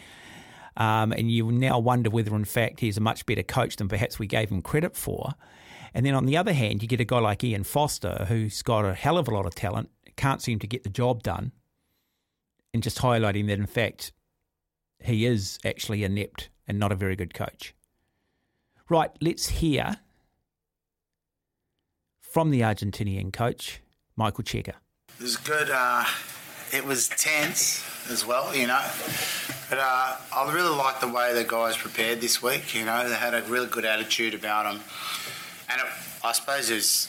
Um, 0.77 1.13
and 1.13 1.31
you 1.31 1.51
now 1.53 1.79
wonder 1.79 2.11
whether, 2.11 2.35
in 2.35 2.45
fact, 2.45 2.81
he's 2.81 2.97
a 2.97 3.01
much 3.01 3.27
better 3.27 3.43
coach 3.43 3.77
than 3.77 3.89
perhaps 3.89 4.19
we 4.19 4.27
gave 4.27 4.51
him 4.51 4.63
credit 4.63 4.97
for. 4.97 5.35
And 5.95 6.07
then 6.07 6.15
on 6.15 6.25
the 6.27 6.37
other 6.37 6.55
hand, 6.55 6.83
you 6.83 6.89
get 6.89 7.01
a 7.01 7.05
guy 7.05 7.19
like 7.19 7.45
Ian 7.45 7.65
Foster, 7.65 8.25
who's 8.29 8.63
got 8.63 8.85
a 8.85 8.95
hell 8.95 9.19
of 9.19 9.29
a 9.29 9.35
lot 9.35 9.45
of 9.45 9.55
talent, 9.55 9.91
can't 10.17 10.41
seem 10.41 10.59
to 10.61 10.67
get 10.67 10.85
the 10.85 10.91
job 10.91 11.23
done, 11.23 11.53
and 12.73 12.83
just 12.83 12.99
highlighting 12.99 13.47
that, 13.49 13.59
in 13.59 13.67
fact, 13.67 14.13
he 15.01 15.27
is 15.27 15.59
actually 15.65 16.05
inept 16.05 16.49
and 16.67 16.79
not 16.79 16.93
a 16.93 16.95
very 16.97 17.17
good 17.17 17.35
coach. 17.35 17.75
Right, 18.93 19.11
let's 19.23 19.49
hear 19.49 19.97
from 22.21 22.51
the 22.51 22.61
Argentinian 22.61 23.33
coach, 23.33 23.81
Michael 24.17 24.45
Cheika. 24.45 24.75
It 25.19 25.23
was 25.23 25.39
good. 25.39 25.71
Uh, 25.73 26.05
it 26.75 26.85
was 26.85 27.09
tense 27.09 27.83
as 28.11 28.27
well, 28.27 28.55
you 28.55 28.67
know. 28.67 28.85
But 29.71 29.79
uh, 29.79 30.17
I 30.37 30.53
really 30.53 30.77
liked 30.77 31.01
the 31.01 31.09
way 31.09 31.33
the 31.33 31.43
guys 31.43 31.75
prepared 31.75 32.21
this 32.21 32.43
week. 32.43 32.75
You 32.75 32.85
know, 32.85 33.09
they 33.09 33.15
had 33.15 33.33
a 33.33 33.41
really 33.45 33.67
good 33.67 33.87
attitude 33.87 34.35
about 34.35 34.65
them, 34.65 34.83
and 35.71 35.81
it, 35.81 35.87
I 36.23 36.33
suppose 36.33 36.69
it 36.69 36.75
was, 36.75 37.09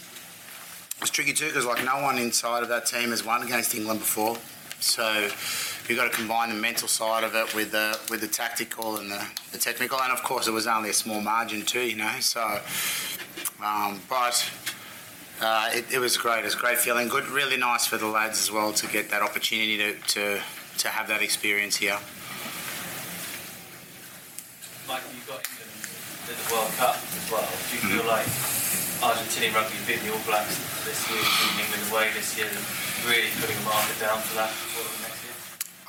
it 0.95 1.01
was 1.01 1.09
tricky 1.09 1.33
too 1.33 1.47
because 1.47 1.65
like 1.65 1.83
no 1.83 2.01
one 2.01 2.17
inside 2.17 2.63
of 2.63 2.69
that 2.69 2.85
team 2.85 3.09
has 3.09 3.25
won 3.25 3.43
against 3.43 3.75
England 3.75 3.99
before, 3.99 4.37
so 4.83 5.29
you've 5.87 5.97
got 5.97 6.11
to 6.11 6.15
combine 6.15 6.49
the 6.49 6.55
mental 6.55 6.87
side 6.87 7.23
of 7.23 7.35
it 7.35 7.55
with 7.55 7.71
the 7.71 7.97
with 8.09 8.21
the 8.21 8.27
tactical 8.27 8.97
and 8.97 9.09
the, 9.09 9.25
the 9.51 9.57
technical, 9.57 9.99
and 10.01 10.11
of 10.11 10.21
course 10.23 10.47
it 10.47 10.51
was 10.51 10.67
only 10.67 10.89
a 10.89 10.93
small 10.93 11.21
margin 11.21 11.63
too, 11.63 11.81
you 11.81 11.95
know. 11.95 12.11
So, 12.19 12.59
um, 13.63 14.01
but 14.09 14.51
uh, 15.41 15.69
it, 15.71 15.85
it, 15.93 15.99
was 15.99 16.17
great. 16.17 16.39
It 16.39 16.45
was 16.45 16.55
a 16.55 16.57
great 16.57 16.77
feeling. 16.77 17.07
Good, 17.07 17.27
really 17.27 17.57
nice 17.57 17.87
for 17.87 17.97
the 17.97 18.07
lads 18.07 18.41
as 18.41 18.51
well 18.51 18.73
to 18.73 18.87
get 18.87 19.09
that 19.09 19.21
opportunity 19.21 19.77
to 19.77 19.93
to, 19.93 20.41
to 20.79 20.87
have 20.89 21.07
that 21.07 21.21
experience 21.21 21.77
here. 21.77 21.97
Mike, 24.87 25.01
you 25.15 25.23
got 25.25 25.47
England 25.47 25.71
the 26.27 26.53
World 26.53 26.71
Cup 26.75 26.95
as 26.95 27.31
well. 27.31 27.47
Do 27.71 27.75
you 27.75 27.99
feel 27.99 28.07
like 28.07 28.27
Argentinian 28.99 29.55
rugby 29.55 29.75
beat 29.87 29.99
the 30.03 30.11
All 30.11 30.19
Blacks 30.27 30.59
this 30.83 31.07
year, 31.09 31.23
beating 31.23 31.71
England 31.71 31.91
away 31.91 32.11
this 32.13 32.37
year, 32.37 32.51
really 33.05 33.29
putting 33.39 33.57
a 33.57 33.61
marker 33.61 33.99
down 33.99 34.19
for 34.19 34.35
that? 34.35 34.51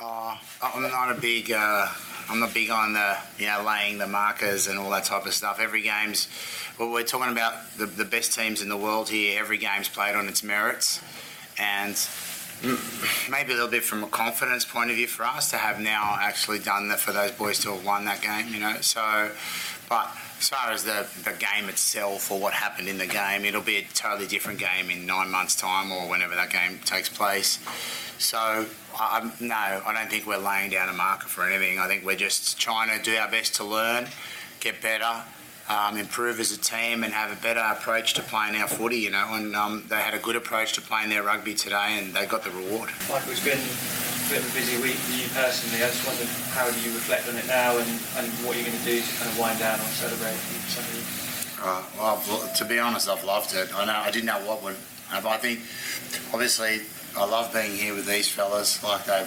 Uh, 0.01 0.37
I'm 0.61 0.81
not 0.81 1.17
a 1.17 1.19
big. 1.19 1.51
Uh, 1.51 1.87
I'm 2.29 2.39
not 2.39 2.53
big 2.53 2.69
on 2.69 2.93
the 2.93 3.17
you 3.37 3.45
know 3.45 3.63
laying 3.65 3.97
the 3.97 4.07
markers 4.07 4.67
and 4.67 4.77
all 4.79 4.89
that 4.91 5.05
type 5.05 5.25
of 5.25 5.33
stuff. 5.33 5.59
Every 5.59 5.81
game's. 5.81 6.27
Well, 6.79 6.91
we're 6.91 7.03
talking 7.03 7.31
about 7.31 7.53
the, 7.77 7.85
the 7.85 8.05
best 8.05 8.33
teams 8.33 8.61
in 8.61 8.69
the 8.69 8.77
world 8.77 9.09
here. 9.09 9.39
Every 9.39 9.57
game's 9.57 9.87
played 9.87 10.15
on 10.15 10.27
its 10.27 10.43
merits, 10.43 11.01
and 11.57 11.95
maybe 13.29 13.51
a 13.51 13.55
little 13.55 13.69
bit 13.69 13.83
from 13.83 14.03
a 14.03 14.07
confidence 14.07 14.65
point 14.65 14.89
of 14.89 14.95
view 14.97 15.07
for 15.07 15.23
us 15.23 15.49
to 15.51 15.57
have 15.57 15.79
now 15.79 16.17
actually 16.19 16.59
done 16.59 16.89
that 16.89 16.99
for 16.99 17.11
those 17.13 17.31
boys 17.31 17.59
to 17.59 17.71
have 17.73 17.85
won 17.85 18.05
that 18.05 18.21
game. 18.21 18.53
You 18.53 18.59
know, 18.59 18.75
so 18.81 19.31
but 19.87 20.11
as 20.45 20.49
far 20.49 20.71
as 20.71 20.83
the, 20.83 21.07
the 21.23 21.35
game 21.39 21.69
itself 21.69 22.29
or 22.29 22.39
what 22.39 22.53
happened 22.53 22.87
in 22.87 22.99
the 22.99 23.07
game, 23.07 23.45
it'll 23.45 23.63
be 23.63 23.77
a 23.77 23.87
totally 23.95 24.27
different 24.27 24.59
game 24.59 24.91
in 24.91 25.03
nine 25.07 25.31
months' 25.31 25.55
time 25.55 25.91
or 25.91 26.07
whenever 26.07 26.35
that 26.35 26.51
game 26.51 26.79
takes 26.85 27.09
place. 27.09 27.57
So, 28.19 28.67
I, 28.93 29.31
no, 29.39 29.55
I 29.55 29.91
don't 29.91 30.07
think 30.07 30.27
we're 30.27 30.37
laying 30.37 30.69
down 30.69 30.87
a 30.87 30.93
marker 30.93 31.27
for 31.27 31.49
anything. 31.49 31.79
I 31.79 31.87
think 31.87 32.05
we're 32.05 32.15
just 32.15 32.59
trying 32.59 32.95
to 32.95 33.03
do 33.03 33.17
our 33.17 33.27
best 33.27 33.55
to 33.55 33.63
learn, 33.63 34.05
get 34.59 34.83
better, 34.83 35.23
um, 35.69 35.97
improve 35.97 36.39
as 36.39 36.51
a 36.51 36.57
team, 36.57 37.03
and 37.03 37.13
have 37.13 37.31
a 37.31 37.41
better 37.41 37.59
approach 37.59 38.13
to 38.15 38.21
playing 38.21 38.55
our 38.55 38.67
footy. 38.67 38.97
You 38.97 39.11
know, 39.11 39.27
and 39.31 39.55
um, 39.55 39.83
they 39.89 39.97
had 39.97 40.13
a 40.13 40.19
good 40.19 40.35
approach 40.35 40.73
to 40.73 40.81
playing 40.81 41.09
their 41.09 41.23
rugby 41.23 41.53
today, 41.53 41.97
and 41.97 42.13
they 42.13 42.25
got 42.25 42.43
the 42.43 42.51
reward. 42.51 42.89
Michael, 43.09 43.31
it's 43.31 43.43
been 43.43 43.57
a 43.57 44.29
bit 44.29 44.41
of 44.41 44.49
a 44.49 44.53
busy 44.53 44.81
week 44.81 44.97
for 44.97 45.13
you 45.13 45.27
personally. 45.33 45.83
I 45.83 45.87
just 45.87 46.05
wondered 46.05 46.27
how 46.53 46.69
do 46.69 46.79
you 46.81 46.93
reflect 46.93 47.29
on 47.29 47.35
it 47.35 47.47
now, 47.47 47.77
and, 47.77 47.89
and 48.17 48.27
what 48.45 48.57
you're 48.57 48.65
going 48.65 48.77
to 48.77 48.85
do 48.85 49.01
to 49.01 49.11
kind 49.17 49.29
of 49.29 49.39
wind 49.39 49.59
down 49.59 49.79
or 49.79 49.89
celebrate 49.95 50.37
Sunday. 50.69 51.01
Uh, 51.61 51.81
well, 51.97 52.53
to 52.55 52.65
be 52.65 52.79
honest, 52.79 53.09
I've 53.09 53.23
loved 53.23 53.53
it. 53.55 53.73
I 53.73 53.85
know 53.85 53.93
I 53.93 54.11
didn't 54.11 54.27
know 54.27 54.45
what 54.45 54.61
would. 54.63 54.75
I 55.11 55.37
think, 55.37 55.59
obviously, 56.33 56.81
I 57.15 57.25
love 57.25 57.53
being 57.53 57.71
here 57.71 57.93
with 57.93 58.05
these 58.05 58.27
fellas. 58.27 58.83
Like 58.83 59.05
they, 59.05 59.25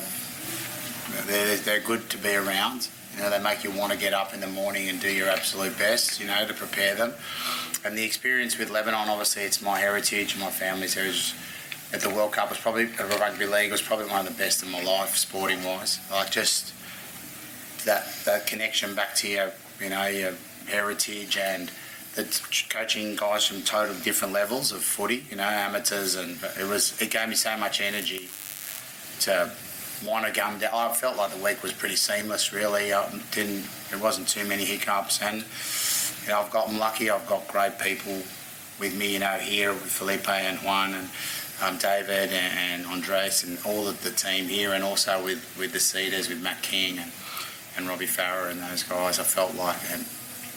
they're, 1.27 1.57
they're 1.57 1.81
good 1.81 2.11
to 2.11 2.19
be 2.19 2.35
around. 2.35 2.89
You 3.19 3.25
know, 3.25 3.31
they 3.31 3.43
make 3.43 3.65
you 3.65 3.73
want 3.73 3.91
to 3.91 3.99
get 3.99 4.15
up 4.15 4.33
in 4.33 4.39
the 4.39 4.47
morning 4.47 4.89
and 4.89 5.01
do 5.01 5.13
your 5.13 5.29
absolute 5.29 5.77
best. 5.77 6.21
You 6.21 6.29
know, 6.29 6.47
to 6.47 6.55
prepare 6.55 6.95
them. 6.95 7.15
And 7.85 7.99
the 7.99 8.05
experience 8.05 8.57
with 8.57 8.71
Lebanon, 8.71 9.09
obviously, 9.09 9.43
it's 9.43 9.61
my 9.61 9.81
heritage, 9.81 10.39
my 10.39 10.51
family's 10.51 10.95
heritage. 10.95 11.35
At 11.93 12.01
the 12.01 12.11
World 12.11 12.33
Cup 12.33 12.51
was 12.51 12.59
probably 12.59 12.85
at 12.85 13.11
the 13.11 13.17
rugby 13.17 13.47
league 13.47 13.73
was 13.73 13.83
probably 13.83 14.07
one 14.07 14.25
of 14.25 14.33
the 14.33 14.39
best 14.39 14.63
in 14.63 14.71
my 14.71 14.83
life, 14.85 15.17
sporting 15.17 15.65
wise. 15.65 15.99
Like 16.13 16.31
just 16.31 16.73
that 17.87 18.07
that 18.25 18.47
connection 18.47 18.95
back 18.95 19.17
to 19.17 19.29
your, 19.29 19.53
you 19.81 19.89
know, 19.89 20.07
your 20.07 20.35
heritage 20.69 21.37
and 21.39 21.73
the 22.15 22.25
coaching 22.69 23.17
guys 23.17 23.47
from 23.47 23.63
totally 23.63 23.99
different 24.01 24.33
levels 24.33 24.71
of 24.71 24.83
footy, 24.83 25.25
you 25.31 25.37
know, 25.37 25.45
amateurs, 25.45 26.15
and 26.15 26.39
it 26.61 26.69
was 26.69 27.01
it 27.03 27.11
gave 27.11 27.29
me 27.29 27.35
so 27.35 27.57
much 27.57 27.81
energy 27.81 28.29
to 29.21 29.51
down. 30.05 30.63
I 30.73 30.93
felt 30.93 31.17
like 31.17 31.33
the 31.33 31.43
week 31.43 31.63
was 31.63 31.73
pretty 31.73 31.97
seamless, 31.97 32.53
really. 32.53 32.93
I 32.93 33.11
didn't 33.33 33.65
there 33.91 33.99
wasn't 33.99 34.29
too 34.29 34.45
many 34.47 34.65
hiccups, 34.65 35.23
and 35.23 35.45
you 36.25 36.29
know, 36.29 36.41
I've 36.41 36.51
gotten 36.51 36.79
lucky. 36.79 37.11
I've 37.11 37.27
got 37.27 37.49
great 37.49 37.79
people 37.79 38.23
with 38.79 38.97
me, 38.97 39.15
you 39.15 39.19
know, 39.19 39.39
here 39.39 39.73
with 39.73 39.91
Felipe 39.91 40.29
and 40.29 40.59
Juan 40.59 40.95
and 40.95 41.09
um, 41.63 41.79
David 41.79 42.31
and, 42.33 42.85
and 42.85 42.87
Andres 42.87 43.45
and 43.45 43.59
all 43.65 43.89
of 43.89 44.03
the 44.05 44.11
team 44.11 44.47
here, 44.47 44.73
and 44.73 44.85
also 44.85 45.23
with 45.25 45.57
with 45.59 45.73
the 45.73 45.81
Cedars 45.81 46.29
with 46.29 46.43
Matt 46.43 46.63
King 46.63 46.99
and 46.99 47.13
and 47.77 47.89
Robbie 47.89 48.07
Farah 48.07 48.51
and 48.51 48.61
those 48.61 48.83
guys. 48.83 49.19
I 49.19 49.25
felt 49.25 49.55
like 49.55 49.79
and 49.93 50.05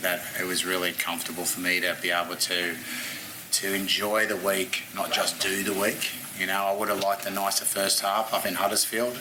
that 0.02 0.22
it 0.40 0.46
was 0.46 0.66
really 0.66 0.92
comfortable 0.92 1.46
for 1.46 1.60
me 1.62 1.80
to 1.80 1.96
be 2.02 2.12
able 2.12 2.36
to 2.36 2.76
to 3.52 3.74
enjoy 3.74 4.26
the 4.26 4.38
week, 4.38 4.84
not 4.96 5.12
just 5.12 5.42
do 5.42 5.64
the 5.64 5.74
week. 5.74 6.12
You 6.42 6.48
know, 6.48 6.66
I 6.66 6.74
would 6.74 6.90
have 6.90 7.02
liked 7.02 7.28
a 7.28 7.30
nicer 7.30 7.66
first 7.66 8.00
half 8.00 8.34
up 8.34 8.48
in 8.48 8.56
Huddersfield. 8.56 9.16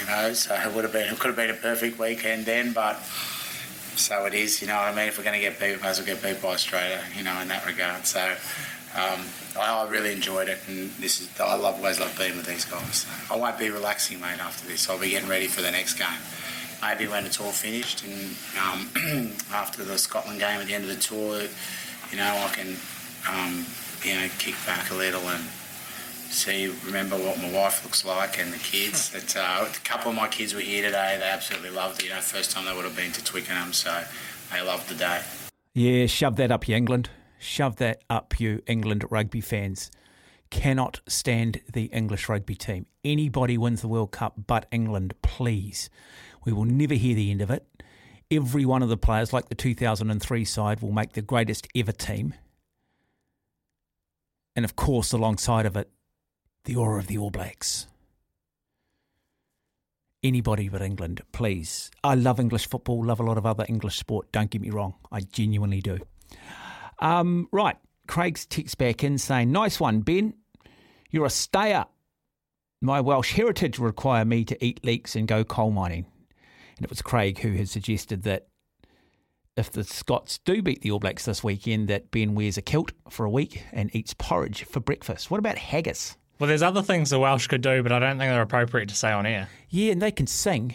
You 0.00 0.06
know, 0.06 0.32
so 0.32 0.54
it 0.54 0.72
would 0.74 0.82
have 0.82 0.94
been 0.94 1.12
it 1.12 1.18
could 1.18 1.26
have 1.26 1.36
been 1.36 1.50
a 1.50 1.54
perfect 1.54 1.98
weekend 1.98 2.46
then, 2.46 2.72
but 2.72 2.94
so 3.96 4.24
it 4.24 4.32
is. 4.32 4.62
You 4.62 4.68
know 4.68 4.76
what 4.76 4.88
I 4.88 4.94
mean? 4.94 5.08
If 5.08 5.18
we're 5.18 5.24
going 5.24 5.38
to 5.38 5.42
get 5.42 5.60
beat, 5.60 5.76
we 5.76 5.82
might 5.82 5.90
as 5.90 5.98
well 5.98 6.06
get 6.06 6.22
beat 6.22 6.40
by 6.40 6.54
Australia. 6.54 7.02
You 7.14 7.22
know, 7.22 7.38
in 7.42 7.48
that 7.48 7.66
regard. 7.66 8.06
So 8.06 8.22
um, 8.96 9.20
I, 9.60 9.84
I 9.84 9.88
really 9.90 10.10
enjoyed 10.10 10.48
it, 10.48 10.58
and 10.68 10.90
this 10.92 11.20
is 11.20 11.28
I 11.38 11.54
love 11.54 11.74
always 11.74 12.00
love 12.00 12.16
being 12.16 12.34
with 12.38 12.46
these 12.46 12.64
guys. 12.64 13.04
I 13.30 13.36
won't 13.36 13.58
be 13.58 13.68
relaxing, 13.68 14.18
mate. 14.18 14.40
After 14.40 14.66
this, 14.66 14.88
I'll 14.88 14.98
be 14.98 15.10
getting 15.10 15.28
ready 15.28 15.48
for 15.48 15.60
the 15.60 15.70
next 15.70 15.98
game. 15.98 16.08
Maybe 16.80 17.08
when 17.08 17.26
it's 17.26 17.42
all 17.42 17.52
finished, 17.52 18.04
and 18.06 18.34
um, 18.56 19.32
after 19.52 19.84
the 19.84 19.98
Scotland 19.98 20.40
game 20.40 20.62
at 20.62 20.66
the 20.66 20.72
end 20.72 20.84
of 20.84 20.96
the 20.96 21.02
tour, 21.02 21.42
you 22.10 22.16
know, 22.16 22.24
I 22.24 22.48
can, 22.54 22.76
um, 23.28 23.66
you 24.02 24.14
know, 24.14 24.28
kick 24.38 24.54
back 24.64 24.90
a 24.90 24.94
little 24.94 25.28
and 25.28 25.44
see, 26.30 26.72
remember 26.84 27.16
what 27.16 27.38
my 27.38 27.50
wife 27.50 27.84
looks 27.84 28.04
like 28.04 28.38
and 28.38 28.52
the 28.52 28.58
kids. 28.58 29.10
That 29.10 29.36
uh, 29.36 29.66
a 29.66 29.78
couple 29.84 30.10
of 30.10 30.16
my 30.16 30.28
kids 30.28 30.54
were 30.54 30.60
here 30.60 30.82
today. 30.82 31.16
They 31.18 31.28
absolutely 31.28 31.70
loved 31.70 32.00
it. 32.00 32.04
You 32.06 32.10
know, 32.10 32.20
first 32.20 32.50
time 32.50 32.64
they 32.66 32.74
would 32.74 32.84
have 32.84 32.96
been 32.96 33.12
to 33.12 33.24
Twickenham, 33.24 33.72
so 33.72 34.04
they 34.52 34.62
loved 34.62 34.88
the 34.88 34.94
day. 34.94 35.22
Yeah, 35.74 36.06
shove 36.06 36.36
that 36.36 36.50
up 36.50 36.68
you 36.68 36.76
England. 36.76 37.10
Shove 37.38 37.76
that 37.76 38.02
up 38.10 38.40
you 38.40 38.62
England 38.66 39.04
rugby 39.10 39.40
fans. 39.40 39.90
Cannot 40.50 41.00
stand 41.06 41.60
the 41.72 41.84
English 41.84 42.28
rugby 42.28 42.54
team. 42.54 42.86
Anybody 43.04 43.58
wins 43.58 43.80
the 43.80 43.88
World 43.88 44.12
Cup 44.12 44.34
but 44.46 44.66
England, 44.72 45.14
please. 45.22 45.90
We 46.44 46.52
will 46.52 46.64
never 46.64 46.94
hear 46.94 47.14
the 47.14 47.30
end 47.30 47.42
of 47.42 47.50
it. 47.50 47.66
Every 48.30 48.64
one 48.64 48.82
of 48.82 48.88
the 48.88 48.96
players, 48.96 49.32
like 49.32 49.48
the 49.48 49.54
2003 49.54 50.44
side, 50.44 50.80
will 50.80 50.92
make 50.92 51.12
the 51.12 51.22
greatest 51.22 51.68
ever 51.74 51.92
team. 51.92 52.34
And 54.56 54.64
of 54.64 54.74
course, 54.74 55.12
alongside 55.12 55.66
of 55.66 55.76
it, 55.76 55.90
the 56.68 56.76
aura 56.76 56.98
of 56.98 57.06
the 57.06 57.16
All 57.16 57.30
Blacks. 57.30 57.86
Anybody 60.22 60.68
but 60.68 60.82
England, 60.82 61.22
please. 61.32 61.90
I 62.04 62.14
love 62.14 62.38
English 62.38 62.68
football, 62.68 63.02
love 63.02 63.20
a 63.20 63.22
lot 63.22 63.38
of 63.38 63.46
other 63.46 63.64
English 63.70 63.96
sport. 63.96 64.30
Don't 64.32 64.50
get 64.50 64.60
me 64.60 64.68
wrong, 64.68 64.94
I 65.10 65.20
genuinely 65.20 65.80
do. 65.80 65.98
Um, 66.98 67.48
right, 67.52 67.76
Craig's 68.06 68.44
text 68.44 68.76
back 68.76 69.02
in 69.02 69.16
saying, 69.16 69.50
Nice 69.50 69.80
one, 69.80 70.00
Ben. 70.00 70.34
You're 71.10 71.24
a 71.24 71.30
stayer. 71.30 71.86
My 72.82 73.00
Welsh 73.00 73.32
heritage 73.32 73.78
require 73.78 74.26
me 74.26 74.44
to 74.44 74.62
eat 74.62 74.84
leeks 74.84 75.16
and 75.16 75.26
go 75.26 75.44
coal 75.44 75.70
mining. 75.70 76.04
And 76.76 76.84
it 76.84 76.90
was 76.90 77.00
Craig 77.00 77.38
who 77.38 77.52
had 77.52 77.70
suggested 77.70 78.24
that 78.24 78.48
if 79.56 79.70
the 79.70 79.84
Scots 79.84 80.36
do 80.36 80.60
beat 80.60 80.82
the 80.82 80.90
All 80.90 80.98
Blacks 80.98 81.24
this 81.24 81.42
weekend, 81.42 81.88
that 81.88 82.10
Ben 82.10 82.34
wears 82.34 82.58
a 82.58 82.62
kilt 82.62 82.92
for 83.08 83.24
a 83.24 83.30
week 83.30 83.64
and 83.72 83.88
eats 83.96 84.12
porridge 84.12 84.64
for 84.64 84.80
breakfast. 84.80 85.30
What 85.30 85.38
about 85.38 85.56
haggis? 85.56 86.18
Well, 86.38 86.46
there's 86.46 86.62
other 86.62 86.82
things 86.82 87.10
the 87.10 87.18
Welsh 87.18 87.48
could 87.48 87.62
do, 87.62 87.82
but 87.82 87.90
I 87.90 87.98
don't 87.98 88.18
think 88.18 88.30
they're 88.30 88.42
appropriate 88.42 88.88
to 88.90 88.94
say 88.94 89.10
on 89.10 89.26
air. 89.26 89.48
Yeah, 89.70 89.92
and 89.92 90.00
they 90.00 90.12
can 90.12 90.26
sing. 90.26 90.74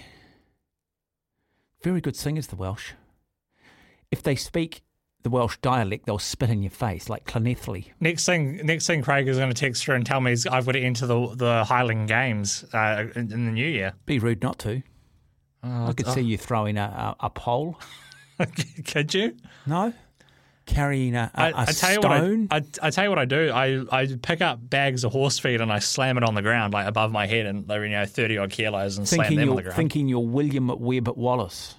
Very 1.82 2.02
good 2.02 2.16
singers, 2.16 2.48
the 2.48 2.56
Welsh. 2.56 2.92
If 4.12 4.24
they 4.24 4.36
speak 4.36 4.82
the 5.24 5.30
Welsh 5.30 5.58
dialect, 5.62 6.06
they'll 6.06 6.20
spit 6.20 6.50
in 6.50 6.64
your 6.64 6.70
face 6.70 7.10
like 7.10 7.26
Llanelli. 7.26 7.92
Next 8.02 8.26
thing, 8.26 8.58
next 8.66 8.88
thing, 8.88 9.02
Craig 9.02 9.28
is 9.28 9.38
going 9.38 9.50
to 9.50 9.56
text 9.56 9.86
her 9.86 9.94
and 9.94 10.06
tell 10.06 10.20
me 10.20 10.34
is 10.34 10.46
I've 10.46 10.66
got 10.66 10.74
to 10.74 10.82
enter 10.82 11.08
the 11.08 11.34
the 11.36 11.64
Highland 11.64 12.10
Games 12.10 12.66
uh, 12.74 13.06
in, 13.16 13.32
in, 13.32 13.46
the 13.46 13.52
new 13.52 13.68
year. 13.68 13.94
Be 14.06 14.20
rude 14.20 14.42
not 14.42 14.60
to. 14.60 14.84
Oh, 15.64 15.88
I 15.88 15.94
could 15.94 16.08
oh. 16.10 16.14
see 16.14 16.22
you 16.22 16.38
throwing 16.38 16.78
a, 16.78 17.16
a, 17.20 17.28
a 17.28 17.30
pole. 17.30 17.80
could 18.86 19.14
you? 19.14 19.36
No. 19.66 19.94
Carrying 20.66 21.16
a, 21.16 21.30
a, 21.36 21.42
I, 21.42 21.50
a 21.50 21.54
I 21.58 21.66
tell 21.66 21.74
stone. 21.74 21.94
you 21.94 22.48
what 22.50 22.64
I, 22.82 22.88
I, 22.88 22.90
tell 22.90 23.04
you 23.04 23.10
what 23.10 23.20
I 23.20 23.26
do. 23.26 23.52
I, 23.52 23.84
I 23.92 24.08
pick 24.22 24.42
up 24.42 24.70
bags 24.70 25.04
of 25.04 25.12
horse 25.12 25.38
feed 25.38 25.60
and 25.60 25.72
I 25.72 25.80
slam 25.80 26.18
it 26.18 26.24
on 26.24 26.36
the 26.36 26.42
ground 26.42 26.74
like 26.74 26.88
above 26.88 27.12
my 27.12 27.28
head 27.28 27.46
and 27.46 27.68
they're 27.68 27.84
you 27.86 27.92
know 27.92 28.06
thirty 28.06 28.38
odd 28.38 28.50
kilos 28.52 28.98
and 28.98 29.08
thinking 29.08 29.28
slam 29.28 29.40
them 29.40 29.50
on 29.50 29.56
the 29.58 29.62
ground. 29.64 29.76
Thinking 29.76 30.08
you're 30.08 30.22
William 30.22 30.68
Webb 30.68 31.10
Wallace. 31.10 31.76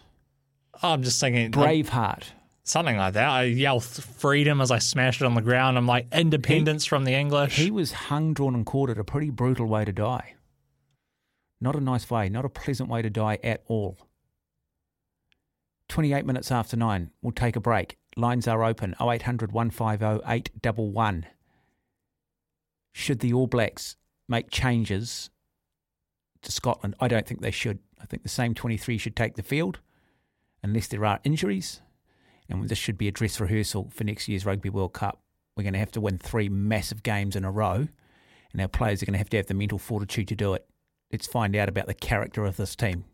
Oh, 0.82 0.90
I'm 0.92 1.02
just 1.02 1.18
thinking 1.18 1.50
Braveheart. 1.50 2.24
something 2.64 2.96
like 2.96 3.14
that. 3.14 3.28
I 3.28 3.44
yell 3.44 3.80
freedom 3.80 4.60
as 4.60 4.70
I 4.70 4.80
smash 4.80 5.20
it 5.22 5.24
on 5.24 5.34
the 5.34 5.40
ground. 5.40 5.78
I'm 5.78 5.86
like 5.86 6.08
independence 6.12 6.84
from 6.84 7.04
the 7.04 7.14
English. 7.14 7.56
He 7.56 7.70
was 7.70 7.92
hung, 7.92 8.34
drawn, 8.34 8.54
and 8.54 8.66
quartered. 8.66 8.98
A 8.98 9.04
pretty 9.04 9.30
brutal 9.30 9.66
way 9.66 9.84
to 9.86 9.92
die. 9.92 10.34
Not 11.60 11.74
a 11.74 11.80
nice 11.80 12.10
way. 12.10 12.28
Not 12.28 12.44
a 12.44 12.50
pleasant 12.50 12.90
way 12.90 13.00
to 13.00 13.08
die 13.08 13.38
at 13.42 13.62
all. 13.66 13.96
28 15.88 16.26
minutes 16.26 16.50
after 16.50 16.76
nine. 16.76 17.10
We'll 17.22 17.32
take 17.32 17.56
a 17.56 17.60
break. 17.60 17.96
Lines 18.16 18.46
are 18.46 18.62
open 18.62 18.94
0800 19.00 19.52
150 19.52 20.22
811. 20.26 21.26
Should 22.92 23.20
the 23.20 23.32
All 23.32 23.46
Blacks 23.46 23.96
make 24.28 24.50
changes 24.50 25.30
to 26.42 26.52
Scotland? 26.52 26.94
I 27.00 27.08
don't 27.08 27.26
think 27.26 27.40
they 27.40 27.50
should. 27.50 27.80
I 28.00 28.06
think 28.06 28.22
the 28.22 28.28
same 28.28 28.54
23 28.54 28.98
should 28.98 29.16
take 29.16 29.34
the 29.34 29.42
field 29.42 29.80
unless 30.62 30.86
there 30.88 31.04
are 31.04 31.20
injuries. 31.24 31.80
And 32.48 32.68
this 32.68 32.78
should 32.78 32.98
be 32.98 33.08
a 33.08 33.12
dress 33.12 33.40
rehearsal 33.40 33.90
for 33.90 34.04
next 34.04 34.28
year's 34.28 34.46
Rugby 34.46 34.70
World 34.70 34.92
Cup. 34.92 35.22
We're 35.56 35.62
going 35.62 35.72
to 35.72 35.78
have 35.78 35.92
to 35.92 36.00
win 36.00 36.18
three 36.18 36.48
massive 36.48 37.02
games 37.02 37.36
in 37.36 37.44
a 37.44 37.50
row, 37.50 37.88
and 38.52 38.60
our 38.60 38.68
players 38.68 39.02
are 39.02 39.06
going 39.06 39.14
to 39.14 39.18
have 39.18 39.30
to 39.30 39.36
have 39.38 39.46
the 39.46 39.54
mental 39.54 39.78
fortitude 39.78 40.28
to 40.28 40.36
do 40.36 40.54
it. 40.54 40.66
Let's 41.10 41.26
find 41.26 41.56
out 41.56 41.68
about 41.68 41.86
the 41.86 41.94
character 41.94 42.44
of 42.44 42.56
this 42.56 42.76
team 42.76 43.04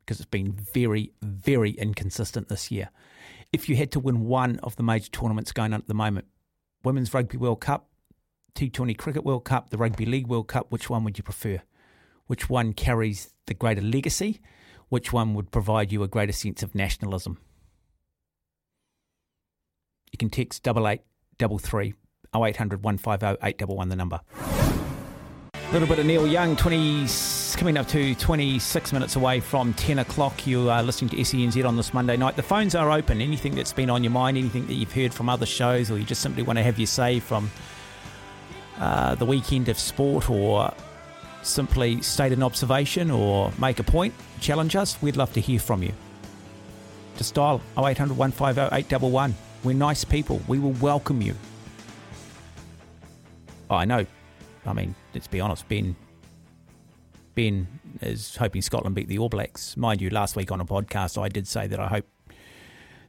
because 0.00 0.20
it's 0.20 0.30
been 0.30 0.52
very, 0.52 1.12
very 1.22 1.70
inconsistent 1.70 2.48
this 2.48 2.70
year. 2.70 2.90
If 3.52 3.68
you 3.68 3.76
had 3.76 3.92
to 3.92 4.00
win 4.00 4.24
one 4.24 4.58
of 4.62 4.76
the 4.76 4.82
major 4.82 5.10
tournaments 5.10 5.52
going 5.52 5.72
on 5.72 5.80
at 5.80 5.88
the 5.88 5.94
moment, 5.94 6.26
Women's 6.84 7.12
Rugby 7.12 7.36
World 7.36 7.60
Cup, 7.60 7.88
T20 8.54 8.96
Cricket 8.96 9.24
World 9.24 9.44
Cup, 9.44 9.70
the 9.70 9.76
Rugby 9.76 10.06
League 10.06 10.26
World 10.26 10.48
Cup, 10.48 10.66
which 10.70 10.90
one 10.90 11.04
would 11.04 11.18
you 11.18 11.24
prefer? 11.24 11.62
Which 12.26 12.48
one 12.48 12.72
carries 12.72 13.32
the 13.46 13.54
greater 13.54 13.82
legacy? 13.82 14.40
Which 14.88 15.12
one 15.12 15.34
would 15.34 15.50
provide 15.50 15.92
you 15.92 16.02
a 16.02 16.08
greater 16.08 16.32
sense 16.32 16.62
of 16.62 16.74
nationalism? 16.74 17.38
You 20.12 20.18
can 20.18 20.30
text 20.30 20.62
double 20.62 20.88
eight 20.88 21.02
double 21.38 21.58
three 21.58 21.94
0800 22.34 22.82
150 22.82 23.38
811 23.46 23.88
the 23.88 23.96
number. 23.96 24.20
A 25.68 25.72
little 25.72 25.88
bit 25.88 25.98
of 25.98 26.06
Neil 26.06 26.28
Young, 26.28 26.54
20, 26.54 27.06
coming 27.58 27.76
up 27.76 27.88
to 27.88 28.14
26 28.14 28.92
minutes 28.92 29.16
away 29.16 29.40
from 29.40 29.74
10 29.74 29.98
o'clock. 29.98 30.46
You 30.46 30.70
are 30.70 30.80
listening 30.80 31.08
to 31.10 31.16
SENZ 31.16 31.66
on 31.66 31.76
this 31.76 31.92
Monday 31.92 32.16
night. 32.16 32.36
The 32.36 32.42
phones 32.44 32.76
are 32.76 32.92
open. 32.92 33.20
Anything 33.20 33.56
that's 33.56 33.72
been 33.72 33.90
on 33.90 34.04
your 34.04 34.12
mind, 34.12 34.38
anything 34.38 34.68
that 34.68 34.74
you've 34.74 34.92
heard 34.92 35.12
from 35.12 35.28
other 35.28 35.44
shows, 35.44 35.90
or 35.90 35.98
you 35.98 36.04
just 36.04 36.22
simply 36.22 36.44
want 36.44 36.56
to 36.58 36.62
have 36.62 36.78
your 36.78 36.86
say 36.86 37.18
from 37.18 37.50
uh, 38.78 39.16
the 39.16 39.26
weekend 39.26 39.68
of 39.68 39.76
sport, 39.76 40.30
or 40.30 40.72
simply 41.42 42.00
state 42.00 42.32
an 42.32 42.44
observation 42.44 43.10
or 43.10 43.52
make 43.58 43.80
a 43.80 43.84
point, 43.84 44.14
challenge 44.40 44.76
us, 44.76 45.02
we'd 45.02 45.16
love 45.16 45.32
to 45.32 45.40
hear 45.40 45.58
from 45.58 45.82
you. 45.82 45.92
Just 47.16 47.34
dial 47.34 47.60
0800 47.76 48.16
150 48.16 48.76
811. 48.76 49.36
We're 49.64 49.74
nice 49.74 50.04
people. 50.04 50.40
We 50.46 50.60
will 50.60 50.72
welcome 50.72 51.20
you. 51.20 51.34
I 53.68 53.84
know. 53.84 54.06
I 54.66 54.72
mean, 54.72 54.94
let's 55.14 55.26
be 55.28 55.40
honest. 55.40 55.68
Ben, 55.68 55.94
Ben 57.34 57.66
is 58.00 58.36
hoping 58.36 58.62
Scotland 58.62 58.94
beat 58.94 59.08
the 59.08 59.18
All 59.18 59.28
Blacks. 59.28 59.76
Mind 59.76 60.00
you, 60.00 60.10
last 60.10 60.36
week 60.36 60.50
on 60.50 60.60
a 60.60 60.64
podcast, 60.64 61.20
I 61.20 61.28
did 61.28 61.46
say 61.46 61.66
that 61.66 61.78
I 61.80 61.86
hope 61.88 62.06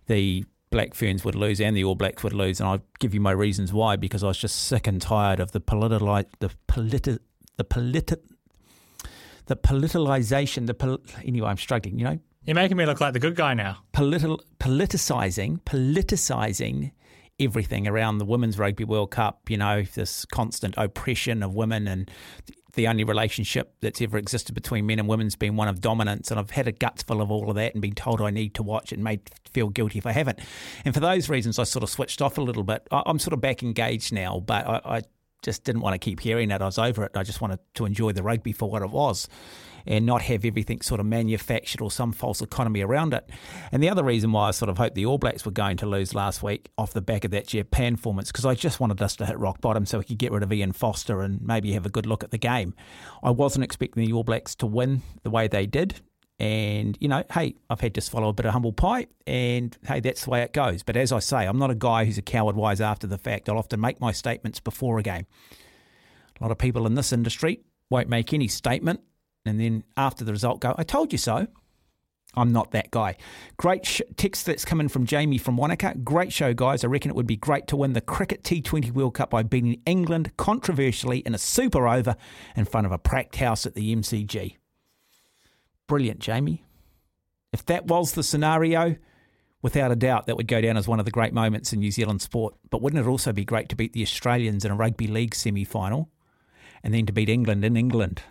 the 0.07 0.45
Black 0.69 0.93
Ferns 0.93 1.23
would 1.23 1.35
lose 1.35 1.59
and 1.61 1.75
the 1.75 1.83
All 1.83 1.95
Blacks 1.95 2.23
would 2.23 2.33
lose, 2.33 2.59
and 2.59 2.67
I'll 2.69 2.81
give 2.99 3.13
you 3.13 3.21
my 3.21 3.31
reasons 3.31 3.71
why. 3.73 3.95
Because 3.95 4.23
I 4.23 4.27
was 4.27 4.37
just 4.37 4.65
sick 4.65 4.85
and 4.87 5.01
tired 5.01 5.39
of 5.39 5.51
the 5.51 5.59
political, 5.59 6.07
the 6.39 6.49
politi- 6.67 7.19
the 7.55 7.63
politi- 7.63 8.19
the 9.45 9.55
politicalization. 9.55 10.67
The 10.67 10.73
pol- 10.73 10.99
anyway, 11.25 11.49
I'm 11.49 11.57
struggling. 11.57 11.97
You 11.97 12.05
know, 12.05 12.19
You're 12.45 12.55
making 12.55 12.77
me 12.77 12.85
look 12.85 12.99
like 13.01 13.13
the 13.13 13.19
good 13.19 13.35
guy 13.35 13.53
now. 13.53 13.77
Politicizing, 13.93 15.61
politicizing 15.61 16.91
everything 17.39 17.87
around 17.87 18.17
the 18.17 18.25
Women's 18.25 18.57
Rugby 18.57 18.83
World 18.83 19.11
Cup. 19.11 19.49
You 19.49 19.57
know, 19.57 19.83
this 19.83 20.25
constant 20.25 20.75
oppression 20.77 21.43
of 21.43 21.53
women 21.53 21.87
and 21.87 22.09
the 22.73 22.87
only 22.87 23.03
relationship 23.03 23.73
that's 23.81 24.01
ever 24.01 24.17
existed 24.17 24.53
between 24.53 24.85
men 24.85 24.99
and 24.99 25.07
women's 25.07 25.35
been 25.35 25.55
one 25.55 25.67
of 25.67 25.81
dominance. 25.81 26.29
And 26.29 26.39
I've 26.39 26.51
had 26.51 26.67
a 26.67 26.71
guts 26.71 27.03
full 27.03 27.21
of 27.21 27.31
all 27.31 27.49
of 27.49 27.55
that 27.55 27.73
and 27.73 27.81
been 27.81 27.95
told 27.95 28.21
I 28.21 28.29
need 28.29 28.53
to 28.55 28.63
watch 28.63 28.91
it 28.91 28.95
and 28.95 29.03
made 29.03 29.29
feel 29.51 29.69
guilty 29.69 29.97
if 29.97 30.05
I 30.05 30.11
haven't. 30.11 30.39
And 30.85 30.93
for 30.93 30.99
those 30.99 31.27
reasons, 31.27 31.57
I 31.57 31.63
sort 31.63 31.83
of 31.83 31.89
switched 31.89 32.21
off 32.21 32.37
a 32.37 32.41
little 32.41 32.63
bit. 32.63 32.87
I- 32.91 33.03
I'm 33.05 33.19
sort 33.19 33.33
of 33.33 33.41
back 33.41 33.63
engaged 33.63 34.13
now, 34.13 34.39
but 34.39 34.67
I, 34.67 34.81
I 34.85 35.01
just 35.41 35.63
didn't 35.63 35.81
want 35.81 35.95
to 35.95 35.99
keep 35.99 36.19
hearing 36.19 36.51
it. 36.51 36.61
I 36.61 36.65
was 36.65 36.77
over 36.77 37.03
it. 37.03 37.11
I 37.15 37.23
just 37.23 37.41
wanted 37.41 37.59
to 37.75 37.85
enjoy 37.85 38.11
the 38.11 38.23
rugby 38.23 38.51
for 38.51 38.69
what 38.69 38.81
it 38.81 38.89
was 38.91 39.27
and 39.87 40.05
not 40.05 40.21
have 40.23 40.45
everything 40.45 40.81
sort 40.81 40.99
of 40.99 41.05
manufactured 41.05 41.81
or 41.81 41.89
some 41.89 42.11
false 42.11 42.41
economy 42.41 42.81
around 42.81 43.13
it. 43.13 43.29
And 43.71 43.81
the 43.81 43.89
other 43.89 44.03
reason 44.03 44.31
why 44.31 44.49
I 44.49 44.51
sort 44.51 44.69
of 44.69 44.77
hoped 44.77 44.95
the 44.95 45.05
All 45.05 45.17
Blacks 45.17 45.45
were 45.45 45.51
going 45.51 45.77
to 45.77 45.85
lose 45.85 46.13
last 46.13 46.43
week 46.43 46.69
off 46.77 46.93
the 46.93 47.01
back 47.01 47.23
of 47.23 47.31
that 47.31 47.47
Japan 47.47 47.95
performance, 47.95 48.31
because 48.31 48.45
I 48.45 48.55
just 48.55 48.79
wanted 48.79 49.01
us 49.01 49.15
to 49.15 49.25
hit 49.25 49.39
rock 49.39 49.61
bottom 49.61 49.85
so 49.85 49.99
we 49.99 50.03
could 50.03 50.17
get 50.17 50.31
rid 50.31 50.43
of 50.43 50.51
Ian 50.51 50.73
Foster 50.73 51.21
and 51.21 51.41
maybe 51.41 51.71
have 51.71 51.85
a 51.85 51.89
good 51.89 52.05
look 52.05 52.23
at 52.23 52.31
the 52.31 52.37
game. 52.37 52.73
I 53.23 53.31
wasn't 53.31 53.63
expecting 53.63 54.05
the 54.05 54.13
All 54.13 54.23
Blacks 54.23 54.55
to 54.55 54.65
win 54.65 55.01
the 55.23 55.29
way 55.29 55.47
they 55.47 55.65
did. 55.65 56.01
And, 56.39 56.95
you 56.99 57.07
know, 57.07 57.23
hey, 57.33 57.55
I've 57.67 57.81
had 57.81 57.95
to 57.95 58.01
swallow 58.01 58.29
a 58.29 58.33
bit 58.33 58.45
of 58.45 58.53
humble 58.53 58.71
pie, 58.71 59.07
and 59.25 59.75
hey, 59.87 60.01
that's 60.01 60.25
the 60.25 60.29
way 60.29 60.43
it 60.43 60.53
goes. 60.53 60.83
But 60.83 60.95
as 60.95 61.11
I 61.11 61.17
say, 61.17 61.47
I'm 61.47 61.57
not 61.57 61.71
a 61.71 61.75
guy 61.75 62.05
who's 62.05 62.19
a 62.19 62.21
coward 62.21 62.55
wise 62.55 62.79
after 62.79 63.07
the 63.07 63.17
fact. 63.17 63.49
I'll 63.49 63.57
often 63.57 63.81
make 63.81 63.99
my 63.99 64.11
statements 64.11 64.59
before 64.59 64.99
a 64.99 65.01
game. 65.03 65.25
A 66.39 66.43
lot 66.43 66.51
of 66.51 66.59
people 66.59 66.85
in 66.85 66.93
this 66.93 67.11
industry 67.11 67.61
won't 67.89 68.07
make 68.07 68.33
any 68.33 68.47
statement 68.47 68.99
and 69.47 69.59
then 69.59 69.83
after 69.95 70.23
the 70.23 70.31
result 70.31 70.61
go, 70.61 70.75
I 70.77 70.83
told 70.83 71.11
you 71.11 71.17
so. 71.17 71.47
I'm 72.37 72.51
not 72.51 72.71
that 72.71 72.91
guy. 72.91 73.15
Great 73.57 73.85
sh- 73.85 74.01
text 74.15 74.45
that's 74.45 74.63
coming 74.63 74.89
from 74.89 75.07
Jamie 75.07 75.39
from 75.39 75.57
Wanaka. 75.57 75.95
Great 76.03 76.31
show, 76.31 76.53
guys. 76.53 76.83
I 76.83 76.87
reckon 76.87 77.09
it 77.09 77.15
would 77.15 77.25
be 77.25 77.35
great 77.35 77.67
to 77.67 77.75
win 77.75 77.93
the 77.93 78.01
Cricket 78.01 78.43
T20 78.43 78.91
World 78.91 79.15
Cup 79.15 79.31
by 79.31 79.41
beating 79.41 79.81
England 79.87 80.37
controversially 80.37 81.19
in 81.19 81.33
a 81.33 81.39
super 81.39 81.87
over 81.87 82.15
in 82.55 82.65
front 82.65 82.85
of 82.85 82.91
a 82.91 82.99
packed 82.99 83.37
house 83.37 83.65
at 83.65 83.73
the 83.73 83.95
MCG. 83.95 84.57
Brilliant, 85.87 86.19
Jamie. 86.19 86.63
If 87.51 87.65
that 87.65 87.85
was 87.85 88.11
the 88.11 88.23
scenario, 88.23 88.97
without 89.63 89.91
a 89.91 89.95
doubt, 89.95 90.27
that 90.27 90.37
would 90.37 90.47
go 90.47 90.61
down 90.61 90.77
as 90.77 90.87
one 90.87 90.99
of 90.99 91.05
the 91.05 91.11
great 91.11 91.33
moments 91.33 91.73
in 91.73 91.79
New 91.79 91.91
Zealand 91.91 92.21
sport. 92.21 92.53
But 92.69 92.83
wouldn't 92.83 93.03
it 93.03 93.09
also 93.09 93.33
be 93.33 93.45
great 93.45 93.69
to 93.69 93.75
beat 93.75 93.93
the 93.93 94.03
Australians 94.03 94.63
in 94.63 94.71
a 94.71 94.75
rugby 94.75 95.07
league 95.07 95.33
semi 95.33 95.63
final 95.63 96.11
and 96.83 96.93
then 96.93 97.07
to 97.07 97.13
beat 97.13 97.29
England 97.29 97.65
in 97.65 97.75
England 97.75 98.21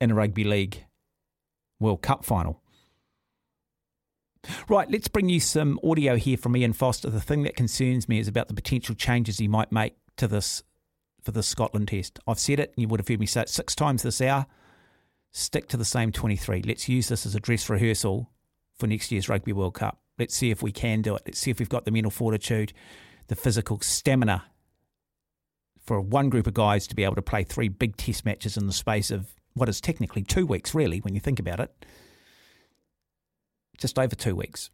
in 0.00 0.10
a 0.10 0.14
rugby 0.14 0.44
league 0.44 0.84
World 1.80 2.02
Cup 2.02 2.24
final? 2.24 2.62
Right, 4.68 4.90
let's 4.90 5.08
bring 5.08 5.28
you 5.28 5.40
some 5.40 5.78
audio 5.82 6.16
here 6.16 6.36
from 6.36 6.56
Ian 6.56 6.72
Foster. 6.72 7.10
The 7.10 7.20
thing 7.20 7.42
that 7.42 7.56
concerns 7.56 8.08
me 8.08 8.18
is 8.18 8.28
about 8.28 8.48
the 8.48 8.54
potential 8.54 8.94
changes 8.94 9.38
he 9.38 9.48
might 9.48 9.72
make 9.72 9.94
to 10.16 10.28
this 10.28 10.62
for 11.22 11.32
the 11.32 11.42
Scotland 11.42 11.88
test. 11.88 12.18
I've 12.26 12.38
said 12.38 12.60
it, 12.60 12.72
and 12.74 12.82
you 12.82 12.88
would 12.88 13.00
have 13.00 13.08
heard 13.08 13.20
me 13.20 13.26
say 13.26 13.42
it 13.42 13.48
six 13.48 13.74
times 13.74 14.02
this 14.02 14.20
hour. 14.20 14.46
Stick 15.32 15.68
to 15.68 15.76
the 15.76 15.84
same 15.84 16.12
23. 16.12 16.62
Let's 16.62 16.88
use 16.88 17.08
this 17.08 17.26
as 17.26 17.34
a 17.34 17.40
dress 17.40 17.68
rehearsal 17.68 18.30
for 18.78 18.86
next 18.86 19.12
year's 19.12 19.28
Rugby 19.28 19.52
World 19.52 19.74
Cup. 19.74 20.00
Let's 20.18 20.34
see 20.34 20.50
if 20.50 20.62
we 20.62 20.72
can 20.72 21.02
do 21.02 21.14
it. 21.16 21.22
Let's 21.26 21.38
see 21.38 21.50
if 21.50 21.58
we've 21.58 21.68
got 21.68 21.84
the 21.84 21.90
mental 21.90 22.10
fortitude, 22.10 22.72
the 23.26 23.36
physical 23.36 23.80
stamina 23.80 24.44
for 25.84 26.00
one 26.00 26.28
group 26.28 26.46
of 26.46 26.54
guys 26.54 26.86
to 26.86 26.94
be 26.94 27.04
able 27.04 27.14
to 27.14 27.22
play 27.22 27.44
three 27.44 27.68
big 27.68 27.96
test 27.96 28.24
matches 28.24 28.56
in 28.56 28.66
the 28.66 28.72
space 28.72 29.10
of 29.10 29.34
what 29.58 29.68
is 29.68 29.80
technically 29.80 30.22
two 30.22 30.46
weeks, 30.46 30.74
really, 30.74 30.98
when 30.98 31.14
you 31.14 31.20
think 31.20 31.38
about 31.38 31.60
it 31.60 31.70
just 33.78 33.98
over 33.98 34.14
two 34.14 34.34
weeks. 34.34 34.70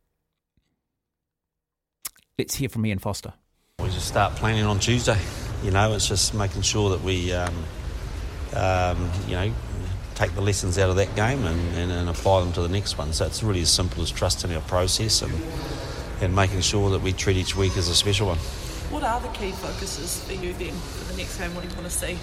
Let's 2.39 2.56
hear 2.56 2.69
from 2.69 2.85
Ian 2.85 2.98
Foster. 2.98 3.35
We 3.78 3.86
just 3.90 4.09
start 4.09 4.35
planning 4.35 4.65
on 4.65 4.81
Tuesday. 4.81 5.19
You 5.62 5.70
know, 5.70 5.93
it's 5.93 6.09
just 6.09 6.35
making 6.35 6.62
sure 6.62 6.90
that 6.90 7.02
we, 7.02 7.32
um, 7.32 7.55
um, 8.56 9.11
you 9.28 9.35
know, 9.35 9.52
take 10.15 10.35
the 10.35 10.40
lessons 10.40 10.78
out 10.78 10.90
of 10.90 10.97
that 10.97 11.15
game 11.15 11.44
and, 11.44 11.77
and, 11.77 11.93
and, 11.93 12.09
apply 12.09 12.40
them 12.40 12.52
to 12.52 12.62
the 12.62 12.69
next 12.69 12.97
one. 12.97 13.12
So 13.12 13.27
it's 13.27 13.43
really 13.43 13.62
as 13.62 13.70
simple 13.70 14.02
as 14.02 14.11
trusting 14.11 14.55
our 14.55 14.62
process 14.62 15.23
and, 15.23 15.32
and 16.20 16.35
making 16.35 16.61
sure 16.61 16.90
that 16.90 17.02
we 17.02 17.12
treat 17.12 17.36
each 17.36 17.56
week 17.56 17.77
as 17.77 17.89
a 17.89 17.94
special 17.94 18.28
one. 18.28 18.39
What 18.90 19.02
are 19.02 19.20
the 19.20 19.28
key 19.28 19.51
focuses 19.52 20.23
for 20.24 20.32
you 20.32 20.52
then 20.55 20.73
for 20.73 21.12
the 21.12 21.19
next 21.19 21.39
game? 21.39 21.55
What 21.55 21.62
do 21.62 21.69
you 21.69 21.74
want 21.74 21.86
to 21.86 21.90
see? 21.90 22.16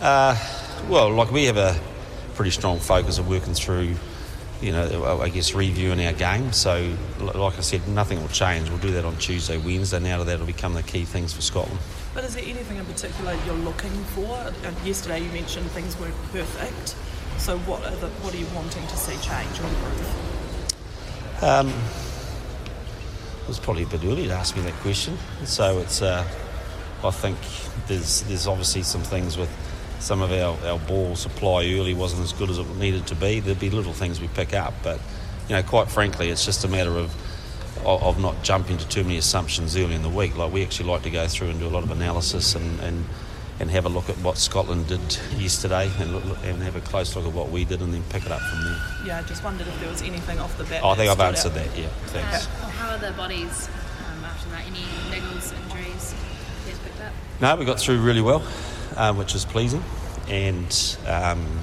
Uh, 0.00 0.36
well, 0.88 1.10
like 1.10 1.30
we 1.30 1.44
have 1.44 1.56
a 1.56 1.78
pretty 2.34 2.50
strong 2.50 2.78
focus 2.78 3.18
of 3.18 3.28
working 3.28 3.54
through 3.54 3.94
you 4.60 4.72
know, 4.72 5.20
I 5.20 5.30
guess 5.30 5.54
reviewing 5.54 6.04
our 6.04 6.12
game. 6.12 6.52
So, 6.52 6.94
like 7.18 7.56
I 7.56 7.60
said, 7.60 7.86
nothing 7.88 8.20
will 8.20 8.28
change. 8.28 8.68
We'll 8.68 8.78
do 8.78 8.90
that 8.92 9.04
on 9.04 9.16
Tuesday, 9.16 9.56
Wednesday. 9.56 10.00
Now 10.00 10.22
that 10.22 10.38
will 10.38 10.46
become 10.46 10.74
the 10.74 10.82
key 10.82 11.04
things 11.04 11.32
for 11.32 11.40
Scotland. 11.40 11.78
But 12.14 12.24
is 12.24 12.34
there 12.34 12.44
anything 12.44 12.76
in 12.76 12.84
particular 12.84 13.36
you're 13.46 13.54
looking 13.54 13.92
for? 14.14 14.52
yesterday 14.84 15.20
you 15.20 15.30
mentioned 15.30 15.70
things 15.70 15.98
weren't 15.98 16.14
perfect. 16.32 16.94
So, 17.38 17.58
what 17.60 17.84
are 17.86 17.96
the, 17.96 18.08
what 18.08 18.34
are 18.34 18.36
you 18.36 18.46
wanting 18.54 18.86
to 18.86 18.96
see 18.96 19.16
change 19.26 19.60
or 19.60 19.66
improve? 19.66 21.42
Um, 21.42 21.68
it 23.42 23.48
was 23.48 23.58
probably 23.58 23.84
a 23.84 23.86
bit 23.86 24.04
early 24.04 24.26
to 24.26 24.34
ask 24.34 24.54
me 24.56 24.62
that 24.62 24.74
question. 24.74 25.16
So 25.44 25.78
it's, 25.78 26.02
uh, 26.02 26.22
I 27.02 27.10
think 27.10 27.38
there's 27.86 28.22
there's 28.22 28.46
obviously 28.46 28.82
some 28.82 29.00
things 29.00 29.38
with 29.38 29.48
some 30.00 30.22
of 30.22 30.32
our, 30.32 30.56
our 30.66 30.78
ball 30.80 31.14
supply 31.14 31.64
early 31.66 31.94
wasn't 31.94 32.22
as 32.22 32.32
good 32.32 32.50
as 32.50 32.58
it 32.58 32.76
needed 32.76 33.06
to 33.08 33.14
be. 33.14 33.40
There'd 33.40 33.60
be 33.60 33.70
little 33.70 33.92
things 33.92 34.20
we 34.20 34.28
pick 34.28 34.54
up, 34.54 34.74
but 34.82 35.00
you 35.48 35.56
know, 35.56 35.62
quite 35.62 35.90
frankly, 35.90 36.30
it's 36.30 36.44
just 36.44 36.64
a 36.64 36.68
matter 36.68 36.96
of 36.96 37.14
of 37.84 38.20
not 38.20 38.42
jumping 38.42 38.76
to 38.76 38.86
too 38.88 39.02
many 39.02 39.16
assumptions 39.16 39.74
early 39.74 39.94
in 39.94 40.02
the 40.02 40.08
week. 40.08 40.36
Like 40.36 40.52
we 40.52 40.62
actually 40.62 40.90
like 40.90 41.02
to 41.02 41.10
go 41.10 41.26
through 41.26 41.48
and 41.48 41.58
do 41.58 41.66
a 41.66 41.70
lot 41.70 41.82
of 41.82 41.90
analysis 41.90 42.54
and 42.54 42.80
and, 42.80 43.04
and 43.58 43.70
have 43.70 43.86
a 43.86 43.88
look 43.88 44.08
at 44.08 44.16
what 44.18 44.38
Scotland 44.38 44.88
did 44.88 45.00
yesterday 45.36 45.90
and 45.98 46.14
look, 46.14 46.38
and 46.44 46.62
have 46.62 46.76
a 46.76 46.80
close 46.80 47.14
look 47.16 47.26
at 47.26 47.32
what 47.32 47.50
we 47.50 47.64
did 47.64 47.80
and 47.80 47.92
then 47.92 48.02
pick 48.10 48.26
it 48.26 48.32
up 48.32 48.40
from 48.40 48.64
there. 48.64 48.78
Yeah, 49.06 49.18
I 49.18 49.22
just 49.22 49.44
wondered 49.44 49.66
if 49.66 49.80
there 49.80 49.90
was 49.90 50.02
anything 50.02 50.38
off 50.38 50.56
the 50.58 50.64
bat. 50.64 50.80
Oh, 50.82 50.90
I 50.90 50.94
think 50.94 51.10
I've 51.10 51.20
answered 51.20 51.52
out. 51.52 51.54
that. 51.54 51.78
Yeah, 51.78 51.88
thanks. 52.06 52.46
How 52.46 52.94
are 52.94 52.98
the 52.98 53.12
bodies 53.12 53.68
um, 54.08 54.24
after 54.24 54.50
that? 54.50 54.66
Any 54.66 54.84
niggles, 55.10 55.54
injuries? 55.64 56.14
picked 56.84 57.00
up? 57.00 57.12
No, 57.40 57.56
we 57.56 57.64
got 57.64 57.80
through 57.80 58.00
really 58.00 58.22
well 58.22 58.42
um, 59.00 59.16
which 59.16 59.34
is 59.34 59.46
pleasing. 59.46 59.82
And 60.28 60.96
um, 61.06 61.60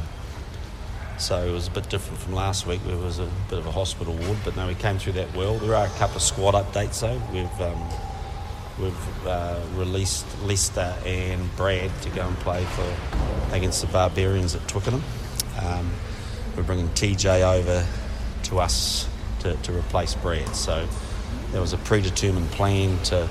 so 1.20 1.48
it 1.48 1.52
was 1.52 1.68
a 1.68 1.72
bit 1.72 1.88
different 1.88 2.20
from 2.20 2.34
last 2.34 2.66
week. 2.66 2.82
It 2.90 3.00
was 3.00 3.20
a 3.20 3.30
bit 3.50 3.60
of 3.60 3.68
a 3.68 3.72
hospital 3.72 4.16
ward, 4.16 4.40
but 4.44 4.56
no, 4.58 4.68
we 4.68 4.74
came 4.74 4.98
through 4.98 5.14
that 5.14 5.34
well. 5.36 5.56
There 5.60 5.76
are 5.76 5.86
a 5.86 5.90
couple 6.00 6.18
of 6.18 6.24
squad 6.24 6.56
updates 6.56 7.00
though. 7.00 7.22
We've 7.32 7.62
um, 7.62 7.90
we've 8.80 9.28
uh, 9.28 9.62
released 9.76 10.26
Leicester 10.44 10.96
and 11.06 11.56
Brad 11.56 11.92
to 12.02 12.10
go 12.10 12.28
and 12.28 12.36
play 12.38 12.66
for 12.66 13.56
against 13.56 13.82
the 13.82 13.88
Barbarians 13.88 14.56
at 14.56 14.68
Twickenham. 14.68 15.04
Um, 15.62 15.92
we're 16.56 16.64
bringing 16.64 16.90
TJ 16.90 17.42
over 17.42 17.86
to 18.44 18.60
us 18.60 19.08
to, 19.42 19.56
to 19.56 19.78
replace 19.78 20.16
Brad. 20.16 20.56
So 20.56 20.88
there 21.52 21.62
was 21.62 21.74
a 21.74 21.78
predetermined 21.78 22.50
plan 22.50 22.98
to 23.04 23.30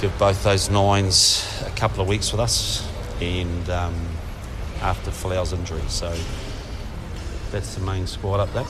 give 0.00 0.16
both 0.20 0.44
those 0.44 0.70
nines 0.70 1.44
a 1.66 1.70
couple 1.70 2.00
of 2.00 2.08
weeks 2.08 2.30
with 2.30 2.40
us 2.40 2.88
and 3.20 3.70
um, 3.70 3.94
after 4.80 5.10
Folau's 5.10 5.52
injury. 5.52 5.82
So 5.88 6.14
that's 7.50 7.74
the 7.74 7.80
main 7.82 8.06
squad 8.06 8.40
up 8.40 8.52
there. 8.52 8.66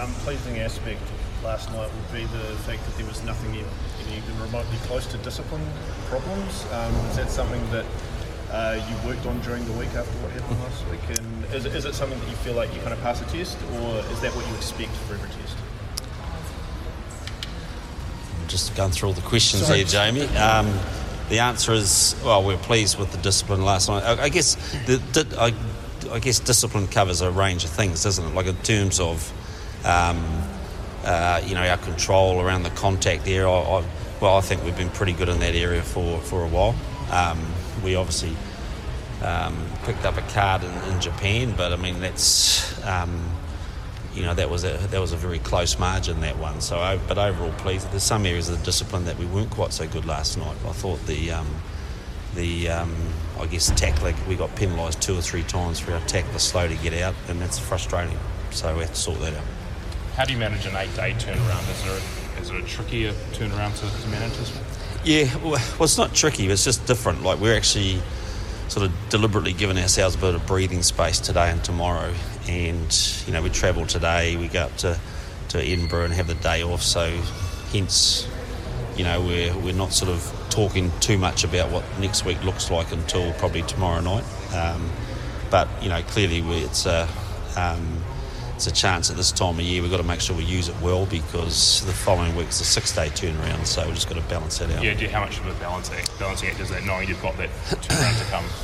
Um, 0.00 0.12
pleasing 0.24 0.58
aspect 0.58 1.00
last 1.42 1.70
night 1.72 1.90
would 1.92 2.12
be 2.12 2.24
the 2.24 2.44
fact 2.64 2.84
that 2.84 2.96
there 2.96 3.06
was 3.06 3.22
nothing 3.24 3.54
even 3.54 4.40
remotely 4.40 4.76
close 4.84 5.06
to 5.06 5.18
discipline 5.18 5.64
problems. 6.06 6.64
Um, 6.72 6.94
is 7.10 7.16
that 7.16 7.30
something 7.30 7.62
that 7.70 7.84
uh, 8.50 8.80
you 8.88 9.08
worked 9.08 9.26
on 9.26 9.40
during 9.40 9.64
the 9.64 9.72
week 9.72 9.88
after 9.94 10.12
what 10.18 10.30
happened 10.32 10.60
last 10.60 10.86
week? 10.88 11.18
And 11.18 11.44
is, 11.54 11.66
is 11.66 11.84
it 11.84 11.94
something 11.94 12.18
that 12.18 12.28
you 12.28 12.36
feel 12.36 12.54
like 12.54 12.72
you 12.74 12.80
kind 12.80 12.92
of 12.92 13.00
pass 13.00 13.20
a 13.20 13.24
test, 13.24 13.58
or 13.74 13.98
is 14.12 14.20
that 14.20 14.34
what 14.34 14.46
you 14.48 14.54
expect 14.56 14.92
for 15.08 15.14
every 15.14 15.28
test? 15.30 15.56
Just 18.48 18.76
going 18.76 18.90
through 18.90 19.08
all 19.08 19.14
the 19.14 19.22
questions 19.22 19.66
Sorry. 19.66 19.78
here, 19.78 19.86
Jamie. 19.86 20.26
Um, 20.36 20.66
the 21.32 21.38
answer 21.38 21.72
is 21.72 22.14
well, 22.22 22.44
we're 22.44 22.58
pleased 22.58 22.98
with 22.98 23.10
the 23.10 23.16
discipline 23.18 23.64
last 23.64 23.88
night. 23.88 24.04
I, 24.04 24.24
I 24.24 24.28
guess 24.28 24.54
the, 24.84 24.96
the, 25.14 25.40
I, 25.40 26.14
I, 26.14 26.18
guess 26.18 26.38
discipline 26.38 26.86
covers 26.88 27.22
a 27.22 27.30
range 27.30 27.64
of 27.64 27.70
things, 27.70 28.02
doesn't 28.02 28.22
it? 28.22 28.34
Like 28.34 28.44
in 28.44 28.56
terms 28.56 29.00
of 29.00 29.32
um, 29.86 30.22
uh, 31.04 31.40
you 31.42 31.54
know 31.54 31.66
our 31.66 31.78
control 31.78 32.42
around 32.42 32.64
the 32.64 32.70
contact 32.70 33.24
there. 33.24 33.48
I, 33.48 33.82
well, 34.20 34.36
I 34.36 34.42
think 34.42 34.62
we've 34.62 34.76
been 34.76 34.90
pretty 34.90 35.14
good 35.14 35.30
in 35.30 35.40
that 35.40 35.54
area 35.54 35.80
for 35.80 36.18
for 36.18 36.44
a 36.44 36.48
while. 36.48 36.74
Um, 37.10 37.40
we 37.82 37.94
obviously 37.94 38.36
um, 39.22 39.56
picked 39.84 40.04
up 40.04 40.18
a 40.18 40.22
card 40.32 40.64
in, 40.64 40.92
in, 40.92 41.00
Japan, 41.00 41.54
but 41.56 41.72
I 41.72 41.76
mean 41.76 41.98
that's 42.00 42.84
um, 42.84 43.24
you 44.14 44.22
know 44.22 44.34
that 44.34 44.50
was 44.50 44.64
a 44.64 44.76
that 44.90 45.00
was 45.00 45.12
a 45.12 45.16
very 45.16 45.38
close 45.38 45.78
margin 45.78 46.20
that 46.20 46.38
one. 46.38 46.60
So, 46.60 46.98
but 47.08 47.18
overall, 47.18 47.52
pleased. 47.52 47.90
There's 47.90 48.02
some 48.02 48.26
areas 48.26 48.48
of 48.48 48.58
the 48.58 48.64
discipline 48.64 49.04
that 49.06 49.18
we 49.18 49.26
weren't 49.26 49.50
quite 49.50 49.72
so 49.72 49.86
good 49.86 50.04
last 50.04 50.36
night. 50.36 50.56
I 50.66 50.72
thought 50.72 51.04
the 51.06 51.32
um, 51.32 51.46
the 52.34 52.68
um, 52.68 52.94
I 53.38 53.46
guess 53.46 53.70
tackling 53.70 54.16
we 54.28 54.36
got 54.36 54.54
penalised 54.56 55.00
two 55.00 55.16
or 55.16 55.22
three 55.22 55.42
times 55.44 55.80
for 55.80 55.92
our 55.92 56.00
tackler 56.00 56.38
slow 56.38 56.68
to 56.68 56.76
get 56.76 56.94
out, 56.94 57.14
and 57.28 57.40
that's 57.40 57.58
frustrating. 57.58 58.18
So 58.50 58.74
we 58.74 58.80
have 58.80 58.90
to 58.90 58.96
sort 58.96 59.20
that 59.20 59.34
out. 59.34 59.44
How 60.14 60.26
do 60.26 60.32
you 60.34 60.38
manage 60.38 60.66
an 60.66 60.76
eight-day 60.76 61.14
turnaround? 61.14 61.70
Is 61.70 61.84
there 61.84 61.94
a, 61.94 62.40
is 62.42 62.50
it 62.50 62.56
a 62.56 62.66
trickier 62.66 63.12
turnaround 63.32 63.74
to, 63.80 64.02
to 64.02 64.08
manage 64.08 64.36
this? 64.36 64.60
Yeah, 65.04 65.34
well, 65.38 65.60
it's 65.80 65.96
not 65.96 66.14
tricky. 66.14 66.46
It's 66.48 66.64
just 66.64 66.86
different. 66.86 67.22
Like 67.22 67.40
we're 67.40 67.56
actually 67.56 68.02
sort 68.68 68.86
of 68.86 68.92
deliberately 69.08 69.54
giving 69.54 69.78
ourselves 69.78 70.14
a 70.14 70.18
bit 70.18 70.34
of 70.34 70.46
breathing 70.46 70.82
space 70.82 71.18
today 71.18 71.50
and 71.50 71.64
tomorrow 71.64 72.12
and 72.48 73.22
you 73.26 73.32
know 73.32 73.42
we 73.42 73.50
travel 73.50 73.86
today. 73.86 74.36
We 74.36 74.48
go 74.48 74.62
up 74.62 74.76
to, 74.78 74.98
to 75.50 75.58
Edinburgh 75.58 76.06
and 76.06 76.14
have 76.14 76.26
the 76.26 76.34
day 76.34 76.62
off. 76.62 76.82
So 76.82 77.10
hence, 77.72 78.28
you 78.96 79.04
know, 79.04 79.20
we're 79.20 79.56
we're 79.58 79.74
not 79.74 79.92
sort 79.92 80.10
of 80.10 80.46
talking 80.50 80.90
too 81.00 81.18
much 81.18 81.44
about 81.44 81.70
what 81.70 81.84
next 81.98 82.24
week 82.24 82.42
looks 82.44 82.70
like 82.70 82.92
until 82.92 83.32
probably 83.34 83.62
tomorrow 83.62 84.00
night. 84.00 84.24
Um, 84.54 84.90
but 85.50 85.68
you 85.82 85.88
know, 85.88 86.02
clearly 86.02 86.42
we, 86.42 86.56
it's 86.56 86.86
a 86.86 87.08
um, 87.56 88.02
it's 88.54 88.66
a 88.66 88.72
chance 88.72 89.10
at 89.10 89.16
this 89.16 89.32
time 89.32 89.58
of 89.58 89.64
year. 89.64 89.82
We've 89.82 89.90
got 89.90 89.96
to 89.96 90.02
make 90.02 90.20
sure 90.20 90.36
we 90.36 90.44
use 90.44 90.68
it 90.68 90.80
well 90.80 91.06
because 91.06 91.84
the 91.84 91.92
following 91.92 92.36
week's 92.36 92.60
a 92.60 92.64
six-day 92.64 93.08
turnaround, 93.08 93.66
so 93.66 93.84
we've 93.84 93.94
just 93.94 94.08
got 94.08 94.14
to 94.16 94.28
balance 94.28 94.58
that 94.58 94.70
out. 94.70 94.84
Yeah, 94.84 94.94
do 94.94 95.08
how 95.08 95.20
much 95.20 95.38
of 95.38 95.46
a 95.46 95.54
balancing 95.60 96.04
balancing 96.18 96.50
act 96.50 96.60
is 96.60 96.70
that 96.70 96.84
knowing 96.84 97.08
you've 97.08 97.22
got 97.22 97.36
that 97.38 97.48
turnaround 97.70 98.18
to 98.18 98.30
come? 98.30 98.44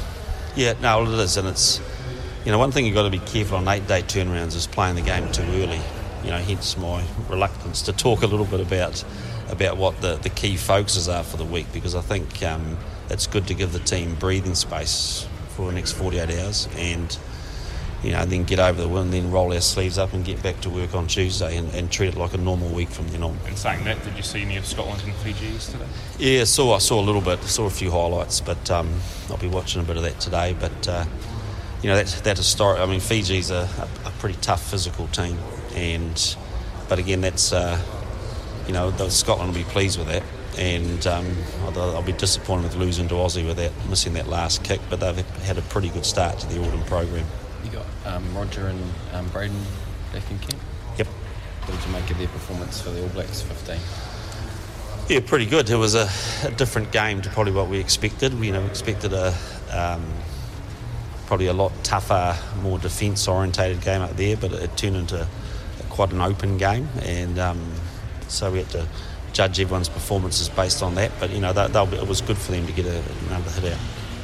Yeah, 0.56 0.74
no, 0.80 1.04
it 1.04 1.18
is, 1.20 1.36
and 1.36 1.46
it's 1.46 1.78
you 2.44 2.52
know, 2.52 2.58
one 2.58 2.72
thing 2.72 2.86
you've 2.86 2.94
got 2.94 3.04
to 3.04 3.10
be 3.10 3.18
careful 3.18 3.58
on 3.58 3.68
eight-day 3.68 4.02
turnarounds 4.02 4.54
is 4.56 4.66
playing 4.66 4.96
the 4.96 5.02
game 5.02 5.30
too 5.32 5.42
early. 5.42 5.80
You 6.24 6.30
know, 6.30 6.38
hence 6.38 6.76
my 6.76 7.04
reluctance 7.28 7.82
to 7.82 7.92
talk 7.92 8.22
a 8.22 8.26
little 8.26 8.46
bit 8.46 8.60
about 8.60 9.04
about 9.50 9.78
what 9.78 9.98
the, 10.02 10.16
the 10.16 10.28
key 10.28 10.56
focuses 10.56 11.08
are 11.08 11.24
for 11.24 11.38
the 11.38 11.44
week 11.44 11.66
because 11.72 11.94
I 11.94 12.02
think 12.02 12.42
um, 12.42 12.76
it's 13.08 13.26
good 13.26 13.46
to 13.46 13.54
give 13.54 13.72
the 13.72 13.78
team 13.78 14.14
breathing 14.16 14.54
space 14.54 15.26
for 15.50 15.68
the 15.68 15.72
next 15.72 15.92
48 15.92 16.30
hours 16.38 16.68
and 16.76 17.18
you 18.02 18.12
know, 18.12 18.24
then 18.24 18.44
get 18.44 18.60
over 18.60 18.80
the 18.80 18.88
win, 18.88 19.10
then 19.10 19.30
roll 19.30 19.52
our 19.52 19.60
sleeves 19.60 19.98
up 19.98 20.12
and 20.12 20.24
get 20.24 20.40
back 20.42 20.60
to 20.60 20.70
work 20.70 20.94
on 20.94 21.08
Tuesday 21.08 21.56
and, 21.56 21.72
and 21.74 21.90
treat 21.90 22.08
it 22.08 22.16
like 22.16 22.32
a 22.32 22.38
normal 22.38 22.68
week 22.68 22.88
from 22.88 23.08
then 23.08 23.24
on. 23.24 23.36
And 23.46 23.58
saying 23.58 23.84
that, 23.84 24.02
did 24.04 24.16
you 24.16 24.22
see 24.22 24.42
any 24.42 24.56
of 24.56 24.66
Scotland 24.66 25.02
and 25.04 25.14
Fiji 25.14 25.46
yesterday? 25.46 25.86
Yeah, 26.18 26.44
saw 26.44 26.74
I 26.74 26.78
saw 26.78 27.00
a 27.00 27.02
little 27.02 27.20
bit, 27.20 27.42
saw 27.42 27.66
a 27.66 27.70
few 27.70 27.90
highlights, 27.90 28.40
but 28.40 28.70
um, 28.70 28.88
I'll 29.30 29.38
be 29.38 29.48
watching 29.48 29.82
a 29.82 29.84
bit 29.84 29.96
of 29.96 30.04
that 30.04 30.20
today. 30.20 30.54
But 30.58 30.88
uh, 30.88 31.04
you 31.82 31.88
know, 31.88 31.96
that 31.96 32.06
that 32.24 32.36
historic. 32.36 32.80
I 32.80 32.86
mean, 32.86 33.00
Fiji's 33.00 33.50
a, 33.50 33.68
a, 34.04 34.08
a 34.08 34.10
pretty 34.18 34.38
tough 34.40 34.68
physical 34.70 35.06
team, 35.08 35.38
and 35.74 36.36
but 36.88 36.98
again, 36.98 37.20
that's 37.20 37.52
uh, 37.52 37.80
you 38.68 38.72
know, 38.72 38.90
the, 38.90 39.10
Scotland 39.10 39.50
will 39.50 39.58
be 39.58 39.64
pleased 39.64 39.98
with 39.98 40.08
that. 40.08 40.22
And 40.58 41.06
um, 41.06 41.26
I'll, 41.62 41.96
I'll 41.96 42.02
be 42.02 42.12
disappointed 42.12 42.64
with 42.64 42.76
losing 42.76 43.08
to 43.08 43.14
Aussie 43.14 43.46
with 43.46 43.56
that 43.56 43.72
missing 43.88 44.14
that 44.14 44.28
last 44.28 44.64
kick, 44.64 44.80
but 44.90 45.00
they've 45.00 45.24
had 45.42 45.56
a 45.56 45.62
pretty 45.62 45.88
good 45.88 46.04
start 46.04 46.38
to 46.40 46.46
the 46.48 46.60
autumn 46.60 46.82
program. 46.84 47.24
You 47.64 47.70
got 47.70 47.86
um, 48.04 48.36
Roger 48.36 48.66
and 48.66 48.82
um, 49.12 49.28
Braydon 49.28 49.60
back 50.12 50.28
in 50.30 50.38
camp. 50.40 50.60
Yep. 50.96 51.06
What 51.06 51.76
did 51.76 51.86
you 51.86 51.92
make 51.92 52.10
of 52.10 52.18
their 52.18 52.28
performance 52.28 52.80
for 52.80 52.90
the 52.90 53.02
All 53.02 53.08
Blacks 53.10 53.40
15? 53.42 53.78
Yeah, 55.08 55.20
pretty 55.20 55.46
good. 55.46 55.70
It 55.70 55.76
was 55.76 55.94
a, 55.94 56.08
a 56.44 56.50
different 56.50 56.92
game 56.92 57.22
to 57.22 57.30
probably 57.30 57.52
what 57.52 57.68
we 57.68 57.78
expected. 57.78 58.38
We 58.38 58.48
you 58.48 58.52
know 58.52 58.64
expected 58.66 59.12
a 59.12 59.34
um, 59.70 60.04
probably 61.28 61.46
a 61.46 61.52
lot 61.52 61.70
tougher, 61.84 62.34
more 62.62 62.78
defence 62.78 63.28
orientated 63.28 63.82
game 63.82 64.00
up 64.00 64.16
there, 64.16 64.34
but 64.34 64.50
it, 64.50 64.74
turned 64.78 64.96
into 64.96 65.28
quite 65.90 66.10
an 66.10 66.22
open 66.22 66.56
game, 66.56 66.88
and 67.02 67.38
um, 67.38 67.70
so 68.28 68.50
we 68.50 68.58
had 68.58 68.70
to 68.70 68.88
judge 69.34 69.60
everyone's 69.60 69.90
performances 69.90 70.48
based 70.48 70.82
on 70.82 70.94
that. 70.94 71.12
But 71.20 71.28
you 71.30 71.40
know, 71.40 71.52
they, 71.52 71.64
it 71.64 72.08
was 72.08 72.22
good 72.22 72.38
for 72.38 72.52
them 72.52 72.66
to 72.66 72.72
get 72.72 72.86
a, 72.86 73.02
another 73.26 73.50
hit 73.60 73.74
out. 73.74 73.78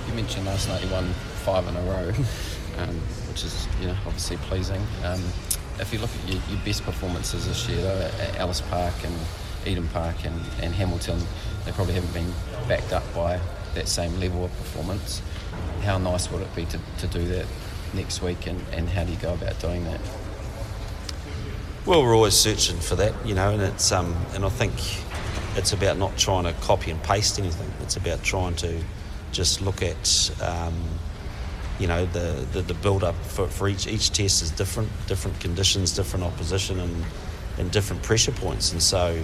You 0.09 0.15
mentioned 0.15 0.47
last 0.47 0.67
night 0.67 0.83
you 0.83 0.91
won 0.91 1.13
five 1.45 1.69
in 1.69 1.77
a 1.77 1.83
row, 1.83 2.09
um, 2.79 2.97
which 3.29 3.45
is 3.45 3.69
you 3.83 3.89
know 3.89 3.97
obviously 4.07 4.39
pleasing. 4.39 4.81
Um, 5.05 5.23
if 5.79 5.93
you 5.93 5.99
look 5.99 6.11
at 6.11 6.33
your, 6.33 6.41
your, 6.49 6.65
best 6.65 6.85
performances 6.85 7.47
this 7.47 7.69
year, 7.69 7.83
though, 7.83 8.11
at 8.19 8.41
Ellis 8.41 8.63
Park 8.63 8.95
and 9.05 9.15
Eden 9.67 9.89
Park 9.89 10.25
and, 10.25 10.41
and 10.63 10.75
Hamilton, 10.75 11.21
they 11.67 11.73
probably 11.73 11.93
haven't 11.93 12.15
been 12.15 12.33
backed 12.67 12.95
up 12.95 13.03
by 13.15 13.39
that 13.75 13.89
same 13.89 14.19
level 14.19 14.47
of 14.47 14.57
performance. 14.57 15.21
How 15.85 15.99
nice 15.99 16.31
would 16.31 16.43
it 16.43 16.55
be 16.57 16.65
to, 16.67 16.79
to 16.99 17.07
do 17.07 17.27
that 17.29 17.47
next 17.93 18.23
week, 18.23 18.47
and, 18.47 18.61
and 18.73 18.89
how 18.89 19.05
do 19.05 19.13
you 19.13 19.19
go 19.19 19.35
about 19.35 19.59
doing 19.61 19.85
that? 19.85 20.01
Well, 21.87 22.03
we're 22.03 22.17
always 22.17 22.35
searching 22.35 22.79
for 22.79 22.97
that, 22.97 23.15
you 23.27 23.35
know, 23.35 23.51
and 23.51 23.63
it's 23.63 23.93
um, 23.93 24.17
and 24.33 24.45
I 24.45 24.49
think 24.49 24.73
it's 25.57 25.73
about 25.75 25.99
not 25.99 26.17
trying 26.17 26.45
to 26.45 26.53
copy 26.63 26.91
and 26.91 27.03
paste 27.03 27.39
anything. 27.39 27.71
It's 27.83 27.97
about 27.97 28.23
trying 28.23 28.57
to 28.57 28.83
just 29.33 29.61
look 29.61 29.83
at, 29.83 30.31
um, 30.41 30.75
you 31.79 31.87
know, 31.87 32.07
the, 32.07 32.47
the, 32.53 32.63
the 32.63 32.75
build 32.75 33.05
up 33.05 33.17
for, 33.17 33.49
for 33.49 33.69
each 33.69 33.87
each 33.87 34.11
test 34.11 34.43
is 34.43 34.51
different, 34.51 34.89
different 35.07 35.39
conditions, 35.41 35.95
different 35.95 36.25
opposition, 36.25 36.81
and 36.81 37.05
and 37.59 37.71
different 37.71 38.03
pressure 38.03 38.33
points, 38.33 38.73
and 38.73 38.83
so 38.83 39.23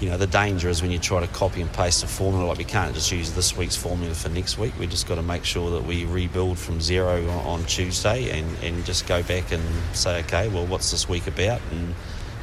you 0.00 0.10
know, 0.10 0.16
the 0.16 0.26
danger 0.26 0.68
is 0.68 0.82
when 0.82 0.90
you 0.90 0.98
try 0.98 1.20
to 1.20 1.26
copy 1.28 1.60
and 1.60 1.72
paste 1.72 2.02
a 2.02 2.06
formula, 2.06 2.46
like 2.46 2.58
we 2.58 2.64
can't 2.64 2.94
just 2.94 3.10
use 3.12 3.32
this 3.32 3.56
week's 3.56 3.76
formula 3.76 4.14
for 4.14 4.28
next 4.28 4.58
week. 4.58 4.72
We 4.78 4.86
just 4.86 5.06
got 5.06 5.14
to 5.14 5.22
make 5.22 5.44
sure 5.44 5.70
that 5.70 5.86
we 5.86 6.04
rebuild 6.04 6.58
from 6.58 6.80
zero 6.80 7.28
on, 7.28 7.64
Tuesday 7.64 8.30
and, 8.30 8.58
and 8.62 8.84
just 8.84 9.06
go 9.06 9.22
back 9.22 9.52
and 9.52 9.62
say, 9.92 10.20
okay, 10.20 10.48
well, 10.48 10.66
what's 10.66 10.90
this 10.90 11.08
week 11.08 11.26
about? 11.26 11.60
And, 11.70 11.94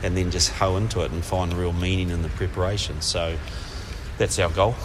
and 0.01 0.17
then 0.17 0.31
just 0.31 0.49
hoe 0.51 0.77
into 0.77 1.01
it 1.01 1.11
and 1.11 1.23
find 1.23 1.53
real 1.53 1.73
meaning 1.73 2.09
in 2.09 2.21
the 2.21 2.29
preparation. 2.29 3.01
So 3.01 3.37
that's 4.17 4.39
our 4.39 4.49
goal. 4.49 4.75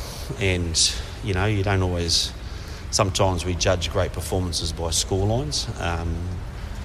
And, 0.40 0.94
you 1.24 1.34
know, 1.34 1.46
you 1.46 1.62
don't 1.62 1.82
always, 1.82 2.32
sometimes 2.90 3.44
we 3.44 3.54
judge 3.54 3.90
great 3.92 4.12
performances 4.12 4.72
by 4.72 4.88
scorelines. 4.88 5.68
Um, 5.80 6.16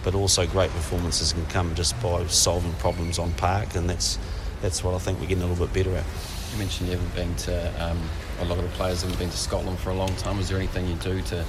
but 0.03 0.15
also 0.15 0.47
great 0.47 0.71
performances 0.71 1.33
can 1.33 1.45
come 1.47 1.75
just 1.75 1.99
by 2.01 2.25
solving 2.27 2.73
problems 2.73 3.19
on 3.19 3.31
park, 3.33 3.75
and 3.75 3.89
that's 3.89 4.17
that's 4.61 4.83
what 4.83 4.93
I 4.93 4.99
think 4.99 5.19
we're 5.19 5.27
getting 5.27 5.43
a 5.43 5.47
little 5.47 5.65
bit 5.65 5.73
better 5.73 5.95
at. 5.97 6.05
You 6.51 6.57
mentioned 6.59 6.89
you 6.89 6.97
haven't 6.97 7.15
been 7.15 7.35
to, 7.35 7.83
um, 7.83 7.99
a 8.39 8.45
lot 8.45 8.57
of 8.57 8.63
the 8.63 8.75
players 8.77 9.01
haven't 9.01 9.17
been 9.17 9.29
to 9.29 9.37
Scotland 9.37 9.79
for 9.79 9.89
a 9.89 9.95
long 9.95 10.13
time. 10.15 10.39
Is 10.39 10.49
there 10.49 10.57
anything 10.57 10.87
you 10.87 10.95
do 10.95 11.21
to 11.21 11.45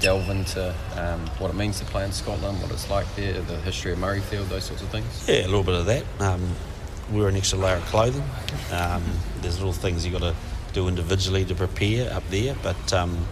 delve 0.00 0.28
into 0.30 0.74
um, 0.96 1.20
what 1.38 1.50
it 1.50 1.54
means 1.54 1.78
to 1.78 1.84
play 1.86 2.04
in 2.04 2.12
Scotland, 2.12 2.60
what 2.62 2.70
it's 2.70 2.88
like 2.90 3.06
there, 3.16 3.40
the 3.42 3.56
history 3.58 3.92
of 3.92 3.98
Murrayfield, 3.98 4.48
those 4.48 4.64
sorts 4.64 4.82
of 4.82 4.88
things? 4.88 5.28
Yeah, 5.28 5.44
a 5.44 5.48
little 5.48 5.62
bit 5.62 5.74
of 5.74 5.86
that. 5.86 6.04
Um, 6.20 6.54
wear 7.12 7.28
an 7.28 7.36
extra 7.36 7.58
layer 7.58 7.76
of 7.76 7.84
clothing. 7.86 8.24
Um, 8.72 9.02
there's 9.42 9.58
little 9.58 9.72
things 9.72 10.04
you've 10.04 10.18
got 10.18 10.32
to 10.32 10.34
do 10.72 10.88
individually 10.88 11.44
to 11.44 11.54
prepare 11.54 12.12
up 12.12 12.22
there, 12.30 12.56
but 12.62 12.92
um, 12.92 13.26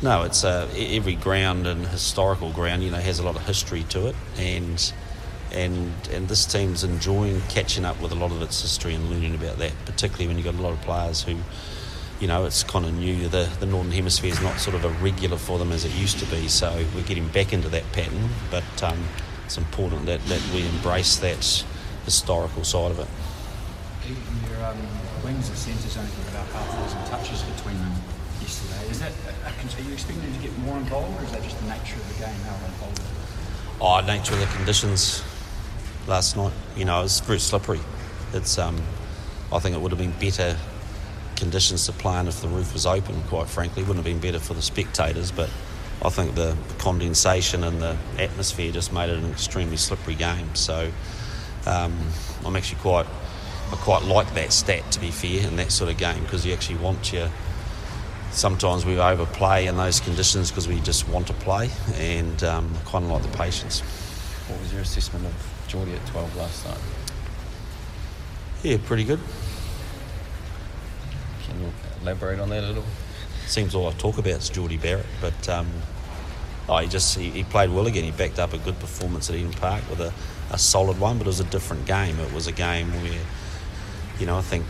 no, 0.00 0.22
it's 0.22 0.44
uh, 0.44 0.68
every 0.76 1.16
ground 1.16 1.66
and 1.66 1.86
historical 1.86 2.52
ground, 2.52 2.82
you 2.82 2.90
know, 2.90 2.98
has 2.98 3.18
a 3.18 3.22
lot 3.22 3.36
of 3.36 3.44
history 3.44 3.82
to 3.90 4.06
it, 4.06 4.16
and 4.38 4.92
and 5.58 5.92
and 6.12 6.28
this 6.28 6.46
team's 6.46 6.84
enjoying 6.84 7.40
catching 7.48 7.84
up 7.84 8.00
with 8.00 8.12
a 8.12 8.14
lot 8.14 8.30
of 8.30 8.40
its 8.42 8.62
history 8.62 8.94
and 8.94 9.10
learning 9.10 9.34
about 9.34 9.58
that, 9.58 9.72
particularly 9.84 10.28
when 10.28 10.36
you've 10.36 10.46
got 10.46 10.54
a 10.54 10.62
lot 10.62 10.72
of 10.72 10.80
players 10.82 11.22
who, 11.22 11.36
you 12.20 12.28
know, 12.28 12.44
it's 12.44 12.62
kind 12.62 12.86
of 12.86 12.94
new. 12.94 13.28
The 13.28 13.50
the 13.58 13.66
Northern 13.66 13.92
Hemisphere 13.92 14.30
is 14.30 14.40
not 14.40 14.60
sort 14.60 14.76
of 14.76 14.84
a 14.84 14.90
regular 15.02 15.36
for 15.36 15.58
them 15.58 15.72
as 15.72 15.84
it 15.84 15.92
used 15.94 16.18
to 16.20 16.26
be, 16.26 16.48
so 16.48 16.84
we're 16.94 17.02
getting 17.02 17.28
back 17.28 17.52
into 17.52 17.68
that 17.70 17.90
pattern. 17.92 18.28
But 18.50 18.82
um, 18.82 19.02
it's 19.44 19.58
important 19.58 20.06
that, 20.06 20.24
that 20.26 20.42
we 20.54 20.66
embrace 20.66 21.16
that 21.16 21.64
historical 22.04 22.64
side 22.64 22.92
of 22.92 23.00
it. 23.00 23.08
Your 24.48 24.64
um, 24.64 24.78
wings 25.24 25.48
and 25.48 25.58
centres 25.58 25.96
only 25.98 26.10
got 26.12 26.28
about 26.30 26.46
half 26.54 26.72
a 26.72 26.80
dozen 26.80 27.04
touches 27.10 27.42
between 27.42 27.76
them 27.78 27.92
yesterday. 28.40 28.90
Is 28.90 29.00
that 29.00 29.12
are 29.44 29.82
you 29.82 29.92
expecting 29.92 30.22
them 30.22 30.34
to 30.34 30.40
get 30.40 30.56
more 30.58 30.76
involved, 30.76 31.20
or 31.20 31.24
is 31.24 31.32
that 31.32 31.42
just 31.42 31.58
the 31.58 31.66
nature 31.66 31.96
of 31.96 32.08
the 32.14 32.24
game 32.24 32.40
how 32.46 32.54
it? 32.62 33.00
Oh, 33.80 34.00
nature 34.00 34.34
of 34.34 34.40
the 34.40 34.46
conditions 34.46 35.22
last 36.08 36.36
night. 36.36 36.52
You 36.76 36.84
know, 36.84 37.00
it 37.00 37.04
was 37.04 37.20
very 37.20 37.38
slippery. 37.38 37.80
It's 38.32 38.58
um, 38.58 38.80
I 39.52 39.58
think 39.58 39.76
it 39.76 39.80
would 39.80 39.92
have 39.92 39.98
been 39.98 40.12
better 40.12 40.56
conditions 41.36 41.86
to 41.86 41.92
play 41.92 42.18
in 42.18 42.26
if 42.26 42.40
the 42.40 42.48
roof 42.48 42.72
was 42.72 42.86
open. 42.86 43.22
Quite 43.24 43.48
frankly, 43.48 43.82
wouldn't 43.82 44.04
have 44.04 44.04
been 44.04 44.20
better 44.20 44.42
for 44.42 44.54
the 44.54 44.62
spectators. 44.62 45.30
But 45.30 45.50
I 46.02 46.10
think 46.10 46.34
the 46.34 46.56
condensation 46.78 47.64
and 47.64 47.80
the 47.80 47.96
atmosphere 48.18 48.72
just 48.72 48.92
made 48.92 49.10
it 49.10 49.18
an 49.18 49.30
extremely 49.30 49.76
slippery 49.76 50.14
game. 50.14 50.54
So 50.54 50.90
um, 51.66 51.96
I'm 52.44 52.56
actually 52.56 52.80
quite 52.80 53.06
I 53.70 53.76
quite 53.76 54.02
like 54.04 54.32
that 54.34 54.52
stat 54.52 54.90
to 54.92 55.00
be 55.00 55.10
fair 55.10 55.46
in 55.46 55.56
that 55.56 55.70
sort 55.70 55.90
of 55.90 55.98
game 55.98 56.22
because 56.22 56.46
you 56.46 56.54
actually 56.54 56.78
want 56.78 57.12
your 57.12 57.30
sometimes 58.30 58.86
we 58.86 58.98
overplay 58.98 59.66
in 59.66 59.76
those 59.76 60.00
conditions 60.00 60.50
because 60.50 60.68
we 60.68 60.80
just 60.80 61.08
want 61.08 61.26
to 61.26 61.32
play 61.34 61.70
and 61.94 62.44
um, 62.44 62.72
kind 62.86 63.04
of 63.04 63.10
like 63.10 63.22
the 63.22 63.36
patience. 63.36 63.80
What 64.48 64.60
was 64.60 64.72
your 64.72 64.82
assessment 64.82 65.26
of 65.26 65.57
Jordie 65.68 65.94
at 65.94 66.06
12 66.06 66.36
last 66.36 66.66
night? 66.66 66.78
Yeah, 68.62 68.78
pretty 68.84 69.04
good. 69.04 69.20
Can 71.46 71.60
you 71.60 71.72
elaborate 72.02 72.40
on 72.40 72.48
that 72.48 72.64
a 72.64 72.68
little? 72.68 72.84
Seems 73.46 73.74
all 73.74 73.86
I 73.86 73.92
talk 73.92 74.18
about 74.18 74.32
is 74.32 74.48
Jordie 74.48 74.78
Barrett, 74.78 75.06
but 75.20 75.48
um, 75.48 75.68
oh, 76.68 76.78
he 76.78 76.88
just 76.88 77.16
he, 77.16 77.30
he, 77.30 77.44
played 77.44 77.70
well 77.70 77.86
again. 77.86 78.04
He 78.04 78.10
backed 78.10 78.38
up 78.38 78.52
a 78.52 78.58
good 78.58 78.78
performance 78.80 79.30
at 79.30 79.36
Eden 79.36 79.52
Park 79.52 79.88
with 79.88 80.00
a, 80.00 80.12
a 80.50 80.58
solid 80.58 80.98
one, 80.98 81.18
but 81.18 81.26
it 81.26 81.30
was 81.30 81.40
a 81.40 81.44
different 81.44 81.86
game. 81.86 82.18
It 82.18 82.32
was 82.32 82.46
a 82.46 82.52
game 82.52 82.90
where, 83.02 83.20
you 84.18 84.26
know, 84.26 84.36
I 84.36 84.42
think 84.42 84.66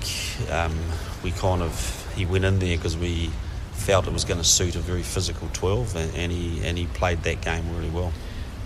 um, 0.51 0.77
we 1.23 1.31
kind 1.31 1.63
of 1.63 2.13
he 2.15 2.27
went 2.27 2.45
in 2.45 2.59
there 2.59 2.77
because 2.77 2.97
we 2.97 3.31
felt 3.73 4.07
it 4.07 4.13
was 4.13 4.25
going 4.25 4.39
to 4.39 4.47
suit 4.47 4.75
a 4.75 4.81
very 4.81 5.03
physical 5.03 5.49
12, 5.53 5.97
and, 5.97 6.15
and 6.15 6.33
he 6.33 6.65
and 6.65 6.77
he 6.77 6.87
played 6.87 7.23
that 7.23 7.41
game 7.41 7.65
really 7.75 7.91
well. 7.91 8.13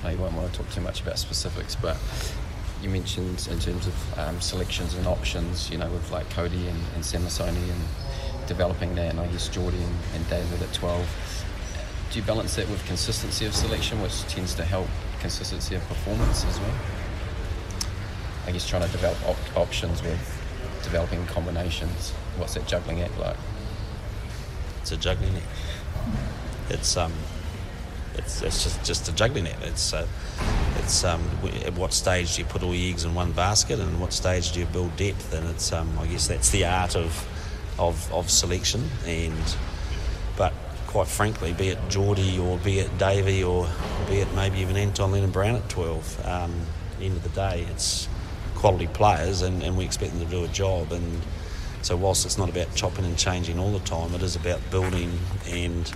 I 0.05 0.17
won't 0.17 0.35
want 0.35 0.53
to 0.53 0.59
talk 0.59 0.71
too 0.71 0.81
much 0.81 1.01
about 1.01 1.19
specifics, 1.19 1.77
but 1.77 1.97
you 2.83 2.91
mentioned 2.91 3.47
in 3.51 3.59
terms 3.61 3.87
of 3.87 4.19
um, 4.19 4.41
selections 4.41 4.95
and 4.95 5.07
options, 5.07 5.71
you 5.71 5.79
know, 5.79 5.89
with 5.91 6.11
like 6.11 6.29
Codie 6.31 6.69
and, 6.69 6.81
and 6.95 7.05
Samisoni 7.05 7.71
and 7.71 8.49
developing 8.49 8.95
that, 8.97 9.11
and 9.11 9.21
I 9.21 9.27
guess 9.29 9.49
Jordie 9.49 9.83
and, 9.83 9.97
and 10.15 10.29
David 10.29 10.61
at 10.63 10.73
12. 10.75 11.45
Do 12.11 12.19
you 12.19 12.25
balance 12.25 12.57
that 12.57 12.69
with 12.69 12.85
consistency 12.85 13.47
of 13.47 13.55
selection, 13.55 14.03
which 14.03 14.23
tends 14.23 14.55
to 14.57 14.65
help 14.65 14.89
consistency 15.21 15.77
of 15.77 15.87
performance 15.87 16.45
as 16.45 16.59
well? 16.59 16.75
I 18.47 18.51
guess 18.51 18.69
trying 18.69 18.83
to 18.83 18.91
develop 18.91 19.17
op- 19.29 19.57
options 19.57 20.03
with 20.03 20.19
developing 20.83 21.25
combinations. 21.27 22.11
What's 22.37 22.55
that 22.55 22.67
juggling 22.67 23.01
act 23.03 23.17
like? 23.19 23.37
It's 24.81 24.91
a 24.91 24.97
juggling 24.97 25.37
act. 25.37 25.47
It's 26.71 26.97
um, 26.97 27.13
it's, 28.15 28.43
it's 28.43 28.63
just 28.65 28.85
just 28.85 29.09
a 29.09 29.15
juggling 29.15 29.49
act. 29.49 29.63
It's 29.63 29.93
uh, 29.93 30.07
it's 30.77 31.05
um, 31.05 31.23
at 31.65 31.75
what 31.75 31.93
stage 31.93 32.37
do 32.37 32.43
you 32.43 32.47
put 32.47 32.63
all 32.63 32.75
your 32.75 32.93
eggs 32.93 33.05
in 33.05 33.15
one 33.15 33.33
basket, 33.33 33.81
and 33.81 34.01
what 34.01 34.13
stage 34.13 34.53
do 34.53 34.61
you 34.61 34.67
build 34.67 34.97
depth? 34.97 35.33
And 35.33 35.49
it's 35.51 35.73
um, 35.73 35.99
I 35.99 36.07
guess 36.07 36.29
that's 36.29 36.51
the 36.51 36.65
art 36.65 36.97
of 36.97 37.27
of, 37.79 38.13
of 38.13 38.31
selection. 38.31 38.89
And 39.07 39.57
but 40.37 40.53
quite 40.87 41.09
frankly, 41.09 41.53
be 41.53 41.69
it 41.69 41.79
Jordie 41.89 42.39
or 42.39 42.59
be 42.59 42.79
it 42.79 42.99
Davey 42.99 43.43
or 43.43 43.69
be 44.09 44.17
it 44.17 44.33
maybe 44.35 44.59
even 44.61 44.77
Anton 44.77 45.13
Lienert-Brown 45.13 45.57
at 45.57 45.69
12, 45.71 46.27
um, 46.27 46.53
at 46.93 46.99
the 46.99 47.07
end 47.07 47.17
of 47.17 47.23
the 47.23 47.31
day, 47.31 47.67
it's 47.71 48.09
quality 48.55 48.87
players, 48.89 49.41
and, 49.43 49.63
and 49.63 49.77
we 49.77 49.85
expect 49.85 50.13
them 50.13 50.25
to 50.25 50.31
do 50.31 50.45
a 50.45 50.49
job. 50.49 50.93
And 50.93 51.23
so 51.81 51.97
whilst 51.97 52.27
it's 52.27 52.37
not 52.37 52.51
about 52.51 52.75
chopping 52.75 53.07
and 53.07 53.17
changing 53.17 53.59
all 53.59 53.73
the 53.73 53.81
time, 53.81 54.15
it 54.15 54.23
is 54.23 54.37
about 54.37 54.61
building 54.71 55.19
and 55.49 55.91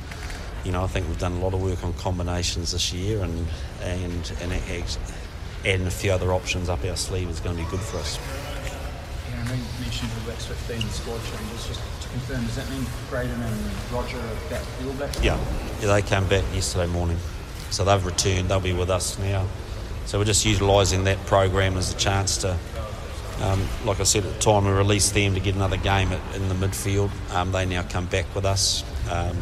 you 0.66 0.72
know, 0.72 0.82
I 0.82 0.88
think 0.88 1.06
we've 1.06 1.18
done 1.18 1.34
a 1.34 1.38
lot 1.38 1.55
of 1.55 1.62
work 1.62 1.84
on 1.84 1.93
combinations 1.94 2.72
this 2.72 2.93
year, 2.93 3.22
and 3.22 3.47
and 3.82 4.32
and 4.40 4.52
adding 4.52 5.86
a 5.86 5.90
few 5.90 6.10
other 6.10 6.32
options 6.32 6.68
up 6.68 6.84
our 6.84 6.97
sleeve 6.97 7.30
is 7.30 7.38
going 7.38 7.56
to 7.56 7.62
be 7.62 7.70
good 7.70 7.80
for 7.80 7.98
us. 7.98 8.18
Yeah, 9.30 9.43
I 9.43 9.44
know 9.48 9.55
you 9.55 9.62
mentioned 9.80 10.10
the 10.10 10.20
Blacks 10.22 10.47
15 10.47 10.80
squad 10.90 11.20
changes. 11.22 11.68
Just 11.68 12.02
to 12.02 12.09
confirm, 12.09 12.44
does 12.47 12.56
that 12.56 12.68
mean 12.68 12.84
Braydon 13.09 13.40
and 13.40 13.70
Roger 13.93 14.18
are 14.18 14.51
back 14.51 14.62
the 14.80 14.88
All 14.88 14.94
Blacks? 14.94 15.22
Yeah, 15.22 15.38
yeah, 15.80 15.94
they 15.94 16.02
came 16.02 16.26
back 16.26 16.43
yesterday 16.52 16.88
morning, 16.88 17.18
so 17.70 17.84
they've 17.84 18.05
returned. 18.05 18.48
They'll 18.48 18.59
be 18.59 18.72
with 18.72 18.90
us 18.90 19.20
now. 19.20 19.47
So 20.06 20.18
we're 20.18 20.24
just 20.24 20.44
utilising 20.44 21.05
that 21.05 21.24
program 21.26 21.76
as 21.76 21.93
a 21.93 21.97
chance 21.97 22.38
to, 22.38 22.56
um, 23.40 23.68
like 23.84 24.01
I 24.01 24.05
said 24.05 24.24
at 24.24 24.34
the 24.34 24.40
time, 24.40 24.64
we 24.64 24.72
released 24.72 25.14
them 25.14 25.34
to 25.34 25.40
get 25.40 25.55
another 25.55 25.76
game 25.76 26.12
at, 26.12 26.36
in 26.36 26.48
the 26.48 26.55
midfield. 26.55 27.10
Um, 27.32 27.52
they 27.52 27.66
now 27.66 27.82
come 27.82 28.06
back 28.06 28.32
with 28.34 28.44
us. 28.44 28.84
Um, 29.10 29.36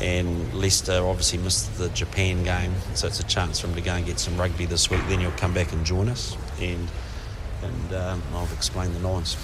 and 0.00 0.52
Leicester 0.54 1.04
obviously 1.04 1.38
missed 1.38 1.76
the 1.78 1.88
Japan 1.90 2.42
game, 2.42 2.72
so 2.94 3.06
it's 3.06 3.20
a 3.20 3.24
chance 3.24 3.60
for 3.60 3.68
him 3.68 3.74
to 3.74 3.80
go 3.80 3.94
and 3.94 4.06
get 4.06 4.18
some 4.18 4.36
rugby 4.36 4.64
this 4.66 4.90
week. 4.90 5.00
Then 5.08 5.20
he'll 5.20 5.30
come 5.32 5.52
back 5.52 5.72
and 5.72 5.84
join 5.84 6.08
us, 6.08 6.36
and 6.60 6.88
and 7.62 7.94
um, 7.94 8.22
I'll 8.32 8.52
explain 8.52 8.92
the 8.94 9.00
nines. 9.00 9.36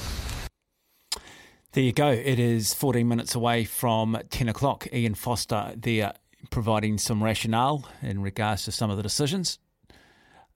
There 1.72 1.84
you 1.84 1.92
go. 1.92 2.08
It 2.10 2.38
is 2.38 2.72
14 2.72 3.06
minutes 3.06 3.34
away 3.34 3.64
from 3.64 4.16
10 4.30 4.48
o'clock. 4.48 4.86
Ian 4.94 5.14
Foster 5.14 5.74
there 5.76 6.14
providing 6.50 6.96
some 6.96 7.22
rationale 7.22 7.86
in 8.00 8.22
regards 8.22 8.64
to 8.64 8.72
some 8.72 8.90
of 8.90 8.96
the 8.96 9.02
decisions 9.02 9.58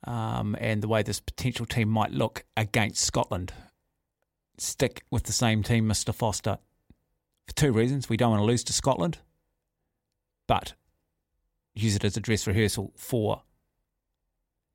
um, 0.05 0.57
and 0.59 0.83
the 0.83 0.89
way 0.89 1.03
this 1.03 1.21
potential 1.21 1.67
team 1.67 1.89
might 1.89 2.13
look 2.13 2.45
against 2.57 3.03
Scotland. 3.03 3.53
Stick 4.59 5.05
with 5.11 5.25
the 5.25 5.33
same 5.33 5.63
team, 5.63 5.87
Mr. 5.87 6.15
Foster, 6.15 6.59
for 7.47 7.55
two 7.55 7.73
reasons. 7.73 8.09
We 8.09 8.17
don't 8.17 8.31
want 8.31 8.41
to 8.41 8.47
lose 8.47 8.65
to 8.65 8.73
Scotland, 8.73 9.19
but 10.51 10.73
use 11.77 11.95
it 11.95 12.03
as 12.03 12.17
a 12.17 12.21
dress 12.21 12.45
rehearsal 12.45 12.93
for 12.97 13.43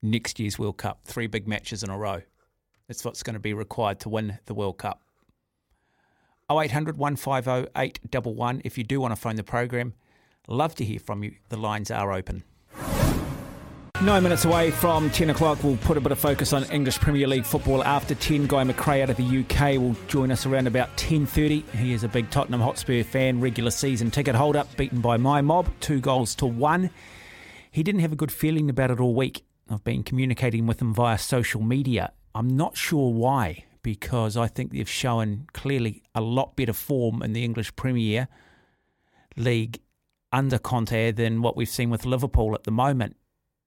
next 0.00 0.40
year's 0.40 0.58
World 0.58 0.78
Cup. 0.78 1.00
Three 1.04 1.26
big 1.26 1.46
matches 1.46 1.82
in 1.82 1.90
a 1.90 1.98
row. 1.98 2.22
That's 2.88 3.04
what's 3.04 3.22
going 3.22 3.34
to 3.34 3.40
be 3.40 3.52
required 3.52 4.00
to 4.00 4.08
win 4.08 4.38
the 4.46 4.54
World 4.54 4.78
Cup. 4.78 5.02
0800 6.50 6.96
150 6.96 7.72
811 7.76 8.62
if 8.64 8.78
you 8.78 8.84
do 8.84 9.02
want 9.02 9.12
to 9.12 9.20
phone 9.20 9.36
the 9.36 9.44
program. 9.44 9.92
Love 10.48 10.74
to 10.76 10.84
hear 10.84 10.98
from 10.98 11.22
you. 11.22 11.34
The 11.50 11.58
lines 11.58 11.90
are 11.90 12.10
open. 12.10 12.44
Nine 14.02 14.22
minutes 14.22 14.44
away 14.44 14.70
from 14.70 15.08
10 15.08 15.30
o'clock, 15.30 15.64
we'll 15.64 15.78
put 15.78 15.96
a 15.96 16.00
bit 16.02 16.12
of 16.12 16.18
focus 16.18 16.52
on 16.52 16.64
English 16.64 17.00
Premier 17.00 17.26
League 17.26 17.46
football. 17.46 17.82
After 17.82 18.14
10, 18.14 18.46
Guy 18.46 18.62
McRae 18.62 19.02
out 19.02 19.08
of 19.08 19.16
the 19.16 19.38
UK 19.40 19.80
will 19.80 19.96
join 20.06 20.30
us 20.30 20.44
around 20.44 20.66
about 20.66 20.94
10.30. 20.98 21.66
He 21.70 21.94
is 21.94 22.04
a 22.04 22.08
big 22.08 22.28
Tottenham 22.28 22.60
Hotspur 22.60 23.02
fan, 23.04 23.40
regular 23.40 23.70
season 23.70 24.10
ticket 24.10 24.34
holder, 24.34 24.64
beaten 24.76 25.00
by 25.00 25.16
my 25.16 25.40
mob, 25.40 25.70
two 25.80 25.98
goals 25.98 26.34
to 26.36 26.46
one. 26.46 26.90
He 27.70 27.82
didn't 27.82 28.02
have 28.02 28.12
a 28.12 28.16
good 28.16 28.30
feeling 28.30 28.68
about 28.68 28.90
it 28.90 29.00
all 29.00 29.14
week. 29.14 29.46
I've 29.70 29.82
been 29.82 30.02
communicating 30.02 30.66
with 30.66 30.80
him 30.82 30.92
via 30.92 31.16
social 31.16 31.62
media. 31.62 32.12
I'm 32.34 32.54
not 32.54 32.76
sure 32.76 33.10
why, 33.10 33.64
because 33.82 34.36
I 34.36 34.46
think 34.46 34.72
they've 34.72 34.88
shown 34.88 35.46
clearly 35.54 36.02
a 36.14 36.20
lot 36.20 36.54
better 36.54 36.74
form 36.74 37.22
in 37.22 37.32
the 37.32 37.42
English 37.42 37.74
Premier 37.76 38.28
League 39.36 39.80
under 40.32 40.58
Conte 40.58 41.12
than 41.12 41.40
what 41.40 41.56
we've 41.56 41.66
seen 41.66 41.88
with 41.88 42.04
Liverpool 42.04 42.54
at 42.54 42.64
the 42.64 42.70
moment. 42.70 43.16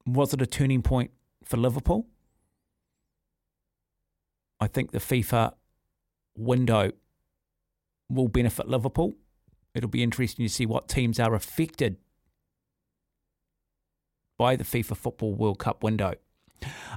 Was 0.06 0.34
it 0.34 0.42
a 0.42 0.46
turning 0.46 0.82
point 0.82 1.12
for 1.44 1.58
Liverpool? 1.58 2.08
I 4.60 4.68
think 4.68 4.92
the 4.92 5.00
FIFA 5.00 5.54
window 6.36 6.92
will 8.10 8.28
benefit 8.28 8.68
Liverpool. 8.68 9.16
It'll 9.74 9.90
be 9.90 10.04
interesting 10.04 10.46
to 10.46 10.50
see 10.50 10.66
what 10.66 10.90
teams 10.90 11.20
are 11.20 11.36
affected 11.36 11.98
by 14.38 14.56
the 14.56 14.64
FIFA 14.64 14.98
Football 14.98 15.36
World 15.36 15.60
Cup 15.60 15.84
window. 15.84 16.16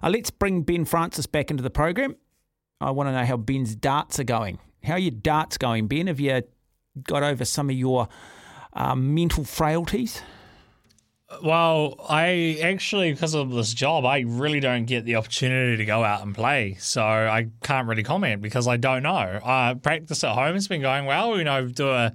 Uh, 0.03 0.09
let's 0.09 0.31
bring 0.31 0.63
Ben 0.63 0.85
Francis 0.85 1.27
back 1.27 1.51
into 1.51 1.63
the 1.63 1.71
program. 1.71 2.17
I 2.81 2.91
want 2.91 3.09
to 3.09 3.13
know 3.13 3.25
how 3.25 3.37
Ben's 3.37 3.77
darts 3.77 4.19
are 4.19 4.25
going. 4.25 4.59
How 4.83 4.95
are 4.95 4.99
your 4.99 5.13
darts 5.13 5.59
going, 5.59 5.87
Ben? 5.87 6.09
Have 6.09 6.19
you 6.19 6.43
got 7.05 7.23
over 7.23 7.45
some 7.45 7.71
of 7.71 7.77
your 7.77 8.09
uh, 8.73 8.97
mental 8.97 9.45
frailties? 9.45 10.23
Well, 11.43 11.97
I 12.09 12.59
actually, 12.63 13.13
because 13.13 13.35
of 13.35 13.51
this 13.51 13.73
job, 13.73 14.05
I 14.05 14.21
really 14.21 14.61
don't 14.61 14.85
get 14.85 15.05
the 15.05 15.17
opportunity 15.17 15.77
to 15.77 15.85
go 15.85 16.05
out 16.05 16.23
and 16.23 16.35
play. 16.35 16.77
So 16.79 17.03
I 17.03 17.49
can't 17.63 17.89
really 17.89 18.03
comment 18.03 18.43
because 18.43 18.69
I 18.69 18.77
don't 18.77 19.03
know. 19.03 19.11
Uh, 19.11 19.75
practice 19.75 20.23
at 20.25 20.35
home 20.35 20.55
has 20.55 20.69
been 20.69 20.83
going 20.83 21.07
well. 21.07 21.39
You 21.39 21.45
know, 21.45 21.67
do 21.69 21.89
a, 21.91 22.13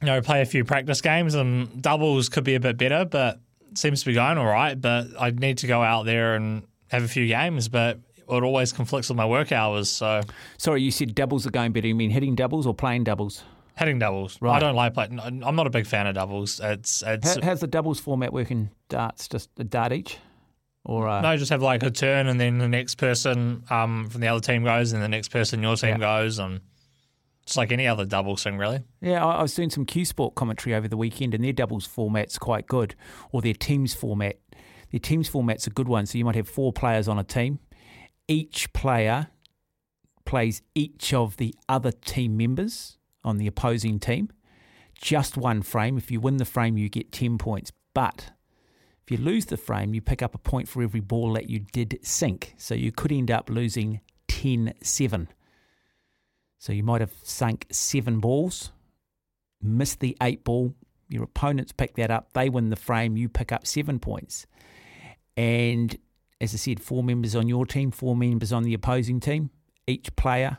you 0.00 0.06
know, 0.06 0.20
play 0.20 0.42
a 0.42 0.46
few 0.46 0.64
practice 0.64 1.00
games 1.00 1.34
and 1.34 1.80
doubles 1.80 2.28
could 2.28 2.44
be 2.44 2.54
a 2.54 2.60
bit 2.60 2.78
better, 2.78 3.04
but 3.04 3.40
seems 3.74 4.00
to 4.00 4.06
be 4.06 4.14
going 4.14 4.38
all 4.38 4.46
right. 4.46 4.80
But 4.80 5.08
I 5.18 5.30
need 5.30 5.58
to 5.58 5.66
go 5.66 5.82
out 5.82 6.04
there 6.04 6.34
and 6.34 6.62
have 6.88 7.02
a 7.04 7.08
few 7.08 7.26
games, 7.26 7.68
but 7.68 7.98
it 8.16 8.42
always 8.42 8.72
conflicts 8.72 9.08
with 9.08 9.16
my 9.16 9.26
work 9.26 9.52
hours. 9.52 9.88
So, 9.88 10.20
sorry, 10.58 10.82
you 10.82 10.90
said 10.90 11.14
doubles 11.14 11.46
are 11.46 11.50
going 11.50 11.72
better. 11.72 11.86
You 11.86 11.94
mean 11.94 12.10
hitting 12.10 12.34
doubles 12.34 12.66
or 12.66 12.74
playing 12.74 13.04
doubles? 13.04 13.44
Hitting 13.78 13.98
doubles. 13.98 14.38
Right. 14.40 14.56
I 14.56 14.58
don't 14.58 14.74
like 14.74 14.94
playing. 14.94 15.20
I'm 15.20 15.54
not 15.56 15.66
a 15.66 15.70
big 15.70 15.86
fan 15.86 16.06
of 16.06 16.14
doubles. 16.14 16.60
It's 16.62 17.02
it's. 17.06 17.36
How, 17.36 17.42
how's 17.42 17.60
the 17.60 17.66
doubles 17.66 18.00
format 18.00 18.32
working? 18.32 18.70
Darts, 18.88 19.28
just 19.28 19.50
a 19.58 19.64
dart 19.64 19.92
each, 19.92 20.18
or 20.84 21.06
uh, 21.08 21.20
no, 21.20 21.36
just 21.36 21.50
have 21.50 21.62
like 21.62 21.82
a 21.84 21.90
turn, 21.90 22.26
and 22.26 22.40
then 22.40 22.58
the 22.58 22.68
next 22.68 22.96
person 22.96 23.62
um, 23.70 24.08
from 24.10 24.20
the 24.20 24.28
other 24.28 24.40
team 24.40 24.64
goes, 24.64 24.92
and 24.92 25.02
the 25.02 25.08
next 25.08 25.28
person 25.28 25.62
your 25.62 25.76
team 25.76 26.00
Yeah. 26.00 26.22
goes, 26.22 26.38
and 26.40 26.60
it's 27.44 27.56
like 27.56 27.70
any 27.72 27.86
other 27.86 28.04
doubles 28.04 28.42
thing, 28.42 28.58
really. 28.58 28.80
Yeah, 29.00 29.24
I 29.24 29.36
I 29.36 29.42
was 29.42 29.54
doing 29.54 29.70
some 29.70 29.86
Q 29.86 30.04
Sport 30.04 30.34
commentary 30.34 30.74
over 30.74 30.88
the 30.88 30.96
weekend, 30.96 31.32
and 31.34 31.44
their 31.44 31.52
doubles 31.52 31.86
format's 31.86 32.36
quite 32.36 32.66
good, 32.66 32.94
or 33.32 33.40
their 33.42 33.54
teams 33.54 33.94
format. 33.94 34.36
Their 34.90 35.00
teams 35.00 35.28
format's 35.28 35.66
a 35.66 35.70
good 35.70 35.86
one. 35.88 36.06
So 36.06 36.18
you 36.18 36.24
might 36.24 36.34
have 36.36 36.48
four 36.48 36.72
players 36.72 37.08
on 37.08 37.18
a 37.18 37.24
team. 37.24 37.60
Each 38.26 38.72
player 38.72 39.28
plays 40.24 40.60
each 40.74 41.14
of 41.14 41.36
the 41.38 41.54
other 41.68 41.92
team 41.92 42.36
members 42.36 42.97
on 43.28 43.36
the 43.36 43.46
opposing 43.46 44.00
team. 44.00 44.30
Just 45.00 45.36
one 45.36 45.62
frame. 45.62 45.96
If 45.96 46.10
you 46.10 46.20
win 46.20 46.38
the 46.38 46.44
frame, 46.44 46.76
you 46.76 46.88
get 46.88 47.12
10 47.12 47.38
points. 47.38 47.70
But 47.94 48.32
if 49.04 49.10
you 49.10 49.18
lose 49.18 49.46
the 49.46 49.56
frame, 49.56 49.94
you 49.94 50.00
pick 50.00 50.22
up 50.22 50.34
a 50.34 50.38
point 50.38 50.68
for 50.68 50.82
every 50.82 51.00
ball 51.00 51.34
that 51.34 51.48
you 51.48 51.60
did 51.60 51.98
sink. 52.02 52.54
So 52.56 52.74
you 52.74 52.90
could 52.90 53.12
end 53.12 53.30
up 53.30 53.48
losing 53.48 54.00
10 54.28 54.74
7. 54.82 55.28
So 56.58 56.72
you 56.72 56.82
might 56.82 57.00
have 57.00 57.14
sunk 57.22 57.66
seven 57.70 58.18
balls, 58.18 58.72
missed 59.62 60.00
the 60.00 60.16
eight 60.20 60.42
ball. 60.42 60.74
Your 61.08 61.22
opponents 61.22 61.72
pick 61.72 61.94
that 61.94 62.10
up. 62.10 62.32
They 62.32 62.48
win 62.48 62.70
the 62.70 62.76
frame. 62.76 63.16
You 63.16 63.28
pick 63.28 63.52
up 63.52 63.66
seven 63.66 64.00
points. 64.00 64.46
And 65.36 65.96
as 66.40 66.52
I 66.52 66.56
said, 66.56 66.80
four 66.80 67.02
members 67.02 67.36
on 67.36 67.48
your 67.48 67.64
team, 67.64 67.90
four 67.90 68.16
members 68.16 68.52
on 68.52 68.64
the 68.64 68.74
opposing 68.74 69.20
team. 69.20 69.50
Each 69.86 70.14
player 70.16 70.58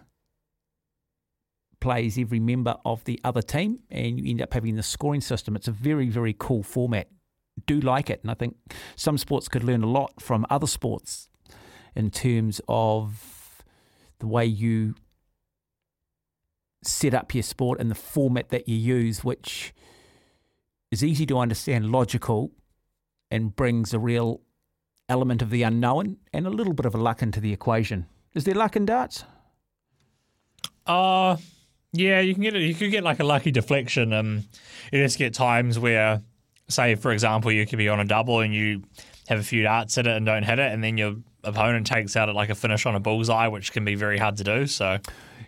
plays 1.79 2.17
every 2.17 2.39
member 2.39 2.75
of 2.85 3.03
the 3.05 3.19
other 3.23 3.41
team, 3.41 3.79
and 3.89 4.19
you 4.19 4.29
end 4.29 4.41
up 4.41 4.53
having 4.53 4.75
the 4.75 4.83
scoring 4.83 5.21
system. 5.21 5.55
It's 5.55 5.67
a 5.67 5.71
very, 5.71 6.09
very 6.09 6.35
cool 6.37 6.63
format. 6.63 7.07
Do 7.65 7.79
like 7.79 8.09
it. 8.09 8.21
And 8.21 8.31
I 8.31 8.33
think 8.33 8.55
some 8.95 9.17
sports 9.17 9.47
could 9.47 9.63
learn 9.63 9.83
a 9.83 9.89
lot 9.89 10.21
from 10.21 10.45
other 10.49 10.67
sports 10.67 11.29
in 11.95 12.09
terms 12.09 12.61
of 12.67 13.63
the 14.19 14.27
way 14.27 14.45
you 14.45 14.95
set 16.83 17.13
up 17.13 17.33
your 17.33 17.43
sport 17.43 17.79
and 17.79 17.91
the 17.91 17.95
format 17.95 18.49
that 18.49 18.67
you 18.69 18.75
use, 18.75 19.23
which 19.23 19.73
is 20.91 21.03
easy 21.03 21.25
to 21.25 21.37
understand, 21.37 21.91
logical, 21.91 22.51
and 23.29 23.55
brings 23.55 23.93
a 23.93 23.99
real 23.99 24.41
element 25.07 25.41
of 25.41 25.49
the 25.49 25.63
unknown 25.63 26.17
and 26.33 26.45
a 26.45 26.49
little 26.49 26.73
bit 26.73 26.85
of 26.85 26.95
a 26.95 26.97
luck 26.97 27.21
into 27.21 27.39
the 27.39 27.51
equation. 27.51 28.05
Is 28.33 28.43
there 28.43 28.55
luck 28.55 28.75
in 28.75 28.85
darts? 28.85 29.23
Uh 30.85 31.37
yeah, 31.93 32.19
you 32.19 32.33
can 32.33 32.43
get 32.43 32.55
it. 32.55 32.61
You 32.61 32.75
could 32.75 32.91
get 32.91 33.03
like 33.03 33.19
a 33.19 33.23
lucky 33.23 33.51
deflection. 33.51 34.13
Um, 34.13 34.43
you 34.91 35.03
just 35.03 35.17
get 35.17 35.33
times 35.33 35.79
where, 35.79 36.21
say, 36.67 36.95
for 36.95 37.11
example, 37.11 37.51
you 37.51 37.65
could 37.65 37.77
be 37.77 37.89
on 37.89 37.99
a 37.99 38.05
double 38.05 38.39
and 38.39 38.53
you 38.53 38.83
have 39.27 39.39
a 39.39 39.43
few 39.43 39.63
darts 39.63 39.97
at 39.97 40.07
it 40.07 40.15
and 40.15 40.25
don't 40.25 40.43
hit 40.43 40.59
it, 40.59 40.71
and 40.71 40.83
then 40.83 40.97
your 40.97 41.15
opponent 41.43 41.87
takes 41.87 42.15
out 42.15 42.29
at 42.29 42.35
like 42.35 42.49
a 42.49 42.55
finish 42.55 42.85
on 42.85 42.95
a 42.95 42.99
bullseye, 42.99 43.47
which 43.47 43.71
can 43.71 43.85
be 43.85 43.95
very 43.95 44.17
hard 44.17 44.37
to 44.37 44.43
do. 44.43 44.67
So 44.67 44.99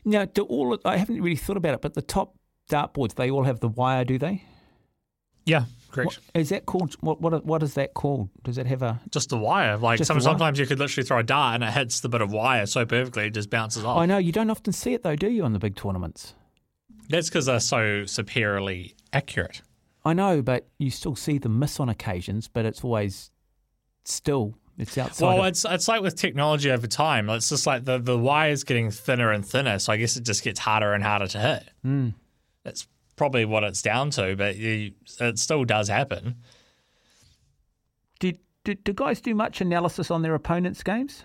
Now, 0.05 0.25
do 0.25 0.43
all 0.43 0.77
I 0.85 0.97
haven't 0.97 1.21
really 1.21 1.35
thought 1.35 1.57
about 1.57 1.73
it, 1.75 1.81
but 1.81 1.93
the 1.93 2.01
top 2.01 2.35
dartboards 2.69 3.15
they 3.15 3.29
all 3.29 3.43
have 3.43 3.59
the 3.59 3.67
wire, 3.67 4.05
do 4.05 4.17
they? 4.17 4.43
Yeah, 5.45 5.65
correct. 5.91 6.19
What, 6.33 6.41
is 6.41 6.49
that 6.49 6.65
called? 6.65 6.95
What 7.01 7.21
what 7.21 7.45
what 7.45 7.63
is 7.63 7.73
that 7.75 7.93
called? 7.93 8.29
Does 8.43 8.57
it 8.57 8.67
have 8.67 8.81
a 8.81 8.99
just 9.09 9.31
a 9.31 9.37
wire. 9.37 9.77
Like 9.77 10.03
some, 10.03 10.17
the 10.17 10.23
wire? 10.23 10.31
sometimes 10.31 10.59
you 10.59 10.65
could 10.65 10.79
literally 10.79 11.05
throw 11.05 11.19
a 11.19 11.23
dart 11.23 11.55
and 11.55 11.63
it 11.63 11.71
hits 11.71 11.99
the 11.99 12.09
bit 12.09 12.21
of 12.21 12.31
wire 12.31 12.65
so 12.65 12.85
perfectly 12.85 13.27
it 13.27 13.33
just 13.33 13.49
bounces 13.49 13.83
off. 13.83 13.97
I 13.97 14.05
know 14.05 14.17
you 14.17 14.31
don't 14.31 14.49
often 14.49 14.73
see 14.73 14.93
it 14.93 15.03
though, 15.03 15.15
do 15.15 15.29
you, 15.29 15.43
on 15.43 15.53
the 15.53 15.59
big 15.59 15.75
tournaments? 15.75 16.33
That's 17.09 17.29
because 17.29 17.45
they're 17.45 17.59
so 17.59 18.05
superiorly 18.05 18.95
accurate. 19.11 19.61
I 20.03 20.13
know, 20.13 20.41
but 20.41 20.67
you 20.79 20.89
still 20.89 21.15
see 21.15 21.37
them 21.37 21.59
miss 21.59 21.79
on 21.79 21.89
occasions, 21.89 22.47
but 22.47 22.65
it's 22.65 22.83
always 22.83 23.31
still 24.03 24.55
it's 24.77 24.97
outside. 24.97 25.25
Well, 25.25 25.41
of- 25.41 25.47
it's 25.47 25.65
it's 25.67 25.87
like 25.87 26.01
with 26.01 26.15
technology 26.15 26.71
over 26.71 26.87
time. 26.87 27.29
It's 27.29 27.49
just 27.49 27.67
like 27.67 27.85
the 27.85 27.99
the 27.99 28.17
wire 28.17 28.51
is 28.51 28.63
getting 28.63 28.89
thinner 28.91 29.31
and 29.31 29.45
thinner, 29.45 29.77
so 29.79 29.93
I 29.93 29.97
guess 29.97 30.17
it 30.17 30.23
just 30.23 30.43
gets 30.43 30.59
harder 30.59 30.93
and 30.93 31.03
harder 31.03 31.27
to 31.27 31.39
hit. 31.39 31.69
Mm. 31.85 32.13
That's 32.63 32.87
probably 33.21 33.45
what 33.45 33.63
it's 33.63 33.83
down 33.83 34.09
to, 34.09 34.35
but 34.35 34.55
you, 34.57 34.93
it 35.19 35.37
still 35.37 35.63
does 35.63 35.87
happen. 35.87 36.37
Did, 38.19 38.39
did 38.63 38.83
do 38.83 38.93
guys 38.93 39.21
do 39.21 39.35
much 39.35 39.61
analysis 39.61 40.09
on 40.09 40.23
their 40.23 40.33
opponents' 40.33 40.81
games? 40.81 41.23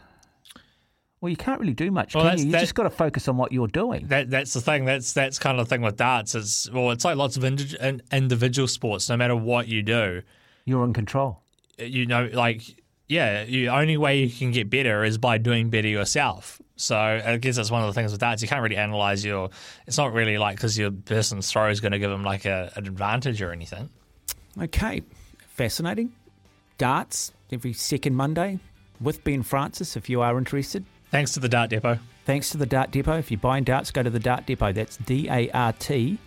Well, 1.22 1.30
you 1.30 1.36
can't 1.38 1.58
really 1.58 1.72
do 1.72 1.90
much, 1.90 2.14
Well, 2.14 2.28
can 2.28 2.38
you? 2.38 2.44
You 2.46 2.52
that- 2.52 2.60
just 2.60 2.74
got 2.74 2.82
to 2.82 2.90
focus 2.90 3.28
on 3.28 3.38
what 3.38 3.50
you're 3.50 3.66
doing. 3.68 4.08
That 4.08 4.28
that's 4.28 4.52
the 4.52 4.60
thing. 4.60 4.84
That's 4.84 5.14
that's 5.14 5.38
kind 5.38 5.58
of 5.58 5.66
the 5.66 5.70
thing 5.74 5.80
with 5.80 5.96
darts. 5.96 6.34
It's 6.34 6.70
well, 6.70 6.90
it's 6.90 7.02
like 7.06 7.16
lots 7.16 7.38
of 7.38 7.44
indi- 7.46 7.74
individual 8.12 8.68
sports. 8.68 9.08
No 9.08 9.16
matter 9.16 9.34
what 9.34 9.66
you 9.68 9.82
do, 9.82 10.20
You're 10.66 10.84
in 10.84 10.92
control. 10.92 11.40
you 11.78 12.04
know, 12.04 12.28
like 12.30 12.62
yeah, 13.08 13.44
the 13.44 13.68
only 13.68 13.96
way 13.96 14.20
you 14.20 14.30
can 14.30 14.50
get 14.50 14.68
better 14.68 15.04
is 15.04 15.18
by 15.18 15.38
doing 15.38 15.70
better 15.70 15.88
yourself. 15.88 16.60
So 16.76 16.96
I 16.96 17.36
guess 17.38 17.56
that's 17.56 17.70
one 17.70 17.82
of 17.82 17.86
the 17.86 17.94
things 17.94 18.12
with 18.12 18.20
darts. 18.20 18.42
You 18.42 18.48
can't 18.48 18.62
really 18.62 18.76
analyze 18.76 19.24
your. 19.24 19.50
It's 19.86 19.96
not 19.96 20.12
really 20.12 20.36
like 20.36 20.56
because 20.56 20.76
your 20.76 20.90
person's 20.90 21.50
throw 21.50 21.70
is 21.70 21.80
going 21.80 21.92
to 21.92 21.98
give 21.98 22.10
them 22.10 22.24
like 22.24 22.44
a, 22.44 22.70
an 22.76 22.86
advantage 22.86 23.40
or 23.40 23.50
anything. 23.50 23.88
Okay, 24.60 25.02
fascinating. 25.48 26.12
Darts 26.76 27.32
every 27.50 27.72
second 27.72 28.14
Monday 28.14 28.58
with 29.00 29.24
Ben 29.24 29.42
Francis 29.42 29.96
if 29.96 30.10
you 30.10 30.20
are 30.20 30.36
interested. 30.36 30.84
Thanks 31.10 31.32
to 31.34 31.40
the 31.40 31.48
Dart 31.48 31.70
Depot. 31.70 31.98
Thanks 32.26 32.50
to 32.50 32.58
the 32.58 32.66
Dart 32.66 32.90
Depot. 32.90 33.16
If 33.18 33.30
you're 33.30 33.38
buying 33.38 33.64
darts, 33.64 33.90
go 33.90 34.02
to 34.02 34.10
the 34.10 34.18
Dart 34.18 34.44
Depot. 34.46 34.72
That's 34.72 34.96
D 34.98 35.28
A 35.30 35.48
R 35.50 35.72
T 35.72 36.18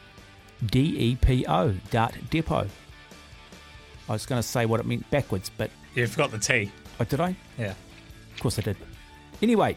D 0.66 0.80
E 0.80 1.16
P 1.16 1.46
O, 1.48 1.74
Dart 1.92 2.16
Depot. 2.30 2.68
I 4.08 4.12
was 4.12 4.26
going 4.26 4.42
to 4.42 4.48
say 4.48 4.66
what 4.66 4.80
it 4.80 4.86
meant 4.86 5.08
backwards, 5.12 5.52
but. 5.56 5.70
You've 5.96 6.16
got 6.16 6.32
the 6.32 6.40
T. 6.40 6.72
Oh, 7.00 7.04
did 7.04 7.20
I? 7.20 7.36
Yeah. 7.58 7.74
Of 8.34 8.40
course 8.42 8.60
I 8.60 8.62
did. 8.62 8.78
Anyway, 9.42 9.76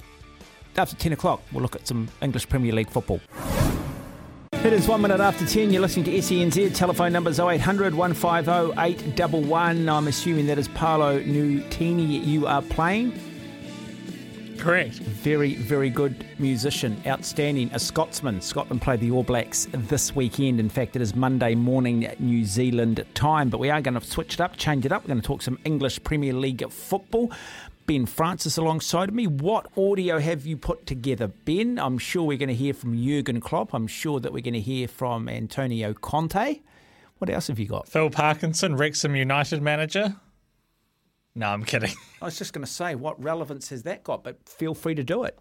after 0.76 0.96
10 0.96 1.12
o'clock, 1.12 1.42
we'll 1.52 1.62
look 1.62 1.76
at 1.76 1.86
some 1.86 2.08
English 2.20 2.48
Premier 2.48 2.72
League 2.72 2.90
football. 2.90 3.20
It 4.52 4.72
is 4.72 4.86
one 4.86 5.02
minute 5.02 5.18
after 5.20 5.44
10. 5.44 5.72
You're 5.72 5.82
listening 5.82 6.04
to 6.04 6.12
SENZ. 6.12 6.74
Telephone 6.76 7.12
numbers 7.12 7.40
0800 7.40 7.94
150 7.94 8.80
811. 8.80 9.88
I'm 9.88 10.06
assuming 10.06 10.46
that 10.46 10.58
is 10.58 10.68
Paolo 10.68 11.20
Nutini 11.20 12.24
you 12.24 12.46
are 12.46 12.62
playing. 12.62 13.12
Correct. 14.62 14.94
Very, 14.94 15.56
very 15.56 15.90
good 15.90 16.24
musician. 16.38 17.02
Outstanding. 17.04 17.68
A 17.72 17.80
Scotsman. 17.80 18.40
Scotland 18.40 18.80
play 18.80 18.96
the 18.96 19.10
All 19.10 19.24
Blacks 19.24 19.66
this 19.72 20.14
weekend. 20.14 20.60
In 20.60 20.68
fact, 20.68 20.94
it 20.94 21.02
is 21.02 21.16
Monday 21.16 21.56
morning 21.56 22.08
New 22.20 22.44
Zealand 22.44 23.04
time. 23.14 23.48
But 23.50 23.58
we 23.58 23.70
are 23.70 23.80
going 23.80 23.98
to 23.98 24.06
switch 24.06 24.34
it 24.34 24.40
up, 24.40 24.56
change 24.56 24.86
it 24.86 24.92
up. 24.92 25.02
We're 25.02 25.08
going 25.08 25.20
to 25.20 25.26
talk 25.26 25.42
some 25.42 25.58
English 25.64 26.04
Premier 26.04 26.32
League 26.32 26.70
football. 26.70 27.32
Ben 27.86 28.06
Francis 28.06 28.56
alongside 28.56 29.12
me. 29.12 29.26
What 29.26 29.66
audio 29.76 30.20
have 30.20 30.46
you 30.46 30.56
put 30.56 30.86
together, 30.86 31.26
Ben? 31.26 31.80
I'm 31.80 31.98
sure 31.98 32.22
we're 32.22 32.38
going 32.38 32.48
to 32.48 32.54
hear 32.54 32.72
from 32.72 32.96
Jurgen 32.96 33.40
Klopp. 33.40 33.74
I'm 33.74 33.88
sure 33.88 34.20
that 34.20 34.32
we're 34.32 34.42
going 34.42 34.54
to 34.54 34.60
hear 34.60 34.86
from 34.86 35.28
Antonio 35.28 35.92
Conte. 35.92 36.60
What 37.18 37.30
else 37.30 37.48
have 37.48 37.58
you 37.58 37.66
got? 37.66 37.88
Phil 37.88 38.10
Parkinson, 38.10 38.76
Wrexham 38.76 39.16
United 39.16 39.60
manager. 39.60 40.14
No, 41.34 41.48
I'm 41.48 41.64
kidding. 41.64 41.92
I 42.22 42.26
was 42.26 42.38
just 42.38 42.52
going 42.52 42.64
to 42.64 42.70
say, 42.70 42.94
what 42.94 43.22
relevance 43.22 43.70
has 43.70 43.82
that 43.84 44.04
got? 44.04 44.22
But 44.22 44.48
feel 44.48 44.74
free 44.74 44.94
to 44.94 45.04
do 45.04 45.24
it. 45.24 45.38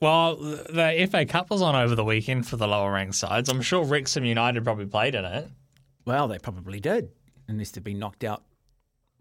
Well, 0.00 0.36
the 0.36 1.08
FA 1.10 1.24
Cup 1.26 1.50
was 1.50 1.62
on 1.62 1.76
over 1.76 1.94
the 1.94 2.04
weekend 2.04 2.48
for 2.48 2.56
the 2.56 2.66
lower 2.66 2.92
ranked 2.92 3.14
sides. 3.14 3.48
I'm 3.48 3.62
sure 3.62 3.84
Wrexham 3.84 4.24
United 4.24 4.64
probably 4.64 4.86
played 4.86 5.14
in 5.14 5.24
it. 5.24 5.48
Well, 6.04 6.26
they 6.26 6.38
probably 6.38 6.80
did, 6.80 7.10
unless 7.46 7.70
they've 7.70 7.84
been 7.84 8.00
knocked 8.00 8.24
out 8.24 8.42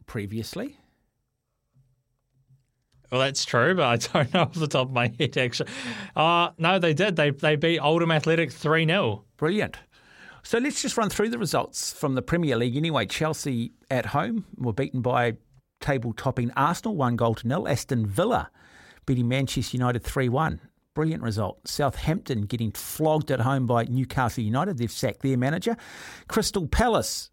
previously. 0.08 0.78
Well, 3.12 3.22
that's 3.22 3.46
true, 3.46 3.76
but 3.76 3.84
I 3.84 3.98
don't 4.24 4.34
know 4.34 4.42
off 4.42 4.54
the 4.54 4.68
top 4.68 4.88
of 4.88 4.94
my 4.94 5.14
head, 5.20 5.38
actually. 5.38 5.70
Uh, 6.16 6.50
no, 6.58 6.80
they 6.80 6.94
did. 6.94 7.16
They 7.16 7.30
they 7.32 7.56
beat 7.56 7.80
Oldham 7.80 8.12
Athletic 8.12 8.52
3 8.52 8.86
0. 8.86 9.26
Brilliant. 9.38 9.78
So 10.44 10.58
let's 10.58 10.82
just 10.82 10.98
run 10.98 11.10
through 11.10 11.30
the 11.30 11.38
results 11.38 11.94
from 11.94 12.16
the 12.16 12.22
Premier 12.24 12.58
League. 12.58 12.76
Anyway, 12.76 13.06
Chelsea 13.06 13.74
at 13.92 14.08
home 14.08 14.46
were 14.58 14.74
beaten 14.74 15.02
by 15.02 15.36
table 15.82 16.14
topping 16.14 16.52
Arsenal, 16.56 16.96
one 16.96 17.16
goal 17.16 17.36
to 17.36 17.48
nil. 17.48 17.68
Aston 17.68 18.06
Villa 18.06 18.50
beating 19.06 19.28
Manchester 19.28 19.78
United 19.78 20.04
3 20.04 20.30
1. 20.30 20.62
Brilliant 20.94 21.24
result. 21.24 21.68
Southampton 21.68 22.42
getting 22.44 22.72
flogged 22.72 23.32
at 23.32 23.42
home 23.42 23.66
by 23.66 23.86
Newcastle 23.86 24.44
United. 24.44 24.78
They've 24.78 24.92
sacked 24.92 25.22
their 25.22 25.38
manager. 25.38 25.78
Crystal 26.28 26.68
Palace 26.68 27.30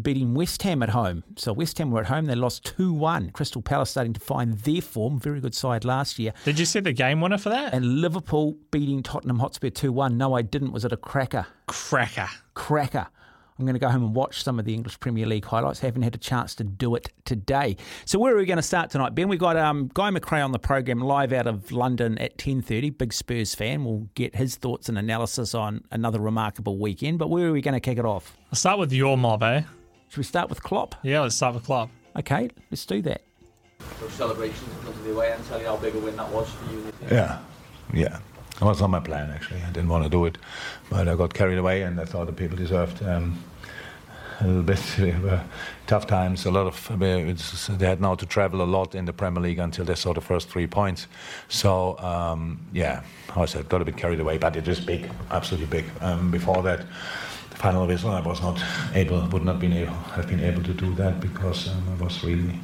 beating 0.00 0.34
West 0.34 0.62
Ham 0.62 0.82
at 0.82 0.90
home. 0.90 1.24
So 1.36 1.52
West 1.52 1.76
Ham 1.78 1.90
were 1.90 2.00
at 2.00 2.06
home. 2.06 2.26
They 2.26 2.34
lost 2.34 2.64
2 2.76 2.92
1. 2.92 3.30
Crystal 3.30 3.62
Palace 3.62 3.90
starting 3.90 4.12
to 4.14 4.20
find 4.20 4.58
their 4.60 4.80
form. 4.80 5.18
Very 5.18 5.40
good 5.40 5.54
side 5.54 5.84
last 5.84 6.18
year. 6.18 6.32
Did 6.44 6.58
you 6.58 6.64
see 6.64 6.80
the 6.80 6.92
game 6.92 7.20
winner 7.20 7.38
for 7.38 7.50
that? 7.50 7.74
And 7.74 8.00
Liverpool 8.00 8.56
beating 8.70 9.02
Tottenham 9.02 9.40
Hotspur 9.40 9.70
2 9.70 9.92
1. 9.92 10.16
No, 10.16 10.34
I 10.34 10.42
didn't. 10.42 10.72
Was 10.72 10.84
it 10.84 10.92
a 10.92 10.96
cracker? 10.96 11.46
Cracker. 11.66 12.28
Cracker. 12.54 13.08
I'm 13.60 13.66
going 13.66 13.74
to 13.74 13.78
go 13.80 13.90
home 13.90 14.02
and 14.02 14.14
watch 14.14 14.42
some 14.42 14.58
of 14.58 14.64
the 14.64 14.72
English 14.72 14.98
Premier 15.00 15.26
League 15.26 15.44
highlights. 15.44 15.80
Haven't 15.80 16.00
had 16.00 16.14
a 16.14 16.18
chance 16.18 16.54
to 16.54 16.64
do 16.64 16.94
it 16.94 17.12
today. 17.26 17.76
So 18.06 18.18
where 18.18 18.34
are 18.34 18.38
we 18.38 18.46
going 18.46 18.56
to 18.56 18.62
start 18.62 18.88
tonight, 18.88 19.14
Ben? 19.14 19.28
We've 19.28 19.38
got 19.38 19.58
um, 19.58 19.90
Guy 19.92 20.10
McRae 20.10 20.42
on 20.42 20.52
the 20.52 20.58
program 20.58 21.00
live 21.00 21.34
out 21.34 21.46
of 21.46 21.70
London 21.70 22.16
at 22.16 22.38
10.30. 22.38 22.96
Big 22.96 23.12
Spurs 23.12 23.54
fan. 23.54 23.84
We'll 23.84 24.08
get 24.14 24.34
his 24.34 24.56
thoughts 24.56 24.88
and 24.88 24.96
analysis 24.96 25.54
on 25.54 25.84
another 25.90 26.20
remarkable 26.20 26.78
weekend. 26.78 27.18
But 27.18 27.28
where 27.28 27.48
are 27.48 27.52
we 27.52 27.60
going 27.60 27.74
to 27.74 27.80
kick 27.80 27.98
it 27.98 28.06
off? 28.06 28.34
I'll 28.50 28.56
start 28.56 28.78
with 28.78 28.94
your 28.94 29.18
mob, 29.18 29.42
eh? 29.42 29.62
Should 30.08 30.18
we 30.18 30.24
start 30.24 30.48
with 30.48 30.62
Klopp? 30.62 30.94
Yeah, 31.02 31.20
let's 31.20 31.34
start 31.34 31.54
with 31.54 31.64
Klopp. 31.64 31.90
Okay, 32.16 32.48
let's 32.70 32.86
do 32.86 33.02
that. 33.02 33.20
Those 34.00 34.12
celebrations 34.12 34.62
in 34.62 34.76
front 34.76 34.96
of 34.96 35.04
the 35.04 35.12
away 35.12 35.32
and 35.32 35.44
tell 35.44 35.60
you 35.60 35.66
how 35.66 35.76
big 35.76 35.94
a 35.94 35.98
win 35.98 36.16
that 36.16 36.32
was 36.32 36.48
for 36.48 36.72
you. 36.72 36.92
Yeah, 37.10 37.40
yeah. 37.92 38.20
It 38.60 38.64
was 38.64 38.80
not 38.80 38.90
my 38.90 39.00
plan 39.00 39.30
actually. 39.30 39.62
I 39.62 39.70
didn't 39.70 39.88
want 39.88 40.04
to 40.04 40.10
do 40.10 40.26
it, 40.26 40.36
but 40.90 41.08
I 41.08 41.14
got 41.14 41.32
carried 41.32 41.56
away, 41.56 41.82
and 41.82 41.98
I 41.98 42.04
thought 42.04 42.26
the 42.26 42.32
people 42.32 42.58
deserved 42.58 43.02
um, 43.02 43.42
a 44.40 44.46
little 44.46 44.62
bit. 44.62 44.80
They 44.98 45.18
were 45.18 45.42
tough 45.86 46.06
times. 46.06 46.44
A 46.44 46.50
lot 46.50 46.66
of 46.66 46.98
they 46.98 47.86
had 47.86 48.00
now 48.02 48.14
to 48.16 48.26
travel 48.26 48.60
a 48.60 48.68
lot 48.68 48.94
in 48.94 49.06
the 49.06 49.14
Premier 49.14 49.42
League 49.42 49.58
until 49.58 49.86
they 49.86 49.94
saw 49.94 50.12
the 50.12 50.20
first 50.20 50.50
three 50.50 50.66
points. 50.66 51.06
So 51.48 51.98
um, 52.00 52.60
yeah, 52.72 53.02
I 53.34 53.46
said 53.46 53.66
got 53.70 53.80
a 53.80 53.84
bit 53.86 53.96
carried 53.96 54.20
away, 54.20 54.36
but 54.36 54.56
it 54.56 54.66
was 54.66 54.80
big, 54.80 55.10
absolutely 55.30 55.66
big. 55.66 55.90
Um, 56.02 56.30
before 56.30 56.62
that. 56.62 56.80
the 57.50 57.56
Final 57.56 57.86
whistle, 57.86 58.10
I 58.10 58.20
was 58.20 58.42
not 58.42 58.62
able, 58.94 59.26
would 59.28 59.44
not 59.44 59.58
been 59.58 59.72
able, 59.72 59.94
have 60.16 60.28
been 60.28 60.40
able 60.40 60.62
to 60.62 60.74
do 60.74 60.94
that 60.96 61.20
because 61.20 61.68
um, 61.68 61.82
I 61.92 62.04
was 62.04 62.22
really 62.22 62.60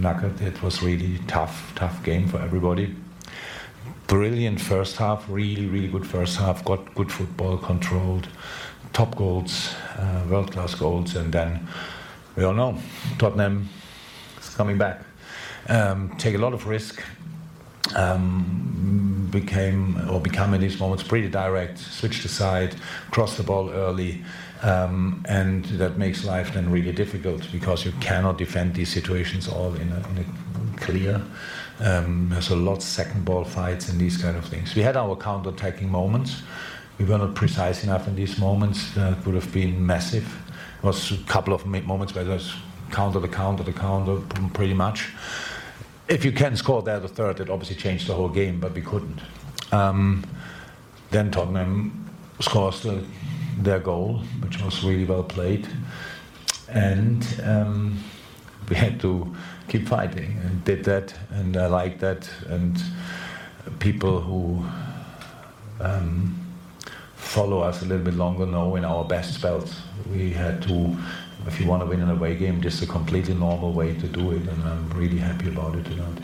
knackered. 0.00 0.40
It 0.40 0.62
was 0.62 0.82
really 0.82 1.18
tough, 1.26 1.72
tough 1.74 2.02
game 2.02 2.26
for 2.28 2.38
everybody 2.40 2.94
brilliant 4.06 4.60
first 4.60 4.96
half, 4.96 5.28
really, 5.28 5.66
really 5.66 5.88
good 5.88 6.06
first 6.06 6.38
half, 6.38 6.64
got 6.64 6.94
good 6.94 7.10
football, 7.10 7.58
controlled, 7.58 8.28
top 8.92 9.16
goals, 9.16 9.74
uh, 9.98 10.24
world 10.28 10.52
class 10.52 10.74
goals, 10.74 11.16
and 11.16 11.32
then 11.32 11.66
we 12.36 12.44
all 12.44 12.54
know 12.54 12.78
Tottenham 13.18 13.68
is 14.40 14.48
coming 14.54 14.78
back. 14.78 15.02
Um, 15.68 16.14
take 16.18 16.34
a 16.34 16.38
lot 16.38 16.54
of 16.54 16.66
risk. 16.66 17.02
Um, 17.94 18.66
became 19.30 20.08
or 20.10 20.20
become 20.20 20.54
in 20.54 20.60
these 20.60 20.78
moments 20.80 21.02
pretty 21.02 21.28
direct, 21.28 21.78
switch 21.78 22.22
the 22.22 22.28
side, 22.28 22.74
cross 23.10 23.36
the 23.36 23.42
ball 23.42 23.70
early, 23.70 24.24
um, 24.62 25.24
and 25.28 25.64
that 25.66 25.98
makes 25.98 26.24
life 26.24 26.54
then 26.54 26.70
really 26.70 26.92
difficult 26.92 27.46
because 27.52 27.84
you 27.84 27.92
cannot 28.00 28.38
defend 28.38 28.74
these 28.74 28.88
situations 28.88 29.48
all 29.48 29.74
in 29.74 29.92
a, 29.92 30.08
in 30.08 30.24
a 30.24 30.78
clear. 30.78 31.22
Um, 31.80 32.28
there's 32.30 32.50
a 32.50 32.56
lot 32.56 32.78
of 32.78 32.82
second 32.82 33.24
ball 33.24 33.44
fights 33.44 33.88
and 33.88 34.00
these 34.00 34.16
kind 34.16 34.36
of 34.36 34.46
things. 34.46 34.74
We 34.74 34.82
had 34.82 34.96
our 34.96 35.14
counter-attacking 35.16 35.90
moments. 35.90 36.42
We 36.98 37.04
were 37.04 37.18
not 37.18 37.34
precise 37.34 37.84
enough 37.84 38.08
in 38.08 38.16
these 38.16 38.38
moments. 38.38 38.94
That 38.94 39.24
would 39.26 39.34
have 39.34 39.52
been 39.52 39.84
massive. 39.84 40.26
It 40.78 40.86
was 40.86 41.12
a 41.12 41.18
couple 41.24 41.52
of 41.52 41.66
moments 41.66 42.14
where 42.14 42.24
there's 42.24 42.54
counter 42.90 43.18
the 43.18 43.28
counter 43.28 43.62
the 43.62 43.72
counter 43.72 44.20
pretty 44.54 44.74
much. 44.74 45.10
If 46.08 46.24
you 46.24 46.32
can 46.32 46.56
score 46.56 46.82
there 46.82 47.00
the 47.00 47.08
third, 47.08 47.40
it 47.40 47.50
obviously 47.50 47.76
changed 47.76 48.06
the 48.06 48.14
whole 48.14 48.28
game, 48.28 48.60
but 48.60 48.72
we 48.74 48.80
couldn't. 48.80 49.20
Um, 49.72 50.24
then 51.10 51.30
Tottenham 51.30 52.08
scores 52.40 52.82
the, 52.82 53.04
their 53.58 53.80
goal, 53.80 54.22
which 54.40 54.62
was 54.62 54.84
really 54.84 55.04
well 55.04 55.24
played, 55.24 55.68
and 56.68 57.26
um, 57.42 57.98
we 58.68 58.76
had 58.76 59.00
to 59.00 59.34
keep 59.68 59.88
fighting 59.88 60.38
and 60.44 60.64
did 60.64 60.84
that, 60.84 61.14
and 61.30 61.56
I 61.56 61.66
like 61.66 61.98
that. 62.00 62.28
And 62.48 62.80
people 63.78 64.20
who 64.20 64.64
um, 65.80 66.46
follow 67.14 67.60
us 67.60 67.82
a 67.82 67.84
little 67.84 68.04
bit 68.04 68.14
longer 68.14 68.46
know 68.46 68.76
in 68.76 68.84
our 68.84 69.04
best 69.04 69.34
spells 69.34 69.80
we 70.10 70.30
had 70.30 70.62
to. 70.62 70.96
If 71.46 71.60
you 71.60 71.66
want 71.66 71.82
to 71.82 71.86
win 71.86 72.00
an 72.00 72.10
away 72.10 72.36
game, 72.36 72.60
just 72.60 72.82
a 72.82 72.86
completely 72.86 73.34
normal 73.34 73.72
way 73.72 73.94
to 73.94 74.08
do 74.08 74.32
it, 74.32 74.42
and 74.48 74.62
I'm 74.64 74.90
really 74.90 75.18
happy 75.18 75.48
about 75.48 75.76
it 75.76 75.84
tonight. 75.84 76.22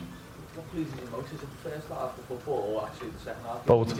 Pleases? 1.22 1.34
Is 1.34 1.40
the 1.40 1.70
first 1.70 1.88
half 1.88 2.18
of 2.18 2.24
football 2.26 2.74
or 2.74 2.86
actually 2.86 3.10
the 3.10 3.18
second 3.20 3.44
half? 3.44 3.66
Both. 3.66 3.98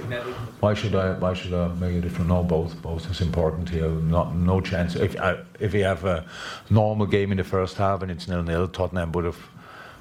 Why 0.61 0.75
should 0.75 0.95
I? 0.95 1.13
Why 1.19 1.35
should 1.35 1.55
I 1.55 1.69
make 1.69 1.97
a 1.97 2.01
difference? 2.01 2.29
No, 2.29 2.43
both. 2.43 2.81
Both 2.83 3.11
is 3.11 3.21
important 3.21 3.69
here. 3.69 3.89
Not 3.89 4.35
no 4.35 4.61
chance. 4.61 4.95
If 4.97 5.19
I, 5.21 5.39
if 5.61 5.73
we 5.73 5.81
have 5.81 6.05
a 6.05 6.25
normal 6.71 7.07
game 7.07 7.31
in 7.33 7.39
the 7.39 7.45
first 7.45 7.77
half 7.77 8.03
and 8.03 8.11
it's 8.11 8.29
nil 8.29 8.43
nil, 8.43 8.69
Tottenham 8.69 9.13
would 9.13 9.25
have 9.25 9.39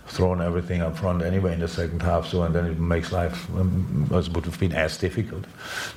thrown 0.08 0.42
everything 0.42 0.82
up 0.82 0.98
front 0.98 1.22
anyway 1.22 1.54
in 1.54 1.60
the 1.60 1.68
second 1.68 2.02
half. 2.02 2.28
So 2.28 2.44
and 2.44 2.56
then 2.56 2.66
it 2.66 2.80
makes 2.80 3.12
life 3.12 3.50
um, 3.56 4.08
would 4.10 4.46
have 4.46 4.60
been 4.60 4.74
as 4.74 4.98
difficult. 4.98 5.46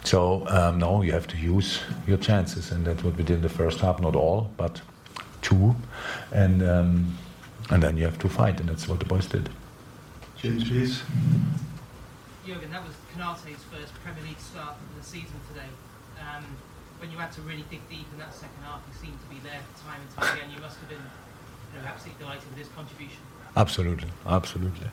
So 0.04 0.46
um, 0.48 0.78
no, 0.78 1.02
you 1.02 1.12
have 1.12 1.26
to 1.28 1.36
use 1.36 1.80
your 2.06 2.18
chances, 2.18 2.70
and 2.70 2.84
that's 2.84 3.02
what 3.02 3.16
we 3.16 3.24
did 3.24 3.36
in 3.36 3.42
the 3.42 3.48
first 3.48 3.80
half. 3.80 4.00
Not 4.00 4.14
all, 4.14 4.50
but 4.56 4.80
two, 5.42 5.74
and 6.32 6.62
um, 6.62 7.16
and 7.70 7.82
then 7.82 7.96
you 7.96 8.04
have 8.04 8.18
to 8.18 8.28
fight, 8.28 8.60
and 8.60 8.68
that's 8.68 8.86
what 8.88 8.98
the 8.98 9.06
boys 9.06 9.26
did. 9.26 9.48
James, 10.44 10.68
please. 10.68 11.02
Jurgen, 12.46 12.70
that 12.70 12.84
was 12.84 12.92
Konaté's 13.16 13.64
first 13.64 13.94
Premier 14.04 14.22
League 14.24 14.38
start 14.38 14.76
of 14.76 15.02
the 15.02 15.02
season 15.02 15.40
today. 15.48 15.70
Um, 16.20 16.44
when 16.98 17.10
you 17.10 17.16
had 17.16 17.32
to 17.32 17.40
really 17.40 17.64
dig 17.70 17.80
deep 17.88 18.04
in 18.12 18.18
that 18.18 18.34
second 18.34 18.62
half, 18.62 18.82
he 18.86 19.06
seemed 19.06 19.18
to 19.22 19.26
be 19.34 19.40
there 19.42 19.60
time 19.82 20.02
and 20.02 20.10
time 20.14 20.36
again. 20.36 20.50
You 20.54 20.60
must 20.60 20.76
have 20.80 20.88
been 20.90 20.98
you 20.98 21.80
know, 21.80 21.86
absolutely 21.88 22.22
delighted 22.22 22.46
with 22.50 22.58
his 22.58 22.68
contribution. 22.76 23.22
Absolutely, 23.56 24.08
absolutely. 24.26 24.88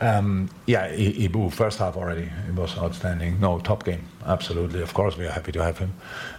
Um, 0.00 0.50
yeah, 0.66 0.90
Ibou, 0.90 1.52
first 1.52 1.78
half 1.78 1.96
already, 1.96 2.28
it 2.48 2.54
was 2.56 2.76
outstanding. 2.76 3.38
No, 3.38 3.60
top 3.60 3.84
game, 3.84 4.04
absolutely. 4.26 4.82
Of 4.82 4.94
course, 4.94 5.16
we 5.16 5.28
are 5.28 5.30
happy 5.30 5.52
to 5.52 5.62
have 5.62 5.78
him. 5.78 5.94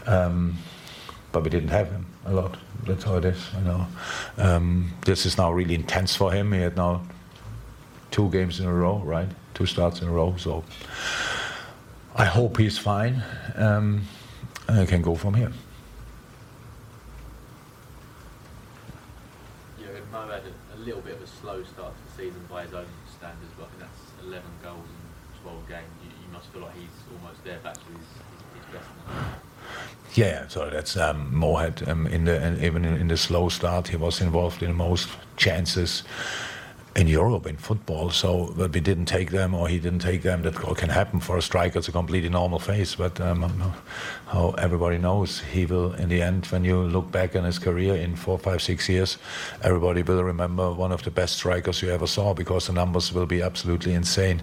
Um, 0.06 0.58
but 1.32 1.46
we 1.46 1.50
didn't 1.50 1.70
have 1.70 1.90
him 1.90 2.08
a 2.26 2.34
lot. 2.34 2.58
That's 2.84 3.06
how 3.06 3.16
it 3.16 3.24
is, 3.24 3.42
you 3.58 3.64
know. 3.64 3.88
Um, 4.38 4.92
this 5.06 5.26
is 5.26 5.38
now 5.38 5.50
really 5.50 5.76
intense 5.76 6.14
for 6.14 6.34
him. 6.34 6.52
He 6.52 6.60
had 6.60 6.76
now 6.76 7.04
two 8.12 8.30
games 8.30 8.60
in 8.60 8.66
a 8.66 8.74
row, 8.74 9.00
right? 9.00 9.30
Two 9.54 9.66
starts 9.66 10.02
in 10.02 10.08
a 10.08 10.12
row. 10.12 10.36
So 10.38 10.64
I 12.16 12.26
hope 12.26 12.58
he's 12.58 12.78
fine 12.78 13.24
um, 13.56 14.02
and 14.68 14.80
I 14.80 14.86
can 14.86 15.02
go 15.02 15.16
from 15.16 15.34
here. 15.34 15.52
Yeah, 19.80 19.88
Mo 20.12 20.28
had 20.28 20.44
a, 20.44 20.76
a, 20.76 20.80
little 20.80 21.02
bit 21.02 21.16
of 21.16 21.22
a 21.22 21.28
slow 21.28 21.64
start 21.64 21.94
to 21.96 22.04
the 22.04 22.24
season 22.24 22.42
by 22.50 22.64
his 22.64 22.74
own 22.74 22.86
standards, 23.18 23.52
but 23.58 23.66
I 23.66 23.68
think 23.70 23.80
that's 23.82 24.28
11 24.28 24.50
goals 24.64 24.86
in 24.86 25.42
12 25.44 25.70
games. 25.70 25.84
You, 26.04 26.10
you 26.10 26.34
must 26.34 26.48
feel 26.48 26.62
like 26.62 26.76
he's 26.76 26.90
almost 27.14 27.44
there 27.44 27.60
back 27.60 27.76
to 27.76 27.80
his, 27.80 27.98
his, 27.98 28.66
his 28.66 28.74
best. 28.74 28.90
Yeah, 30.16 30.48
so 30.48 30.70
that's 30.70 30.98
um, 30.98 31.32
Mohed. 31.34 31.88
Um, 31.88 32.08
in 32.08 32.26
the 32.26 32.40
and 32.42 32.62
even 32.64 32.84
in, 32.84 32.96
in, 32.96 33.08
the 33.08 33.18
slow 33.18 33.50
start, 33.50 33.90
he 33.90 33.96
was 33.96 34.22
involved 34.22 34.64
in 34.64 34.76
most 34.76 35.08
chances 35.38 36.04
in 37.00 37.08
Europe 37.08 37.48
in 37.48 37.56
football. 37.56 38.10
So, 38.10 38.48
that 38.58 38.74
we 38.74 38.82
didn't 38.82 39.06
take 39.06 39.32
them, 39.32 39.56
or 39.56 39.70
he 39.70 39.80
didn't 39.80 40.00
take 40.00 40.22
them. 40.22 40.42
That 40.42 40.56
can 40.56 40.90
happen 40.90 41.22
for 41.22 41.38
a 41.38 41.42
striker. 41.42 41.80
It's 41.80 41.88
a 41.88 41.94
completely 41.94 42.30
normal 42.30 42.60
phase. 42.60 42.96
But 42.96 43.20
um, 43.22 43.74
how 44.28 44.52
everybody 44.58 44.98
knows, 44.98 45.40
he 45.40 45.66
will 45.66 45.94
in 45.94 46.10
the 46.10 46.22
end, 46.22 46.46
when 46.48 46.66
you 46.66 46.78
look 46.82 47.10
back 47.12 47.36
on 47.36 47.46
his 47.46 47.58
career 47.58 47.96
in 47.96 48.16
four, 48.16 48.38
five, 48.38 48.62
six 48.62 48.90
years, 48.90 49.18
everybody 49.64 50.04
will 50.04 50.24
remember 50.24 50.74
one 50.74 50.92
of 50.92 51.02
the 51.04 51.12
best 51.12 51.38
strikers 51.38 51.82
you 51.82 51.90
ever 51.90 52.08
saw 52.08 52.34
because 52.34 52.68
the 52.68 52.74
numbers 52.74 53.14
will 53.14 53.26
be 53.26 53.42
absolutely 53.42 53.94
insane. 53.94 54.42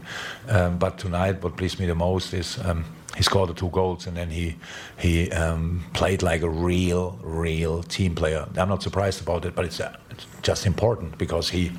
Um, 0.49 0.79
but 0.79 0.99
tonight, 0.99 1.43
what 1.43 1.57
pleased 1.57 1.79
me 1.79 1.87
the 1.87 1.95
most 1.95 2.33
is. 2.33 2.59
Um, 2.65 2.85
he 3.17 3.23
scored 3.23 3.49
the 3.49 3.55
two 3.55 3.71
goals 3.71 4.07
and 4.07 4.15
then 4.15 4.29
he 4.29 4.57
he 4.99 5.31
um, 5.33 5.83
played 5.95 6.23
like 6.23 6.43
a 6.43 6.51
real 6.51 7.19
real 7.23 7.83
team 7.83 8.15
player. 8.15 8.47
I'm 8.57 8.69
not 8.69 8.83
surprised 8.83 9.23
about 9.23 9.47
it, 9.47 9.55
but 9.55 9.65
it's, 9.65 9.81
uh, 9.81 9.97
it's 10.11 10.27
just 10.43 10.67
important 10.67 11.17
because 11.17 11.49
he 11.49 11.73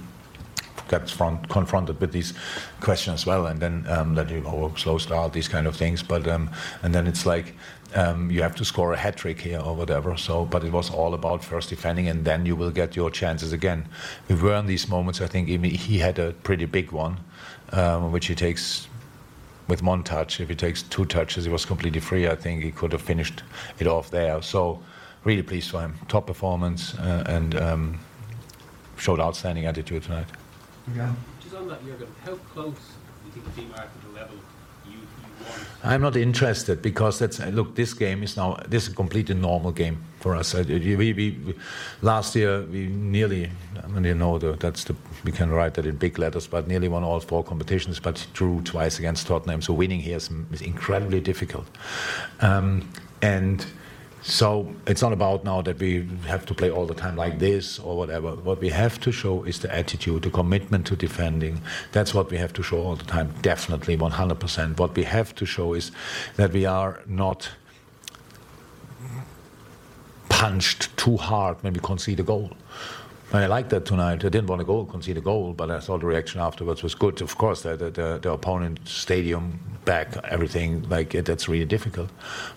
gets 0.87 1.11
front, 1.11 1.49
confronted 1.49 1.99
with 1.99 2.11
these 2.11 2.33
questions 2.81 3.21
as 3.21 3.25
well, 3.25 3.47
and 3.47 3.59
then 3.59 3.85
um, 3.87 4.15
that 4.15 4.29
you 4.29 4.43
oh, 4.45 4.73
slow 4.75 4.97
start, 4.97 5.33
these 5.33 5.47
kind 5.47 5.67
of 5.67 5.75
things. 5.75 6.03
But 6.03 6.27
um, 6.27 6.49
and 6.83 6.93
then 6.93 7.07
it's 7.07 7.25
like 7.25 7.53
um, 7.95 8.29
you 8.31 8.41
have 8.41 8.55
to 8.55 8.65
score 8.65 8.93
a 8.93 8.97
hat 8.97 9.17
trick 9.17 9.41
here 9.41 9.59
or 9.59 9.75
whatever. 9.75 10.17
So, 10.17 10.45
but 10.45 10.63
it 10.63 10.71
was 10.71 10.89
all 10.89 11.13
about 11.13 11.43
first 11.43 11.69
defending, 11.69 12.07
and 12.07 12.25
then 12.25 12.45
you 12.45 12.55
will 12.55 12.71
get 12.71 12.95
your 12.95 13.09
chances 13.09 13.53
again. 13.53 13.87
We 14.27 14.35
were 14.35 14.55
in 14.55 14.65
these 14.65 14.87
moments. 14.87 15.21
I 15.21 15.27
think 15.27 15.47
he 15.47 15.99
had 15.99 16.19
a 16.19 16.33
pretty 16.33 16.65
big 16.65 16.91
one, 16.91 17.17
um, 17.71 18.11
which 18.11 18.27
he 18.27 18.35
takes 18.35 18.87
with 19.67 19.83
one 19.83 20.03
touch. 20.03 20.39
If 20.39 20.49
he 20.49 20.55
takes 20.55 20.83
two 20.83 21.05
touches, 21.05 21.45
he 21.45 21.51
was 21.51 21.65
completely 21.65 21.99
free. 21.99 22.27
I 22.27 22.35
think 22.35 22.63
he 22.63 22.71
could 22.71 22.91
have 22.91 23.01
finished 23.01 23.43
it 23.79 23.87
off 23.87 24.09
there. 24.11 24.41
So, 24.41 24.81
really 25.23 25.43
pleased 25.43 25.71
for 25.71 25.81
him. 25.81 25.95
Top 26.07 26.27
performance 26.27 26.95
uh, 26.95 27.23
and 27.27 27.55
um, 27.55 27.99
showed 28.97 29.19
outstanding 29.19 29.65
attitude 29.65 30.03
tonight. 30.03 30.27
Yeah. 30.95 31.13
Just 31.41 31.55
on 31.55 31.67
that, 31.67 31.83
Jurgen, 31.85 32.07
how 32.23 32.35
close 32.53 32.73
do 32.73 33.25
you 33.25 33.31
think 33.31 33.45
the 33.45 33.61
team 33.61 33.71
are 33.75 33.83
to 33.83 34.07
the 34.07 34.13
level 34.13 34.35
you, 34.85 34.93
you 34.93 35.45
want? 35.45 35.67
I'm 35.83 36.01
not 36.01 36.15
interested 36.15 36.81
because 36.81 37.19
that's 37.19 37.39
look. 37.39 37.75
This 37.75 37.93
game 37.93 38.23
is 38.23 38.37
now 38.37 38.59
this 38.67 38.87
is 38.87 38.93
a 38.93 38.95
completely 38.95 39.35
normal 39.35 39.71
game 39.71 40.03
for 40.19 40.35
us. 40.35 40.53
We, 40.53 40.95
we, 40.95 41.13
we 41.13 41.55
last 42.01 42.35
year 42.35 42.63
we 42.63 42.87
nearly. 42.87 43.51
I 43.83 43.87
mean, 43.87 44.03
you 44.03 44.15
know 44.15 44.37
the, 44.39 44.53
that's 44.53 44.85
the 44.85 44.95
we 45.23 45.31
can 45.31 45.51
write 45.51 45.73
that 45.75 45.85
in 45.85 45.97
big 45.97 46.17
letters, 46.17 46.47
but 46.47 46.67
nearly 46.67 46.87
won 46.87 47.03
all 47.03 47.19
four 47.19 47.43
competitions, 47.43 47.99
but 47.99 48.25
drew 48.33 48.61
twice 48.61 48.97
against 48.97 49.27
Tottenham. 49.27 49.61
So 49.61 49.73
winning 49.73 49.99
here 49.99 50.17
is, 50.17 50.29
is 50.51 50.61
incredibly 50.61 51.19
difficult, 51.19 51.67
um, 52.41 52.89
and 53.21 53.65
so 54.21 54.73
it's 54.85 55.01
not 55.01 55.13
about 55.13 55.43
now 55.43 55.61
that 55.61 55.79
we 55.79 56.07
have 56.25 56.45
to 56.47 56.53
play 56.53 56.69
all 56.69 56.85
the 56.85 56.93
time 56.93 57.15
like 57.15 57.39
this 57.39 57.79
or 57.79 57.95
whatever. 57.95 58.31
What 58.35 58.59
we 58.59 58.69
have 58.69 58.99
to 59.01 59.11
show 59.11 59.43
is 59.43 59.59
the 59.59 59.73
attitude, 59.73 60.23
the 60.23 60.29
commitment 60.29 60.85
to 60.87 60.95
defending. 60.95 61.61
That's 61.91 62.13
what 62.13 62.29
we 62.29 62.37
have 62.37 62.51
to 62.53 62.63
show 62.63 62.81
all 62.81 62.95
the 62.95 63.05
time, 63.05 63.33
definitely 63.41 63.97
100%. 63.97 64.77
What 64.79 64.95
we 64.95 65.03
have 65.03 65.33
to 65.35 65.45
show 65.45 65.73
is 65.73 65.91
that 66.35 66.51
we 66.51 66.65
are 66.65 67.01
not 67.05 67.49
punched 70.29 70.95
too 70.97 71.17
hard 71.17 71.57
when 71.63 71.73
we 71.73 71.79
concede 71.79 72.19
a 72.19 72.23
goal. 72.23 72.51
And 73.33 73.43
I 73.43 73.47
liked 73.47 73.71
that 73.71 73.85
tonight. 73.85 74.23
I 74.23 74.29
didn't 74.29 74.47
want 74.47 74.61
to 74.61 74.65
go 74.65 74.85
concede 74.85 75.17
a 75.17 75.21
goal, 75.21 75.51
but 75.51 75.69
I 75.69 75.81
thought 75.81 75.99
the 75.99 76.05
reaction 76.05 76.39
afterwards 76.39 76.81
was 76.81 76.95
good. 76.95 77.21
Of 77.21 77.37
course, 77.37 77.63
the, 77.63 77.75
the, 77.75 78.19
the 78.21 78.31
opponent 78.31 78.79
stadium 78.87 79.59
back, 79.83 80.15
everything 80.29 80.87
like 80.87 81.13
it, 81.13 81.25
that's 81.25 81.49
really 81.49 81.65
difficult. 81.65 82.09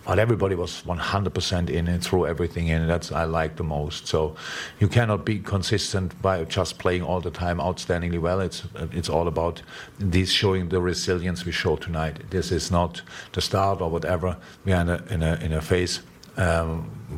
But 0.07 0.21
everybody 0.21 0.55
was 0.55 0.83
100% 0.83 1.71
in 1.71 1.89
and 1.89 2.05
threw 2.05 2.25
everything 2.25 2.69
in. 2.69 2.87
That's 2.87 3.11
I 3.11 3.25
like 3.25 3.57
the 3.57 3.65
most. 3.65 4.07
So 4.07 4.37
you 4.79 4.87
cannot 4.87 5.25
be 5.25 5.41
consistent 5.41 6.21
by 6.23 6.45
just 6.45 6.79
playing 6.79 7.03
all 7.03 7.21
the 7.21 7.33
time 7.33 7.59
outstandingly 7.59 8.21
well. 8.21 8.41
It's 8.41 8.63
it's 8.93 9.09
all 9.09 9.27
about 9.27 9.63
this 9.99 10.31
showing 10.31 10.69
the 10.69 10.81
resilience 10.81 11.45
we 11.45 11.53
showed 11.53 11.81
tonight. 11.83 12.31
This 12.31 12.53
is 12.53 12.71
not 12.71 13.03
the 13.33 13.41
start 13.41 13.81
or 13.81 13.91
whatever. 13.91 14.37
We 14.65 14.73
are 14.73 14.83
in 14.83 14.89
a 14.89 15.03
in 15.11 15.23
a, 15.23 15.35
in 15.47 15.53
a 15.53 15.61
phase 15.61 16.01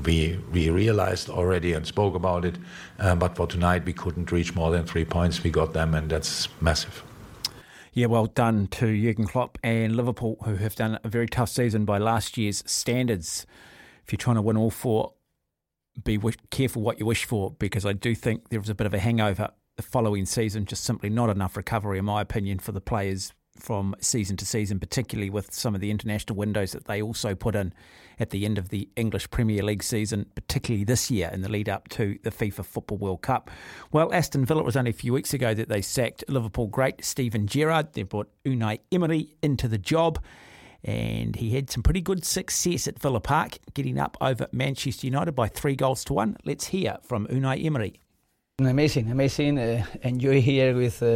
we 0.05 0.39
we 0.53 0.71
realized 0.71 1.29
already 1.29 1.73
and 1.73 1.87
spoke 1.87 2.15
about 2.15 2.45
it, 2.45 2.57
um, 2.99 3.19
but 3.19 3.37
for 3.37 3.47
tonight 3.47 3.85
we 3.85 3.93
couldn't 3.93 4.33
reach 4.33 4.55
more 4.55 4.71
than 4.71 4.85
three 4.85 5.05
points. 5.05 5.43
We 5.43 5.51
got 5.51 5.73
them, 5.73 5.95
and 5.95 6.11
that's 6.11 6.49
massive. 6.61 7.03
Yeah, 7.93 8.07
well 8.07 8.27
done 8.27 8.69
to 8.69 8.87
Jurgen 8.87 9.27
Klopp 9.27 9.59
and 9.63 9.95
Liverpool, 9.95 10.39
who 10.45 10.57
have 10.57 10.75
done 10.75 10.99
a 11.05 11.09
very 11.09 11.27
tough 11.27 11.51
season 11.51 11.85
by 11.85 11.99
last 11.99 12.39
year's 12.39 12.65
standards. 12.67 13.47
If 14.05 14.13
you're 14.13 14.19
trying 14.19 14.37
to 14.37 14.43
win 14.43 14.57
all 14.57 14.71
four, 14.71 15.13
be 16.03 16.19
careful 16.51 16.83
what 16.83 16.99
you 16.99 17.05
wish 17.05 17.27
for, 17.27 17.51
because 17.51 17.85
I 17.85 17.93
do 17.93 18.15
think 18.15 18.49
there 18.49 18.61
was 18.61 18.71
a 18.71 18.75
bit 18.75 18.87
of 18.87 18.95
a 18.95 18.99
hangover 18.99 19.51
the 19.77 19.83
following 19.83 20.27
season, 20.27 20.65
just 20.65 20.85
simply 20.85 21.11
not 21.11 21.31
enough 21.31 21.57
recovery, 21.57 21.99
in 21.99 22.05
my 22.05 22.21
opinion, 22.23 22.59
for 22.59 22.73
the 22.73 22.81
players 22.81 23.33
from 23.63 23.95
season 24.01 24.37
to 24.37 24.45
season, 24.45 24.81
particularly 24.81 25.31
with 25.31 25.55
some 25.55 25.75
of 25.75 25.81
the 25.81 25.91
international 25.91 26.37
windows 26.37 26.73
that 26.73 26.87
they 26.87 27.01
also 27.01 27.35
put 27.35 27.55
in 27.55 27.73
at 28.19 28.31
the 28.31 28.45
end 28.45 28.59
of 28.59 28.71
the 28.71 28.89
English 28.97 29.31
Premier 29.31 29.63
League 29.63 29.83
season, 29.85 30.27
particularly 30.35 30.85
this 30.85 31.11
year 31.11 31.31
in 31.33 31.43
the 31.43 31.49
lead 31.49 31.69
up 31.69 31.89
to 31.89 32.19
the 32.25 32.31
FIFA 32.31 32.65
Football 32.65 32.99
World 32.99 33.23
Cup. 33.23 33.51
Well, 33.93 34.13
Aston 34.13 34.45
Villa, 34.45 34.61
it 34.61 34.67
was 34.67 34.77
only 34.77 34.91
a 34.91 34.95
few 34.95 35.13
weeks 35.13 35.33
ago 35.33 35.55
that 35.55 35.69
they 35.69 35.81
sacked 35.81 36.25
Liverpool 36.29 36.67
great 36.67 37.05
Steven 37.05 37.47
Gerrard. 37.47 37.93
They 37.93 38.03
brought 38.03 38.29
Unai 38.45 38.81
Emery 38.91 39.37
into 39.43 39.69
the 39.69 39.79
job. 39.79 40.19
And 40.85 41.37
he 41.37 41.51
had 41.51 41.71
some 41.71 41.85
pretty 41.85 42.01
good 42.01 42.25
success 42.25 42.89
at 42.89 42.99
Villa 42.99 43.21
Park, 43.21 43.59
getting 43.75 44.01
up 44.01 44.17
over 44.21 44.49
Manchester 44.51 45.07
United 45.07 45.33
by 45.33 45.47
three 45.47 45.77
goals 45.77 46.03
to 46.07 46.15
one. 46.15 46.37
Let's 46.45 46.67
hear 46.67 46.99
from 47.05 47.29
Unai 47.29 47.65
Emery. 47.65 48.02
Amazing, 48.67 49.11
amazing. 49.11 49.59
Uh, 49.59 49.85
enjoy 50.03 50.41
here 50.41 50.75
with 50.75 51.03
uh, 51.03 51.09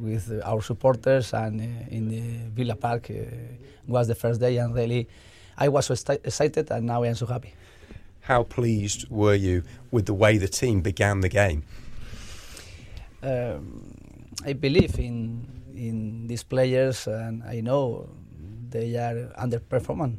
with 0.00 0.40
our 0.44 0.60
supporters 0.62 1.32
and 1.32 1.60
uh, 1.60 1.94
in 1.96 2.08
the 2.08 2.20
Villa 2.54 2.74
Park 2.74 3.10
uh, 3.10 3.14
was 3.86 4.08
the 4.08 4.14
first 4.14 4.40
day, 4.40 4.56
and 4.56 4.74
really, 4.74 5.06
I 5.56 5.68
was 5.68 5.86
so 5.86 5.94
excited, 6.24 6.70
and 6.70 6.86
now 6.86 7.02
I 7.02 7.08
am 7.08 7.14
so 7.14 7.26
happy. 7.26 7.54
How 8.20 8.42
pleased 8.42 9.08
were 9.10 9.34
you 9.34 9.62
with 9.90 10.06
the 10.06 10.14
way 10.14 10.38
the 10.38 10.48
team 10.48 10.80
began 10.80 11.20
the 11.20 11.28
game? 11.28 11.62
Um, 13.22 13.94
I 14.44 14.52
believe 14.54 14.98
in 14.98 15.46
in 15.74 16.26
these 16.26 16.42
players, 16.42 17.06
and 17.06 17.42
I 17.44 17.60
know 17.60 18.08
they 18.70 18.96
are 18.96 19.32
underperforming 19.38 20.16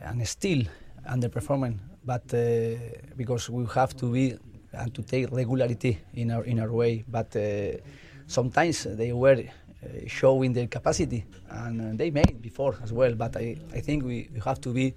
and 0.00 0.28
still 0.28 0.62
underperforming, 1.08 1.78
but 2.04 2.22
uh, 2.34 2.76
because 3.16 3.48
we 3.48 3.64
have 3.74 3.96
to 3.96 4.12
be 4.12 4.36
and 4.72 4.94
to 4.94 5.02
take 5.02 5.30
regularity 5.32 5.98
in 6.14 6.30
our 6.30 6.44
in 6.44 6.60
our 6.60 6.72
way. 6.72 7.04
But 7.08 7.34
uh, 7.36 7.78
sometimes 8.26 8.84
they 8.84 9.12
were 9.12 9.42
uh, 9.42 9.86
showing 10.06 10.52
their 10.52 10.66
capacity, 10.66 11.24
and 11.48 11.80
uh, 11.80 11.96
they 11.96 12.10
made 12.10 12.40
before 12.40 12.76
as 12.82 12.92
well. 12.92 13.14
But 13.14 13.36
I, 13.36 13.56
I 13.74 13.80
think 13.80 14.04
we, 14.04 14.28
we 14.32 14.40
have 14.40 14.60
to 14.60 14.72
be 14.72 14.94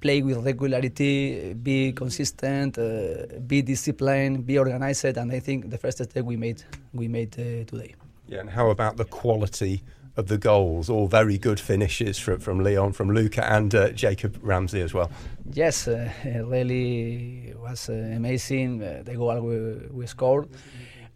play 0.00 0.22
with 0.22 0.38
regularity, 0.44 1.54
be 1.54 1.92
consistent, 1.92 2.78
uh, 2.78 3.38
be 3.46 3.62
disciplined, 3.62 4.46
be 4.46 4.58
organized, 4.58 5.16
and 5.16 5.32
I 5.32 5.40
think 5.40 5.70
the 5.70 5.78
first 5.78 6.02
step 6.02 6.24
we 6.24 6.36
made 6.36 6.62
we 6.92 7.08
made 7.08 7.34
uh, 7.38 7.64
today. 7.64 7.94
Yeah, 8.28 8.40
and 8.40 8.50
how 8.50 8.70
about 8.70 8.96
the 8.96 9.04
quality 9.04 9.82
of 10.18 10.26
the 10.26 10.36
goals? 10.36 10.90
All 10.90 11.06
very 11.06 11.38
good 11.38 11.60
finishes 11.60 12.18
from, 12.18 12.40
from 12.40 12.58
Leon, 12.62 12.92
from 12.92 13.14
Luca, 13.14 13.50
and 13.50 13.74
uh, 13.74 13.90
Jacob 13.90 14.36
Ramsey 14.42 14.80
as 14.82 14.92
well. 14.92 15.10
Yes, 15.52 15.88
uh, 15.88 16.10
really 16.44 17.54
was 17.56 17.88
uh, 17.88 17.92
amazing 17.92 18.82
uh, 18.82 19.02
the 19.04 19.14
goal 19.14 19.40
we, 19.40 19.58
we 19.90 20.06
scored. 20.06 20.48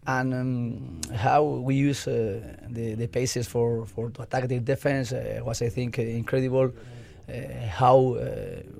And 0.07 0.33
um, 0.33 1.01
how 1.15 1.43
we 1.43 1.75
use 1.75 2.07
uh, 2.07 2.55
the, 2.69 2.95
the 2.95 3.07
paces 3.07 3.47
for, 3.47 3.85
for 3.85 4.09
to 4.09 4.23
attack 4.23 4.47
the 4.47 4.59
defense 4.59 5.13
uh, 5.13 5.41
was, 5.43 5.61
I 5.61 5.69
think, 5.69 5.99
incredible. 5.99 6.71
How 7.69 8.17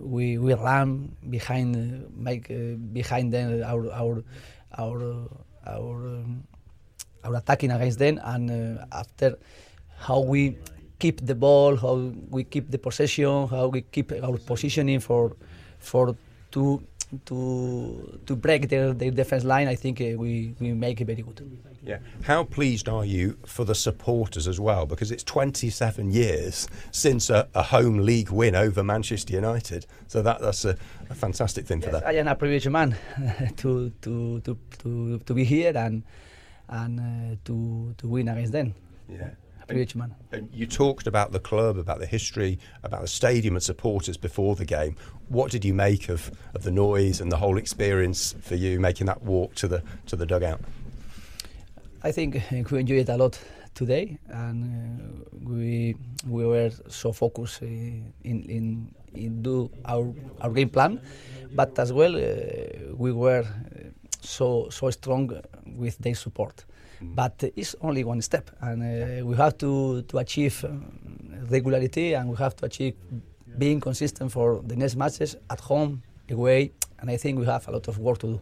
we 0.01 0.37
we 0.37 0.53
ran 0.53 1.15
behind 1.29 2.11
make 2.13 2.51
behind 2.91 3.31
them 3.31 3.63
our 3.63 3.89
our 3.89 4.21
our 4.77 5.29
our 5.65 5.95
um, 5.95 6.43
our 7.23 7.35
attacking 7.37 7.71
against 7.71 7.99
them 7.99 8.19
and 8.21 8.79
after 8.91 9.37
how 10.07 10.19
we 10.19 10.57
keep 10.99 11.25
the 11.25 11.35
ball 11.35 11.75
how 11.75 11.95
we 12.29 12.43
keep 12.43 12.69
the 12.71 12.77
possession 12.77 13.47
how 13.47 13.67
we 13.67 13.81
keep 13.81 14.11
our 14.11 14.37
positioning 14.37 14.99
for 14.99 15.35
for 15.79 16.15
to 16.51 16.81
to 17.25 18.19
to 18.25 18.35
break 18.35 18.69
their, 18.69 18.93
their 18.93 19.11
defense 19.11 19.43
line, 19.43 19.67
I 19.67 19.75
think 19.75 20.01
uh, 20.01 20.17
we, 20.17 20.55
we 20.59 20.73
make 20.73 21.01
it 21.01 21.05
very 21.05 21.21
good. 21.21 21.41
Yeah. 21.83 21.99
How 22.23 22.43
pleased 22.43 22.87
are 22.87 23.05
you 23.05 23.37
for 23.45 23.65
the 23.65 23.75
supporters 23.75 24.47
as 24.47 24.59
well? 24.59 24.85
Because 24.85 25.11
it's 25.11 25.23
27 25.23 26.11
years 26.11 26.67
since 26.91 27.29
a, 27.29 27.47
a 27.53 27.63
home 27.63 27.99
league 27.99 28.29
win 28.29 28.55
over 28.55 28.83
Manchester 28.83 29.33
United. 29.33 29.85
So 30.07 30.21
that, 30.21 30.39
that's 30.39 30.63
a, 30.65 30.77
a 31.09 31.15
fantastic 31.15 31.65
thing 31.65 31.81
yes, 31.81 31.85
for 31.85 31.91
that. 31.91 32.07
I 32.07 32.13
am 32.13 32.27
a 32.27 32.35
privileged 32.35 32.69
man 32.69 32.95
to, 33.57 33.91
to, 34.01 34.39
to, 34.39 34.57
to, 34.79 35.19
to 35.19 35.33
be 35.33 35.43
here 35.43 35.73
and, 35.75 36.03
and 36.69 36.99
uh, 36.99 37.35
to, 37.45 37.93
to 37.97 38.07
win 38.07 38.29
against 38.29 38.53
them. 38.53 38.73
Yeah. 39.09 39.31
Man. 39.95 40.15
And 40.31 40.49
you 40.53 40.65
talked 40.65 41.07
about 41.07 41.31
the 41.31 41.39
club, 41.39 41.77
about 41.77 41.99
the 41.99 42.05
history, 42.05 42.59
about 42.83 43.01
the 43.01 43.07
stadium 43.07 43.55
and 43.55 43.63
supporters 43.63 44.17
before 44.17 44.55
the 44.55 44.65
game. 44.65 44.95
What 45.29 45.51
did 45.51 45.63
you 45.65 45.73
make 45.73 46.09
of, 46.09 46.31
of 46.53 46.63
the 46.63 46.71
noise 46.71 47.21
and 47.21 47.31
the 47.31 47.37
whole 47.37 47.57
experience 47.57 48.35
for 48.41 48.55
you 48.55 48.79
making 48.79 49.07
that 49.07 49.21
walk 49.23 49.55
to 49.55 49.67
the 49.67 49.83
to 50.07 50.15
the 50.15 50.25
dugout? 50.25 50.59
I 52.03 52.11
think 52.11 52.41
we 52.71 52.79
enjoyed 52.79 52.99
it 52.99 53.09
a 53.09 53.17
lot 53.17 53.39
today, 53.73 54.17
and 54.29 54.63
uh, 54.63 55.37
we 55.49 55.95
we 56.27 56.45
were 56.45 56.71
so 56.89 57.11
focused 57.11 57.63
uh, 57.63 57.65
in 57.65 58.43
in 58.49 58.93
in 59.13 59.41
do 59.41 59.69
our 59.85 60.13
our 60.41 60.51
game 60.51 60.69
plan, 60.69 60.99
but 61.55 61.79
as 61.79 61.91
well 61.93 62.15
uh, 62.15 62.21
we 62.97 63.11
were 63.11 63.45
so 64.21 64.67
so 64.69 64.89
strong 64.89 65.41
with 65.77 65.97
their 65.99 66.15
support. 66.15 66.65
But 67.15 67.43
it's 67.55 67.75
only 67.81 68.03
one 68.03 68.21
step, 68.21 68.49
and 68.61 68.81
uh, 68.81 69.25
we 69.25 69.35
have 69.35 69.57
to 69.59 70.01
to 70.03 70.17
achieve 70.17 70.63
um, 70.65 71.45
regularity, 71.49 72.15
and 72.15 72.29
we 72.29 72.35
have 72.37 72.55
to 72.55 72.65
achieve 72.65 72.95
being 73.57 73.79
consistent 73.79 74.31
for 74.31 74.61
the 74.65 74.75
next 74.75 74.95
matches 74.95 75.35
at 75.49 75.59
home, 75.59 76.01
away, 76.29 76.71
and 76.99 77.09
I 77.09 77.17
think 77.17 77.39
we 77.39 77.45
have 77.45 77.67
a 77.67 77.71
lot 77.71 77.87
of 77.87 77.99
work 77.99 78.19
to 78.19 78.27
do. 78.27 78.41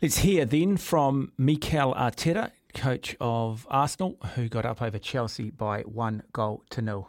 Let's 0.00 0.18
hear 0.18 0.44
then 0.44 0.76
from 0.78 1.30
Mikel 1.38 1.94
Arteta, 1.94 2.50
coach 2.74 3.14
of 3.20 3.66
Arsenal, 3.70 4.16
who 4.34 4.48
got 4.48 4.64
up 4.64 4.82
over 4.82 4.98
Chelsea 4.98 5.50
by 5.50 5.82
one 5.82 6.24
goal 6.32 6.64
to 6.70 6.82
nil. 6.82 7.08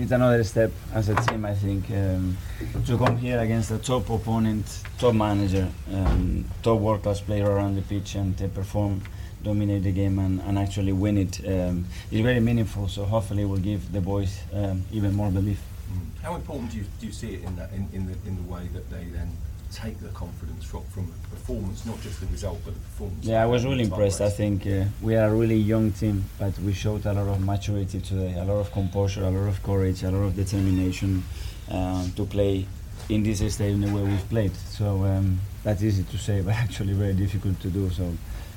It's 0.00 0.12
another 0.12 0.42
step 0.44 0.72
as 0.94 1.10
a 1.10 1.14
team, 1.14 1.44
I 1.44 1.52
think, 1.52 1.90
um, 1.90 2.34
to 2.86 2.96
come 2.96 3.18
here 3.18 3.38
against 3.38 3.70
a 3.70 3.76
top 3.76 4.08
opponent, 4.08 4.64
top 4.98 5.14
manager, 5.14 5.68
um, 5.92 6.46
top 6.62 6.80
world 6.80 7.02
class 7.02 7.20
player 7.20 7.44
around 7.44 7.76
the 7.76 7.82
pitch 7.82 8.14
and 8.14 8.34
uh, 8.40 8.48
perform, 8.48 9.02
dominate 9.42 9.82
the 9.82 9.92
game, 9.92 10.18
and, 10.18 10.40
and 10.40 10.58
actually 10.58 10.92
win 10.92 11.18
it. 11.18 11.46
Um, 11.46 11.84
very 12.10 12.40
meaningful, 12.40 12.88
so 12.88 13.04
hopefully, 13.04 13.44
will 13.44 13.58
give 13.58 13.92
the 13.92 14.00
boys 14.00 14.40
um, 14.54 14.84
even 14.90 15.14
more 15.14 15.30
belief. 15.30 15.60
Mm. 15.92 16.22
How 16.22 16.34
important 16.34 16.70
do 16.70 16.78
you, 16.78 16.84
do 16.98 17.06
you 17.06 17.12
see 17.12 17.34
it 17.34 17.44
in, 17.44 17.56
that, 17.56 17.70
in, 17.72 17.86
in, 17.92 18.06
the, 18.06 18.14
in 18.26 18.36
the 18.36 18.50
way 18.50 18.68
that 18.72 18.88
they 18.88 19.04
then 19.12 19.30
take 19.72 19.98
the 20.00 20.08
confidence 20.08 20.64
from, 20.64 20.84
from 20.86 21.04
a 21.24 21.28
performance, 21.34 21.86
not 21.86 22.00
just 22.02 22.20
the 22.20 22.26
result, 22.26 22.58
but 22.64 22.74
the 22.74 22.80
performance. 22.80 23.24
Yeah, 23.24 23.42
I 23.42 23.46
was 23.46 23.64
really 23.64 23.84
impressed. 23.84 24.20
I 24.20 24.30
think 24.30 24.66
uh, 24.66 24.84
we 25.00 25.16
are 25.16 25.28
a 25.28 25.34
really 25.34 25.56
young 25.56 25.92
team, 25.92 26.24
but 26.38 26.58
we 26.60 26.72
showed 26.72 27.06
a 27.06 27.12
lot 27.12 27.28
of 27.28 27.40
maturity 27.40 28.00
today, 28.00 28.34
a 28.38 28.44
lot 28.44 28.58
of 28.60 28.72
composure, 28.72 29.22
a 29.24 29.30
lot 29.30 29.48
of 29.48 29.62
courage, 29.62 30.02
a 30.02 30.10
lot 30.10 30.24
of 30.24 30.36
determination 30.36 31.22
um, 31.70 32.10
to 32.16 32.24
play 32.26 32.66
in 33.08 33.22
this 33.22 33.38
stadium 33.54 33.80
the 33.80 33.94
way 33.94 34.02
we've 34.02 34.28
played. 34.28 34.54
So 34.56 35.04
um, 35.04 35.40
that's 35.62 35.82
easy 35.82 36.02
to 36.04 36.18
say, 36.18 36.40
but 36.44 36.54
actually 36.54 36.94
very 36.94 37.14
difficult 37.14 37.60
to 37.60 37.68
do. 37.68 37.90
So 37.90 38.12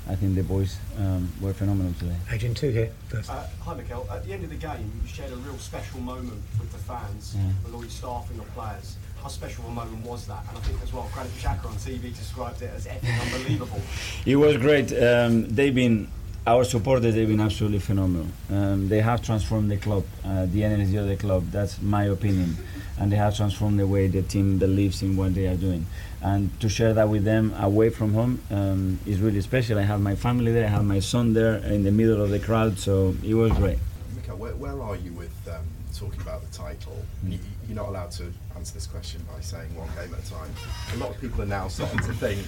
I 0.10 0.16
think 0.16 0.36
the 0.36 0.44
boys 0.44 0.78
um, 1.00 1.32
were 1.40 1.54
phenomenal 1.54 1.94
today. 1.94 2.16
Agent 2.32 2.58
two 2.58 2.70
here 2.72 2.92
first. 3.08 3.30
Uh, 3.30 3.46
hi, 3.62 3.74
Mikel. 3.76 4.06
At 4.12 4.26
the 4.26 4.34
end 4.34 4.44
of 4.44 4.50
the 4.50 4.58
game, 4.58 4.92
you 5.02 5.08
shared 5.08 5.32
a 5.32 5.36
real 5.38 5.58
special 5.58 6.00
moment 6.02 6.42
with 6.60 6.72
the 6.72 6.78
fans, 6.80 7.36
Yeah. 7.38 7.48
with 7.64 7.74
all 7.74 7.82
your 7.82 7.90
staff 7.90 8.28
and 8.30 8.38
your 8.38 8.46
players. 8.48 8.98
How 9.24 9.30
special 9.30 9.64
a 9.68 9.72
moment 9.72 10.06
was 10.06 10.28
that? 10.28 10.44
And 10.50 10.58
I 10.58 10.62
think 10.62 10.84
as 10.84 10.92
well, 10.92 11.10
Granit 11.14 11.32
Xhaka 11.34 11.66
on 11.66 11.76
TV 11.76 12.14
described 12.14 12.62
it 12.62 12.72
as 12.76 12.86
effing 12.88 13.22
unbelievable. 13.24 13.80
It 14.26 14.36
was 14.36 14.58
great. 14.58 14.92
Um, 14.92 15.48
they've 15.48 15.74
been 15.74 16.10
our 16.46 16.66
supporters. 16.66 17.16
They've 17.16 17.26
been 17.26 17.40
absolutely 17.40 17.80
phenomenal. 17.80 18.28
Um, 18.52 18.90
they 18.90 19.00
have 19.00 19.24
transformed 19.24 19.72
the 19.72 19.78
club, 19.78 20.04
uh, 20.26 20.46
the 20.48 20.66
energy 20.66 20.98
of 20.98 21.08
the 21.08 21.16
club. 21.16 21.52
That's 21.52 21.82
my 21.82 22.04
opinion, 22.04 22.58
and 23.00 23.10
they 23.10 23.16
have 23.16 23.34
transformed 23.38 23.80
the 23.80 23.88
way 23.88 24.08
the 24.08 24.24
team 24.24 24.58
believes 24.58 25.02
in 25.02 25.16
what 25.16 25.34
they 25.36 25.48
are 25.48 25.56
doing. 25.56 25.86
And 26.22 26.50
to 26.60 26.68
share 26.68 26.94
that 26.94 27.08
with 27.08 27.24
them 27.24 27.54
away 27.58 27.92
from 27.92 28.14
home 28.14 28.42
um, 28.52 29.00
is 29.06 29.22
really 29.22 29.40
special. 29.40 29.80
I 29.80 29.84
have 29.84 30.02
my 30.02 30.16
family 30.16 30.52
there. 30.52 30.66
I 30.66 30.70
have 30.70 30.84
my 30.84 31.00
son 31.00 31.32
there 31.32 31.56
in 31.60 31.84
the 31.84 31.92
middle 31.92 32.22
of 32.22 32.30
the 32.30 32.40
crowd. 32.40 32.78
So 32.78 33.16
it 33.24 33.36
was 33.36 33.54
great. 33.54 33.80
Mikel, 34.16 34.36
where, 34.36 34.56
where 34.56 34.82
are 34.82 34.98
you 34.98 35.14
with 35.14 35.36
um, 35.48 35.64
talking 36.04 36.22
about 36.22 36.42
the 36.42 36.58
title? 36.58 36.98
You, 37.26 37.40
you're 37.68 37.76
not 37.76 37.90
allowed 37.90 38.12
to 38.12 38.32
answer 38.56 38.74
this 38.74 38.88
question 38.88 39.26
by 39.34 39.40
saying 39.42 39.76
one 39.76 39.88
game 39.96 40.14
at 40.14 40.24
a 40.24 40.30
time. 40.30 40.52
A 40.94 40.98
lot 40.98 41.12
of 41.12 41.22
people 41.22 41.42
are 41.42 41.46
now 41.46 41.68
starting 41.68 42.00
to 42.00 42.14
think, 42.14 42.46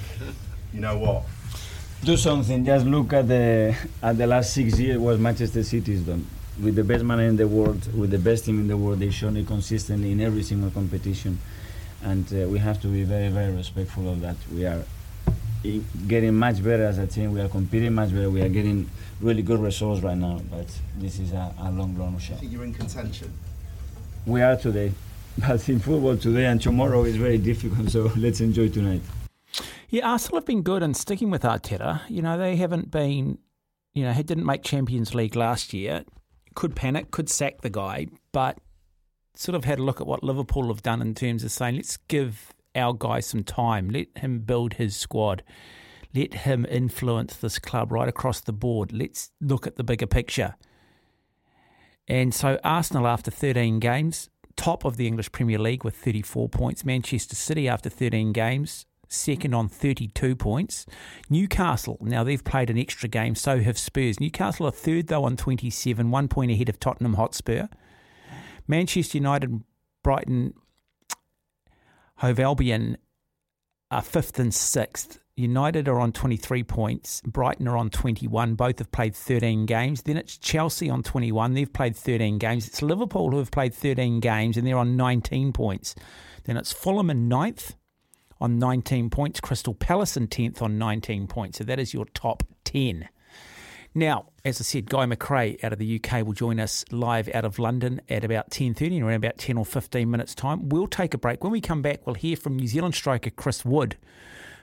you 0.74 0.82
know 0.82 0.98
what? 0.98 1.24
do 2.04 2.18
something. 2.18 2.64
Just 2.66 2.86
look 2.86 3.14
at 3.14 3.28
the 3.28 3.76
at 4.04 4.18
the 4.18 4.28
last 4.28 4.54
six 4.54 4.78
years 4.80 4.98
what 5.00 5.20
Manchester 5.20 5.64
City's 5.64 6.02
done 6.02 6.28
with 6.62 6.76
the 6.76 6.84
best 6.84 7.04
man 7.04 7.20
in 7.22 7.36
the 7.36 7.48
world, 7.48 7.82
with 7.98 8.12
the 8.12 8.20
best 8.20 8.46
team 8.46 8.60
in 8.60 8.68
the 8.68 8.78
world. 8.78 9.00
They've 9.00 9.14
shown 9.14 9.38
it 9.38 9.48
consistently 9.48 10.12
in 10.12 10.22
every 10.22 10.44
single 10.44 10.70
competition, 10.70 11.40
and 12.04 12.26
uh, 12.32 12.48
we 12.48 12.60
have 12.60 12.80
to 12.82 12.88
be 12.88 13.04
very 13.04 13.30
very 13.30 13.54
respectful 13.54 14.10
of 14.12 14.22
that. 14.22 14.36
We 14.54 14.66
are 14.66 14.84
getting 16.08 16.36
much 16.36 16.64
better 16.64 16.84
as 16.86 17.00
a 17.00 17.08
team. 17.08 17.34
We 17.34 17.42
are 17.42 17.48
competing 17.50 17.94
much 17.96 18.12
better. 18.12 18.30
We 18.30 18.42
are 18.42 18.50
getting 18.50 18.88
really 19.20 19.42
good 19.42 19.60
results 19.60 20.02
right 20.02 20.18
now. 20.18 20.42
But 20.52 20.68
this 20.98 21.18
is 21.18 21.32
a, 21.32 21.54
a 21.60 21.72
long 21.72 21.98
long 21.98 22.16
I 22.18 22.20
shot. 22.20 22.40
think 22.40 22.52
you're 22.52 22.66
in 22.66 22.74
contention. 22.74 23.34
We 24.26 24.42
are 24.42 24.56
today, 24.56 24.92
but 25.38 25.70
in 25.70 25.80
football 25.80 26.18
today 26.18 26.46
and 26.46 26.60
tomorrow 26.60 27.04
is 27.04 27.16
very 27.16 27.38
difficult. 27.38 27.90
So 27.90 28.12
let's 28.18 28.42
enjoy 28.42 28.70
tonight. 28.70 29.02
Yeah, 29.90 30.10
Arsenal 30.10 30.38
have 30.38 30.46
been 30.46 30.64
good 30.64 30.82
in 30.82 30.96
sticking 30.96 31.30
with 31.30 31.44
Arteta. 31.44 32.02
You 32.10 32.24
know, 32.24 32.38
they 32.38 32.56
haven't 32.56 32.90
been, 32.90 33.38
you 33.94 34.04
know, 34.04 34.14
he 34.14 34.24
didn't 34.24 34.46
make 34.46 34.64
Champions 34.64 35.14
League 35.14 35.36
last 35.36 35.74
year. 35.74 36.04
Could 36.56 36.76
panic, 36.76 37.12
could 37.12 37.30
sack 37.30 37.62
the 37.62 37.70
guy, 37.70 38.08
but 38.32 38.58
sort 39.36 39.56
of 39.56 39.64
had 39.64 39.78
a 39.78 39.84
look 39.84 40.02
at 40.02 40.08
what 40.08 40.24
Liverpool 40.24 40.70
have 40.70 40.82
done 40.82 41.02
in 41.02 41.14
terms 41.14 41.44
of 41.44 41.52
saying, 41.52 41.76
let's 41.76 41.98
give 41.98 42.54
our 42.76 42.94
guy 42.94 43.20
some 43.20 43.44
time, 43.44 43.90
let 43.90 44.08
him 44.18 44.40
build 44.40 44.74
his 44.74 44.96
squad, 44.96 45.44
let 46.16 46.34
him 46.34 46.66
influence 46.66 47.36
this 47.36 47.60
club 47.60 47.92
right 47.92 48.08
across 48.10 48.42
the 48.42 48.54
board. 48.54 48.92
Let's 48.92 49.32
look 49.40 49.68
at 49.68 49.76
the 49.76 49.84
bigger 49.84 50.08
picture. 50.08 50.56
And 52.08 52.34
so 52.34 52.60
Arsenal, 52.64 53.08
after 53.08 53.32
13 53.32 53.80
games, 53.80 54.30
top 54.56 54.86
of 54.86 54.98
the 54.98 55.08
English 55.08 55.32
Premier 55.32 55.60
League 55.60 55.84
with 55.84 55.96
34 55.96 56.50
points. 56.50 56.86
Manchester 56.86 57.36
City, 57.36 57.68
after 57.68 57.90
13 57.90 58.32
games, 58.32 58.86
second 59.08 59.54
on 59.54 59.68
32 59.68 60.36
points. 60.36 60.86
Newcastle, 61.30 61.98
now 62.02 62.24
they've 62.24 62.44
played 62.44 62.70
an 62.70 62.78
extra 62.78 63.10
game, 63.10 63.36
so 63.36 63.60
have 63.60 63.78
Spurs. 63.78 64.20
Newcastle 64.20 64.68
are 64.68 64.72
third, 64.72 65.08
though, 65.08 65.24
on 65.24 65.36
27, 65.36 66.12
one 66.12 66.28
point 66.28 66.52
ahead 66.52 66.70
of 66.70 66.80
Tottenham 66.80 67.16
Hotspur. 67.16 67.68
Manchester 68.68 69.18
United, 69.18 69.62
Brighton, 70.04 70.54
Hove 72.18 72.40
Albion 72.40 72.98
are 73.92 74.02
fifth 74.02 74.40
and 74.40 74.54
sixth. 74.54 75.20
United 75.38 75.90
are 75.90 76.00
on 76.00 76.14
23 76.14 76.64
points. 76.64 77.22
Brighton 77.26 77.68
are 77.68 77.76
on 77.76 77.90
21. 77.90 78.56
Both 78.56 78.80
have 78.80 78.92
played 78.92 79.14
13 79.14 79.66
games. 79.66 80.04
Then 80.04 80.16
it's 80.16 80.38
Chelsea 80.38 80.90
on 80.90 81.04
21. 81.04 81.54
They've 81.54 81.72
played 81.72 81.96
13 81.96 82.38
games. 82.38 82.68
It's 82.68 82.82
Liverpool 82.82 83.32
who 83.32 83.40
have 83.40 83.52
played 83.52 83.74
13 83.74 84.22
games 84.22 84.56
and 84.56 84.66
they're 84.66 84.78
on 84.78 84.96
19 84.96 85.52
points. 85.52 85.94
Then 86.46 86.56
it's 86.56 86.72
Fulham 86.72 87.10
in 87.10 87.28
ninth 87.28 87.76
on 88.40 88.60
19 88.60 89.10
points. 89.10 89.42
Crystal 89.42 89.74
Palace 89.74 90.16
in 90.16 90.30
10th 90.30 90.62
on 90.62 90.78
19 90.78 91.28
points. 91.28 91.58
So 91.58 91.66
that 91.66 91.80
is 91.80 91.94
your 91.94 92.06
top 92.06 92.44
10. 92.64 93.10
Now, 93.94 94.28
as 94.46 94.62
I 94.62 94.64
said, 94.64 94.90
Guy 94.90 95.06
McRae 95.06 95.62
out 95.64 95.74
of 95.74 95.80
the 95.80 96.02
UK 96.02 96.26
will 96.26 96.34
join 96.34 96.62
us 96.62 96.86
live 96.92 97.30
out 97.34 97.46
of 97.46 97.60
London 97.60 98.02
at 98.10 98.24
about 98.24 98.52
10.30 98.52 98.98
in 98.98 99.04
around 99.04 99.16
about 99.16 99.38
10 99.38 99.58
or 99.58 99.66
15 99.66 100.10
minutes' 100.10 100.36
time. 100.36 100.70
We'll 100.70 100.88
take 100.88 101.14
a 101.14 101.18
break. 101.18 101.44
When 101.44 101.52
we 101.52 101.62
come 101.62 101.82
back, 101.82 102.06
we'll 102.06 102.16
hear 102.16 102.36
from 102.36 102.58
New 102.58 102.68
Zealand 102.68 102.96
striker 102.96 103.30
Chris 103.30 103.64
Wood, 103.64 103.98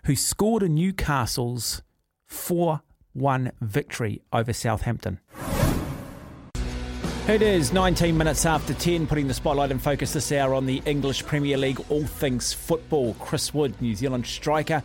who 0.04 0.16
scored 0.16 0.62
in 0.62 0.74
Newcastle's 0.74 1.82
4-1 2.28 2.80
victory 3.60 4.22
over 4.32 4.52
Southampton. 4.52 5.20
It 7.28 7.40
is 7.40 7.72
19 7.72 8.18
minutes 8.18 8.44
after 8.44 8.74
10, 8.74 9.06
putting 9.06 9.28
the 9.28 9.34
spotlight 9.34 9.70
and 9.70 9.80
focus 9.80 10.12
this 10.12 10.32
hour 10.32 10.54
on 10.54 10.66
the 10.66 10.82
English 10.84 11.24
Premier 11.24 11.56
League, 11.56 11.80
all 11.88 12.04
things 12.04 12.52
football. 12.52 13.14
Chris 13.14 13.54
Wood, 13.54 13.80
New 13.80 13.94
Zealand 13.94 14.26
striker, 14.26 14.82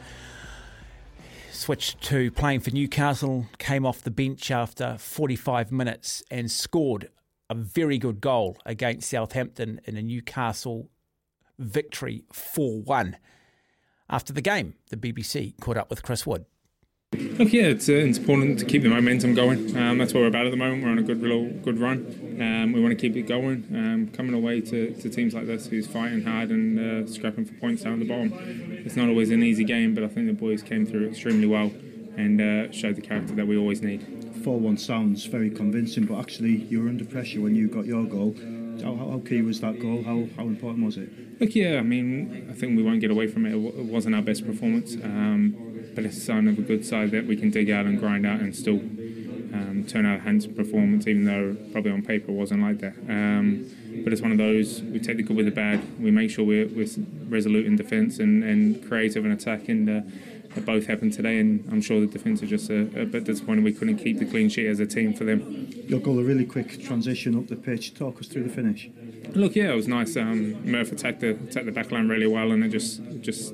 switched 1.52 2.00
to 2.04 2.30
playing 2.30 2.60
for 2.60 2.70
Newcastle, 2.70 3.48
came 3.58 3.88
off 3.88 4.04
the 4.04 4.12
bench 4.12 4.52
after 4.52 4.98
45 5.00 5.72
minutes 5.72 6.22
and 6.30 6.52
scored 6.52 7.10
a 7.50 7.56
very 7.56 7.98
good 7.98 8.22
goal 8.22 8.56
against 8.68 9.10
Southampton 9.10 9.82
in 9.86 9.98
a 9.98 10.04
Newcastle 10.04 10.92
victory 11.58 12.24
4 12.32 12.84
1. 12.84 13.18
After 14.10 14.32
the 14.32 14.42
game, 14.42 14.76
the 14.90 14.96
BBC 14.96 15.60
caught 15.60 15.76
up 15.76 15.90
with 15.90 16.02
Chris 16.02 16.26
Wood. 16.26 16.46
Look, 17.14 17.54
yeah, 17.54 17.64
it's, 17.64 17.88
uh, 17.88 17.94
it's 17.94 18.18
important 18.18 18.60
to 18.60 18.66
keep 18.66 18.84
the 18.84 18.90
momentum 18.90 19.34
going. 19.34 19.76
Um, 19.78 19.98
that's 19.98 20.14
what 20.14 20.22
we're 20.22 20.28
about 20.28 20.46
at 20.46 20.52
the 20.52 20.58
moment. 20.58 20.84
We're 20.84 20.90
on 20.90 21.00
a 21.00 21.04
good, 21.04 21.22
real 21.22 21.50
good 21.50 21.80
run. 21.80 22.38
Um, 22.42 22.74
we 22.74 22.82
want 22.82 22.92
to 22.92 22.96
keep 22.96 23.16
it 23.16 23.24
going. 23.24 23.66
Um, 23.74 24.10
coming 24.14 24.34
away 24.34 24.62
to, 24.62 24.94
to 24.94 25.10
teams 25.10 25.34
like 25.34 25.46
this 25.46 25.68
who's 25.68 25.88
fighting 25.88 26.24
hard 26.24 26.50
and 26.50 26.80
uh, 27.08 27.12
scrapping 27.12 27.46
for 27.46 27.54
points 27.56 27.84
down 27.84 28.00
the 28.00 28.08
bottom. 28.08 28.34
It's 28.86 28.96
not 28.96 29.10
always 29.10 29.30
an 29.32 29.44
easy 29.44 29.64
game, 29.64 29.94
but 29.94 30.04
I 30.04 30.08
think 30.08 30.28
the 30.28 30.34
boys 30.34 30.62
came 30.62 30.86
through 30.86 31.08
extremely 31.08 31.48
well 31.48 31.72
and 32.18 32.42
uh, 32.42 32.72
showed 32.72 32.96
the 32.96 33.02
character 33.02 33.36
that 33.36 33.48
we 33.48 33.58
always 33.58 33.82
need. 33.82 34.06
4 34.44 34.60
1 34.60 34.78
sounds 34.78 35.26
very 35.26 35.50
convincing, 35.50 36.06
but 36.06 36.20
actually, 36.20 36.56
you 36.56 36.82
were 36.82 36.90
under 36.90 37.06
pressure 37.06 37.42
when 37.42 37.56
you 37.56 37.68
got 37.68 37.86
your 37.86 38.06
goal. 38.06 38.36
How, 38.84 38.96
how, 38.96 39.22
key 39.26 39.42
was 39.42 39.60
that 39.62 39.80
goal? 39.80 40.04
How, 40.04 40.28
how 40.36 40.44
important 40.44 40.86
was 40.86 40.98
it? 40.98 41.10
Look, 41.40 41.56
yeah, 41.56 41.78
I 41.78 41.82
mean, 41.82 42.48
I 42.50 42.54
think 42.54 42.78
we 42.78 42.84
won't 42.84 43.02
get 43.02 43.12
away 43.12 43.28
from 43.28 43.46
it. 43.46 43.54
It, 43.54 43.58
it 43.58 43.86
wasn't 43.86 44.16
our 44.16 44.22
best 44.22 44.46
performance, 44.46 44.96
um, 45.04 45.56
but 45.96 46.06
it's 46.06 46.18
a 46.18 46.22
sign 46.22 46.48
of 46.48 46.58
a 46.58 46.62
good 46.62 46.86
side 46.86 47.12
that 47.12 47.26
we 47.26 47.36
can 47.36 47.50
dig 47.50 47.70
out 47.70 47.86
and 47.86 48.00
grind 48.00 48.26
out 48.26 48.40
and 48.40 48.56
still 48.56 48.80
um, 49.54 49.86
turn 49.88 50.06
out 50.06 50.20
a 50.20 50.22
handsome 50.22 50.54
performance, 50.54 51.08
even 51.08 51.26
though 51.26 51.56
probably 51.72 51.92
on 51.92 52.02
paper 52.02 52.32
it 52.32 52.36
wasn't 52.36 52.62
like 52.62 52.80
that. 52.80 52.96
Um, 53.10 53.70
but 54.04 54.14
it's 54.14 54.22
one 54.22 54.32
of 54.32 54.38
those, 54.38 54.82
we 54.82 55.00
take 55.00 55.18
the 55.18 55.24
good 55.24 55.36
with 55.36 55.46
the 55.46 55.52
bad. 55.52 55.82
We 56.00 56.12
make 56.12 56.30
sure 56.30 56.46
we're, 56.46 56.68
we're 56.68 56.88
resolute 57.28 57.66
in 57.66 57.76
defence 57.76 58.20
and, 58.20 58.44
and 58.44 58.88
creative 58.88 59.26
in 59.26 59.32
attack, 59.32 59.70
and 59.70 59.90
uh, 59.90 60.02
both 60.66 60.88
happened 60.88 61.14
today. 61.14 61.40
And 61.40 61.68
I'm 61.72 61.82
sure 61.82 62.00
the 62.00 62.08
defence 62.08 62.42
are 62.44 62.48
just 62.48 62.70
a, 62.70 63.02
a 63.02 63.06
bit 63.06 63.24
disappointed 63.24 63.64
we 63.64 63.74
couldn't 63.74 63.98
keep 63.98 64.20
the 64.20 64.26
clean 64.26 64.50
sheet 64.50 64.68
as 64.68 64.80
a 64.80 64.86
team 64.86 65.14
for 65.14 65.24
them. 65.24 65.68
Your 65.88 66.00
goal, 66.00 66.20
a 66.20 66.24
really 66.24 66.46
quick 66.46 66.82
transition 66.84 67.38
up 67.38 67.48
the 67.48 67.56
pitch. 67.56 67.94
Talk 67.94 68.20
us 68.20 68.28
through 68.28 68.44
the 68.44 68.50
finish. 68.50 68.90
Look, 69.34 69.56
yeah, 69.56 69.72
it 69.72 69.76
was 69.76 69.88
nice. 69.88 70.16
Um, 70.18 70.70
Murph 70.70 70.92
attacked 70.92 71.22
the 71.22 71.32
attacked 71.32 71.66
the 71.66 71.72
back 71.72 71.92
line 71.92 72.08
really 72.08 72.28
well, 72.28 72.52
and 72.52 72.64
it 72.64 72.70
just 72.70 73.02
just 73.22 73.54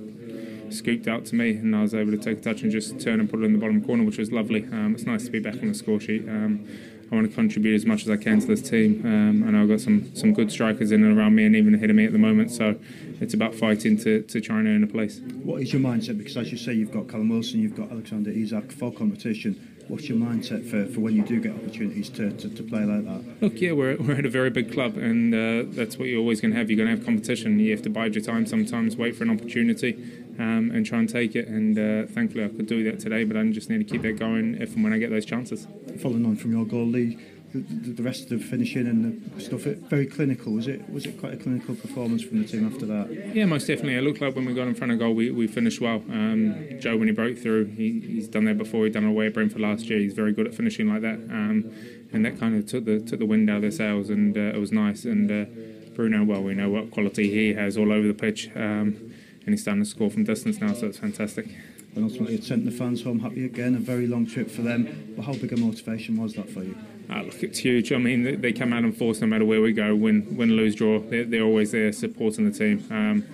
scooped 0.70 1.08
out 1.08 1.26
to 1.26 1.36
me, 1.36 1.52
and 1.52 1.76
I 1.76 1.82
was 1.82 1.94
able 1.94 2.12
to 2.12 2.18
take 2.18 2.40
a 2.40 2.42
touch 2.42 2.62
and 2.62 2.72
just 2.72 3.00
turn 3.00 3.20
and 3.20 3.30
put 3.30 3.40
it 3.42 3.44
in 3.44 3.54
the 3.54 3.60
bottom 3.60 3.84
corner, 3.84 4.04
which 4.04 4.18
was 4.18 4.32
lovely. 4.32 4.64
Um, 4.66 4.94
it's 4.96 5.06
nice 5.06 5.26
to 5.26 5.32
be 5.32 5.40
back 5.40 5.56
on 5.56 5.68
the 5.68 5.74
score 5.74 6.00
sheet. 6.00 6.28
Um, 6.28 6.68
I 7.12 7.16
want 7.16 7.30
to 7.30 7.36
contribute 7.36 7.76
as 7.76 7.86
much 7.86 8.04
as 8.04 8.10
I 8.10 8.18
can 8.18 8.40
to 8.40 8.48
this 8.48 8.62
team. 8.62 9.02
Um, 9.06 9.48
I 9.48 9.52
know 9.52 9.64
I've 9.64 9.70
got 9.70 9.82
some 9.82 10.16
some 10.16 10.34
good 10.34 10.52
strikers 10.52 10.92
in 10.92 11.04
and 11.04 11.18
around 11.18 11.36
me, 11.36 11.46
and 11.46 11.56
even 11.56 11.76
ahead 11.76 11.90
of 11.90 11.96
me 11.96 12.06
at 12.06 12.12
the 12.12 12.18
moment. 12.18 12.52
So 12.52 12.76
it's 13.24 13.34
about 13.34 13.56
fighting 13.56 13.98
to, 14.00 14.22
to 14.24 14.42
try 14.42 14.60
and 14.60 14.68
earn 14.68 14.84
a 14.84 14.88
place. 14.88 15.22
What 15.44 15.62
is 15.62 15.72
your 15.72 15.82
mindset? 15.82 16.18
Because 16.18 16.36
as 16.38 16.52
you 16.52 16.58
say, 16.58 16.74
you've 16.74 16.92
got 16.92 17.08
Callum 17.08 17.30
Wilson, 17.30 17.62
you've 17.62 17.76
got 17.76 17.90
Alexander 17.90 18.30
Isak 18.30 18.72
for 18.72 18.92
competition. 18.92 19.70
What's 19.88 20.08
your 20.08 20.18
mindset 20.18 20.70
for, 20.70 20.86
for 20.94 21.02
when 21.02 21.14
you 21.14 21.24
do 21.24 21.42
get 21.42 21.54
opportunities 21.54 22.10
to, 22.12 22.32
to, 22.32 22.50
to 22.50 22.64
play 22.64 22.86
like 22.86 23.06
that? 23.06 23.42
Look, 23.42 23.60
yeah, 23.62 23.74
we're, 23.74 23.98
we're 23.98 24.16
at 24.16 24.26
a 24.26 24.30
very 24.30 24.50
big 24.50 24.72
club, 24.72 24.98
and 24.98 25.34
uh, 25.34 25.64
that's 25.76 25.98
what 25.98 26.08
you're 26.08 26.20
always 26.20 26.40
going 26.40 26.52
to 26.54 26.58
have. 26.58 26.70
You're 26.70 26.78
going 26.78 26.90
to 26.90 26.96
have 26.96 27.06
competition. 27.06 27.60
You 27.60 27.72
have 27.72 27.82
to 27.82 27.90
bide 27.90 28.16
your 28.16 28.24
time 28.24 28.46
sometimes, 28.46 28.96
wait 28.96 29.16
for 29.16 29.24
an 29.24 29.30
opportunity, 29.30 29.94
um, 30.40 30.72
and 30.74 30.86
try 30.86 31.00
and 31.00 31.10
take 31.10 31.36
it. 31.36 31.48
And 31.48 31.78
uh, 31.78 32.12
thankfully, 32.12 32.46
I 32.46 32.48
could 32.48 32.68
do 32.68 32.84
that 32.86 33.02
today, 33.02 33.26
but 33.26 33.36
I 33.36 33.46
just 33.52 33.70
need 33.70 33.80
to 33.80 33.84
keep 33.84 34.04
that 34.04 34.18
going 34.18 34.56
if 34.62 34.74
and 34.74 34.84
when 34.86 34.94
I 34.94 35.00
get 35.00 35.10
those 35.10 35.26
chances. 35.26 35.68
Following 36.00 36.26
on 36.26 36.38
from 36.38 36.54
your 36.54 36.66
goal, 36.66 36.86
Lee, 36.86 37.20
the, 37.54 37.92
the 37.92 38.04
rest 38.04 38.24
of 38.24 38.30
the 38.30 38.40
finishing 38.40 38.88
and 38.88 39.32
the 39.36 39.42
stuff, 39.42 39.68
it, 39.68 39.78
very 39.90 40.06
clinical. 40.06 40.54
Was 40.54 40.68
it 40.68 40.90
was 40.90 41.06
it 41.06 41.20
quite 41.20 41.34
a 41.34 41.38
clinical 41.38 41.76
performance 41.76 42.24
from 42.24 42.42
the 42.42 42.48
team 42.48 42.66
after 42.66 42.86
that? 42.88 43.34
Yeah, 43.34 43.46
most 43.46 43.68
definitely. 43.68 43.96
It 43.96 44.02
looked 44.02 44.22
like 44.22 44.36
when 44.36 44.46
we 44.46 44.54
got 44.54 44.68
in 44.68 44.76
front 44.76 44.92
of 44.92 45.00
goal, 45.00 45.14
we, 45.14 45.30
we 45.32 45.48
finished 45.48 45.80
well. 45.80 45.98
Um, 46.10 46.80
Joe, 46.80 46.98
when 46.98 47.08
he 47.08 47.14
broke 47.14 47.38
through, 47.38 47.66
he, 47.66 48.00
he's 48.00 48.28
done 48.28 48.46
that 48.46 48.58
before. 48.58 48.86
He'd 48.86 48.94
done 48.94 49.06
it 49.06 49.10
away 49.10 49.28
at 49.28 49.34
Brentford 49.34 49.62
last 49.62 49.86
year. 49.86 50.00
He's 50.00 50.14
very 50.14 50.34
good 50.34 50.48
at 50.48 50.56
finishing 50.56 50.90
like 50.90 51.02
that, 51.02 51.20
um, 51.30 51.72
and 52.12 52.26
that 52.26 52.40
kind 52.40 52.56
of 52.56 52.66
took 52.66 52.86
the 52.86 53.00
took 53.00 53.20
the 53.20 53.26
wind 53.26 53.50
out 53.50 53.58
of 53.58 53.62
their 53.62 53.72
sails, 53.72 54.10
and 54.10 54.36
uh, 54.38 54.42
it 54.42 54.60
was 54.60 54.72
nice. 54.72 55.06
And 55.06 55.32
uh, 55.32 55.46
Bruno, 55.96 56.24
well, 56.24 56.42
we 56.42 56.56
know 56.56 56.70
what 56.70 56.92
quality 56.92 57.30
he 57.30 57.54
has 57.54 57.78
all 57.78 57.92
over 57.92 58.08
the 58.08 58.14
pitch, 58.16 58.50
um, 58.56 59.14
and 59.46 59.50
he's 59.50 59.62
starting 59.62 59.84
to 59.84 59.90
score 59.90 60.10
from 60.10 60.24
distance 60.24 60.60
now, 60.60 60.74
so 60.74 60.88
it's 60.88 60.98
fantastic. 60.98 61.48
And 61.96 62.04
ultimately, 62.04 62.36
it 62.36 62.44
sent 62.44 62.66
the 62.66 62.72
fans 62.72 63.04
home 63.04 63.20
happy 63.20 63.46
again. 63.46 63.76
A 63.76 63.80
very 63.80 64.08
long 64.08 64.26
trip 64.26 64.50
for 64.50 64.62
them. 64.62 65.14
But 65.16 65.26
how 65.26 65.34
big 65.34 65.54
a 65.54 65.58
motivation 65.58 66.18
was 66.18 66.34
that 66.34 66.50
for 66.50 66.64
you? 66.64 66.76
Uh, 67.10 67.22
look, 67.24 67.44
it's 67.44 67.60
huge. 67.60 67.92
I 67.92 67.98
mean, 67.98 68.42
they, 68.42 68.54
come 68.54 68.74
out 68.74 68.84
and 68.84 68.96
force 68.96 69.22
no 69.22 69.28
matter 69.28 69.46
where 69.46 69.62
we 69.62 69.74
go, 69.74 69.96
win, 69.96 70.36
win, 70.36 70.56
lose, 70.56 70.76
draw. 70.76 71.00
They're, 71.00 71.26
they're 71.26 71.44
always 71.44 71.72
there 71.72 71.92
supporting 71.92 72.50
the 72.50 72.58
team. 72.58 72.86
Um, 72.90 73.26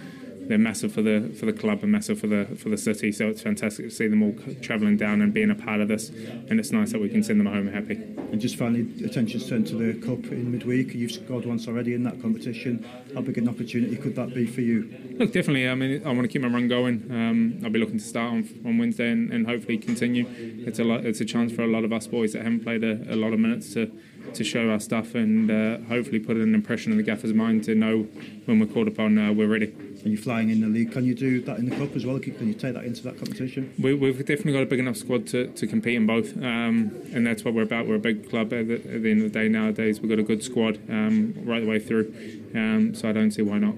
they're 0.49 0.57
massive 0.57 0.91
for 0.91 1.03
the 1.03 1.31
for 1.39 1.45
the 1.45 1.53
club 1.53 1.83
and 1.83 1.91
massive 1.91 2.19
for 2.19 2.25
the 2.25 2.45
for 2.57 2.69
the 2.69 2.77
city. 2.77 3.11
So 3.11 3.27
it's 3.27 3.41
fantastic 3.41 3.85
to 3.85 3.91
see 3.91 4.07
them 4.07 4.23
all 4.23 4.35
travelling 4.61 4.97
down 4.97 5.21
and 5.21 5.31
being 5.31 5.51
a 5.51 5.55
part 5.55 5.79
of 5.79 5.87
this. 5.87 6.09
And 6.09 6.59
it's 6.59 6.71
nice 6.71 6.91
that 6.91 6.99
we 6.99 7.07
can 7.07 7.23
send 7.23 7.39
them 7.39 7.45
home 7.45 7.67
happy. 7.67 7.93
And 8.31 8.41
just 8.41 8.55
finally, 8.55 8.81
attention's 9.05 9.47
turned 9.47 9.67
to 9.67 9.75
the 9.75 9.93
cup 10.05 10.31
in 10.31 10.51
midweek. 10.51 10.95
You've 10.95 11.11
scored 11.11 11.45
once 11.45 11.67
already 11.67 11.93
in 11.93 12.03
that 12.03 12.19
competition. 12.19 12.83
How 13.13 13.21
big 13.21 13.37
an 13.37 13.47
opportunity 13.47 13.95
could 13.95 14.15
that 14.15 14.33
be 14.33 14.47
for 14.47 14.61
you? 14.61 14.91
Look, 15.19 15.31
definitely. 15.31 15.69
I 15.69 15.75
mean, 15.75 16.01
I 16.03 16.11
want 16.11 16.23
to 16.23 16.27
keep 16.27 16.41
my 16.41 16.47
run 16.47 16.67
going. 16.67 17.05
Um, 17.11 17.59
I'll 17.63 17.69
be 17.69 17.79
looking 17.79 17.99
to 17.99 18.03
start 18.03 18.33
on, 18.33 18.49
on 18.65 18.79
Wednesday 18.79 19.11
and, 19.11 19.31
and 19.31 19.45
hopefully 19.45 19.77
continue. 19.77 20.25
It's 20.65 20.79
a 20.79 20.83
lot, 20.83 21.05
it's 21.05 21.21
a 21.21 21.25
chance 21.25 21.53
for 21.53 21.61
a 21.61 21.67
lot 21.67 21.83
of 21.83 21.93
us 21.93 22.07
boys 22.07 22.33
that 22.33 22.41
haven't 22.41 22.63
played 22.63 22.83
a, 22.83 23.13
a 23.13 23.15
lot 23.15 23.33
of 23.33 23.39
minutes 23.39 23.71
to 23.75 23.91
to 24.33 24.43
show 24.43 24.69
our 24.69 24.79
stuff 24.79 25.15
and 25.15 25.49
uh, 25.49 25.79
hopefully 25.87 26.19
put 26.19 26.37
an 26.37 26.53
impression 26.53 26.91
in 26.91 26.97
the 26.97 27.03
gaffer's 27.03 27.33
mind 27.33 27.63
to 27.63 27.73
know 27.73 28.07
when 28.45 28.59
we're 28.59 28.67
called 28.67 28.87
upon 28.87 29.17
uh, 29.17 29.31
we're 29.31 29.47
ready. 29.47 29.73
And 30.03 30.13
you're 30.13 30.21
flying 30.21 30.49
in 30.49 30.61
the 30.61 30.67
league. 30.67 30.91
Can 30.91 31.05
you 31.05 31.13
do 31.13 31.41
that 31.41 31.59
in 31.59 31.69
the 31.69 31.75
cup 31.75 31.95
as 31.95 32.05
well? 32.05 32.19
Can 32.19 32.47
you 32.47 32.53
take 32.53 32.73
that 32.73 32.85
into 32.85 33.03
that 33.03 33.17
competition? 33.17 33.73
We, 33.77 33.91
have 34.07 34.17
definitely 34.19 34.53
got 34.53 34.63
a 34.63 34.65
big 34.65 34.79
enough 34.79 34.97
squad 34.97 35.27
to, 35.27 35.47
to 35.47 35.67
compete 35.67 35.95
in 35.95 36.05
both, 36.05 36.35
um, 36.37 36.91
and 37.13 37.25
that's 37.25 37.43
what 37.43 37.53
we're 37.53 37.63
about. 37.63 37.87
We're 37.87 37.95
a 37.95 37.99
big 37.99 38.29
club. 38.29 38.53
At 38.53 38.67
the, 38.67 38.75
at 38.75 39.03
the 39.03 39.11
end 39.11 39.23
of 39.23 39.31
the 39.31 39.39
day, 39.39 39.49
nowadays 39.49 39.99
we've 39.99 40.09
got 40.09 40.19
a 40.19 40.23
good 40.23 40.43
squad 40.43 40.79
um, 40.89 41.33
right 41.43 41.61
the 41.61 41.67
way 41.67 41.79
through. 41.79 42.13
Um, 42.55 42.93
so 42.95 43.09
I 43.09 43.11
don't 43.11 43.31
see 43.31 43.41
why 43.41 43.57
not. 43.57 43.75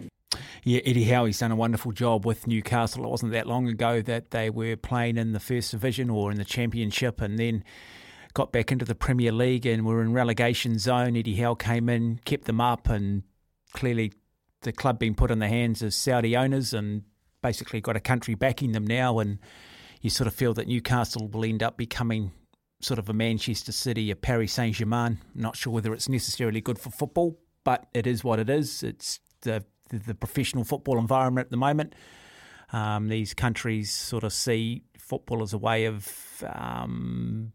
Yeah, 0.63 0.81
Eddie 0.85 1.05
Howe 1.05 1.25
Howe's 1.25 1.39
done 1.39 1.51
a 1.51 1.55
wonderful 1.55 1.91
job 1.91 2.23
with 2.23 2.45
Newcastle. 2.45 3.03
It 3.03 3.09
wasn't 3.09 3.31
that 3.31 3.47
long 3.47 3.67
ago 3.67 4.01
that 4.03 4.29
they 4.29 4.49
were 4.51 4.75
playing 4.75 5.17
in 5.17 5.31
the 5.31 5.39
first 5.39 5.71
division 5.71 6.09
or 6.11 6.31
in 6.31 6.37
the 6.37 6.45
championship, 6.45 7.19
and 7.19 7.39
then 7.39 7.63
got 8.33 8.51
back 8.51 8.71
into 8.71 8.85
the 8.85 8.95
Premier 8.95 9.31
League 9.31 9.65
and 9.65 9.85
were 9.85 10.01
in 10.01 10.13
relegation 10.13 10.77
zone. 10.77 11.17
Eddie 11.17 11.35
Howe 11.37 11.55
came 11.55 11.89
in, 11.89 12.19
kept 12.25 12.45
them 12.45 12.61
up, 12.61 12.87
and 12.89 13.23
clearly 13.73 14.13
the 14.61 14.71
club 14.71 14.99
being 14.99 15.15
put 15.15 15.31
in 15.31 15.39
the 15.39 15.47
hands 15.47 15.81
of 15.81 15.93
Saudi 15.93 16.35
owners 16.35 16.73
and 16.73 17.03
basically 17.41 17.81
got 17.81 17.95
a 17.95 17.99
country 17.99 18.35
backing 18.35 18.71
them 18.71 18.85
now. 18.85 19.19
And 19.19 19.39
you 20.01 20.09
sort 20.09 20.27
of 20.27 20.33
feel 20.33 20.53
that 20.55 20.67
Newcastle 20.67 21.27
will 21.27 21.45
end 21.45 21.63
up 21.63 21.77
becoming 21.77 22.31
sort 22.81 22.99
of 22.99 23.09
a 23.09 23.13
Manchester 23.13 23.71
City, 23.71 24.11
a 24.11 24.15
Paris 24.15 24.53
Saint 24.53 24.75
Germain. 24.75 25.19
Not 25.35 25.55
sure 25.55 25.73
whether 25.73 25.93
it's 25.93 26.09
necessarily 26.09 26.61
good 26.61 26.79
for 26.79 26.89
football, 26.89 27.39
but 27.63 27.87
it 27.93 28.07
is 28.07 28.23
what 28.23 28.39
it 28.39 28.49
is. 28.49 28.83
It's 28.83 29.19
the 29.41 29.63
the, 29.89 29.99
the 29.99 30.15
professional 30.15 30.63
football 30.63 30.97
environment 30.97 31.47
at 31.47 31.51
the 31.51 31.57
moment. 31.57 31.93
Um, 32.73 33.09
these 33.09 33.33
countries 33.33 33.91
sort 33.91 34.23
of 34.23 34.31
see 34.31 34.83
football 34.97 35.43
as 35.43 35.53
a 35.53 35.57
way 35.57 35.85
of 35.85 36.43
um, 36.47 37.51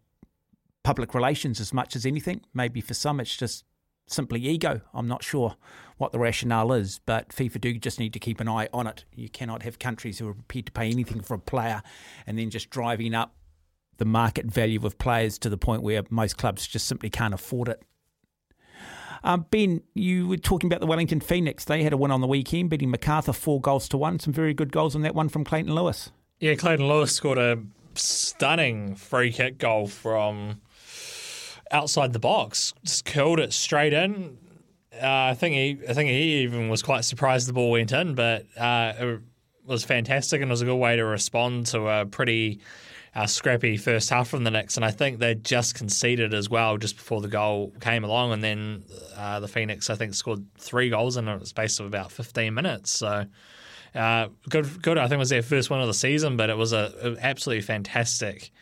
public 0.82 1.14
relations 1.14 1.58
as 1.60 1.72
much 1.72 1.96
as 1.96 2.04
anything. 2.04 2.42
Maybe 2.52 2.80
for 2.80 2.94
some 2.94 3.20
it's 3.20 3.34
just 3.34 3.64
simply 4.06 4.46
ego. 4.46 4.82
I'm 4.92 5.08
not 5.08 5.24
sure 5.24 5.56
what 5.98 6.12
the 6.12 6.18
rationale 6.18 6.72
is, 6.72 7.00
but 7.06 7.30
FIFA 7.30 7.60
do 7.60 7.78
just 7.78 7.98
need 7.98 8.12
to 8.12 8.18
keep 8.18 8.40
an 8.40 8.48
eye 8.48 8.68
on 8.72 8.86
it. 8.86 9.04
You 9.14 9.28
cannot 9.28 9.62
have 9.62 9.78
countries 9.78 10.18
who 10.18 10.28
are 10.28 10.34
prepared 10.34 10.66
to 10.66 10.72
pay 10.72 10.90
anything 10.90 11.20
for 11.20 11.34
a 11.34 11.38
player 11.38 11.82
and 12.26 12.38
then 12.38 12.50
just 12.50 12.70
driving 12.70 13.14
up 13.14 13.34
the 13.98 14.04
market 14.04 14.46
value 14.46 14.84
of 14.84 14.98
players 14.98 15.38
to 15.38 15.48
the 15.48 15.56
point 15.56 15.82
where 15.82 16.02
most 16.10 16.36
clubs 16.36 16.66
just 16.66 16.86
simply 16.86 17.08
can't 17.08 17.32
afford 17.32 17.68
it. 17.68 17.82
Um, 19.24 19.46
ben, 19.50 19.82
you 19.94 20.28
were 20.28 20.36
talking 20.36 20.68
about 20.68 20.80
the 20.80 20.86
Wellington 20.86 21.20
Phoenix. 21.20 21.64
They 21.64 21.82
had 21.82 21.92
a 21.92 21.96
win 21.96 22.10
on 22.10 22.20
the 22.20 22.26
weekend, 22.26 22.70
beating 22.70 22.90
Macarthur 22.90 23.32
four 23.32 23.60
goals 23.60 23.88
to 23.88 23.96
one. 23.96 24.20
Some 24.20 24.32
very 24.32 24.54
good 24.54 24.70
goals 24.70 24.94
on 24.94 25.02
that 25.02 25.14
one 25.14 25.28
from 25.28 25.44
Clayton 25.44 25.74
Lewis. 25.74 26.12
Yeah, 26.38 26.54
Clayton 26.54 26.86
Lewis 26.86 27.12
scored 27.12 27.38
a 27.38 27.58
stunning 27.94 28.94
free 28.94 29.32
kick 29.32 29.58
goal 29.58 29.86
from 29.86 30.60
outside 31.70 32.12
the 32.12 32.18
box. 32.18 32.74
Just 32.84 33.04
curled 33.06 33.40
it 33.40 33.52
straight 33.52 33.92
in. 33.94 34.38
Uh, 35.02 35.30
I 35.30 35.34
think 35.34 35.54
he, 35.54 35.88
I 35.88 35.94
think 35.94 36.10
he 36.10 36.42
even 36.42 36.68
was 36.68 36.82
quite 36.82 37.04
surprised 37.04 37.48
the 37.48 37.52
ball 37.52 37.70
went 37.70 37.92
in, 37.92 38.14
but 38.14 38.46
uh, 38.56 38.92
it 38.98 39.20
was 39.64 39.84
fantastic 39.84 40.40
and 40.40 40.50
was 40.50 40.62
a 40.62 40.64
good 40.64 40.76
way 40.76 40.96
to 40.96 41.04
respond 41.04 41.66
to 41.66 41.88
a 41.88 42.06
pretty 42.06 42.60
uh, 43.14 43.26
scrappy 43.26 43.76
first 43.76 44.10
half 44.10 44.28
from 44.28 44.44
the 44.44 44.50
Nix, 44.50 44.76
and 44.76 44.84
I 44.84 44.90
think 44.90 45.18
they 45.18 45.34
just 45.34 45.74
conceded 45.74 46.34
as 46.34 46.50
well 46.50 46.76
just 46.76 46.96
before 46.96 47.20
the 47.20 47.28
goal 47.28 47.72
came 47.80 48.04
along, 48.04 48.32
and 48.32 48.44
then 48.44 48.84
uh, 49.16 49.40
the 49.40 49.48
Phoenix 49.48 49.88
I 49.90 49.94
think 49.94 50.14
scored 50.14 50.44
three 50.58 50.90
goals 50.90 51.16
in 51.16 51.26
a 51.28 51.44
space 51.46 51.80
of 51.80 51.86
about 51.86 52.12
15 52.12 52.52
minutes. 52.54 52.90
So. 52.90 53.26
Uh, 53.94 54.28
good, 54.50 54.82
good. 54.82 54.98
I 54.98 55.04
think 55.04 55.14
it 55.14 55.18
was 55.18 55.30
their 55.30 55.42
first 55.42 55.70
one 55.70 55.80
of 55.80 55.86
the 55.86 55.94
season, 55.94 56.36
but 56.36 56.50
it 56.50 56.56
was 56.58 56.74
a, 56.74 56.92
a 57.02 57.24
absolutely 57.24 57.62
fantastic 57.62 58.52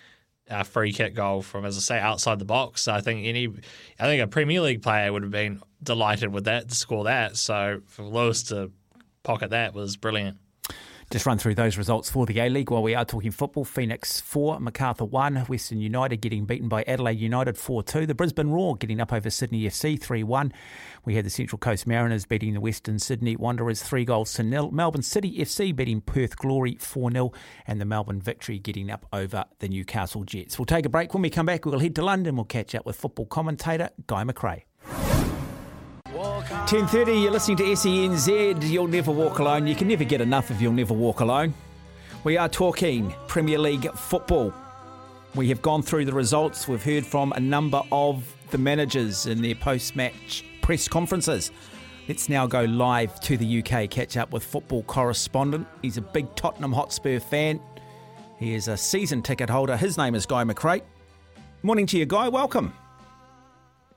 uh, 0.50 0.62
free 0.62 0.92
kick 0.92 1.14
goal 1.14 1.42
from, 1.42 1.64
as 1.64 1.76
I 1.76 1.80
say, 1.80 1.98
outside 1.98 2.38
the 2.38 2.44
box. 2.44 2.88
I 2.88 3.00
think 3.00 3.26
any, 3.26 3.48
I 3.98 4.04
think 4.04 4.22
a 4.22 4.26
Premier 4.26 4.60
League 4.60 4.82
player 4.82 5.12
would 5.12 5.22
have 5.22 5.30
been 5.30 5.60
delighted 5.82 6.32
with 6.32 6.44
that 6.44 6.68
to 6.68 6.74
score 6.74 7.04
that. 7.04 7.36
So 7.36 7.80
for 7.86 8.02
Lewis 8.02 8.42
to 8.44 8.70
pocket 9.22 9.50
that 9.50 9.74
was 9.74 9.96
brilliant. 9.96 10.38
Just 11.14 11.26
run 11.26 11.38
through 11.38 11.54
those 11.54 11.78
results 11.78 12.10
for 12.10 12.26
the 12.26 12.40
A 12.40 12.48
League 12.48 12.72
while 12.72 12.82
we 12.82 12.96
are 12.96 13.04
talking 13.04 13.30
football. 13.30 13.64
Phoenix 13.64 14.20
4, 14.20 14.58
Macarthur 14.58 15.04
1, 15.04 15.36
Western 15.46 15.80
United 15.80 16.16
getting 16.16 16.44
beaten 16.44 16.66
by 16.66 16.82
Adelaide 16.88 17.20
United 17.20 17.56
4 17.56 17.84
2. 17.84 18.04
The 18.04 18.16
Brisbane 18.16 18.50
Roar 18.50 18.74
getting 18.74 18.98
up 18.98 19.12
over 19.12 19.30
Sydney 19.30 19.62
FC 19.62 19.96
3 19.96 20.24
1. 20.24 20.52
We 21.04 21.14
had 21.14 21.24
the 21.24 21.30
Central 21.30 21.60
Coast 21.60 21.86
Mariners 21.86 22.26
beating 22.26 22.52
the 22.52 22.60
Western 22.60 22.98
Sydney 22.98 23.36
Wanderers 23.36 23.80
3 23.80 24.04
goals 24.04 24.32
to 24.32 24.42
nil. 24.42 24.72
Melbourne 24.72 25.02
City 25.02 25.38
FC 25.38 25.76
beating 25.76 26.00
Perth 26.00 26.36
Glory 26.36 26.74
4 26.80 27.12
0. 27.12 27.30
And 27.68 27.80
the 27.80 27.84
Melbourne 27.84 28.20
Victory 28.20 28.58
getting 28.58 28.90
up 28.90 29.06
over 29.12 29.44
the 29.60 29.68
Newcastle 29.68 30.24
Jets. 30.24 30.58
We'll 30.58 30.66
take 30.66 30.84
a 30.84 30.88
break. 30.88 31.14
When 31.14 31.22
we 31.22 31.30
come 31.30 31.46
back, 31.46 31.64
we'll 31.64 31.78
head 31.78 31.94
to 31.94 32.02
London. 32.02 32.34
We'll 32.34 32.44
catch 32.44 32.74
up 32.74 32.86
with 32.86 32.96
football 32.96 33.26
commentator 33.26 33.90
Guy 34.08 34.24
McRae. 34.24 34.62
10.30, 36.66 37.22
you're 37.22 37.30
listening 37.30 37.58
to 37.58 37.62
SENZ. 37.64 38.70
You'll 38.70 38.86
never 38.86 39.10
walk 39.10 39.38
alone. 39.38 39.66
You 39.66 39.74
can 39.74 39.86
never 39.86 40.02
get 40.02 40.22
enough 40.22 40.48
of 40.48 40.62
You'll 40.62 40.72
Never 40.72 40.94
Walk 40.94 41.20
Alone. 41.20 41.52
We 42.24 42.38
are 42.38 42.48
talking 42.48 43.14
Premier 43.28 43.58
League 43.58 43.92
football. 43.92 44.50
We 45.34 45.46
have 45.50 45.60
gone 45.60 45.82
through 45.82 46.06
the 46.06 46.14
results. 46.14 46.66
We've 46.66 46.82
heard 46.82 47.04
from 47.04 47.32
a 47.32 47.40
number 47.40 47.82
of 47.92 48.34
the 48.50 48.56
managers 48.56 49.26
in 49.26 49.42
their 49.42 49.54
post-match 49.54 50.42
press 50.62 50.88
conferences. 50.88 51.52
Let's 52.08 52.30
now 52.30 52.46
go 52.46 52.64
live 52.64 53.20
to 53.20 53.36
the 53.36 53.58
UK, 53.58 53.90
catch 53.90 54.16
up 54.16 54.32
with 54.32 54.42
football 54.42 54.84
correspondent. 54.84 55.66
He's 55.82 55.98
a 55.98 56.02
big 56.02 56.34
Tottenham 56.34 56.72
Hotspur 56.72 57.20
fan. 57.20 57.60
He 58.38 58.54
is 58.54 58.68
a 58.68 58.76
season 58.78 59.20
ticket 59.20 59.50
holder. 59.50 59.76
His 59.76 59.98
name 59.98 60.14
is 60.14 60.24
Guy 60.24 60.44
McRae. 60.44 60.80
Morning 61.62 61.84
to 61.88 61.98
you, 61.98 62.06
Guy. 62.06 62.28
Welcome. 62.30 62.72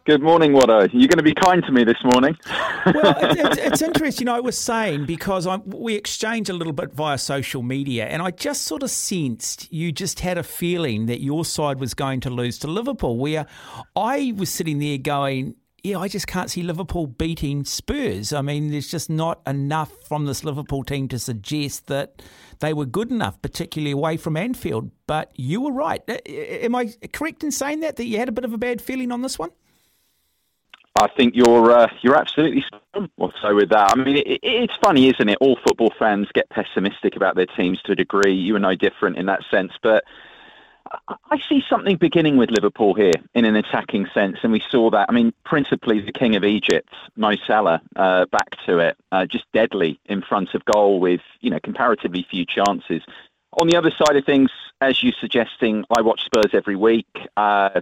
Good 0.08 0.24
morning, 0.24 0.54
Watto. 0.54 0.88
You're 0.94 1.10
going 1.10 1.18
to 1.18 1.22
be 1.22 1.34
kind 1.34 1.62
to 1.66 1.72
me 1.74 1.84
this 1.84 2.02
morning. 2.02 2.38
well, 2.86 3.14
it's, 3.20 3.58
it's, 3.58 3.82
interesting. 3.82 4.30
I 4.30 4.40
was 4.40 4.58
saying 4.58 5.06
because 5.06 5.46
I, 5.46 5.58
we 5.58 5.96
exchanged 5.96 6.50
a 6.50 6.54
little 6.54 6.72
bit 6.72 6.94
via 6.94 7.18
social 7.18 7.62
media, 7.62 8.06
and 8.06 8.22
I 8.22 8.32
just 8.32 8.62
sort 8.62 8.84
of 8.84 8.90
sensed 8.90 9.70
you 9.70 9.92
just 9.92 10.22
had 10.22 10.38
a 10.38 10.44
feeling 10.44 11.08
that 11.08 11.20
your 11.20 11.44
side 11.44 11.82
was 11.82 11.94
going 11.94 12.22
to 12.22 12.30
lose 12.30 12.58
to 12.60 12.68
Liverpool. 12.68 13.18
Where 13.18 13.48
I 13.98 14.34
was 14.38 14.50
sitting 14.50 14.80
there 14.80 14.98
going, 14.98 15.56
yeah, 15.84 16.00
I 16.00 16.08
just 16.08 16.26
can't 16.26 16.50
see 16.50 16.64
Liverpool 16.64 17.08
beating 17.08 17.66
Spurs. 17.66 18.32
I 18.32 18.42
mean, 18.42 18.72
there's 18.72 18.90
just 18.90 19.10
not 19.10 19.42
enough 19.46 19.92
from 20.08 20.26
this 20.26 20.46
Liverpool 20.46 20.86
team 20.86 21.10
to 21.10 21.20
suggest 21.20 21.88
that 21.88 22.22
they 22.60 22.74
were 22.74 22.86
good 22.86 23.12
enough, 23.12 23.42
particularly 23.42 23.92
away 23.92 24.16
from 24.16 24.38
Anfield. 24.38 24.90
But 25.06 25.34
you 25.36 25.60
were 25.60 25.74
right. 25.74 26.02
Uh, 26.08 26.14
uh, 26.14 26.32
am 26.32 26.76
I 26.76 26.94
correct 27.12 27.44
in 27.44 27.52
saying 27.52 27.82
that 27.82 27.98
that 27.98 28.06
you 28.06 28.18
had 28.20 28.30
a 28.30 28.32
bit 28.32 28.46
of 28.46 28.54
a 28.54 28.58
bad 28.58 28.82
feeling 28.82 29.12
on 29.12 29.22
this 29.22 29.38
one? 29.38 29.50
I 31.00 31.08
think 31.16 31.36
you're 31.36 31.72
uh, 31.72 31.88
you're 32.02 32.16
absolutely. 32.16 32.64
So 33.42 33.56
with 33.56 33.70
that, 33.70 33.92
I 33.92 33.96
mean, 33.96 34.18
it, 34.18 34.40
it's 34.42 34.76
funny, 34.78 35.10
isn't 35.10 35.30
it? 35.30 35.38
All 35.40 35.58
football 35.66 35.94
fans 35.98 36.28
get 36.34 36.50
pessimistic 36.50 37.16
about 37.16 37.36
their 37.36 37.46
teams 37.46 37.82
to 37.84 37.92
a 37.92 37.96
degree. 37.96 38.34
You 38.34 38.56
are 38.56 38.60
no 38.60 38.76
different 38.76 39.18
in 39.18 39.28
that 39.28 39.42
sense, 39.52 39.74
but 39.84 40.04
I 41.30 41.40
see 41.50 41.64
something 41.70 41.98
beginning 41.98 42.38
with 42.38 42.50
Liverpool 42.50 42.94
here 42.94 43.14
in 43.34 43.46
an 43.46 43.56
attacking 43.56 44.08
sense, 44.14 44.38
and 44.44 44.52
we 44.52 44.62
saw 44.70 44.90
that. 44.92 45.08
I 45.10 45.12
mean, 45.12 45.34
principally 45.46 46.02
the 46.02 46.12
King 46.12 46.36
of 46.36 46.44
Egypt, 46.44 46.94
Mo 47.16 47.36
Salah, 47.46 47.82
uh, 47.96 48.26
back 48.26 48.50
to 48.66 48.80
it, 48.80 48.98
uh, 49.12 49.26
just 49.26 49.46
deadly 49.54 50.00
in 50.06 50.22
front 50.22 50.54
of 50.54 50.64
goal 50.66 51.00
with 51.00 51.22
you 51.42 51.50
know 51.50 51.60
comparatively 51.62 52.26
few 52.30 52.46
chances. 52.46 53.04
On 53.60 53.68
the 53.68 53.76
other 53.76 53.92
side 53.92 54.16
of 54.16 54.26
things, 54.26 54.52
as 54.82 55.02
you're 55.02 55.14
suggesting, 55.20 55.84
I 55.96 56.02
watch 56.02 56.24
Spurs 56.26 56.54
every 56.54 56.76
week. 56.76 57.08
Uh, 57.36 57.82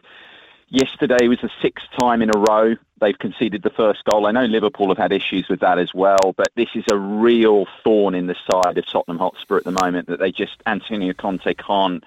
Yesterday 0.76 1.30
was 1.30 1.40
the 1.42 1.50
sixth 1.62 1.86
time 1.98 2.22
in 2.22 2.30
a 2.36 2.38
row 2.38 2.76
they've 3.00 3.18
conceded 3.18 3.64
the 3.64 3.70
first 3.70 4.04
goal. 4.04 4.28
I 4.28 4.32
know 4.32 4.44
Liverpool 4.44 4.90
have 4.90 4.98
had 4.98 5.14
issues 5.14 5.48
with 5.48 5.62
that 5.62 5.80
as 5.80 5.94
well, 5.94 6.34
but 6.36 6.50
this 6.58 6.68
is 6.76 6.84
a 6.92 6.98
real 6.98 7.66
thorn 7.82 8.14
in 8.14 8.28
the 8.28 8.36
side 8.52 8.78
of 8.78 8.86
Tottenham 8.86 9.20
Hotspur 9.20 9.56
at 9.56 9.64
the 9.64 9.72
moment 9.72 10.10
that 10.10 10.20
they 10.20 10.34
just 10.34 10.62
Antonio 10.66 11.14
Conte 11.14 11.54
can't. 11.54 12.04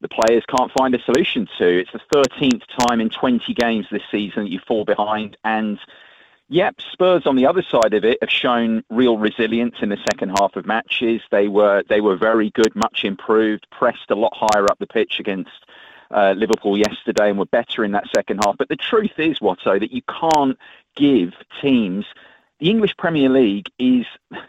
The 0.00 0.08
players 0.08 0.42
can't 0.48 0.72
find 0.72 0.94
a 0.94 1.02
solution 1.02 1.50
to. 1.58 1.80
It's 1.80 1.92
the 1.92 2.00
13th 2.14 2.62
time 2.86 3.02
in 3.02 3.10
20 3.10 3.52
games 3.52 3.84
this 3.90 4.00
season 4.10 4.44
that 4.44 4.50
you 4.50 4.60
fall 4.66 4.86
behind, 4.86 5.36
and 5.44 5.78
Yep, 6.50 6.80
Spurs 6.90 7.26
on 7.26 7.36
the 7.36 7.44
other 7.44 7.60
side 7.60 7.92
of 7.92 8.06
it 8.06 8.16
have 8.22 8.30
shown 8.30 8.82
real 8.88 9.18
resilience 9.18 9.74
in 9.82 9.90
the 9.90 9.98
second 10.10 10.30
half 10.40 10.56
of 10.56 10.64
matches. 10.64 11.20
They 11.30 11.46
were 11.46 11.82
they 11.90 12.00
were 12.00 12.16
very 12.16 12.48
good, 12.48 12.74
much 12.74 13.04
improved, 13.04 13.66
pressed 13.70 14.10
a 14.10 14.14
lot 14.14 14.32
higher 14.34 14.64
up 14.64 14.78
the 14.78 14.86
pitch 14.86 15.20
against 15.20 15.66
uh, 16.10 16.34
Liverpool 16.36 16.76
yesterday 16.76 17.30
and 17.30 17.38
were 17.38 17.46
better 17.46 17.84
in 17.84 17.92
that 17.92 18.08
second 18.14 18.40
half. 18.44 18.56
But 18.56 18.68
the 18.68 18.76
truth 18.76 19.18
is, 19.18 19.38
Watto, 19.40 19.78
that 19.78 19.92
you 19.92 20.02
can't 20.02 20.58
give 20.96 21.34
teams. 21.60 22.06
The 22.60 22.70
English 22.70 22.96
Premier 22.96 23.28
League 23.28 23.70
is, 23.78 24.06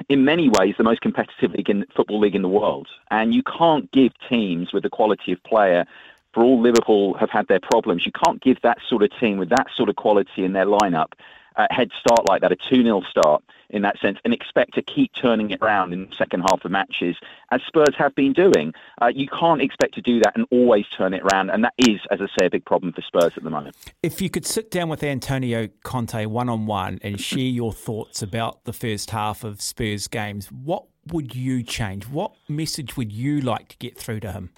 in 0.09 0.25
many 0.25 0.49
ways, 0.49 0.75
the 0.77 0.83
most 0.83 1.01
competitive 1.01 1.51
league 1.51 1.69
in 1.69 1.85
football 1.95 2.19
league 2.19 2.35
in 2.35 2.41
the 2.41 2.49
world, 2.49 2.87
and 3.11 3.33
you 3.33 3.43
can't 3.43 3.91
give 3.91 4.13
teams 4.27 4.73
with 4.73 4.83
the 4.83 4.89
quality 4.89 5.31
of 5.31 5.43
player. 5.43 5.85
For 6.33 6.43
all 6.43 6.61
Liverpool 6.61 7.15
have 7.15 7.29
had 7.31 7.47
their 7.47 7.59
problems, 7.59 8.05
you 8.05 8.11
can't 8.11 8.41
give 8.41 8.61
that 8.61 8.77
sort 8.87 9.03
of 9.03 9.11
team 9.19 9.37
with 9.37 9.49
that 9.49 9.67
sort 9.75 9.89
of 9.89 9.95
quality 9.95 10.43
in 10.45 10.53
their 10.53 10.65
lineup 10.65 11.13
a 11.59 11.73
head 11.73 11.91
start 11.99 12.27
like 12.27 12.41
that, 12.41 12.51
a 12.51 12.55
2 12.55 12.83
0 12.83 13.01
start 13.09 13.43
in 13.69 13.83
that 13.83 13.99
sense, 13.99 14.17
and 14.23 14.33
expect 14.33 14.73
to 14.73 14.81
keep 14.81 15.11
turning 15.13 15.51
it 15.51 15.59
around 15.61 15.93
in 15.93 16.09
the 16.09 16.15
second 16.15 16.41
half 16.41 16.65
of 16.65 16.71
matches, 16.71 17.15
as 17.51 17.61
Spurs 17.67 17.93
have 17.97 18.15
been 18.15 18.33
doing. 18.33 18.73
Uh, 19.01 19.07
you 19.13 19.27
can't 19.27 19.61
expect 19.61 19.93
to 19.93 20.01
do 20.01 20.19
that 20.19 20.35
and 20.35 20.45
always 20.49 20.85
turn 20.97 21.13
it 21.13 21.21
around, 21.21 21.49
and 21.51 21.63
that 21.63 21.73
is, 21.77 21.99
as 22.09 22.19
I 22.21 22.27
say, 22.39 22.45
a 22.47 22.49
big 22.49 22.65
problem 22.65 22.93
for 22.93 23.01
Spurs 23.01 23.33
at 23.37 23.43
the 23.43 23.49
moment. 23.49 23.75
If 24.01 24.21
you 24.21 24.29
could 24.29 24.45
sit 24.45 24.71
down 24.71 24.89
with 24.89 25.03
Antonio 25.03 25.67
Conte 25.83 26.25
one 26.25 26.49
on 26.49 26.65
one 26.65 26.99
and 27.03 27.19
share 27.19 27.39
your 27.39 27.73
thoughts 27.73 28.21
about 28.23 28.63
the 28.63 28.73
first 28.73 29.11
half 29.11 29.43
of 29.43 29.61
Spurs 29.61 30.07
games, 30.07 30.51
what 30.51 30.85
would 31.11 31.35
you 31.35 31.61
change? 31.61 32.07
What 32.07 32.31
message 32.47 32.97
would 32.97 33.11
you 33.11 33.41
like 33.41 33.69
to 33.69 33.77
get 33.77 33.97
through 33.97 34.21
to 34.21 34.31
him? 34.31 34.49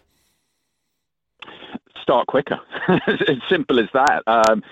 Start 2.02 2.28
quicker. 2.28 2.60
as 3.07 3.38
simple 3.49 3.80
as 3.80 3.88
that. 3.94 4.23
Um, 4.28 4.64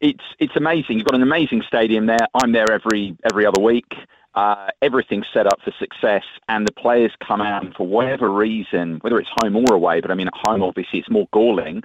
it's 0.00 0.24
it's 0.38 0.56
amazing. 0.56 0.98
You've 0.98 1.06
got 1.06 1.14
an 1.14 1.22
amazing 1.22 1.62
stadium 1.66 2.06
there. 2.06 2.26
I'm 2.34 2.52
there 2.52 2.70
every 2.70 3.16
every 3.30 3.46
other 3.46 3.60
week. 3.60 3.94
Uh, 4.34 4.68
everything's 4.82 5.26
set 5.32 5.46
up 5.46 5.60
for 5.64 5.72
success, 5.78 6.24
and 6.48 6.66
the 6.66 6.72
players 6.72 7.12
come 7.26 7.40
out 7.40 7.64
and 7.64 7.74
for 7.74 7.86
whatever 7.86 8.28
reason, 8.30 8.98
whether 9.02 9.18
it's 9.20 9.30
home 9.36 9.56
or 9.56 9.74
away, 9.74 10.00
but 10.00 10.10
I 10.10 10.14
mean 10.14 10.26
at 10.26 10.34
home 10.34 10.62
obviously 10.62 10.98
it's 10.98 11.10
more 11.10 11.28
galling. 11.32 11.82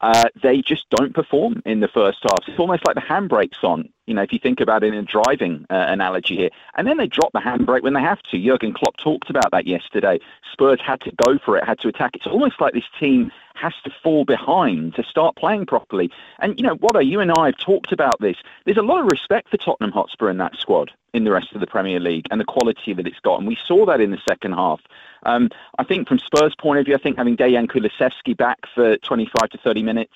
Uh, 0.00 0.28
they 0.42 0.62
just 0.62 0.88
don't 0.90 1.14
perform 1.14 1.62
in 1.66 1.80
the 1.80 1.88
first 1.88 2.18
half. 2.22 2.46
It's 2.46 2.58
almost 2.58 2.86
like 2.86 2.94
the 2.94 3.00
handbrake's 3.00 3.62
on. 3.62 3.88
You 4.06 4.14
know, 4.14 4.22
if 4.22 4.32
you 4.32 4.38
think 4.38 4.60
about 4.60 4.82
it 4.84 4.94
in 4.94 4.98
a 4.98 5.02
driving 5.02 5.66
uh, 5.68 5.86
analogy 5.88 6.36
here, 6.36 6.50
and 6.76 6.86
then 6.86 6.96
they 6.96 7.06
drop 7.06 7.32
the 7.32 7.40
handbrake 7.40 7.82
when 7.82 7.92
they 7.92 8.00
have 8.00 8.22
to. 8.30 8.42
Jurgen 8.42 8.72
Klopp 8.72 8.96
talked 8.96 9.28
about 9.28 9.50
that 9.50 9.66
yesterday. 9.66 10.18
Spurs 10.52 10.80
had 10.80 11.00
to 11.02 11.12
go 11.26 11.38
for 11.38 11.56
it, 11.58 11.64
had 11.64 11.78
to 11.80 11.88
attack. 11.88 12.14
It's 12.14 12.26
almost 12.26 12.60
like 12.60 12.72
this 12.72 12.88
team 12.98 13.30
has 13.54 13.74
to 13.84 13.90
fall 14.02 14.24
behind 14.24 14.94
to 14.94 15.02
start 15.02 15.36
playing 15.36 15.66
properly. 15.66 16.10
And, 16.38 16.58
you 16.58 16.64
know, 16.64 16.76
Watto, 16.76 17.04
you 17.04 17.20
and 17.20 17.32
I 17.32 17.46
have 17.46 17.58
talked 17.58 17.92
about 17.92 18.20
this. 18.20 18.36
There's 18.64 18.76
a 18.76 18.82
lot 18.82 19.00
of 19.00 19.06
respect 19.10 19.48
for 19.50 19.56
Tottenham 19.56 19.92
Hotspur 19.92 20.30
in 20.30 20.38
that 20.38 20.56
squad 20.56 20.92
in 21.12 21.24
the 21.24 21.32
rest 21.32 21.52
of 21.54 21.60
the 21.60 21.66
Premier 21.66 21.98
League 21.98 22.26
and 22.30 22.40
the 22.40 22.44
quality 22.44 22.94
that 22.94 23.06
it's 23.06 23.20
got. 23.20 23.38
And 23.38 23.48
we 23.48 23.58
saw 23.66 23.84
that 23.86 24.00
in 24.00 24.10
the 24.10 24.20
second 24.28 24.52
half. 24.52 24.80
Um, 25.24 25.50
I 25.78 25.84
think 25.84 26.08
from 26.08 26.18
Spurs' 26.18 26.54
point 26.58 26.78
of 26.78 26.86
view, 26.86 26.94
I 26.94 26.98
think 26.98 27.16
having 27.16 27.36
Dejan 27.36 27.66
Kulusevski 27.66 28.36
back 28.36 28.58
for 28.74 28.96
25 28.98 29.50
to 29.50 29.58
30 29.58 29.82
minutes 29.82 30.12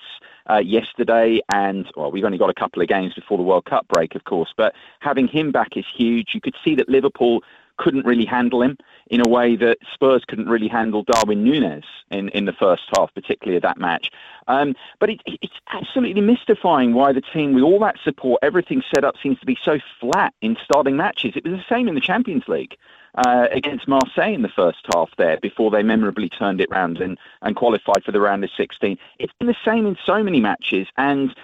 uh, 0.49 0.57
yesterday, 0.57 1.41
and 1.53 1.89
well, 1.95 2.11
we've 2.11 2.25
only 2.25 2.37
got 2.37 2.49
a 2.49 2.53
couple 2.53 2.81
of 2.81 2.87
games 2.87 3.13
before 3.13 3.37
the 3.37 3.43
World 3.43 3.65
Cup 3.65 3.87
break, 3.87 4.15
of 4.15 4.23
course, 4.23 4.53
but 4.55 4.73
having 4.99 5.27
him 5.27 5.51
back 5.51 5.77
is 5.77 5.85
huge. 5.95 6.31
You 6.33 6.41
could 6.41 6.55
see 6.63 6.75
that 6.75 6.89
Liverpool 6.89 7.43
couldn't 7.77 8.05
really 8.05 8.25
handle 8.25 8.61
him 8.61 8.77
in 9.07 9.21
a 9.25 9.29
way 9.29 9.55
that 9.55 9.77
Spurs 9.93 10.23
couldn't 10.27 10.47
really 10.47 10.67
handle 10.67 11.03
Darwin 11.03 11.43
Nunez 11.43 11.83
in, 12.11 12.29
in 12.29 12.45
the 12.45 12.53
first 12.53 12.83
half, 12.95 13.13
particularly 13.13 13.57
of 13.57 13.63
that 13.63 13.77
match. 13.77 14.11
Um, 14.47 14.75
but 14.99 15.09
it, 15.09 15.21
it's 15.25 15.55
absolutely 15.71 16.21
mystifying 16.21 16.93
why 16.93 17.13
the 17.13 17.21
team, 17.21 17.53
with 17.53 17.63
all 17.63 17.79
that 17.79 17.95
support, 18.03 18.39
everything 18.43 18.83
set 18.93 19.03
up, 19.03 19.15
seems 19.21 19.39
to 19.39 19.45
be 19.45 19.57
so 19.63 19.79
flat 19.99 20.33
in 20.41 20.55
starting 20.63 20.97
matches. 20.97 21.33
It 21.35 21.43
was 21.43 21.53
the 21.53 21.65
same 21.67 21.87
in 21.87 21.95
the 21.95 22.01
Champions 22.01 22.47
League. 22.47 22.77
Uh, 23.15 23.45
against 23.51 23.87
Marseille 23.87 24.33
in 24.33 24.41
the 24.41 24.49
first 24.49 24.79
half 24.95 25.11
there 25.19 25.37
before 25.39 25.69
they 25.69 25.83
memorably 25.83 26.29
turned 26.29 26.59
it 26.59 26.67
round 26.71 26.97
and, 26.97 27.19
and 27.43 27.55
qualified 27.55 28.03
for 28.03 28.11
the 28.11 28.19
round 28.19 28.43
of 28.43 28.49
16. 28.57 28.97
It's 29.19 29.33
been 29.37 29.47
the 29.47 29.55
same 29.63 29.85
in 29.85 29.95
so 30.03 30.23
many 30.23 30.39
matches. 30.39 30.87
And 30.97 31.35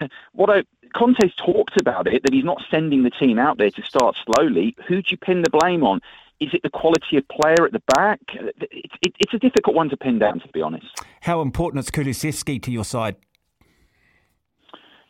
what 0.32 0.50
I, 0.50 0.64
Conte's 0.94 1.34
talked 1.36 1.80
about 1.80 2.08
it, 2.08 2.22
that 2.24 2.32
he's 2.32 2.44
not 2.44 2.62
sending 2.68 3.04
the 3.04 3.10
team 3.10 3.38
out 3.38 3.58
there 3.58 3.70
to 3.70 3.82
start 3.82 4.16
slowly. 4.24 4.74
Who 4.88 5.02
do 5.02 5.08
you 5.10 5.16
pin 5.16 5.42
the 5.42 5.50
blame 5.50 5.84
on? 5.84 6.00
Is 6.40 6.52
it 6.52 6.62
the 6.62 6.70
quality 6.70 7.16
of 7.16 7.28
player 7.28 7.64
at 7.64 7.72
the 7.72 7.82
back? 7.94 8.20
It, 8.34 8.90
it, 9.02 9.14
it's 9.20 9.34
a 9.34 9.38
difficult 9.38 9.76
one 9.76 9.88
to 9.90 9.96
pin 9.96 10.18
down, 10.18 10.40
to 10.40 10.48
be 10.48 10.62
honest. 10.62 10.86
How 11.20 11.42
important 11.42 11.84
is 11.84 11.90
Kulusevski 11.90 12.60
to 12.62 12.72
your 12.72 12.84
side? 12.84 13.16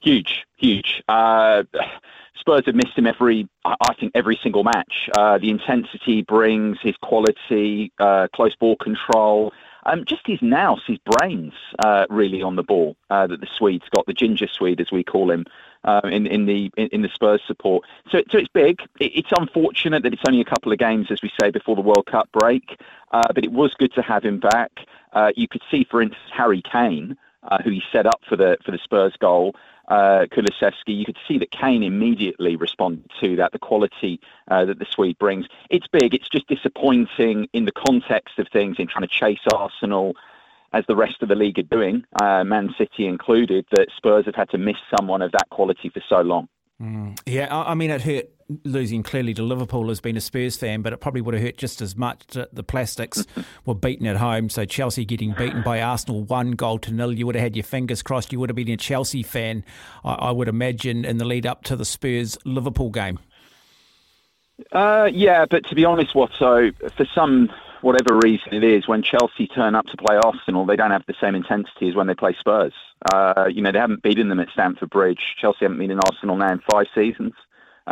Huge, 0.05 0.45
huge. 0.59 1.03
Uh, 1.09 1.63
Spurs 2.39 2.65
have 2.67 2.75
missed 2.75 2.93
him 2.95 3.07
every, 3.07 3.49
I 3.65 3.95
think, 3.99 4.13
every 4.15 4.39
single 4.43 4.63
match. 4.63 5.09
Uh, 5.17 5.39
the 5.39 5.49
intensity 5.49 6.17
he 6.17 6.23
brings, 6.23 6.77
his 6.83 6.95
quality, 6.99 7.91
uh, 7.99 8.29
close 8.35 8.55
ball 8.55 8.77
control, 8.77 9.55
um, 9.87 10.05
just 10.05 10.27
his 10.27 10.41
nous, 10.43 10.83
his 10.87 10.99
brains, 11.07 11.55
uh, 11.83 12.05
really 12.11 12.43
on 12.43 12.57
the 12.57 12.63
ball 12.63 12.97
uh, 13.09 13.27
that 13.27 13.41
the 13.41 13.47
Swedes 13.57 13.87
got, 13.95 14.05
the 14.05 14.13
ginger 14.13 14.47
Swede 14.47 14.79
as 14.83 14.93
we 14.93 15.03
call 15.03 15.31
him. 15.31 15.47
Uh, 15.85 16.01
in, 16.05 16.27
in 16.27 16.47
the 16.47 16.71
in, 16.79 16.89
in, 16.89 17.03
the 17.03 17.11
Spurs 17.11 17.43
support, 17.47 17.85
so 18.11 18.23
so 18.31 18.39
it's 18.39 18.49
big. 18.49 18.81
It, 19.01 19.13
it's 19.15 19.29
unfortunate 19.39 20.03
that 20.03 20.15
it's 20.15 20.23
only 20.27 20.41
a 20.41 20.45
couple 20.47 20.73
of 20.73 20.79
games, 20.79 21.09
as 21.11 21.21
we 21.23 21.31
say, 21.39 21.51
before 21.51 21.77
the 21.77 21.83
World 21.83 22.07
Cup 22.07 22.27
break. 22.33 22.81
Uh, 23.11 23.31
but 23.35 23.45
it 23.45 23.53
was 23.53 23.75
good 23.75 23.93
to 23.93 24.01
have 24.01 24.23
him 24.23 24.41
back. 24.41 24.71
you 25.37 25.47
could 25.47 25.61
see, 25.71 25.85
for 25.91 26.01
instance, 26.01 26.31
Harry 26.33 26.63
Kane, 26.63 27.19
who 27.63 27.71
he 27.71 27.83
set 27.93 28.07
up 28.07 28.23
for 28.27 28.35
the 28.35 28.57
for 28.65 28.71
the 28.71 28.79
Spurs 28.79 29.13
goal 29.21 29.55
uh, 29.89 30.27
you 30.86 31.05
could 31.05 31.19
see 31.28 31.39
that 31.39 31.51
Kane 31.51 31.82
immediately 31.82 32.56
responded 32.56 33.11
to 33.20 33.36
that, 33.36 33.52
the 33.52 33.59
quality 33.59 34.20
uh, 34.51 34.65
that 34.65 34.78
the 34.78 34.86
Swede 34.86 35.19
brings. 35.19 35.47
It's 35.70 35.86
big. 35.86 36.15
It's 36.15 36.28
just 36.28 36.47
disappointing 36.47 37.48
in 37.52 37.65
the 37.65 37.73
context 37.73 38.39
of 38.39 38.48
things 38.52 38.77
in 38.78 38.86
trying 38.86 39.06
to 39.06 39.15
chase 39.15 39.40
Arsenal 39.52 40.16
as 40.73 40.85
the 40.86 40.97
rest 40.97 41.23
of 41.23 41.28
the 41.28 41.36
league 41.36 41.59
are 41.59 41.62
doing, 41.62 42.05
uh, 42.20 42.43
Man 42.43 42.74
City 42.77 43.06
included, 43.06 43.65
that 43.70 43.89
Spurs 43.97 44.27
have 44.27 44.35
had 44.35 44.51
to 44.51 44.59
miss 44.59 44.77
someone 44.97 45.23
of 45.23 45.31
that 45.32 45.48
quality 45.51 45.89
for 45.89 46.02
so 46.09 46.20
long. 46.20 46.48
Mm. 46.83 47.19
Yeah, 47.27 47.55
I 47.57 47.75
mean, 47.75 47.91
it 47.91 48.03
hurt 48.03 48.31
losing 48.65 49.03
clearly 49.03 49.33
to 49.35 49.43
Liverpool 49.43 49.89
has 49.89 50.01
been 50.01 50.17
a 50.17 50.21
Spurs 50.21 50.57
fan, 50.57 50.83
but 50.83 50.93
it 50.93 50.99
probably 50.99 51.21
would 51.21 51.35
have 51.35 51.43
hurt 51.43 51.57
just 51.57 51.81
as 51.81 51.97
much. 51.97 52.27
The 52.29 52.63
Plastics 52.63 53.25
were 53.65 53.75
beaten 53.75 54.07
at 54.07 54.17
home, 54.17 54.49
so 54.49 54.65
Chelsea 54.65 55.05
getting 55.05 55.33
beaten 55.33 55.63
by 55.63 55.81
Arsenal 55.81 56.23
one 56.25 56.53
goal 56.53 56.79
to 56.81 56.93
nil. 56.93 57.13
You 57.13 57.27
would 57.27 57.37
have 57.37 57.43
had 57.43 57.57
your 57.57 57.65
fingers 57.65 58.03
crossed. 58.03 58.33
You 58.33 58.41
would 58.41 58.51
have 58.51 58.57
been 58.57 58.69
a 58.69 58.77
Chelsea 58.77 59.23
fan, 59.23 59.65
I, 60.05 60.15
I 60.15 60.31
would 60.31 60.49
imagine, 60.49 61.05
in 61.05 61.19
the 61.19 61.25
lead 61.25 61.47
up 61.47 61.63
to 61.65 61.77
the 61.77 61.85
Spurs 61.85 62.37
Liverpool 62.45 62.91
game. 62.91 63.19
Uh, 64.73 65.09
yeah, 65.13 65.47
but 65.49 65.67
to 65.69 65.75
be 65.75 65.85
honest, 65.85 66.15
what 66.15 66.31
so 66.39 66.71
for 66.97 67.07
some 67.15 67.51
whatever 67.85 68.19
reason 68.23 68.55
it 68.55 68.65
is, 68.65 68.89
when 68.89 69.02
Chelsea 69.02 69.47
turn 69.47 69.74
up 69.74 69.85
to 69.86 69.97
play 69.97 70.16
Arsenal, 70.24 70.65
they 70.65 70.74
don't 70.74 70.90
have 70.90 71.05
the 71.06 71.15
same 71.20 71.35
intensity 71.35 71.90
as 71.90 71.94
when 71.94 72.06
they 72.06 72.15
play 72.15 72.35
Spurs. 72.40 72.73
Uh, 73.12 73.44
you 73.51 73.61
know, 73.61 73.70
they 73.70 73.78
haven't 73.78 74.02
beaten 74.02 74.28
them 74.31 74.40
at 74.40 74.48
Stamford 74.48 74.89
Bridge. 74.89 75.36
Chelsea 75.39 75.59
haven't 75.62 75.78
been 75.78 75.90
in 75.90 76.01
Arsenal 76.01 76.36
now 76.36 76.51
in 76.51 76.61
five 76.70 76.86
seasons 76.94 77.35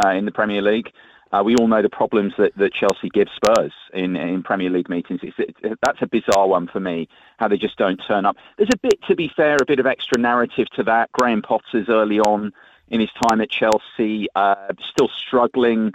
uh, 0.02 0.09
in 0.09 0.24
the 0.24 0.32
Premier 0.32 0.62
League. 0.62 0.90
Uh, 1.31 1.43
we 1.44 1.55
all 1.56 1.69
know 1.69 1.82
the 1.82 1.90
problems 1.90 2.32
that, 2.39 2.52
that 2.56 2.73
Chelsea 2.73 3.09
give 3.10 3.28
Spurs 3.35 3.73
in, 3.93 4.16
in 4.16 4.43
Premier 4.43 4.70
League 4.70 4.89
meetings. 4.89 5.20
It's, 5.23 5.39
it, 5.39 5.78
that's 5.82 6.01
a 6.01 6.06
bizarre 6.06 6.48
one 6.48 6.69
for 6.69 6.81
me, 6.81 7.09
how 7.39 7.48
they 7.48 7.59
just 7.59 7.77
don't 7.77 8.01
turn 8.06 8.24
up. 8.24 8.36
There's 8.56 8.70
a 8.73 8.78
bit, 8.78 9.02
to 9.09 9.14
be 9.14 9.31
fair, 9.35 9.56
a 9.60 9.64
bit 9.66 9.78
of 9.78 9.86
extra 9.86 10.19
narrative 10.19 10.69
to 10.77 10.82
that. 10.85 11.12
Graham 11.12 11.43
Potter's 11.43 11.89
early 11.89 12.19
on 12.19 12.52
in 12.89 13.01
his 13.01 13.10
time 13.28 13.40
at 13.40 13.51
Chelsea, 13.51 14.28
uh, 14.35 14.73
still 14.90 15.09
struggling 15.09 15.93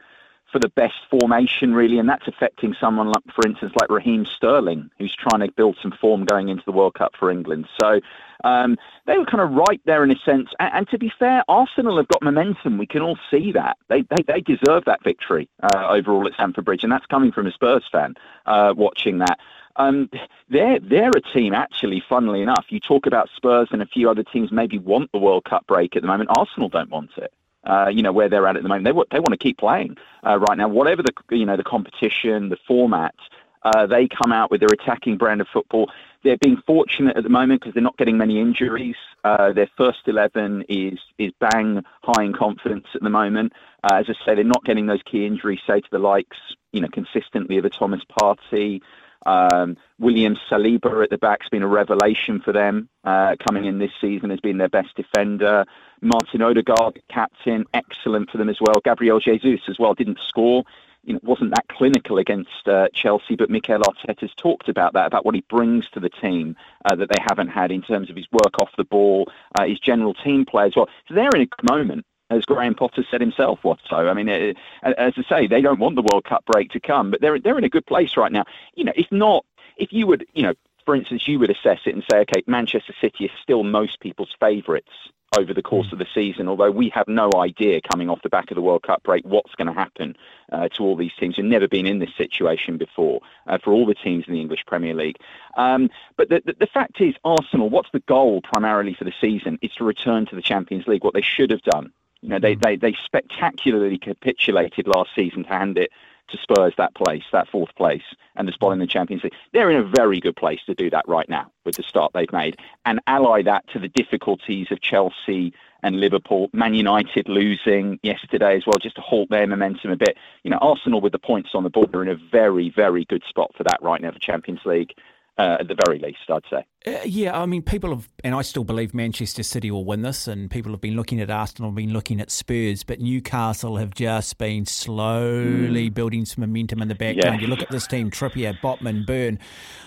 for 0.52 0.60
the 0.60 0.70
best 0.70 0.96
formation, 1.10 1.74
really, 1.74 2.00
and 2.00 2.08
that's 2.08 2.28
affecting 2.28 2.74
someone 2.80 3.08
like, 3.08 3.24
for 3.34 3.46
instance, 3.46 3.74
like 3.80 3.90
Raheem 3.90 4.26
Sterling, 4.26 4.90
who's 4.98 5.16
trying 5.16 5.46
to 5.46 5.52
build 5.52 5.78
some 5.82 5.92
form 5.92 6.26
going 6.26 6.50
into 6.50 6.64
the 6.66 6.72
World 6.72 6.94
Cup 6.94 7.16
for 7.18 7.30
England. 7.30 7.68
So 7.80 8.00
um, 8.44 8.78
they 9.06 9.18
were 9.18 9.26
kind 9.26 9.42
of 9.42 9.52
right 9.52 9.82
there 9.86 10.04
in 10.04 10.12
a 10.12 10.18
sense. 10.20 10.50
And, 10.60 10.74
and, 10.74 10.90
to 10.90 10.98
be 10.98 11.12
fair, 11.20 11.44
Arsenal 11.48 11.98
have 11.98 12.08
got 12.08 12.24
momentum. 12.24 12.78
We 12.78 12.86
can 12.86 13.02
all 13.02 13.18
see 13.30 13.52
that. 13.54 13.78
They 13.90 14.04
they, 14.04 14.24
they 14.26 14.42
deserve 14.42 14.86
that 14.86 15.04
victory 15.04 15.50
uh, 15.62 15.88
overall 15.90 16.28
at 16.28 16.34
Stamford 16.34 16.66
Bridge, 16.66 16.84
and 16.84 16.92
that's 16.92 17.06
coming 17.08 17.32
from 17.32 17.48
a 17.48 17.52
Spurs 17.52 17.84
fan 17.92 18.16
uh, 18.46 18.74
watching 18.76 19.20
that. 19.20 19.40
Um, 19.76 20.10
they're 20.50 20.80
they're 20.80 21.12
a 21.12 21.22
team 21.34 21.54
actually. 21.54 22.02
Funnily 22.08 22.42
enough, 22.42 22.66
you 22.70 22.80
talk 22.80 23.06
about 23.06 23.30
Spurs 23.36 23.68
and 23.72 23.82
a 23.82 23.86
few 23.86 24.10
other 24.10 24.24
teams 24.24 24.52
maybe 24.52 24.78
want 24.78 25.12
the 25.12 25.20
World 25.20 25.44
Cup 25.44 25.68
break 25.68 25.96
at 25.96 26.02
the 26.02 26.08
moment. 26.08 26.30
Arsenal 26.38 26.70
don't 26.70 26.90
want 26.90 27.12
it 27.18 27.34
uh, 27.68 27.90
you 27.90 28.02
know, 28.02 28.12
where 28.12 28.30
they're 28.30 28.48
at 28.48 28.56
at 28.56 28.64
the 28.64 28.70
moment. 28.70 28.86
They, 28.86 29.16
they 29.16 29.20
want 29.20 29.32
to 29.32 29.38
keep 29.38 29.58
playing 29.58 29.98
uh, 30.26 30.40
right 30.40 30.58
now, 30.58 30.68
whatever 30.68 31.04
the, 31.04 31.14
you 31.36 31.46
know, 31.46 31.58
the 31.58 31.64
competition, 31.64 32.50
the 32.50 32.58
format. 32.68 33.16
Uh, 33.64 33.86
they 33.86 34.08
come 34.08 34.32
out 34.32 34.50
with 34.50 34.62
their 34.62 34.70
attacking 34.72 35.18
brand 35.18 35.42
of 35.42 35.48
football. 35.52 35.92
They're 36.24 36.38
being 36.38 36.62
fortunate 36.66 37.18
at 37.18 37.24
the 37.24 37.30
moment 37.30 37.62
because 37.62 37.74
they're 37.74 37.84
not 37.84 37.98
getting 37.98 38.18
many 38.18 38.40
injuries. 38.40 38.96
Uh, 39.24 39.52
their 39.52 39.70
first 39.78 40.00
eleven 40.08 40.64
is 40.70 41.00
is 41.18 41.32
bang 41.40 41.84
high 42.04 42.24
in 42.24 42.34
confidence 42.34 42.86
at 42.96 43.02
the 43.02 43.10
moment. 43.10 43.54
Uh, 43.84 43.96
as 43.96 44.06
I 44.10 44.14
say, 44.26 44.36
they're 44.36 44.44
not 44.44 44.64
getting 44.64 44.86
those 44.86 45.02
key 45.10 45.26
injuries, 45.26 45.60
say 45.68 45.82
to 45.82 45.88
the 45.92 46.00
likes, 46.00 46.38
you 46.72 46.82
know, 46.82 46.88
consistently 46.94 47.58
of 47.58 47.66
a 47.66 47.70
Thomas 47.70 48.02
Partey. 48.20 48.82
Um, 49.26 49.78
William 50.00 50.38
Saliba 50.50 51.04
at 51.04 51.10
the 51.10 51.18
back's 51.18 51.50
been 51.50 51.64
a 51.64 51.68
revelation 51.68 52.40
for 52.40 52.54
them. 52.54 52.90
Uh, 53.04 53.36
coming 53.46 53.66
in 53.66 53.80
this 53.80 53.92
season 54.00 54.30
has 54.30 54.40
been 54.40 54.58
their 54.58 54.70
best 54.70 54.96
defender. 54.96 55.66
Martin 56.02 56.42
Odegaard, 56.42 57.02
captain, 57.10 57.66
excellent 57.74 58.30
for 58.30 58.38
them 58.38 58.50
as 58.50 58.60
well. 58.62 58.82
Gabriel 58.84 59.20
Jesus 59.20 59.62
as 59.68 59.80
well 59.80 59.94
didn't 59.94 60.20
score. 60.28 60.64
You 61.04 61.14
know, 61.14 61.20
wasn't 61.24 61.52
that 61.52 61.68
clinical 61.70 62.18
against 62.18 62.68
uh, 62.68 62.90
Chelsea, 62.94 63.36
but 63.36 63.50
Mikel 63.50 63.80
Arteta's 63.80 64.34
talked 64.36 64.68
about 64.68 64.94
that, 64.94 65.08
about 65.08 65.26
what 65.26 65.36
he 65.36 65.42
brings 65.50 65.90
to 65.92 66.02
the 66.02 66.10
team 66.10 66.56
uh, 66.84 66.96
that 66.96 67.10
they 67.10 67.22
haven't 67.22 67.48
had 67.48 67.72
in 67.72 67.82
terms 67.82 68.10
of 68.10 68.18
his 68.18 68.28
work 68.32 68.60
off 68.60 68.70
the 68.78 68.84
ball, 68.84 69.32
uh, 69.58 69.66
his 69.66 69.80
general 69.80 70.14
team 70.14 70.46
play 70.46 70.66
as 70.66 70.76
well. 70.76 70.90
So 71.08 71.14
they're 71.14 71.30
in 71.34 71.44
a 71.44 71.72
moment 71.72 72.06
as 72.30 72.46
Graham 72.46 72.76
Potter 72.76 73.06
said 73.10 73.22
himself. 73.22 73.60
What 73.64 73.80
so? 73.90 74.08
I 74.08 74.14
mean, 74.14 74.28
it, 74.28 74.58
as 74.84 75.14
I 75.18 75.24
say, 75.30 75.48
they 75.48 75.62
don't 75.62 75.80
want 75.80 75.96
the 75.96 76.02
World 76.02 76.26
Cup 76.26 76.46
break 76.46 76.72
to 76.72 76.80
come, 76.80 77.12
but 77.12 77.22
they're 77.22 77.40
they're 77.40 77.58
in 77.58 77.64
a 77.64 77.70
good 77.70 77.86
place 77.86 78.18
right 78.18 78.32
now. 78.32 78.46
You 78.76 78.86
know, 78.86 78.94
if 78.96 79.12
not, 79.12 79.46
if 79.78 79.92
you 79.92 80.08
would, 80.08 80.26
you 80.34 80.44
know, 80.44 80.54
for 80.86 80.96
instance, 80.96 81.28
you 81.28 81.40
would 81.40 81.50
assess 81.50 81.80
it 81.86 81.94
and 81.94 82.04
say, 82.10 82.20
okay, 82.20 82.44
Manchester 82.48 82.94
City 83.02 83.26
is 83.26 83.32
still 83.42 83.64
most 83.64 84.00
people's 84.00 84.34
favourites 84.40 84.92
over 85.38 85.54
the 85.54 85.62
course 85.62 85.92
of 85.92 86.00
the 86.00 86.08
season, 86.14 86.48
although 86.48 86.72
we 86.72 86.90
have 86.90 87.08
no 87.08 87.30
idea 87.36 87.82
coming 87.82 88.10
off 88.10 88.22
the 88.22 88.30
back 88.30 88.50
of 88.50 88.56
the 88.56 88.62
World 88.62 88.84
Cup 88.84 89.04
break 89.04 89.26
what's 89.26 89.54
going 89.56 89.68
to 89.68 89.74
happen 89.74 90.16
uh, 90.52 90.70
to 90.70 90.84
all 90.84 90.96
these 90.96 91.12
teams 91.20 91.36
who've 91.36 91.46
never 91.46 91.68
been 91.68 91.86
in 91.86 92.00
this 92.00 92.16
situation 92.16 92.78
before 92.78 93.20
uh, 93.48 93.58
for 93.58 93.74
all 93.74 93.86
the 93.86 93.94
teams 93.94 94.24
in 94.28 94.34
the 94.34 94.40
English 94.40 94.64
Premier 94.66 94.94
League. 94.94 95.18
Um, 95.58 95.90
but 96.16 96.30
the, 96.30 96.42
the, 96.46 96.56
the, 96.62 96.68
fact 96.68 97.02
is, 97.02 97.16
Arsenal, 97.26 97.70
what's 97.70 97.92
the 97.92 98.00
goal 98.00 98.42
primarily 98.42 98.94
for 98.94 99.04
the 99.04 99.14
season? 99.20 99.60
It's 99.62 99.76
to 99.76 99.84
return 99.84 100.26
to 100.28 100.36
the 100.36 100.42
Champions 100.42 100.88
League, 100.88 101.04
what 101.04 101.14
they 101.14 101.22
should 101.22 101.52
have 101.52 101.62
done. 101.64 101.92
You 102.22 102.30
know, 102.30 102.40
they, 102.40 102.56
mm. 102.56 102.62
they, 102.62 102.76
they 102.76 102.98
spectacularly 103.06 103.98
capitulated 103.98 104.88
last 104.88 105.12
season 105.16 105.44
to 105.44 105.50
hand 105.50 105.78
it 105.78 105.92
to 106.30 106.38
Spurs 106.38 106.74
that 106.78 106.94
place, 106.94 107.24
that 107.32 107.48
fourth 107.48 107.74
place, 107.76 108.04
and 108.36 108.48
the 108.48 108.52
spot 108.52 108.74
in 108.74 108.80
the 108.80 108.88
Champions 108.88 109.24
League. 109.24 109.34
They're 109.54 109.72
in 109.72 109.78
a 109.78 109.84
very 109.84 110.20
good 110.20 110.36
place 110.36 110.60
to 110.66 110.76
do 110.76 110.90
that 110.90 111.08
right 111.08 111.28
now 111.30 111.52
with 111.66 111.76
the 111.76 111.84
start 111.84 112.12
they've 112.14 112.32
made, 112.32 112.58
and 112.86 113.00
ally 113.08 113.44
that 113.44 113.68
to 113.70 113.80
the 113.80 113.88
difficulties 113.88 114.68
of 114.72 114.82
Chelsea 114.82 115.54
and 115.84 116.00
Liverpool, 116.00 116.50
Man 116.54 116.74
United 116.74 117.30
losing 117.30 118.00
yesterday 118.04 118.58
as 118.58 118.66
well, 118.66 118.80
just 118.80 118.96
to 118.96 119.02
halt 119.02 119.30
their 119.30 119.48
momentum 119.48 119.92
a 119.92 119.96
bit. 119.96 120.18
You 120.44 120.52
know, 120.52 120.58
Arsenal 120.58 121.02
with 121.02 121.12
the 121.12 121.20
points 121.20 121.52
on 121.54 121.64
the 121.64 121.70
board 121.70 121.96
are 121.96 122.02
in 122.02 122.10
a 122.10 122.16
very, 122.32 122.70
very 122.70 123.06
good 123.06 123.24
spot 123.30 123.52
for 123.56 123.64
that 123.64 123.82
right 123.82 124.02
now 124.02 124.12
for 124.12 124.20
Champions 124.20 124.62
League 124.66 124.94
uh, 125.38 125.58
at 125.60 125.68
the 125.68 125.76
very 125.86 126.00
least, 126.00 126.20
I'd 126.30 126.42
say. 126.50 126.66
Uh, 126.86 127.04
yeah, 127.06 127.40
I 127.40 127.46
mean, 127.46 127.62
people 127.62 127.92
have, 127.92 128.10
and 128.24 128.34
I 128.34 128.42
still 128.42 128.64
believe 128.64 128.94
Manchester 128.94 129.44
City 129.44 129.70
will 129.70 129.86
win 129.86 130.02
this, 130.02 130.28
and 130.28 130.50
people 130.50 130.72
have 130.72 130.82
been 130.82 130.96
looking 130.96 131.22
at 131.22 131.30
Arsenal, 131.30 131.72
been 131.72 131.94
looking 131.94 132.20
at 132.20 132.32
Spurs, 132.32 132.84
but 132.84 133.00
Newcastle 133.00 133.78
have 133.78 133.94
just 133.94 134.38
been 134.38 134.66
slowly 134.66 135.90
mm. 135.90 135.94
building 135.94 136.26
some 136.26 136.42
momentum 136.42 136.82
in 136.82 136.88
the 136.88 136.96
background. 136.96 137.42
You 137.42 137.48
look 137.48 137.62
at 137.62 137.70
this 137.70 137.86
team: 137.86 138.10
Trippier, 138.10 138.60
Botman, 138.62 139.06
Burn, 139.06 139.38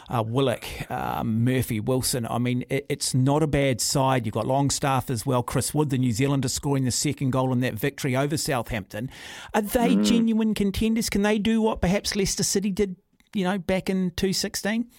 uh, 0.08 0.22
Willock, 0.24 0.64
um, 0.90 1.42
Murphy, 1.42 1.80
Wilson. 1.80 2.26
I 2.28 2.38
mean, 2.38 2.64
it, 2.70 2.86
it's 2.88 3.12
not 3.12 3.42
a 3.42 3.48
bad 3.48 3.80
side. 3.80 4.26
You've 4.26 4.34
got 4.34 4.46
Longstaff 4.46 5.10
as 5.10 5.26
well. 5.26 5.42
Chris 5.42 5.74
Wood, 5.74 5.90
the 5.90 5.98
New 5.98 6.12
Zealander, 6.12 6.48
scoring 6.48 6.84
the 6.84 6.92
second 6.92 7.30
goal 7.30 7.52
in 7.52 7.60
that 7.60 7.74
victory 7.74 8.14
over 8.14 8.36
Southampton. 8.36 9.10
Are 9.52 9.62
they 9.62 9.96
mm. 9.96 10.04
genuine 10.04 10.54
contenders? 10.54 11.10
Can 11.10 11.22
they 11.22 11.38
do 11.38 11.60
what 11.60 11.80
perhaps 11.80 12.14
Leicester 12.14 12.44
City 12.44 12.70
did? 12.70 12.96
You 13.32 13.44
know, 13.44 13.58
back 13.58 13.88
in 13.88 14.10
two 14.16 14.32
sixteen 14.32 14.90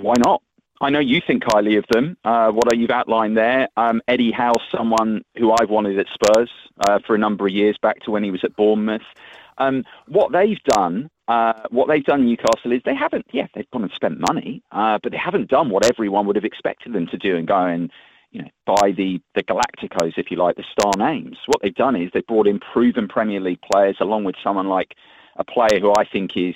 why 0.00 0.14
not? 0.18 0.42
I 0.80 0.90
know 0.90 1.00
you 1.00 1.20
think 1.26 1.42
highly 1.44 1.76
of 1.76 1.84
them. 1.90 2.16
Uh, 2.24 2.50
what 2.50 2.76
you've 2.76 2.90
outlined 2.90 3.36
there, 3.36 3.68
um, 3.76 4.00
Eddie 4.06 4.30
Howe, 4.30 4.54
someone 4.70 5.24
who 5.36 5.52
I've 5.52 5.70
wanted 5.70 5.98
at 5.98 6.06
Spurs 6.14 6.50
uh, 6.80 7.00
for 7.04 7.14
a 7.14 7.18
number 7.18 7.46
of 7.46 7.52
years, 7.52 7.76
back 7.82 8.00
to 8.00 8.10
when 8.10 8.22
he 8.22 8.30
was 8.30 8.44
at 8.44 8.54
Bournemouth. 8.54 9.02
Um, 9.58 9.84
what 10.06 10.30
they've 10.30 10.62
done, 10.62 11.10
uh, 11.26 11.54
what 11.70 11.88
they've 11.88 12.04
done, 12.04 12.26
Newcastle, 12.26 12.72
is 12.72 12.80
they 12.84 12.94
haven't. 12.94 13.26
Yeah, 13.32 13.48
they've 13.54 13.68
gone 13.72 13.82
and 13.82 13.92
spent 13.92 14.20
money, 14.20 14.62
uh, 14.70 14.98
but 15.02 15.10
they 15.10 15.18
haven't 15.18 15.50
done 15.50 15.70
what 15.70 15.84
everyone 15.84 16.26
would 16.26 16.36
have 16.36 16.44
expected 16.44 16.92
them 16.92 17.08
to 17.08 17.18
do 17.18 17.36
and 17.36 17.48
go 17.48 17.64
and 17.64 17.90
you 18.30 18.42
know 18.42 18.48
buy 18.64 18.92
the 18.92 19.20
the 19.34 19.42
Galacticos, 19.42 20.16
if 20.16 20.30
you 20.30 20.36
like, 20.36 20.54
the 20.54 20.64
star 20.70 20.92
names. 20.96 21.38
What 21.46 21.60
they've 21.60 21.74
done 21.74 21.96
is 21.96 22.10
they've 22.14 22.26
brought 22.26 22.46
in 22.46 22.60
proven 22.60 23.08
Premier 23.08 23.40
League 23.40 23.62
players, 23.72 23.96
along 24.00 24.24
with 24.24 24.36
someone 24.44 24.68
like 24.68 24.94
a 25.36 25.44
player 25.44 25.80
who 25.80 25.92
I 25.96 26.04
think 26.04 26.36
is 26.36 26.54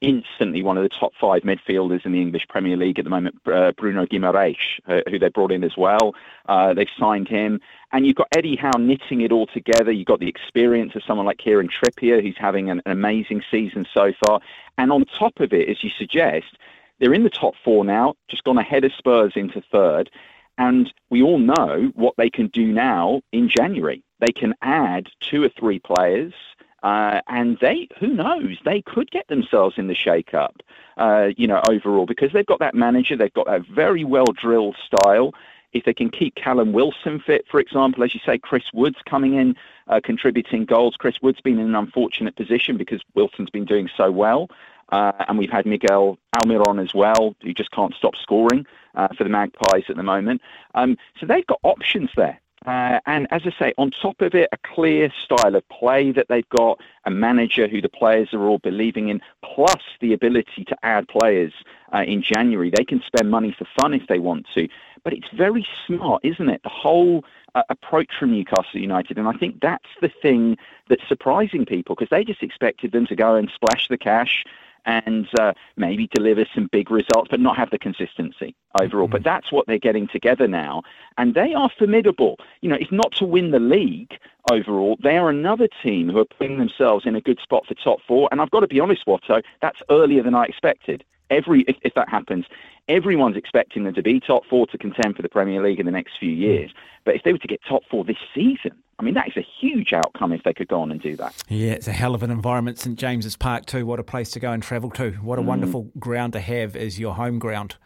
instantly 0.00 0.62
one 0.62 0.76
of 0.76 0.82
the 0.82 0.88
top 0.88 1.12
five 1.20 1.42
midfielders 1.42 2.04
in 2.06 2.12
the 2.12 2.20
English 2.20 2.46
Premier 2.48 2.76
League 2.76 2.98
at 2.98 3.04
the 3.04 3.10
moment, 3.10 3.36
uh, 3.46 3.72
Bruno 3.72 4.06
Guimaraes, 4.06 4.56
uh, 4.88 5.00
who 5.10 5.18
they 5.18 5.28
brought 5.28 5.52
in 5.52 5.64
as 5.64 5.76
well. 5.76 6.14
Uh, 6.48 6.72
they've 6.72 6.88
signed 6.98 7.28
him. 7.28 7.60
And 7.92 8.06
you've 8.06 8.16
got 8.16 8.28
Eddie 8.34 8.56
Howe 8.56 8.78
knitting 8.78 9.20
it 9.20 9.32
all 9.32 9.46
together. 9.46 9.92
You've 9.92 10.06
got 10.06 10.20
the 10.20 10.28
experience 10.28 10.94
of 10.94 11.02
someone 11.06 11.26
like 11.26 11.38
Kieran 11.38 11.68
Trippier, 11.68 12.22
who's 12.22 12.38
having 12.38 12.70
an, 12.70 12.80
an 12.86 12.92
amazing 12.92 13.42
season 13.50 13.86
so 13.92 14.12
far. 14.24 14.40
And 14.78 14.90
on 14.92 15.04
top 15.18 15.40
of 15.40 15.52
it, 15.52 15.68
as 15.68 15.82
you 15.84 15.90
suggest, 15.90 16.56
they're 16.98 17.14
in 17.14 17.24
the 17.24 17.30
top 17.30 17.54
four 17.64 17.84
now, 17.84 18.14
just 18.28 18.44
gone 18.44 18.58
ahead 18.58 18.84
of 18.84 18.92
Spurs 18.92 19.32
into 19.34 19.62
third. 19.72 20.10
And 20.58 20.92
we 21.08 21.22
all 21.22 21.38
know 21.38 21.90
what 21.94 22.14
they 22.16 22.30
can 22.30 22.48
do 22.48 22.66
now 22.66 23.22
in 23.32 23.48
January. 23.48 24.02
They 24.20 24.32
can 24.32 24.54
add 24.62 25.08
two 25.20 25.42
or 25.42 25.48
three 25.48 25.78
players 25.78 26.34
uh, 26.82 27.20
and 27.28 27.58
they, 27.60 27.88
who 27.98 28.08
knows, 28.08 28.58
they 28.64 28.82
could 28.82 29.10
get 29.10 29.28
themselves 29.28 29.76
in 29.78 29.86
the 29.86 29.94
shake-up, 29.94 30.62
uh, 30.96 31.28
you 31.36 31.46
know, 31.46 31.60
overall, 31.70 32.06
because 32.06 32.32
they've 32.32 32.46
got 32.46 32.58
that 32.60 32.74
manager, 32.74 33.16
they've 33.16 33.32
got 33.34 33.46
that 33.46 33.66
very 33.66 34.04
well-drilled 34.04 34.76
style. 34.86 35.34
If 35.72 35.84
they 35.84 35.94
can 35.94 36.10
keep 36.10 36.34
Callum 36.34 36.72
Wilson 36.72 37.20
fit, 37.20 37.46
for 37.48 37.60
example, 37.60 38.02
as 38.02 38.12
you 38.12 38.20
say, 38.26 38.38
Chris 38.38 38.64
Wood's 38.74 39.00
coming 39.08 39.34
in, 39.34 39.54
uh, 39.86 40.00
contributing 40.02 40.64
goals. 40.64 40.96
Chris 40.96 41.22
Wood's 41.22 41.40
been 41.40 41.60
in 41.60 41.68
an 41.68 41.74
unfortunate 41.76 42.34
position 42.34 42.76
because 42.76 43.02
Wilson's 43.14 43.50
been 43.50 43.66
doing 43.66 43.88
so 43.96 44.10
well. 44.10 44.50
Uh, 44.90 45.12
and 45.28 45.38
we've 45.38 45.50
had 45.50 45.66
Miguel 45.66 46.18
Almiron 46.34 46.82
as 46.82 46.92
well, 46.92 47.36
who 47.42 47.54
just 47.54 47.70
can't 47.70 47.94
stop 47.94 48.16
scoring 48.16 48.66
uh, 48.96 49.06
for 49.16 49.22
the 49.22 49.30
Magpies 49.30 49.84
at 49.88 49.96
the 49.96 50.02
moment. 50.02 50.42
Um, 50.74 50.98
so 51.20 51.26
they've 51.26 51.46
got 51.46 51.60
options 51.62 52.10
there. 52.16 52.40
Uh, 52.66 53.00
and 53.06 53.26
as 53.30 53.42
I 53.46 53.52
say, 53.58 53.74
on 53.78 53.90
top 53.90 54.20
of 54.20 54.34
it, 54.34 54.48
a 54.52 54.58
clear 54.58 55.10
style 55.24 55.54
of 55.54 55.66
play 55.70 56.12
that 56.12 56.28
they've 56.28 56.48
got, 56.50 56.78
a 57.06 57.10
manager 57.10 57.66
who 57.66 57.80
the 57.80 57.88
players 57.88 58.34
are 58.34 58.46
all 58.46 58.58
believing 58.58 59.08
in, 59.08 59.22
plus 59.42 59.80
the 60.00 60.12
ability 60.12 60.64
to 60.66 60.76
add 60.82 61.08
players 61.08 61.52
uh, 61.94 62.02
in 62.02 62.22
January. 62.22 62.70
They 62.70 62.84
can 62.84 63.02
spend 63.06 63.30
money 63.30 63.54
for 63.58 63.66
fun 63.80 63.94
if 63.94 64.06
they 64.08 64.18
want 64.18 64.46
to. 64.54 64.68
But 65.02 65.14
it's 65.14 65.28
very 65.34 65.66
smart, 65.86 66.22
isn't 66.22 66.50
it? 66.50 66.62
The 66.62 66.68
whole 66.68 67.24
uh, 67.54 67.62
approach 67.70 68.10
from 68.18 68.32
Newcastle 68.32 68.80
United. 68.80 69.16
And 69.16 69.26
I 69.26 69.32
think 69.32 69.60
that's 69.62 69.88
the 70.02 70.10
thing 70.20 70.58
that's 70.88 71.06
surprising 71.08 71.64
people 71.64 71.94
because 71.94 72.10
they 72.10 72.24
just 72.24 72.42
expected 72.42 72.92
them 72.92 73.06
to 73.06 73.16
go 73.16 73.36
and 73.36 73.50
splash 73.54 73.88
the 73.88 73.96
cash 73.96 74.44
and 74.86 75.28
uh, 75.38 75.52
maybe 75.76 76.08
deliver 76.14 76.44
some 76.54 76.68
big 76.72 76.90
results, 76.90 77.28
but 77.30 77.40
not 77.40 77.56
have 77.56 77.70
the 77.70 77.78
consistency 77.78 78.54
overall. 78.80 79.06
Mm-hmm. 79.06 79.12
But 79.12 79.24
that's 79.24 79.52
what 79.52 79.66
they're 79.66 79.78
getting 79.78 80.08
together 80.08 80.46
now, 80.46 80.82
and 81.18 81.34
they 81.34 81.54
are 81.54 81.70
formidable. 81.78 82.38
You 82.60 82.70
know, 82.70 82.78
if 82.80 82.90
not 82.90 83.12
to 83.16 83.26
win 83.26 83.50
the 83.50 83.60
league 83.60 84.12
overall, 84.50 84.96
they 85.02 85.16
are 85.16 85.30
another 85.30 85.68
team 85.82 86.08
who 86.08 86.18
are 86.18 86.24
putting 86.24 86.58
themselves 86.58 87.06
in 87.06 87.14
a 87.14 87.20
good 87.20 87.40
spot 87.40 87.66
for 87.66 87.74
top 87.74 88.00
four. 88.06 88.28
And 88.32 88.40
I've 88.40 88.50
got 88.50 88.60
to 88.60 88.68
be 88.68 88.80
honest, 88.80 89.06
Watto, 89.06 89.42
that's 89.60 89.80
earlier 89.90 90.22
than 90.22 90.34
I 90.34 90.44
expected. 90.44 91.04
Every 91.30 91.62
if, 91.62 91.76
if 91.82 91.94
that 91.94 92.08
happens, 92.08 92.46
everyone's 92.88 93.36
expecting 93.36 93.84
them 93.84 93.94
to 93.94 94.02
be 94.02 94.18
top 94.18 94.44
four 94.46 94.66
to 94.66 94.78
contend 94.78 95.14
for 95.16 95.22
the 95.22 95.28
Premier 95.28 95.62
League 95.62 95.78
in 95.78 95.86
the 95.86 95.92
next 95.92 96.18
few 96.18 96.32
years. 96.32 96.72
But 97.04 97.14
if 97.14 97.22
they 97.22 97.32
were 97.32 97.38
to 97.38 97.46
get 97.46 97.60
top 97.68 97.82
four 97.88 98.04
this 98.04 98.16
season, 98.34 98.72
I 99.00 99.02
mean, 99.02 99.14
that 99.14 99.28
is 99.28 99.36
a 99.38 99.46
huge 99.58 99.94
outcome 99.94 100.30
if 100.30 100.42
they 100.42 100.52
could 100.52 100.68
go 100.68 100.82
on 100.82 100.90
and 100.90 101.00
do 101.00 101.16
that. 101.16 101.34
Yeah, 101.48 101.72
it's 101.72 101.88
a 101.88 101.92
hell 101.92 102.14
of 102.14 102.22
an 102.22 102.30
environment, 102.30 102.78
St 102.78 102.98
James's 102.98 103.34
Park, 103.34 103.64
too. 103.64 103.86
What 103.86 103.98
a 103.98 104.02
place 104.02 104.30
to 104.32 104.40
go 104.40 104.52
and 104.52 104.62
travel 104.62 104.90
to. 104.90 105.12
What 105.12 105.38
a 105.38 105.42
mm. 105.42 105.46
wonderful 105.46 105.90
ground 105.98 106.34
to 106.34 106.40
have 106.40 106.76
as 106.76 107.00
your 107.00 107.14
home 107.14 107.38
ground. 107.38 107.76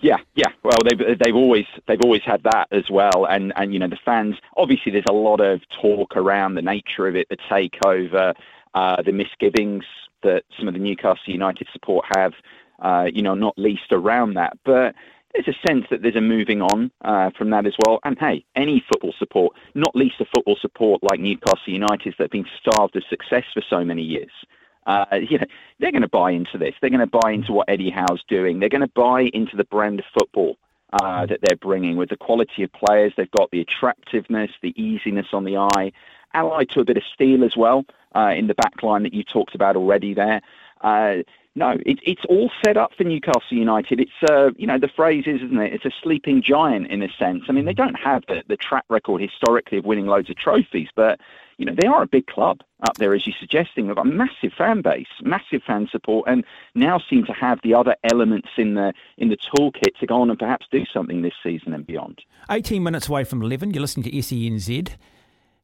Yeah, 0.00 0.16
yeah. 0.34 0.48
Well, 0.64 0.78
they've 0.84 1.18
they've 1.18 1.34
always 1.34 1.64
they've 1.86 2.00
always 2.02 2.22
had 2.22 2.42
that 2.42 2.66
as 2.72 2.90
well, 2.90 3.24
and 3.24 3.52
and 3.56 3.72
you 3.72 3.78
know 3.78 3.88
the 3.88 3.98
fans. 4.04 4.34
Obviously, 4.56 4.92
there's 4.92 5.04
a 5.08 5.14
lot 5.14 5.40
of 5.40 5.60
talk 5.80 6.16
around 6.16 6.54
the 6.54 6.62
nature 6.62 7.06
of 7.06 7.14
it, 7.16 7.28
the 7.30 7.36
takeover, 7.50 8.34
uh, 8.74 9.00
the 9.02 9.12
misgivings 9.12 9.84
that 10.22 10.42
some 10.58 10.68
of 10.68 10.74
the 10.74 10.80
Newcastle 10.80 11.22
United 11.26 11.68
support 11.72 12.04
have. 12.16 12.32
Uh, 12.80 13.06
you 13.12 13.20
know, 13.20 13.34
not 13.34 13.52
least 13.58 13.92
around 13.92 14.34
that, 14.34 14.56
but 14.64 14.94
there's 15.34 15.48
a 15.48 15.68
sense 15.68 15.86
that 15.90 16.02
there's 16.02 16.16
a 16.16 16.20
moving 16.20 16.60
on 16.62 16.90
uh, 17.02 17.30
from 17.30 17.50
that 17.50 17.66
as 17.66 17.74
well. 17.84 18.00
And 18.04 18.18
hey, 18.18 18.44
any 18.56 18.84
football 18.92 19.14
support, 19.18 19.56
not 19.74 19.94
least 19.94 20.20
a 20.20 20.24
football 20.24 20.56
support 20.60 21.02
like 21.02 21.20
Newcastle 21.20 21.72
United 21.72 22.14
that 22.18 22.24
have 22.24 22.30
been 22.30 22.46
starved 22.60 22.96
of 22.96 23.04
success 23.08 23.44
for 23.54 23.62
so 23.68 23.84
many 23.84 24.02
years, 24.02 24.30
uh, 24.86 25.04
you 25.12 25.38
know, 25.38 25.46
they're 25.78 25.92
going 25.92 26.02
to 26.02 26.08
buy 26.08 26.32
into 26.32 26.58
this. 26.58 26.74
They're 26.80 26.90
going 26.90 27.00
to 27.00 27.06
buy 27.06 27.32
into 27.32 27.52
what 27.52 27.68
Eddie 27.68 27.90
Howe's 27.90 28.24
doing. 28.28 28.58
They're 28.58 28.68
going 28.68 28.80
to 28.80 28.88
buy 28.88 29.22
into 29.32 29.56
the 29.56 29.64
brand 29.64 30.00
of 30.00 30.06
football 30.18 30.56
uh, 30.92 31.26
that 31.26 31.40
they're 31.42 31.56
bringing 31.56 31.96
with 31.96 32.08
the 32.08 32.16
quality 32.16 32.62
of 32.62 32.72
players. 32.72 33.12
They've 33.16 33.30
got 33.30 33.50
the 33.50 33.60
attractiveness, 33.60 34.50
the 34.62 34.74
easiness 34.80 35.26
on 35.32 35.44
the 35.44 35.58
eye, 35.58 35.92
allied 36.34 36.70
to 36.70 36.80
a 36.80 36.84
bit 36.84 36.96
of 36.96 37.02
steel 37.14 37.44
as 37.44 37.56
well 37.56 37.84
uh, 38.14 38.34
in 38.36 38.46
the 38.46 38.54
back 38.54 38.82
line 38.82 39.04
that 39.04 39.14
you 39.14 39.22
talked 39.22 39.54
about 39.54 39.76
already 39.76 40.14
there. 40.14 40.40
Uh, 40.80 41.18
no, 41.56 41.70
it, 41.84 41.98
it's 42.04 42.24
all 42.28 42.50
set 42.64 42.76
up 42.76 42.92
for 42.96 43.04
Newcastle 43.04 43.42
United. 43.50 44.00
It's, 44.00 44.30
uh, 44.30 44.50
you 44.56 44.66
know, 44.66 44.78
the 44.78 44.88
phrase 44.88 45.24
is, 45.26 45.42
isn't 45.42 45.58
it? 45.58 45.72
It's 45.72 45.84
a 45.84 45.90
sleeping 46.02 46.42
giant 46.42 46.86
in 46.88 47.02
a 47.02 47.08
sense. 47.18 47.44
I 47.48 47.52
mean, 47.52 47.64
they 47.64 47.74
don't 47.74 47.98
have 47.98 48.24
the, 48.28 48.44
the 48.46 48.56
track 48.56 48.84
record 48.88 49.20
historically 49.20 49.78
of 49.78 49.84
winning 49.84 50.06
loads 50.06 50.30
of 50.30 50.36
trophies, 50.36 50.88
but, 50.94 51.18
you 51.58 51.66
know, 51.66 51.74
they 51.74 51.88
are 51.88 52.02
a 52.02 52.06
big 52.06 52.28
club 52.28 52.60
up 52.84 52.98
there, 52.98 53.14
as 53.14 53.26
you're 53.26 53.34
suggesting. 53.38 53.88
They've 53.88 53.98
a 53.98 54.04
massive 54.04 54.52
fan 54.56 54.80
base, 54.80 55.08
massive 55.22 55.62
fan 55.64 55.88
support, 55.90 56.28
and 56.28 56.44
now 56.76 57.00
seem 57.00 57.24
to 57.24 57.32
have 57.32 57.58
the 57.62 57.74
other 57.74 57.96
elements 58.10 58.48
in 58.56 58.74
the 58.74 58.92
in 59.18 59.28
the 59.28 59.36
toolkit 59.36 59.96
to 59.98 60.06
go 60.06 60.22
on 60.22 60.30
and 60.30 60.38
perhaps 60.38 60.66
do 60.70 60.84
something 60.86 61.22
this 61.22 61.34
season 61.42 61.74
and 61.74 61.86
beyond. 61.86 62.22
18 62.50 62.82
minutes 62.82 63.08
away 63.08 63.24
from 63.24 63.42
11, 63.42 63.74
you're 63.74 63.82
listening 63.82 64.04
to 64.04 64.10
SENZ. 64.10 64.94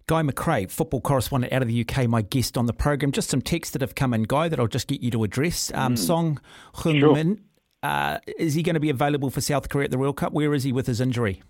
Guy 0.09 0.23
McRae, 0.23 0.71
football 0.71 1.01
correspondent 1.01 1.53
out 1.53 1.63
of 1.63 1.69
the 1.69 1.81
UK, 1.81 2.09
my 2.09 2.23
guest 2.23 2.57
on 2.57 2.67
the 2.67 2.73
program. 2.73 3.11
Just 3.11 3.29
some 3.29 3.43
texts 3.43 3.73
that 3.73 3.81
have 3.81 3.97
come 3.97 4.15
in, 4.15 4.23
Guy, 4.23 4.49
that 4.49 4.61
I'll 4.61 4.69
just 4.69 4.87
get 4.87 5.01
you 5.01 5.11
to 5.11 5.25
address. 5.25 5.73
Um, 5.75 5.95
mm. 5.95 5.99
Son 5.99 6.41
Heung-min, 6.77 7.41
uh, 7.83 8.19
is 8.39 8.55
he 8.55 8.63
going 8.63 8.75
to 8.75 8.81
be 8.81 8.91
available 8.91 9.31
for 9.31 9.41
South 9.41 9.69
Korea 9.69 9.87
at 9.87 9.91
the 9.91 9.99
World 9.99 10.17
Cup? 10.17 10.33
Where 10.33 10.55
is 10.55 10.63
he 10.63 10.71
with 10.71 10.87
his 10.87 11.01
injury? 11.01 11.43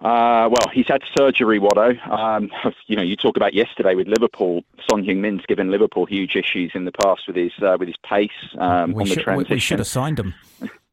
Uh, 0.00 0.48
well, 0.48 0.72
he's 0.72 0.86
had 0.88 1.02
surgery, 1.16 1.60
Watto. 1.60 1.94
Um, 2.08 2.50
you 2.86 2.96
know, 2.96 3.02
you 3.02 3.14
talk 3.14 3.36
about 3.36 3.52
yesterday 3.52 3.94
with 3.94 4.08
Liverpool. 4.08 4.64
Son 4.90 5.04
Heung-min's 5.04 5.44
given 5.46 5.70
Liverpool 5.70 6.06
huge 6.06 6.36
issues 6.36 6.72
in 6.74 6.86
the 6.86 6.92
past 6.92 7.26
with 7.26 7.36
his 7.36 7.52
uh, 7.60 7.76
with 7.78 7.88
his 7.88 7.96
pace 7.98 8.30
um, 8.58 8.94
on 8.94 9.04
should, 9.04 9.18
the 9.18 9.22
transition. 9.22 9.54
We 9.54 9.60
should 9.60 9.78
have 9.80 9.88
signed 9.88 10.18
him. 10.18 10.32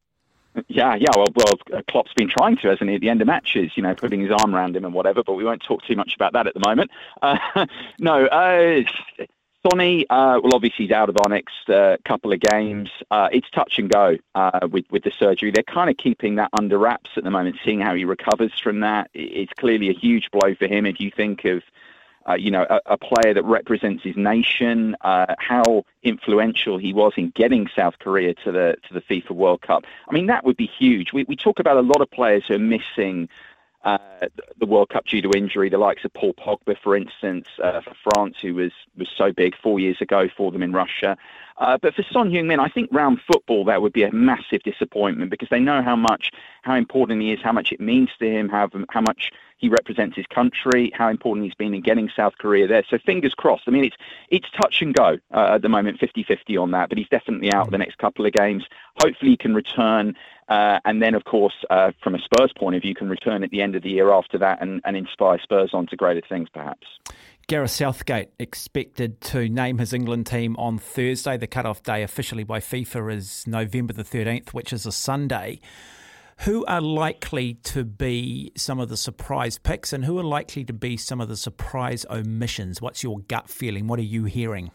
Yeah, 0.67 0.95
yeah. 0.95 1.09
Well, 1.15 1.27
well, 1.35 1.81
Klopp's 1.87 2.13
been 2.13 2.29
trying 2.29 2.57
to, 2.57 2.69
hasn't 2.69 2.89
he, 2.89 2.95
at 2.95 3.01
the 3.01 3.09
end 3.09 3.21
of 3.21 3.27
matches, 3.27 3.71
you 3.75 3.83
know, 3.83 3.95
putting 3.95 4.21
his 4.21 4.31
arm 4.31 4.53
around 4.53 4.75
him 4.75 4.85
and 4.85 4.93
whatever, 4.93 5.23
but 5.23 5.33
we 5.33 5.43
won't 5.43 5.63
talk 5.63 5.83
too 5.83 5.95
much 5.95 6.15
about 6.15 6.33
that 6.33 6.47
at 6.47 6.53
the 6.53 6.61
moment. 6.65 6.91
Uh, 7.21 7.37
no, 7.99 8.25
uh, 8.25 8.81
Sonny, 9.69 10.07
uh, 10.09 10.39
well, 10.41 10.55
obviously 10.55 10.85
he's 10.85 10.91
out 10.91 11.09
of 11.09 11.17
our 11.17 11.29
next 11.29 11.69
uh, 11.69 11.97
couple 12.03 12.33
of 12.33 12.39
games. 12.39 12.89
Uh, 13.11 13.29
it's 13.31 13.49
touch 13.51 13.77
and 13.77 13.89
go 13.89 14.17
uh, 14.33 14.67
with 14.71 14.85
with 14.89 15.03
the 15.03 15.11
surgery. 15.19 15.51
They're 15.51 15.63
kind 15.63 15.89
of 15.89 15.97
keeping 15.97 16.35
that 16.35 16.49
under 16.59 16.79
wraps 16.79 17.11
at 17.15 17.23
the 17.23 17.29
moment, 17.29 17.57
seeing 17.63 17.79
how 17.79 17.93
he 17.93 18.03
recovers 18.03 18.51
from 18.61 18.79
that. 18.79 19.11
It's 19.13 19.53
clearly 19.53 19.89
a 19.89 19.93
huge 19.93 20.31
blow 20.31 20.55
for 20.55 20.67
him 20.67 20.85
if 20.85 20.99
you 20.99 21.11
think 21.11 21.45
of 21.45 21.61
uh, 22.29 22.33
you 22.33 22.51
know, 22.51 22.65
a, 22.69 22.79
a, 22.85 22.97
player 22.97 23.33
that 23.33 23.43
represents 23.43 24.03
his 24.03 24.15
nation, 24.15 24.95
uh, 25.01 25.33
how 25.39 25.83
influential 26.03 26.77
he 26.77 26.93
was 26.93 27.13
in 27.17 27.31
getting 27.35 27.67
South 27.75 27.95
Korea 27.99 28.33
to 28.43 28.51
the 28.51 28.75
to 28.87 28.93
the 28.93 29.01
FIFA 29.01 29.31
World 29.31 29.61
Cup. 29.61 29.85
I 30.07 30.13
mean, 30.13 30.27
that 30.27 30.45
would 30.45 30.57
be 30.57 30.67
huge. 30.67 31.13
We, 31.13 31.23
we 31.23 31.35
talk 31.35 31.59
about 31.59 31.77
a 31.77 31.81
lot 31.81 32.01
of 32.01 32.11
players 32.11 32.43
who 32.47 32.55
are 32.55 32.59
missing 32.59 33.27
uh, 33.83 33.97
the 34.59 34.65
World 34.65 34.89
Cup 34.89 35.05
due 35.05 35.21
to 35.21 35.31
injury, 35.35 35.69
the 35.69 35.77
likes 35.77 36.05
of 36.05 36.13
Paul 36.13 36.33
Pogba, 36.33 36.77
for 36.83 36.95
instance, 36.95 37.47
uh, 37.63 37.81
for 37.81 37.95
France, 38.03 38.37
who 38.41 38.53
was, 38.53 38.71
was 38.95 39.09
so 39.17 39.31
big 39.31 39.55
four 39.61 39.79
years 39.79 39.99
ago 40.01 40.27
for 40.37 40.51
them 40.51 40.61
in 40.61 40.71
Russia. 40.71 41.17
Uh, 41.57 41.77
but 41.81 41.93
for 41.95 42.03
Son 42.03 42.29
Heung-min, 42.29 42.59
I 42.59 42.69
think 42.69 42.89
round 42.91 43.19
football 43.25 43.65
that 43.65 43.81
would 43.81 43.93
be 43.93 44.03
a 44.03 44.11
massive 44.11 44.61
disappointment 44.63 45.31
because 45.31 45.49
they 45.49 45.59
know 45.59 45.81
how 45.81 45.95
much, 45.95 46.31
how 46.61 46.75
important 46.75 47.21
he 47.21 47.31
is, 47.31 47.39
how 47.43 47.51
much 47.51 47.71
it 47.71 47.79
means 47.79 48.09
to 48.19 48.29
him, 48.29 48.49
how 48.49 48.69
how 48.89 49.01
much 49.01 49.31
he 49.61 49.69
represents 49.69 50.15
his 50.15 50.25
country, 50.25 50.91
how 50.93 51.09
important 51.09 51.45
he's 51.45 51.53
been 51.53 51.73
in 51.73 51.81
getting 51.81 52.09
South 52.15 52.33
Korea 52.39 52.67
there. 52.67 52.83
So 52.89 52.97
fingers 52.97 53.35
crossed. 53.35 53.63
I 53.67 53.71
mean, 53.71 53.85
it's 53.85 53.95
it's 54.29 54.47
touch 54.59 54.81
and 54.81 54.93
go 54.93 55.19
uh, 55.33 55.53
at 55.53 55.61
the 55.61 55.69
moment, 55.69 55.99
50-50 55.99 56.61
on 56.61 56.71
that, 56.71 56.89
but 56.89 56.97
he's 56.97 57.07
definitely 57.07 57.53
out 57.53 57.69
the 57.69 57.77
next 57.77 57.99
couple 57.99 58.25
of 58.25 58.33
games. 58.33 58.65
Hopefully 59.01 59.31
he 59.31 59.37
can 59.37 59.53
return. 59.53 60.15
Uh, 60.49 60.79
and 60.83 61.01
then, 61.01 61.13
of 61.13 61.23
course, 61.23 61.53
uh, 61.69 61.91
from 62.03 62.15
a 62.15 62.19
Spurs 62.19 62.51
point 62.57 62.75
of 62.75 62.81
view, 62.81 62.93
can 62.93 63.07
return 63.07 63.43
at 63.43 63.51
the 63.51 63.61
end 63.61 63.75
of 63.75 63.83
the 63.83 63.89
year 63.89 64.11
after 64.11 64.37
that 64.37 64.61
and, 64.61 64.81
and 64.83 64.97
inspire 64.97 65.39
Spurs 65.41 65.69
on 65.73 65.87
to 65.87 65.95
greater 65.95 66.21
things, 66.27 66.49
perhaps. 66.51 66.87
Gareth 67.47 67.71
Southgate 67.71 68.29
expected 68.39 69.21
to 69.21 69.47
name 69.47 69.77
his 69.77 69.93
England 69.93 70.25
team 70.25 70.55
on 70.57 70.77
Thursday. 70.77 71.37
The 71.37 71.47
cut-off 71.47 71.83
day 71.83 72.03
officially 72.03 72.43
by 72.43 72.59
FIFA 72.59 73.13
is 73.13 73.45
November 73.47 73.93
the 73.93 74.03
13th, 74.03 74.49
which 74.49 74.73
is 74.73 74.85
a 74.85 74.91
Sunday. 74.91 75.61
Who 76.45 76.65
are 76.65 76.81
likely 76.81 77.53
to 77.65 77.83
be 77.83 78.51
some 78.57 78.79
of 78.79 78.89
the 78.89 78.97
surprise 78.97 79.59
picks 79.59 79.93
and 79.93 80.05
who 80.05 80.17
are 80.17 80.23
likely 80.23 80.63
to 80.63 80.73
be 80.73 80.97
some 80.97 81.21
of 81.21 81.27
the 81.27 81.37
surprise 81.37 82.03
omissions? 82.09 82.81
What's 82.81 83.03
your 83.03 83.19
gut 83.19 83.47
feeling? 83.47 83.85
What 83.85 83.99
are 83.99 84.03
you 84.03 84.23
hearing? 84.23 84.71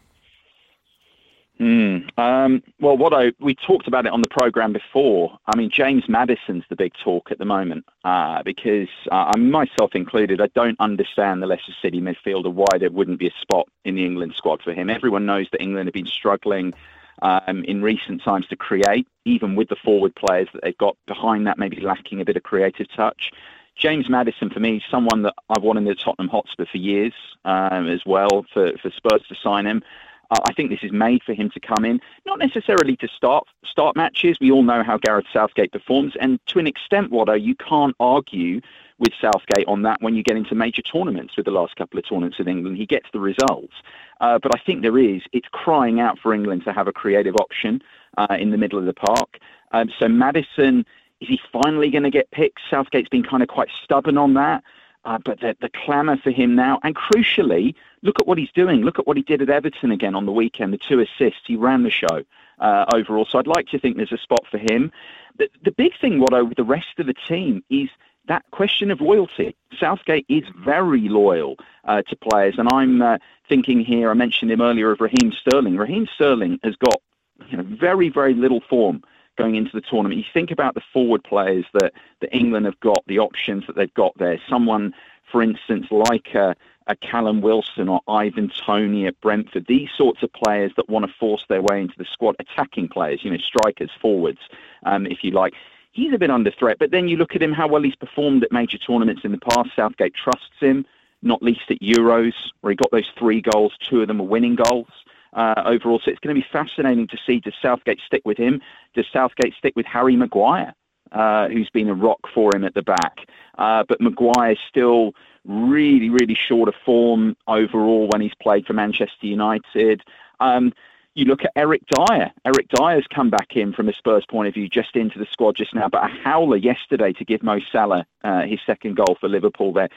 Mm. 1.59 2.17
Um, 2.17 2.63
well, 2.79 2.95
what 2.95 3.13
I 3.13 3.33
we 3.41 3.53
talked 3.55 3.87
about 3.87 4.05
it 4.05 4.13
on 4.13 4.21
the 4.21 4.29
program 4.29 4.71
before. 4.71 5.37
I 5.45 5.57
mean, 5.57 5.69
James 5.69 6.07
Maddison's 6.07 6.63
the 6.69 6.75
big 6.77 6.93
talk 7.03 7.31
at 7.31 7.39
the 7.39 7.45
moment 7.45 7.83
uh, 8.05 8.43
because 8.43 8.87
uh, 9.11 9.31
I 9.33 9.37
myself 9.37 9.93
included, 9.93 10.39
I 10.39 10.47
don't 10.55 10.79
understand 10.79 11.41
the 11.41 11.47
Leicester 11.47 11.73
City 11.81 11.99
midfielder 11.99 12.53
why 12.53 12.77
there 12.79 12.91
wouldn't 12.91 13.19
be 13.19 13.27
a 13.27 13.33
spot 13.41 13.67
in 13.83 13.95
the 13.95 14.05
England 14.05 14.35
squad 14.37 14.61
for 14.61 14.71
him. 14.71 14.89
Everyone 14.89 15.25
knows 15.25 15.47
that 15.51 15.61
England 15.61 15.87
have 15.87 15.93
been 15.93 16.05
struggling 16.05 16.73
um, 17.21 17.63
in 17.63 17.81
recent 17.81 18.21
times 18.23 18.47
to 18.47 18.55
create, 18.55 19.07
even 19.27 19.55
with 19.55 19.69
the 19.69 19.75
forward 19.75 20.15
players 20.15 20.47
that 20.53 20.63
they've 20.63 20.77
got 20.77 20.97
behind 21.05 21.45
that, 21.45 21.57
maybe 21.57 21.81
lacking 21.81 22.21
a 22.21 22.25
bit 22.25 22.37
of 22.37 22.43
creative 22.43 22.87
touch. 22.95 23.31
James 23.75 24.09
Maddison, 24.09 24.49
for 24.49 24.59
me, 24.59 24.81
someone 24.89 25.21
that 25.23 25.35
I've 25.49 25.61
wanted 25.61 25.87
at 25.87 25.99
Tottenham 25.99 26.29
Hotspur 26.29 26.65
for 26.65 26.77
years 26.77 27.13
um, 27.45 27.87
as 27.87 28.01
well, 28.05 28.45
for, 28.53 28.71
for 28.81 28.89
Spurs 28.89 29.21
to 29.29 29.35
sign 29.35 29.67
him. 29.67 29.83
Uh, 30.31 30.39
I 30.45 30.53
think 30.53 30.69
this 30.69 30.83
is 30.83 30.91
made 30.91 31.23
for 31.23 31.33
him 31.33 31.49
to 31.51 31.59
come 31.59 31.85
in, 31.85 31.99
not 32.25 32.39
necessarily 32.39 32.95
to 32.97 33.07
start 33.07 33.47
start 33.65 33.95
matches. 33.95 34.37
We 34.39 34.51
all 34.51 34.63
know 34.63 34.83
how 34.83 34.97
Gareth 34.97 35.27
Southgate 35.31 35.71
performs, 35.71 36.13
and 36.19 36.39
to 36.47 36.59
an 36.59 36.67
extent, 36.67 37.11
Watto, 37.11 37.41
you 37.41 37.55
can't 37.55 37.95
argue 37.99 38.61
with 38.99 39.13
Southgate 39.21 39.67
on 39.67 39.83
that 39.83 40.01
when 40.01 40.15
you 40.15 40.23
get 40.23 40.37
into 40.37 40.55
major 40.55 40.81
tournaments. 40.81 41.37
With 41.37 41.45
the 41.45 41.51
last 41.51 41.75
couple 41.75 41.99
of 41.99 42.07
tournaments 42.07 42.39
with 42.39 42.47
England, 42.47 42.77
he 42.77 42.85
gets 42.85 43.07
the 43.13 43.19
results. 43.19 43.73
Uh, 44.21 44.39
but 44.39 44.55
I 44.55 44.59
think 44.65 44.81
there 44.81 44.97
is. 44.97 45.21
It's 45.33 45.47
crying 45.51 45.99
out 45.99 46.17
for 46.17 46.33
England 46.33 46.63
to 46.65 46.73
have 46.73 46.87
a 46.87 46.93
creative 46.93 47.35
option 47.35 47.81
uh, 48.17 48.37
in 48.39 48.49
the 48.49 48.57
middle 48.57 48.79
of 48.79 48.85
the 48.85 48.93
park. 48.93 49.37
Um, 49.71 49.91
so 49.99 50.07
Maddison, 50.07 50.85
is 51.21 51.27
he 51.27 51.39
finally 51.51 51.89
going 51.91 52.03
to 52.03 52.09
get 52.09 52.31
picked? 52.31 52.59
Southgate's 52.69 53.09
been 53.09 53.23
kind 53.23 53.43
of 53.43 53.49
quite 53.49 53.69
stubborn 53.83 54.17
on 54.17 54.33
that. 54.33 54.63
Uh, 55.07 55.17
but 55.23 55.39
the, 55.39 55.55
the 55.61 55.69
clamour 55.69 56.17
for 56.17 56.31
him 56.31 56.53
now, 56.53 56.81
and 56.83 56.93
crucially, 56.93 57.73
look 58.01 58.19
at 58.19 58.27
what 58.27 58.37
he's 58.37 58.51
doing. 58.51 58.81
Look 58.81 58.99
at 58.99 59.07
what 59.07 59.15
he 59.15 59.23
did 59.23 59.41
at 59.41 59.49
Everton 59.49 59.89
again 59.89 60.15
on 60.15 60.25
the 60.25 60.33
weekend. 60.33 60.73
The 60.73 60.77
two 60.77 60.99
assists, 60.99 61.43
he 61.45 61.55
ran 61.55 61.83
the 61.83 61.89
show 61.89 62.25
uh, 62.59 62.85
overall. 62.93 63.25
So 63.25 63.39
I'd 63.39 63.47
like 63.47 63.67
to 63.69 63.79
think 63.79 63.95
there's 63.95 64.11
a 64.11 64.17
spot 64.17 64.45
for 64.51 64.57
him. 64.57 64.91
The, 65.37 65.47
the 65.63 65.71
big 65.71 65.97
thing, 66.01 66.19
what 66.19 66.33
over 66.33 66.53
the 66.53 66.65
rest 66.65 66.99
of 66.99 67.05
the 67.05 67.13
team 67.13 67.63
is 67.69 67.87
that 68.27 68.43
question 68.51 68.91
of 68.91 68.99
loyalty. 68.99 69.55
Southgate 69.79 70.25
is 70.27 70.43
very 70.57 71.07
loyal 71.07 71.55
uh, 71.85 72.01
to 72.01 72.15
players, 72.17 72.55
and 72.57 72.67
I'm 72.69 73.01
uh, 73.01 73.17
thinking 73.47 73.79
here. 73.79 74.11
I 74.11 74.13
mentioned 74.13 74.51
him 74.51 74.59
earlier 74.59 74.91
of 74.91 74.99
Raheem 74.99 75.31
Sterling. 75.31 75.77
Raheem 75.77 76.09
Sterling 76.15 76.59
has 76.65 76.75
got 76.75 77.01
you 77.49 77.55
know, 77.55 77.63
very, 77.63 78.09
very 78.09 78.33
little 78.33 78.59
form 78.69 79.03
going 79.37 79.55
into 79.55 79.71
the 79.73 79.81
tournament. 79.81 80.19
You 80.19 80.25
think 80.33 80.51
about 80.51 80.73
the 80.73 80.81
forward 80.93 81.23
players 81.23 81.65
that, 81.73 81.93
that 82.19 82.35
England 82.35 82.65
have 82.65 82.79
got, 82.79 83.03
the 83.07 83.19
options 83.19 83.65
that 83.67 83.75
they've 83.75 83.93
got 83.93 84.17
there. 84.17 84.39
Someone, 84.49 84.93
for 85.31 85.41
instance, 85.41 85.87
like 85.91 86.33
a, 86.35 86.55
a 86.87 86.95
Callum 86.95 87.41
Wilson 87.41 87.87
or 87.87 88.01
Ivan 88.07 88.49
Toney 88.49 89.07
at 89.07 89.19
Brentford. 89.21 89.65
These 89.67 89.89
sorts 89.97 90.23
of 90.23 90.31
players 90.33 90.71
that 90.75 90.89
want 90.89 91.05
to 91.05 91.13
force 91.19 91.45
their 91.47 91.61
way 91.61 91.81
into 91.81 91.95
the 91.97 92.05
squad, 92.05 92.35
attacking 92.39 92.89
players, 92.89 93.23
you 93.23 93.31
know, 93.31 93.37
strikers, 93.37 93.91
forwards, 94.01 94.39
um, 94.83 95.05
if 95.05 95.23
you 95.23 95.31
like. 95.31 95.53
He's 95.91 96.13
a 96.13 96.17
bit 96.17 96.29
under 96.29 96.51
threat, 96.51 96.77
but 96.79 96.91
then 96.91 97.07
you 97.07 97.17
look 97.17 97.35
at 97.35 97.41
him, 97.41 97.53
how 97.53 97.67
well 97.67 97.81
he's 97.81 97.95
performed 97.95 98.43
at 98.43 98.51
major 98.51 98.77
tournaments 98.77 99.23
in 99.23 99.31
the 99.31 99.39
past. 99.39 99.69
Southgate 99.75 100.13
trusts 100.13 100.59
him, 100.59 100.85
not 101.23 101.41
least 101.41 101.71
at 101.71 101.79
Euros, 101.79 102.33
where 102.61 102.71
he 102.71 102.75
got 102.75 102.91
those 102.91 103.09
three 103.17 103.41
goals. 103.41 103.73
Two 103.79 104.01
of 104.01 104.07
them 104.07 104.19
were 104.19 104.25
winning 104.25 104.55
goals 104.55 104.89
uh, 105.37 105.61
overall. 105.65 106.01
So 106.03 106.11
it's 106.11 106.19
going 106.19 106.35
to 106.35 106.41
be 106.41 106.47
fascinating 106.51 107.07
to 107.07 107.17
see 107.25 107.39
does 107.39 107.53
Southgate 107.61 108.01
stick 108.05 108.23
with 108.25 108.37
him? 108.37 108.59
Does 108.93 109.05
Southgate 109.13 109.53
stick 109.57 109.73
with 109.75 109.85
Harry 109.85 110.17
Maguire, 110.17 110.73
uh, 111.13 111.47
who's 111.47 111.69
been 111.69 111.87
a 111.87 111.93
rock 111.93 112.19
for 112.33 112.53
him 112.53 112.65
at 112.65 112.73
the 112.73 112.81
back? 112.81 113.19
Uh, 113.57 113.83
but 113.87 114.01
Maguire's 114.01 114.59
still 114.67 115.13
really, 115.45 116.09
really 116.09 116.35
short 116.35 116.67
of 116.67 116.75
form 116.83 117.37
overall 117.47 118.09
when 118.11 118.19
he's 118.19 118.35
played 118.41 118.65
for 118.65 118.73
Manchester 118.73 119.27
United. 119.27 120.01
Um, 120.39 120.73
you 121.13 121.25
look 121.25 121.43
at 121.43 121.51
Eric 121.55 121.81
Dier. 121.87 122.31
Eric 122.45 122.67
Dier's 122.69 123.07
come 123.07 123.29
back 123.29 123.55
in 123.55 123.73
from 123.73 123.89
a 123.89 123.93
Spurs 123.93 124.25
point 124.25 124.47
of 124.47 124.53
view, 124.53 124.67
just 124.67 124.95
into 124.95 125.17
the 125.17 125.25
squad 125.31 125.55
just 125.55 125.73
now, 125.73 125.87
but 125.87 126.03
a 126.03 126.07
howler 126.07 126.57
yesterday 126.57 127.13
to 127.13 127.25
give 127.25 127.41
Mo 127.41 127.59
Salah 127.71 128.05
uh, 128.23 128.41
his 128.41 128.59
second 128.65 128.97
goal 128.97 129.17
for 129.19 129.29
Liverpool 129.29 129.73
there. 129.73 129.89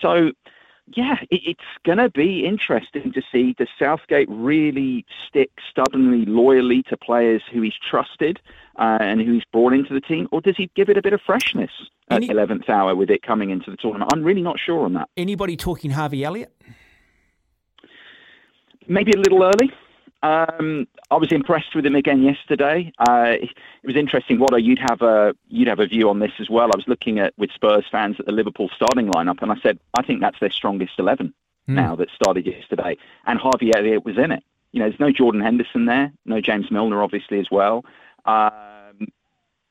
So 0.00 0.32
yeah, 0.94 1.16
it, 1.30 1.40
it's 1.44 1.60
going 1.84 1.98
to 1.98 2.10
be 2.10 2.44
interesting 2.44 3.12
to 3.12 3.22
see 3.32 3.54
does 3.58 3.66
Southgate 3.78 4.28
really 4.30 5.04
stick 5.26 5.50
stubbornly, 5.70 6.24
loyally 6.26 6.82
to 6.84 6.96
players 6.96 7.42
who 7.52 7.62
he's 7.62 7.74
trusted 7.90 8.40
uh, 8.78 8.98
and 9.00 9.20
who 9.20 9.34
he's 9.34 9.44
brought 9.52 9.72
into 9.72 9.94
the 9.94 10.00
team, 10.00 10.28
or 10.32 10.40
does 10.40 10.56
he 10.56 10.70
give 10.74 10.88
it 10.88 10.96
a 10.96 11.02
bit 11.02 11.12
of 11.12 11.20
freshness 11.24 11.70
at 12.10 12.22
Any, 12.22 12.28
11th 12.28 12.68
hour 12.68 12.94
with 12.94 13.10
it 13.10 13.22
coming 13.22 13.50
into 13.50 13.70
the 13.70 13.76
tournament? 13.76 14.10
I'm 14.12 14.22
really 14.22 14.42
not 14.42 14.58
sure 14.58 14.84
on 14.84 14.94
that. 14.94 15.08
Anybody 15.16 15.56
talking 15.56 15.90
Harvey 15.90 16.24
Elliott? 16.24 16.54
Maybe 18.86 19.12
a 19.12 19.18
little 19.18 19.42
early. 19.42 19.70
Um, 20.22 20.88
I 21.10 21.16
was 21.16 21.30
impressed 21.30 21.74
with 21.74 21.86
him 21.86 21.94
again 21.94 22.22
yesterday. 22.22 22.92
Uh, 22.98 23.36
it 23.40 23.50
was 23.84 23.96
interesting. 23.96 24.38
What 24.38 24.56
you'd 24.62 24.80
have 24.80 25.00
a 25.02 25.34
you'd 25.48 25.68
have 25.68 25.78
a 25.78 25.86
view 25.86 26.08
on 26.08 26.18
this 26.18 26.32
as 26.40 26.50
well. 26.50 26.70
I 26.72 26.76
was 26.76 26.88
looking 26.88 27.20
at 27.20 27.34
with 27.38 27.50
Spurs 27.52 27.84
fans 27.90 28.16
at 28.18 28.26
the 28.26 28.32
Liverpool 28.32 28.68
starting 28.74 29.06
lineup, 29.08 29.42
and 29.42 29.52
I 29.52 29.56
said 29.62 29.78
I 29.96 30.02
think 30.02 30.20
that's 30.20 30.40
their 30.40 30.50
strongest 30.50 30.98
eleven 30.98 31.32
mm. 31.68 31.74
now 31.74 31.94
that 31.96 32.08
started 32.10 32.46
yesterday. 32.46 32.96
And 33.26 33.38
Harvey 33.38 33.72
Elliott 33.74 34.04
was 34.04 34.18
in 34.18 34.32
it. 34.32 34.42
You 34.72 34.80
know, 34.80 34.88
there's 34.88 35.00
no 35.00 35.12
Jordan 35.12 35.40
Henderson 35.40 35.86
there, 35.86 36.12
no 36.24 36.40
James 36.40 36.70
Milner 36.70 37.02
obviously 37.02 37.38
as 37.38 37.50
well. 37.50 37.84
Um, 38.24 39.06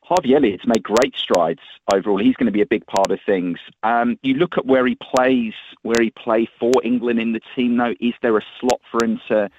Harvey 0.02 0.34
Elliott's 0.34 0.66
made 0.66 0.82
great 0.82 1.14
strides 1.18 1.60
overall. 1.94 2.18
He's 2.18 2.38
going 2.38 2.46
to 2.46 2.54
be 2.54 2.62
a 2.62 2.66
big 2.66 2.88
part 2.88 3.12
of 3.12 3.20
things. 3.26 3.60
Um, 3.84 4.18
you 4.24 4.36
look 4.36 4.58
at 4.58 4.66
where 4.66 4.88
he 4.88 4.96
plays, 4.96 5.54
where 5.82 6.02
he 6.02 6.12
plays 6.12 6.48
for 6.58 6.72
England 6.86 7.20
in 7.20 7.34
the 7.34 7.42
team. 7.54 7.76
Though, 7.76 7.94
is 8.00 8.14
there 8.22 8.38
a 8.38 8.46
slot 8.62 8.80
for 8.90 9.04
him 9.04 9.20
to? 9.28 9.50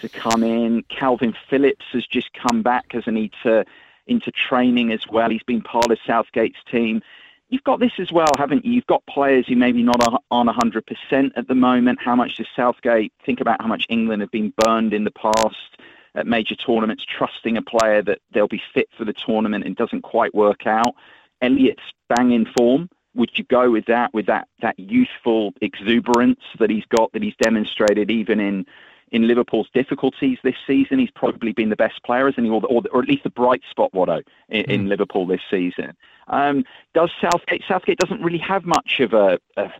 To 0.00 0.08
come 0.08 0.42
in. 0.42 0.82
Kalvin 0.84 1.34
Phillips 1.48 1.86
has 1.92 2.06
just 2.06 2.30
come 2.34 2.62
back 2.62 2.94
as 2.94 3.06
an 3.06 3.16
into 3.16 3.64
into 4.06 4.30
training 4.30 4.92
as 4.92 5.06
well. 5.10 5.30
He's 5.30 5.42
been 5.42 5.62
part 5.62 5.90
of 5.90 5.98
Southgate's 6.06 6.62
team. 6.70 7.02
You've 7.48 7.64
got 7.64 7.80
this 7.80 7.92
as 7.98 8.10
well, 8.10 8.30
haven't 8.38 8.64
you? 8.64 8.72
You've 8.72 8.86
got 8.86 9.06
players 9.06 9.46
who 9.46 9.54
maybe 9.54 9.82
not 9.82 10.02
on 10.30 10.46
100% 10.48 11.30
at 11.36 11.48
the 11.48 11.54
moment. 11.54 12.00
How 12.00 12.16
much 12.16 12.36
does 12.36 12.48
Southgate 12.56 13.12
think 13.24 13.40
about 13.40 13.62
how 13.62 13.68
much 13.68 13.86
England 13.88 14.20
have 14.22 14.32
been 14.32 14.52
burned 14.58 14.92
in 14.92 15.04
the 15.04 15.12
past 15.12 15.80
at 16.16 16.26
major 16.26 16.56
tournaments, 16.56 17.04
trusting 17.04 17.56
a 17.56 17.62
player 17.62 18.02
that 18.02 18.20
they'll 18.32 18.48
be 18.48 18.62
fit 18.74 18.88
for 18.96 19.04
the 19.04 19.12
tournament 19.12 19.64
and 19.64 19.76
doesn't 19.76 20.02
quite 20.02 20.34
work 20.34 20.66
out? 20.66 20.94
Elliott's 21.40 21.82
bang 22.08 22.32
in 22.32 22.46
form. 22.56 22.88
Would 23.14 23.38
you 23.38 23.44
go 23.44 23.70
with 23.70 23.86
that, 23.86 24.12
with 24.12 24.26
that, 24.26 24.48
that 24.60 24.78
youthful 24.78 25.54
exuberance 25.60 26.40
that 26.58 26.68
he's 26.68 26.84
got, 26.86 27.12
that 27.12 27.22
he's 27.22 27.36
demonstrated 27.40 28.10
even 28.10 28.40
in 28.40 28.66
in 29.12 29.26
Liverpool's 29.26 29.68
difficulties 29.72 30.38
this 30.42 30.56
season. 30.66 30.98
He's 30.98 31.10
probably 31.10 31.52
been 31.52 31.70
the 31.70 31.76
best 31.76 32.02
player, 32.02 32.28
isn't 32.28 32.42
he? 32.42 32.50
Or, 32.50 32.62
or, 32.66 32.82
or 32.90 33.02
at 33.02 33.08
least 33.08 33.24
the 33.24 33.30
bright 33.30 33.62
spot, 33.70 33.92
Watto, 33.92 34.22
in, 34.48 34.64
mm. 34.64 34.68
in 34.68 34.88
Liverpool 34.88 35.26
this 35.26 35.40
season. 35.50 35.96
Um, 36.28 36.64
does 36.94 37.10
Southgate? 37.20 37.62
Southgate 37.68 37.98
doesn't 37.98 38.22
really 38.22 38.38
have 38.38 38.64
much 38.64 39.00
of 39.00 39.12
a, 39.12 39.38
a 39.56 39.70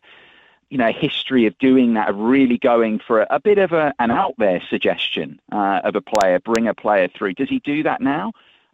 you 0.71 0.79
know, 0.79 0.93
history 0.93 1.47
of 1.47 1.57
doing 1.59 1.95
that, 1.95 2.09
of 2.09 2.17
really 2.17 2.59
going 2.59 2.99
for 2.99 3.23
a, 3.23 3.27
a 3.31 3.41
bit 3.41 3.59
of 3.59 3.73
a, 3.73 3.95
an 3.99 4.11
out 4.11 4.35
there 4.39 4.63
suggestion 4.69 5.41
uh, 5.53 5.81
of 5.85 5.95
a 5.95 6.01
player, 6.01 6.41
bring 6.41 6.67
a 6.67 6.75
player 6.75 7.09
through. 7.09 7.35
Does 7.35 7.49
he 7.49 7.61
do 7.61 7.83
that 7.83 8.01
now? 8.01 8.33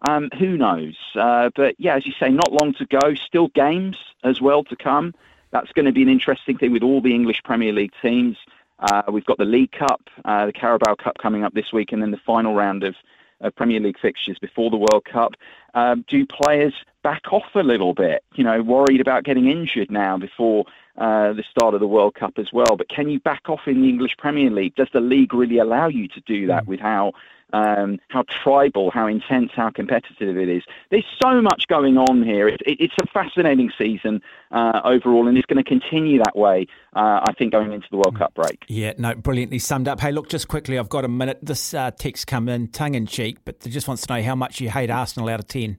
Um, 0.09 0.31
who 0.39 0.57
knows? 0.57 0.97
Uh, 1.15 1.51
but 1.55 1.75
yeah, 1.79 1.97
as 1.97 2.07
you 2.07 2.13
say, 2.19 2.29
not 2.29 2.53
long 2.53 2.75
to 2.75 2.87
go. 2.87 3.15
Still 3.15 3.49
games 3.49 3.97
as 4.25 4.41
well 4.41 4.65
to 4.65 4.77
come. 4.77 5.15
That's 5.51 5.71
going 5.73 5.85
to 5.85 5.93
be 5.93 6.03
an 6.03 6.09
interesting 6.09 6.57
thing 6.57 6.73
with 6.73 6.83
all 6.83 7.01
the 7.01 7.15
English 7.15 7.43
Premier 7.45 7.73
League 7.73 7.93
teams. 8.01 8.37
Uh, 8.83 9.03
we've 9.11 9.25
got 9.25 9.39
the 9.39 9.45
League 9.45 9.73
Cup, 9.73 10.03
uh, 10.25 10.47
the 10.47 10.53
Carabao 10.53 10.97
Cup 10.97 11.17
coming 11.19 11.45
up 11.45 11.55
this 11.55 11.73
week, 11.73 11.93
and 11.93 12.03
then 12.03 12.11
the 12.11 12.21
final 12.27 12.55
round 12.55 12.83
of 12.83 12.95
uh, 13.41 13.51
Premier 13.51 13.81
League 13.81 13.99
fixtures 14.01 14.39
before 14.39 14.71
the 14.71 14.77
World 14.77 15.05
Cup. 15.05 15.35
Um, 15.75 16.05
do 16.09 16.27
players 16.27 16.75
back 17.03 17.33
off 17.33 17.55
a 17.55 17.63
little 17.63 17.95
bit? 17.95 18.25
You 18.35 18.45
know, 18.45 18.63
worried 18.63 19.01
about 19.01 19.25
getting 19.25 19.49
injured 19.49 19.91
now 19.91 20.19
before 20.19 20.65
uh, 20.99 21.33
the 21.33 21.45
start 21.51 21.75
of 21.75 21.81
the 21.81 21.87
World 21.87 22.15
Cup 22.15 22.35
as 22.39 22.53
well. 22.53 22.77
But 22.77 22.89
can 22.89 23.09
you 23.09 23.21
back 23.21 23.49
off 23.49 23.61
in 23.67 23.83
the 23.83 23.89
English 23.89 24.17
Premier 24.19 24.51
League? 24.51 24.75
Does 24.75 24.89
the 24.93 25.01
league 25.01 25.33
really 25.33 25.59
allow 25.59 25.89
you 25.89 26.09
to 26.09 26.21
do 26.21 26.47
that 26.49 26.65
mm. 26.65 26.69
with 26.69 26.81
how 26.81 27.13
um, 27.53 27.99
how 28.09 28.25
tribal, 28.43 28.91
how 28.91 29.07
intense, 29.07 29.51
how 29.55 29.71
competitive 29.71 30.37
it 30.37 30.49
is. 30.49 30.63
There's 30.91 31.05
so 31.23 31.41
much 31.41 31.67
going 31.69 31.99
on 31.99 32.23
here. 32.23 32.49
It, 32.49 32.61
it, 32.67 32.79
it's 32.81 32.95
a 33.01 33.07
fascinating 33.07 33.71
season 33.77 34.23
uh, 34.51 34.81
overall, 34.85 35.29
and 35.29 35.37
it's 35.37 35.47
going 35.47 35.63
to 35.63 35.69
continue 35.69 36.19
that 36.19 36.37
way, 36.37 36.67
uh, 36.95 37.21
I 37.25 37.33
think, 37.39 37.53
going 37.53 37.73
into 37.73 37.87
the 37.91 37.97
World 37.97 38.19
Cup 38.19 38.35
break. 38.35 38.65
Yeah, 38.69 38.93
no, 38.99 39.15
brilliantly 39.15 39.59
summed 39.59 39.89
up. 39.89 40.01
Hey, 40.01 40.13
look, 40.13 40.29
just 40.29 40.49
quickly, 40.49 40.79
I've 40.79 40.89
got 40.89 41.05
a 41.05 41.09
minute. 41.09 41.39
This 41.43 41.75
uh, 41.75 41.91
text 41.91 42.27
come 42.27 42.49
in 42.49 42.69
tongue 42.69 42.95
in 42.95 43.07
cheek, 43.07 43.39
but 43.45 43.61
they 43.61 43.71
just 43.71 43.89
wants 43.89 44.07
to 44.07 44.15
know 44.15 44.23
how 44.23 44.35
much 44.35 44.61
you 44.61 44.71
hate 44.71 44.91
Arsenal 44.91 45.29
out 45.29 45.41
of 45.41 45.49
10. 45.49 45.79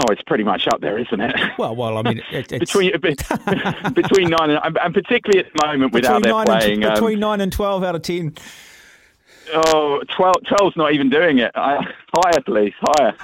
Oh, 0.00 0.12
it's 0.12 0.22
pretty 0.22 0.44
much 0.44 0.68
up 0.68 0.80
there, 0.80 0.96
isn't 0.96 1.20
it? 1.20 1.34
Well, 1.58 1.74
well, 1.74 1.98
I 1.98 2.02
mean, 2.02 2.22
it, 2.30 2.48
between 2.50 2.92
between 3.00 4.30
nine 4.30 4.50
and, 4.50 4.78
and 4.78 4.94
particularly 4.94 5.40
at 5.44 5.52
the 5.52 5.66
moment 5.66 5.92
without 5.92 6.22
their 6.22 6.44
playing 6.44 6.84
and, 6.84 6.94
between 6.94 7.16
um, 7.16 7.20
nine 7.20 7.40
and 7.40 7.52
twelve 7.52 7.82
out 7.82 7.96
of 7.96 8.02
ten. 8.02 8.34
Oh, 9.54 10.00
12, 10.16 10.36
12's 10.46 10.76
not 10.76 10.92
even 10.92 11.08
doing 11.08 11.38
it. 11.38 11.50
I, 11.54 11.78
higher, 12.14 12.40
please, 12.44 12.74
higher. 12.80 13.14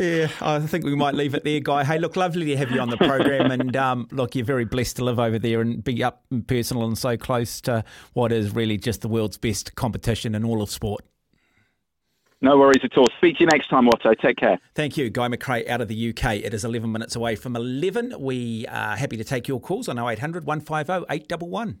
yeah, 0.00 0.28
I 0.40 0.60
think 0.60 0.84
we 0.84 0.94
might 0.94 1.14
leave 1.14 1.34
it 1.34 1.44
there, 1.44 1.60
Guy. 1.60 1.84
Hey, 1.84 1.98
look, 1.98 2.16
lovely 2.16 2.46
to 2.46 2.56
have 2.56 2.70
you 2.70 2.80
on 2.80 2.90
the 2.90 2.96
program, 2.96 3.50
and 3.50 3.76
um, 3.76 4.08
look, 4.10 4.34
you're 4.34 4.44
very 4.44 4.64
blessed 4.64 4.96
to 4.96 5.04
live 5.04 5.18
over 5.18 5.38
there 5.38 5.60
and 5.60 5.82
be 5.82 6.02
up 6.02 6.24
and 6.30 6.46
personal 6.46 6.86
and 6.86 6.96
so 6.96 7.16
close 7.16 7.60
to 7.62 7.84
what 8.12 8.32
is 8.32 8.54
really 8.54 8.76
just 8.76 9.00
the 9.02 9.08
world's 9.08 9.38
best 9.38 9.74
competition 9.74 10.34
in 10.34 10.44
all 10.44 10.62
of 10.62 10.70
sport. 10.70 11.04
No 12.42 12.58
worries 12.58 12.84
at 12.84 12.96
all. 12.98 13.06
Speak 13.16 13.38
to 13.38 13.44
you 13.44 13.46
next 13.46 13.68
time, 13.68 13.88
Otto. 13.88 14.12
Take 14.14 14.36
care. 14.36 14.58
Thank 14.74 14.96
you, 14.96 15.08
Guy 15.08 15.28
McRae 15.28 15.68
out 15.68 15.80
of 15.80 15.88
the 15.88 16.10
UK. 16.10 16.36
It 16.36 16.52
is 16.52 16.64
11 16.64 16.92
minutes 16.92 17.16
away 17.16 17.34
from 17.34 17.56
11. 17.56 18.14
We 18.20 18.66
are 18.66 18.94
happy 18.96 19.16
to 19.16 19.24
take 19.24 19.48
your 19.48 19.58
calls 19.58 19.88
on 19.88 19.98
0800 19.98 20.44
150 20.44 21.06
811. 21.08 21.80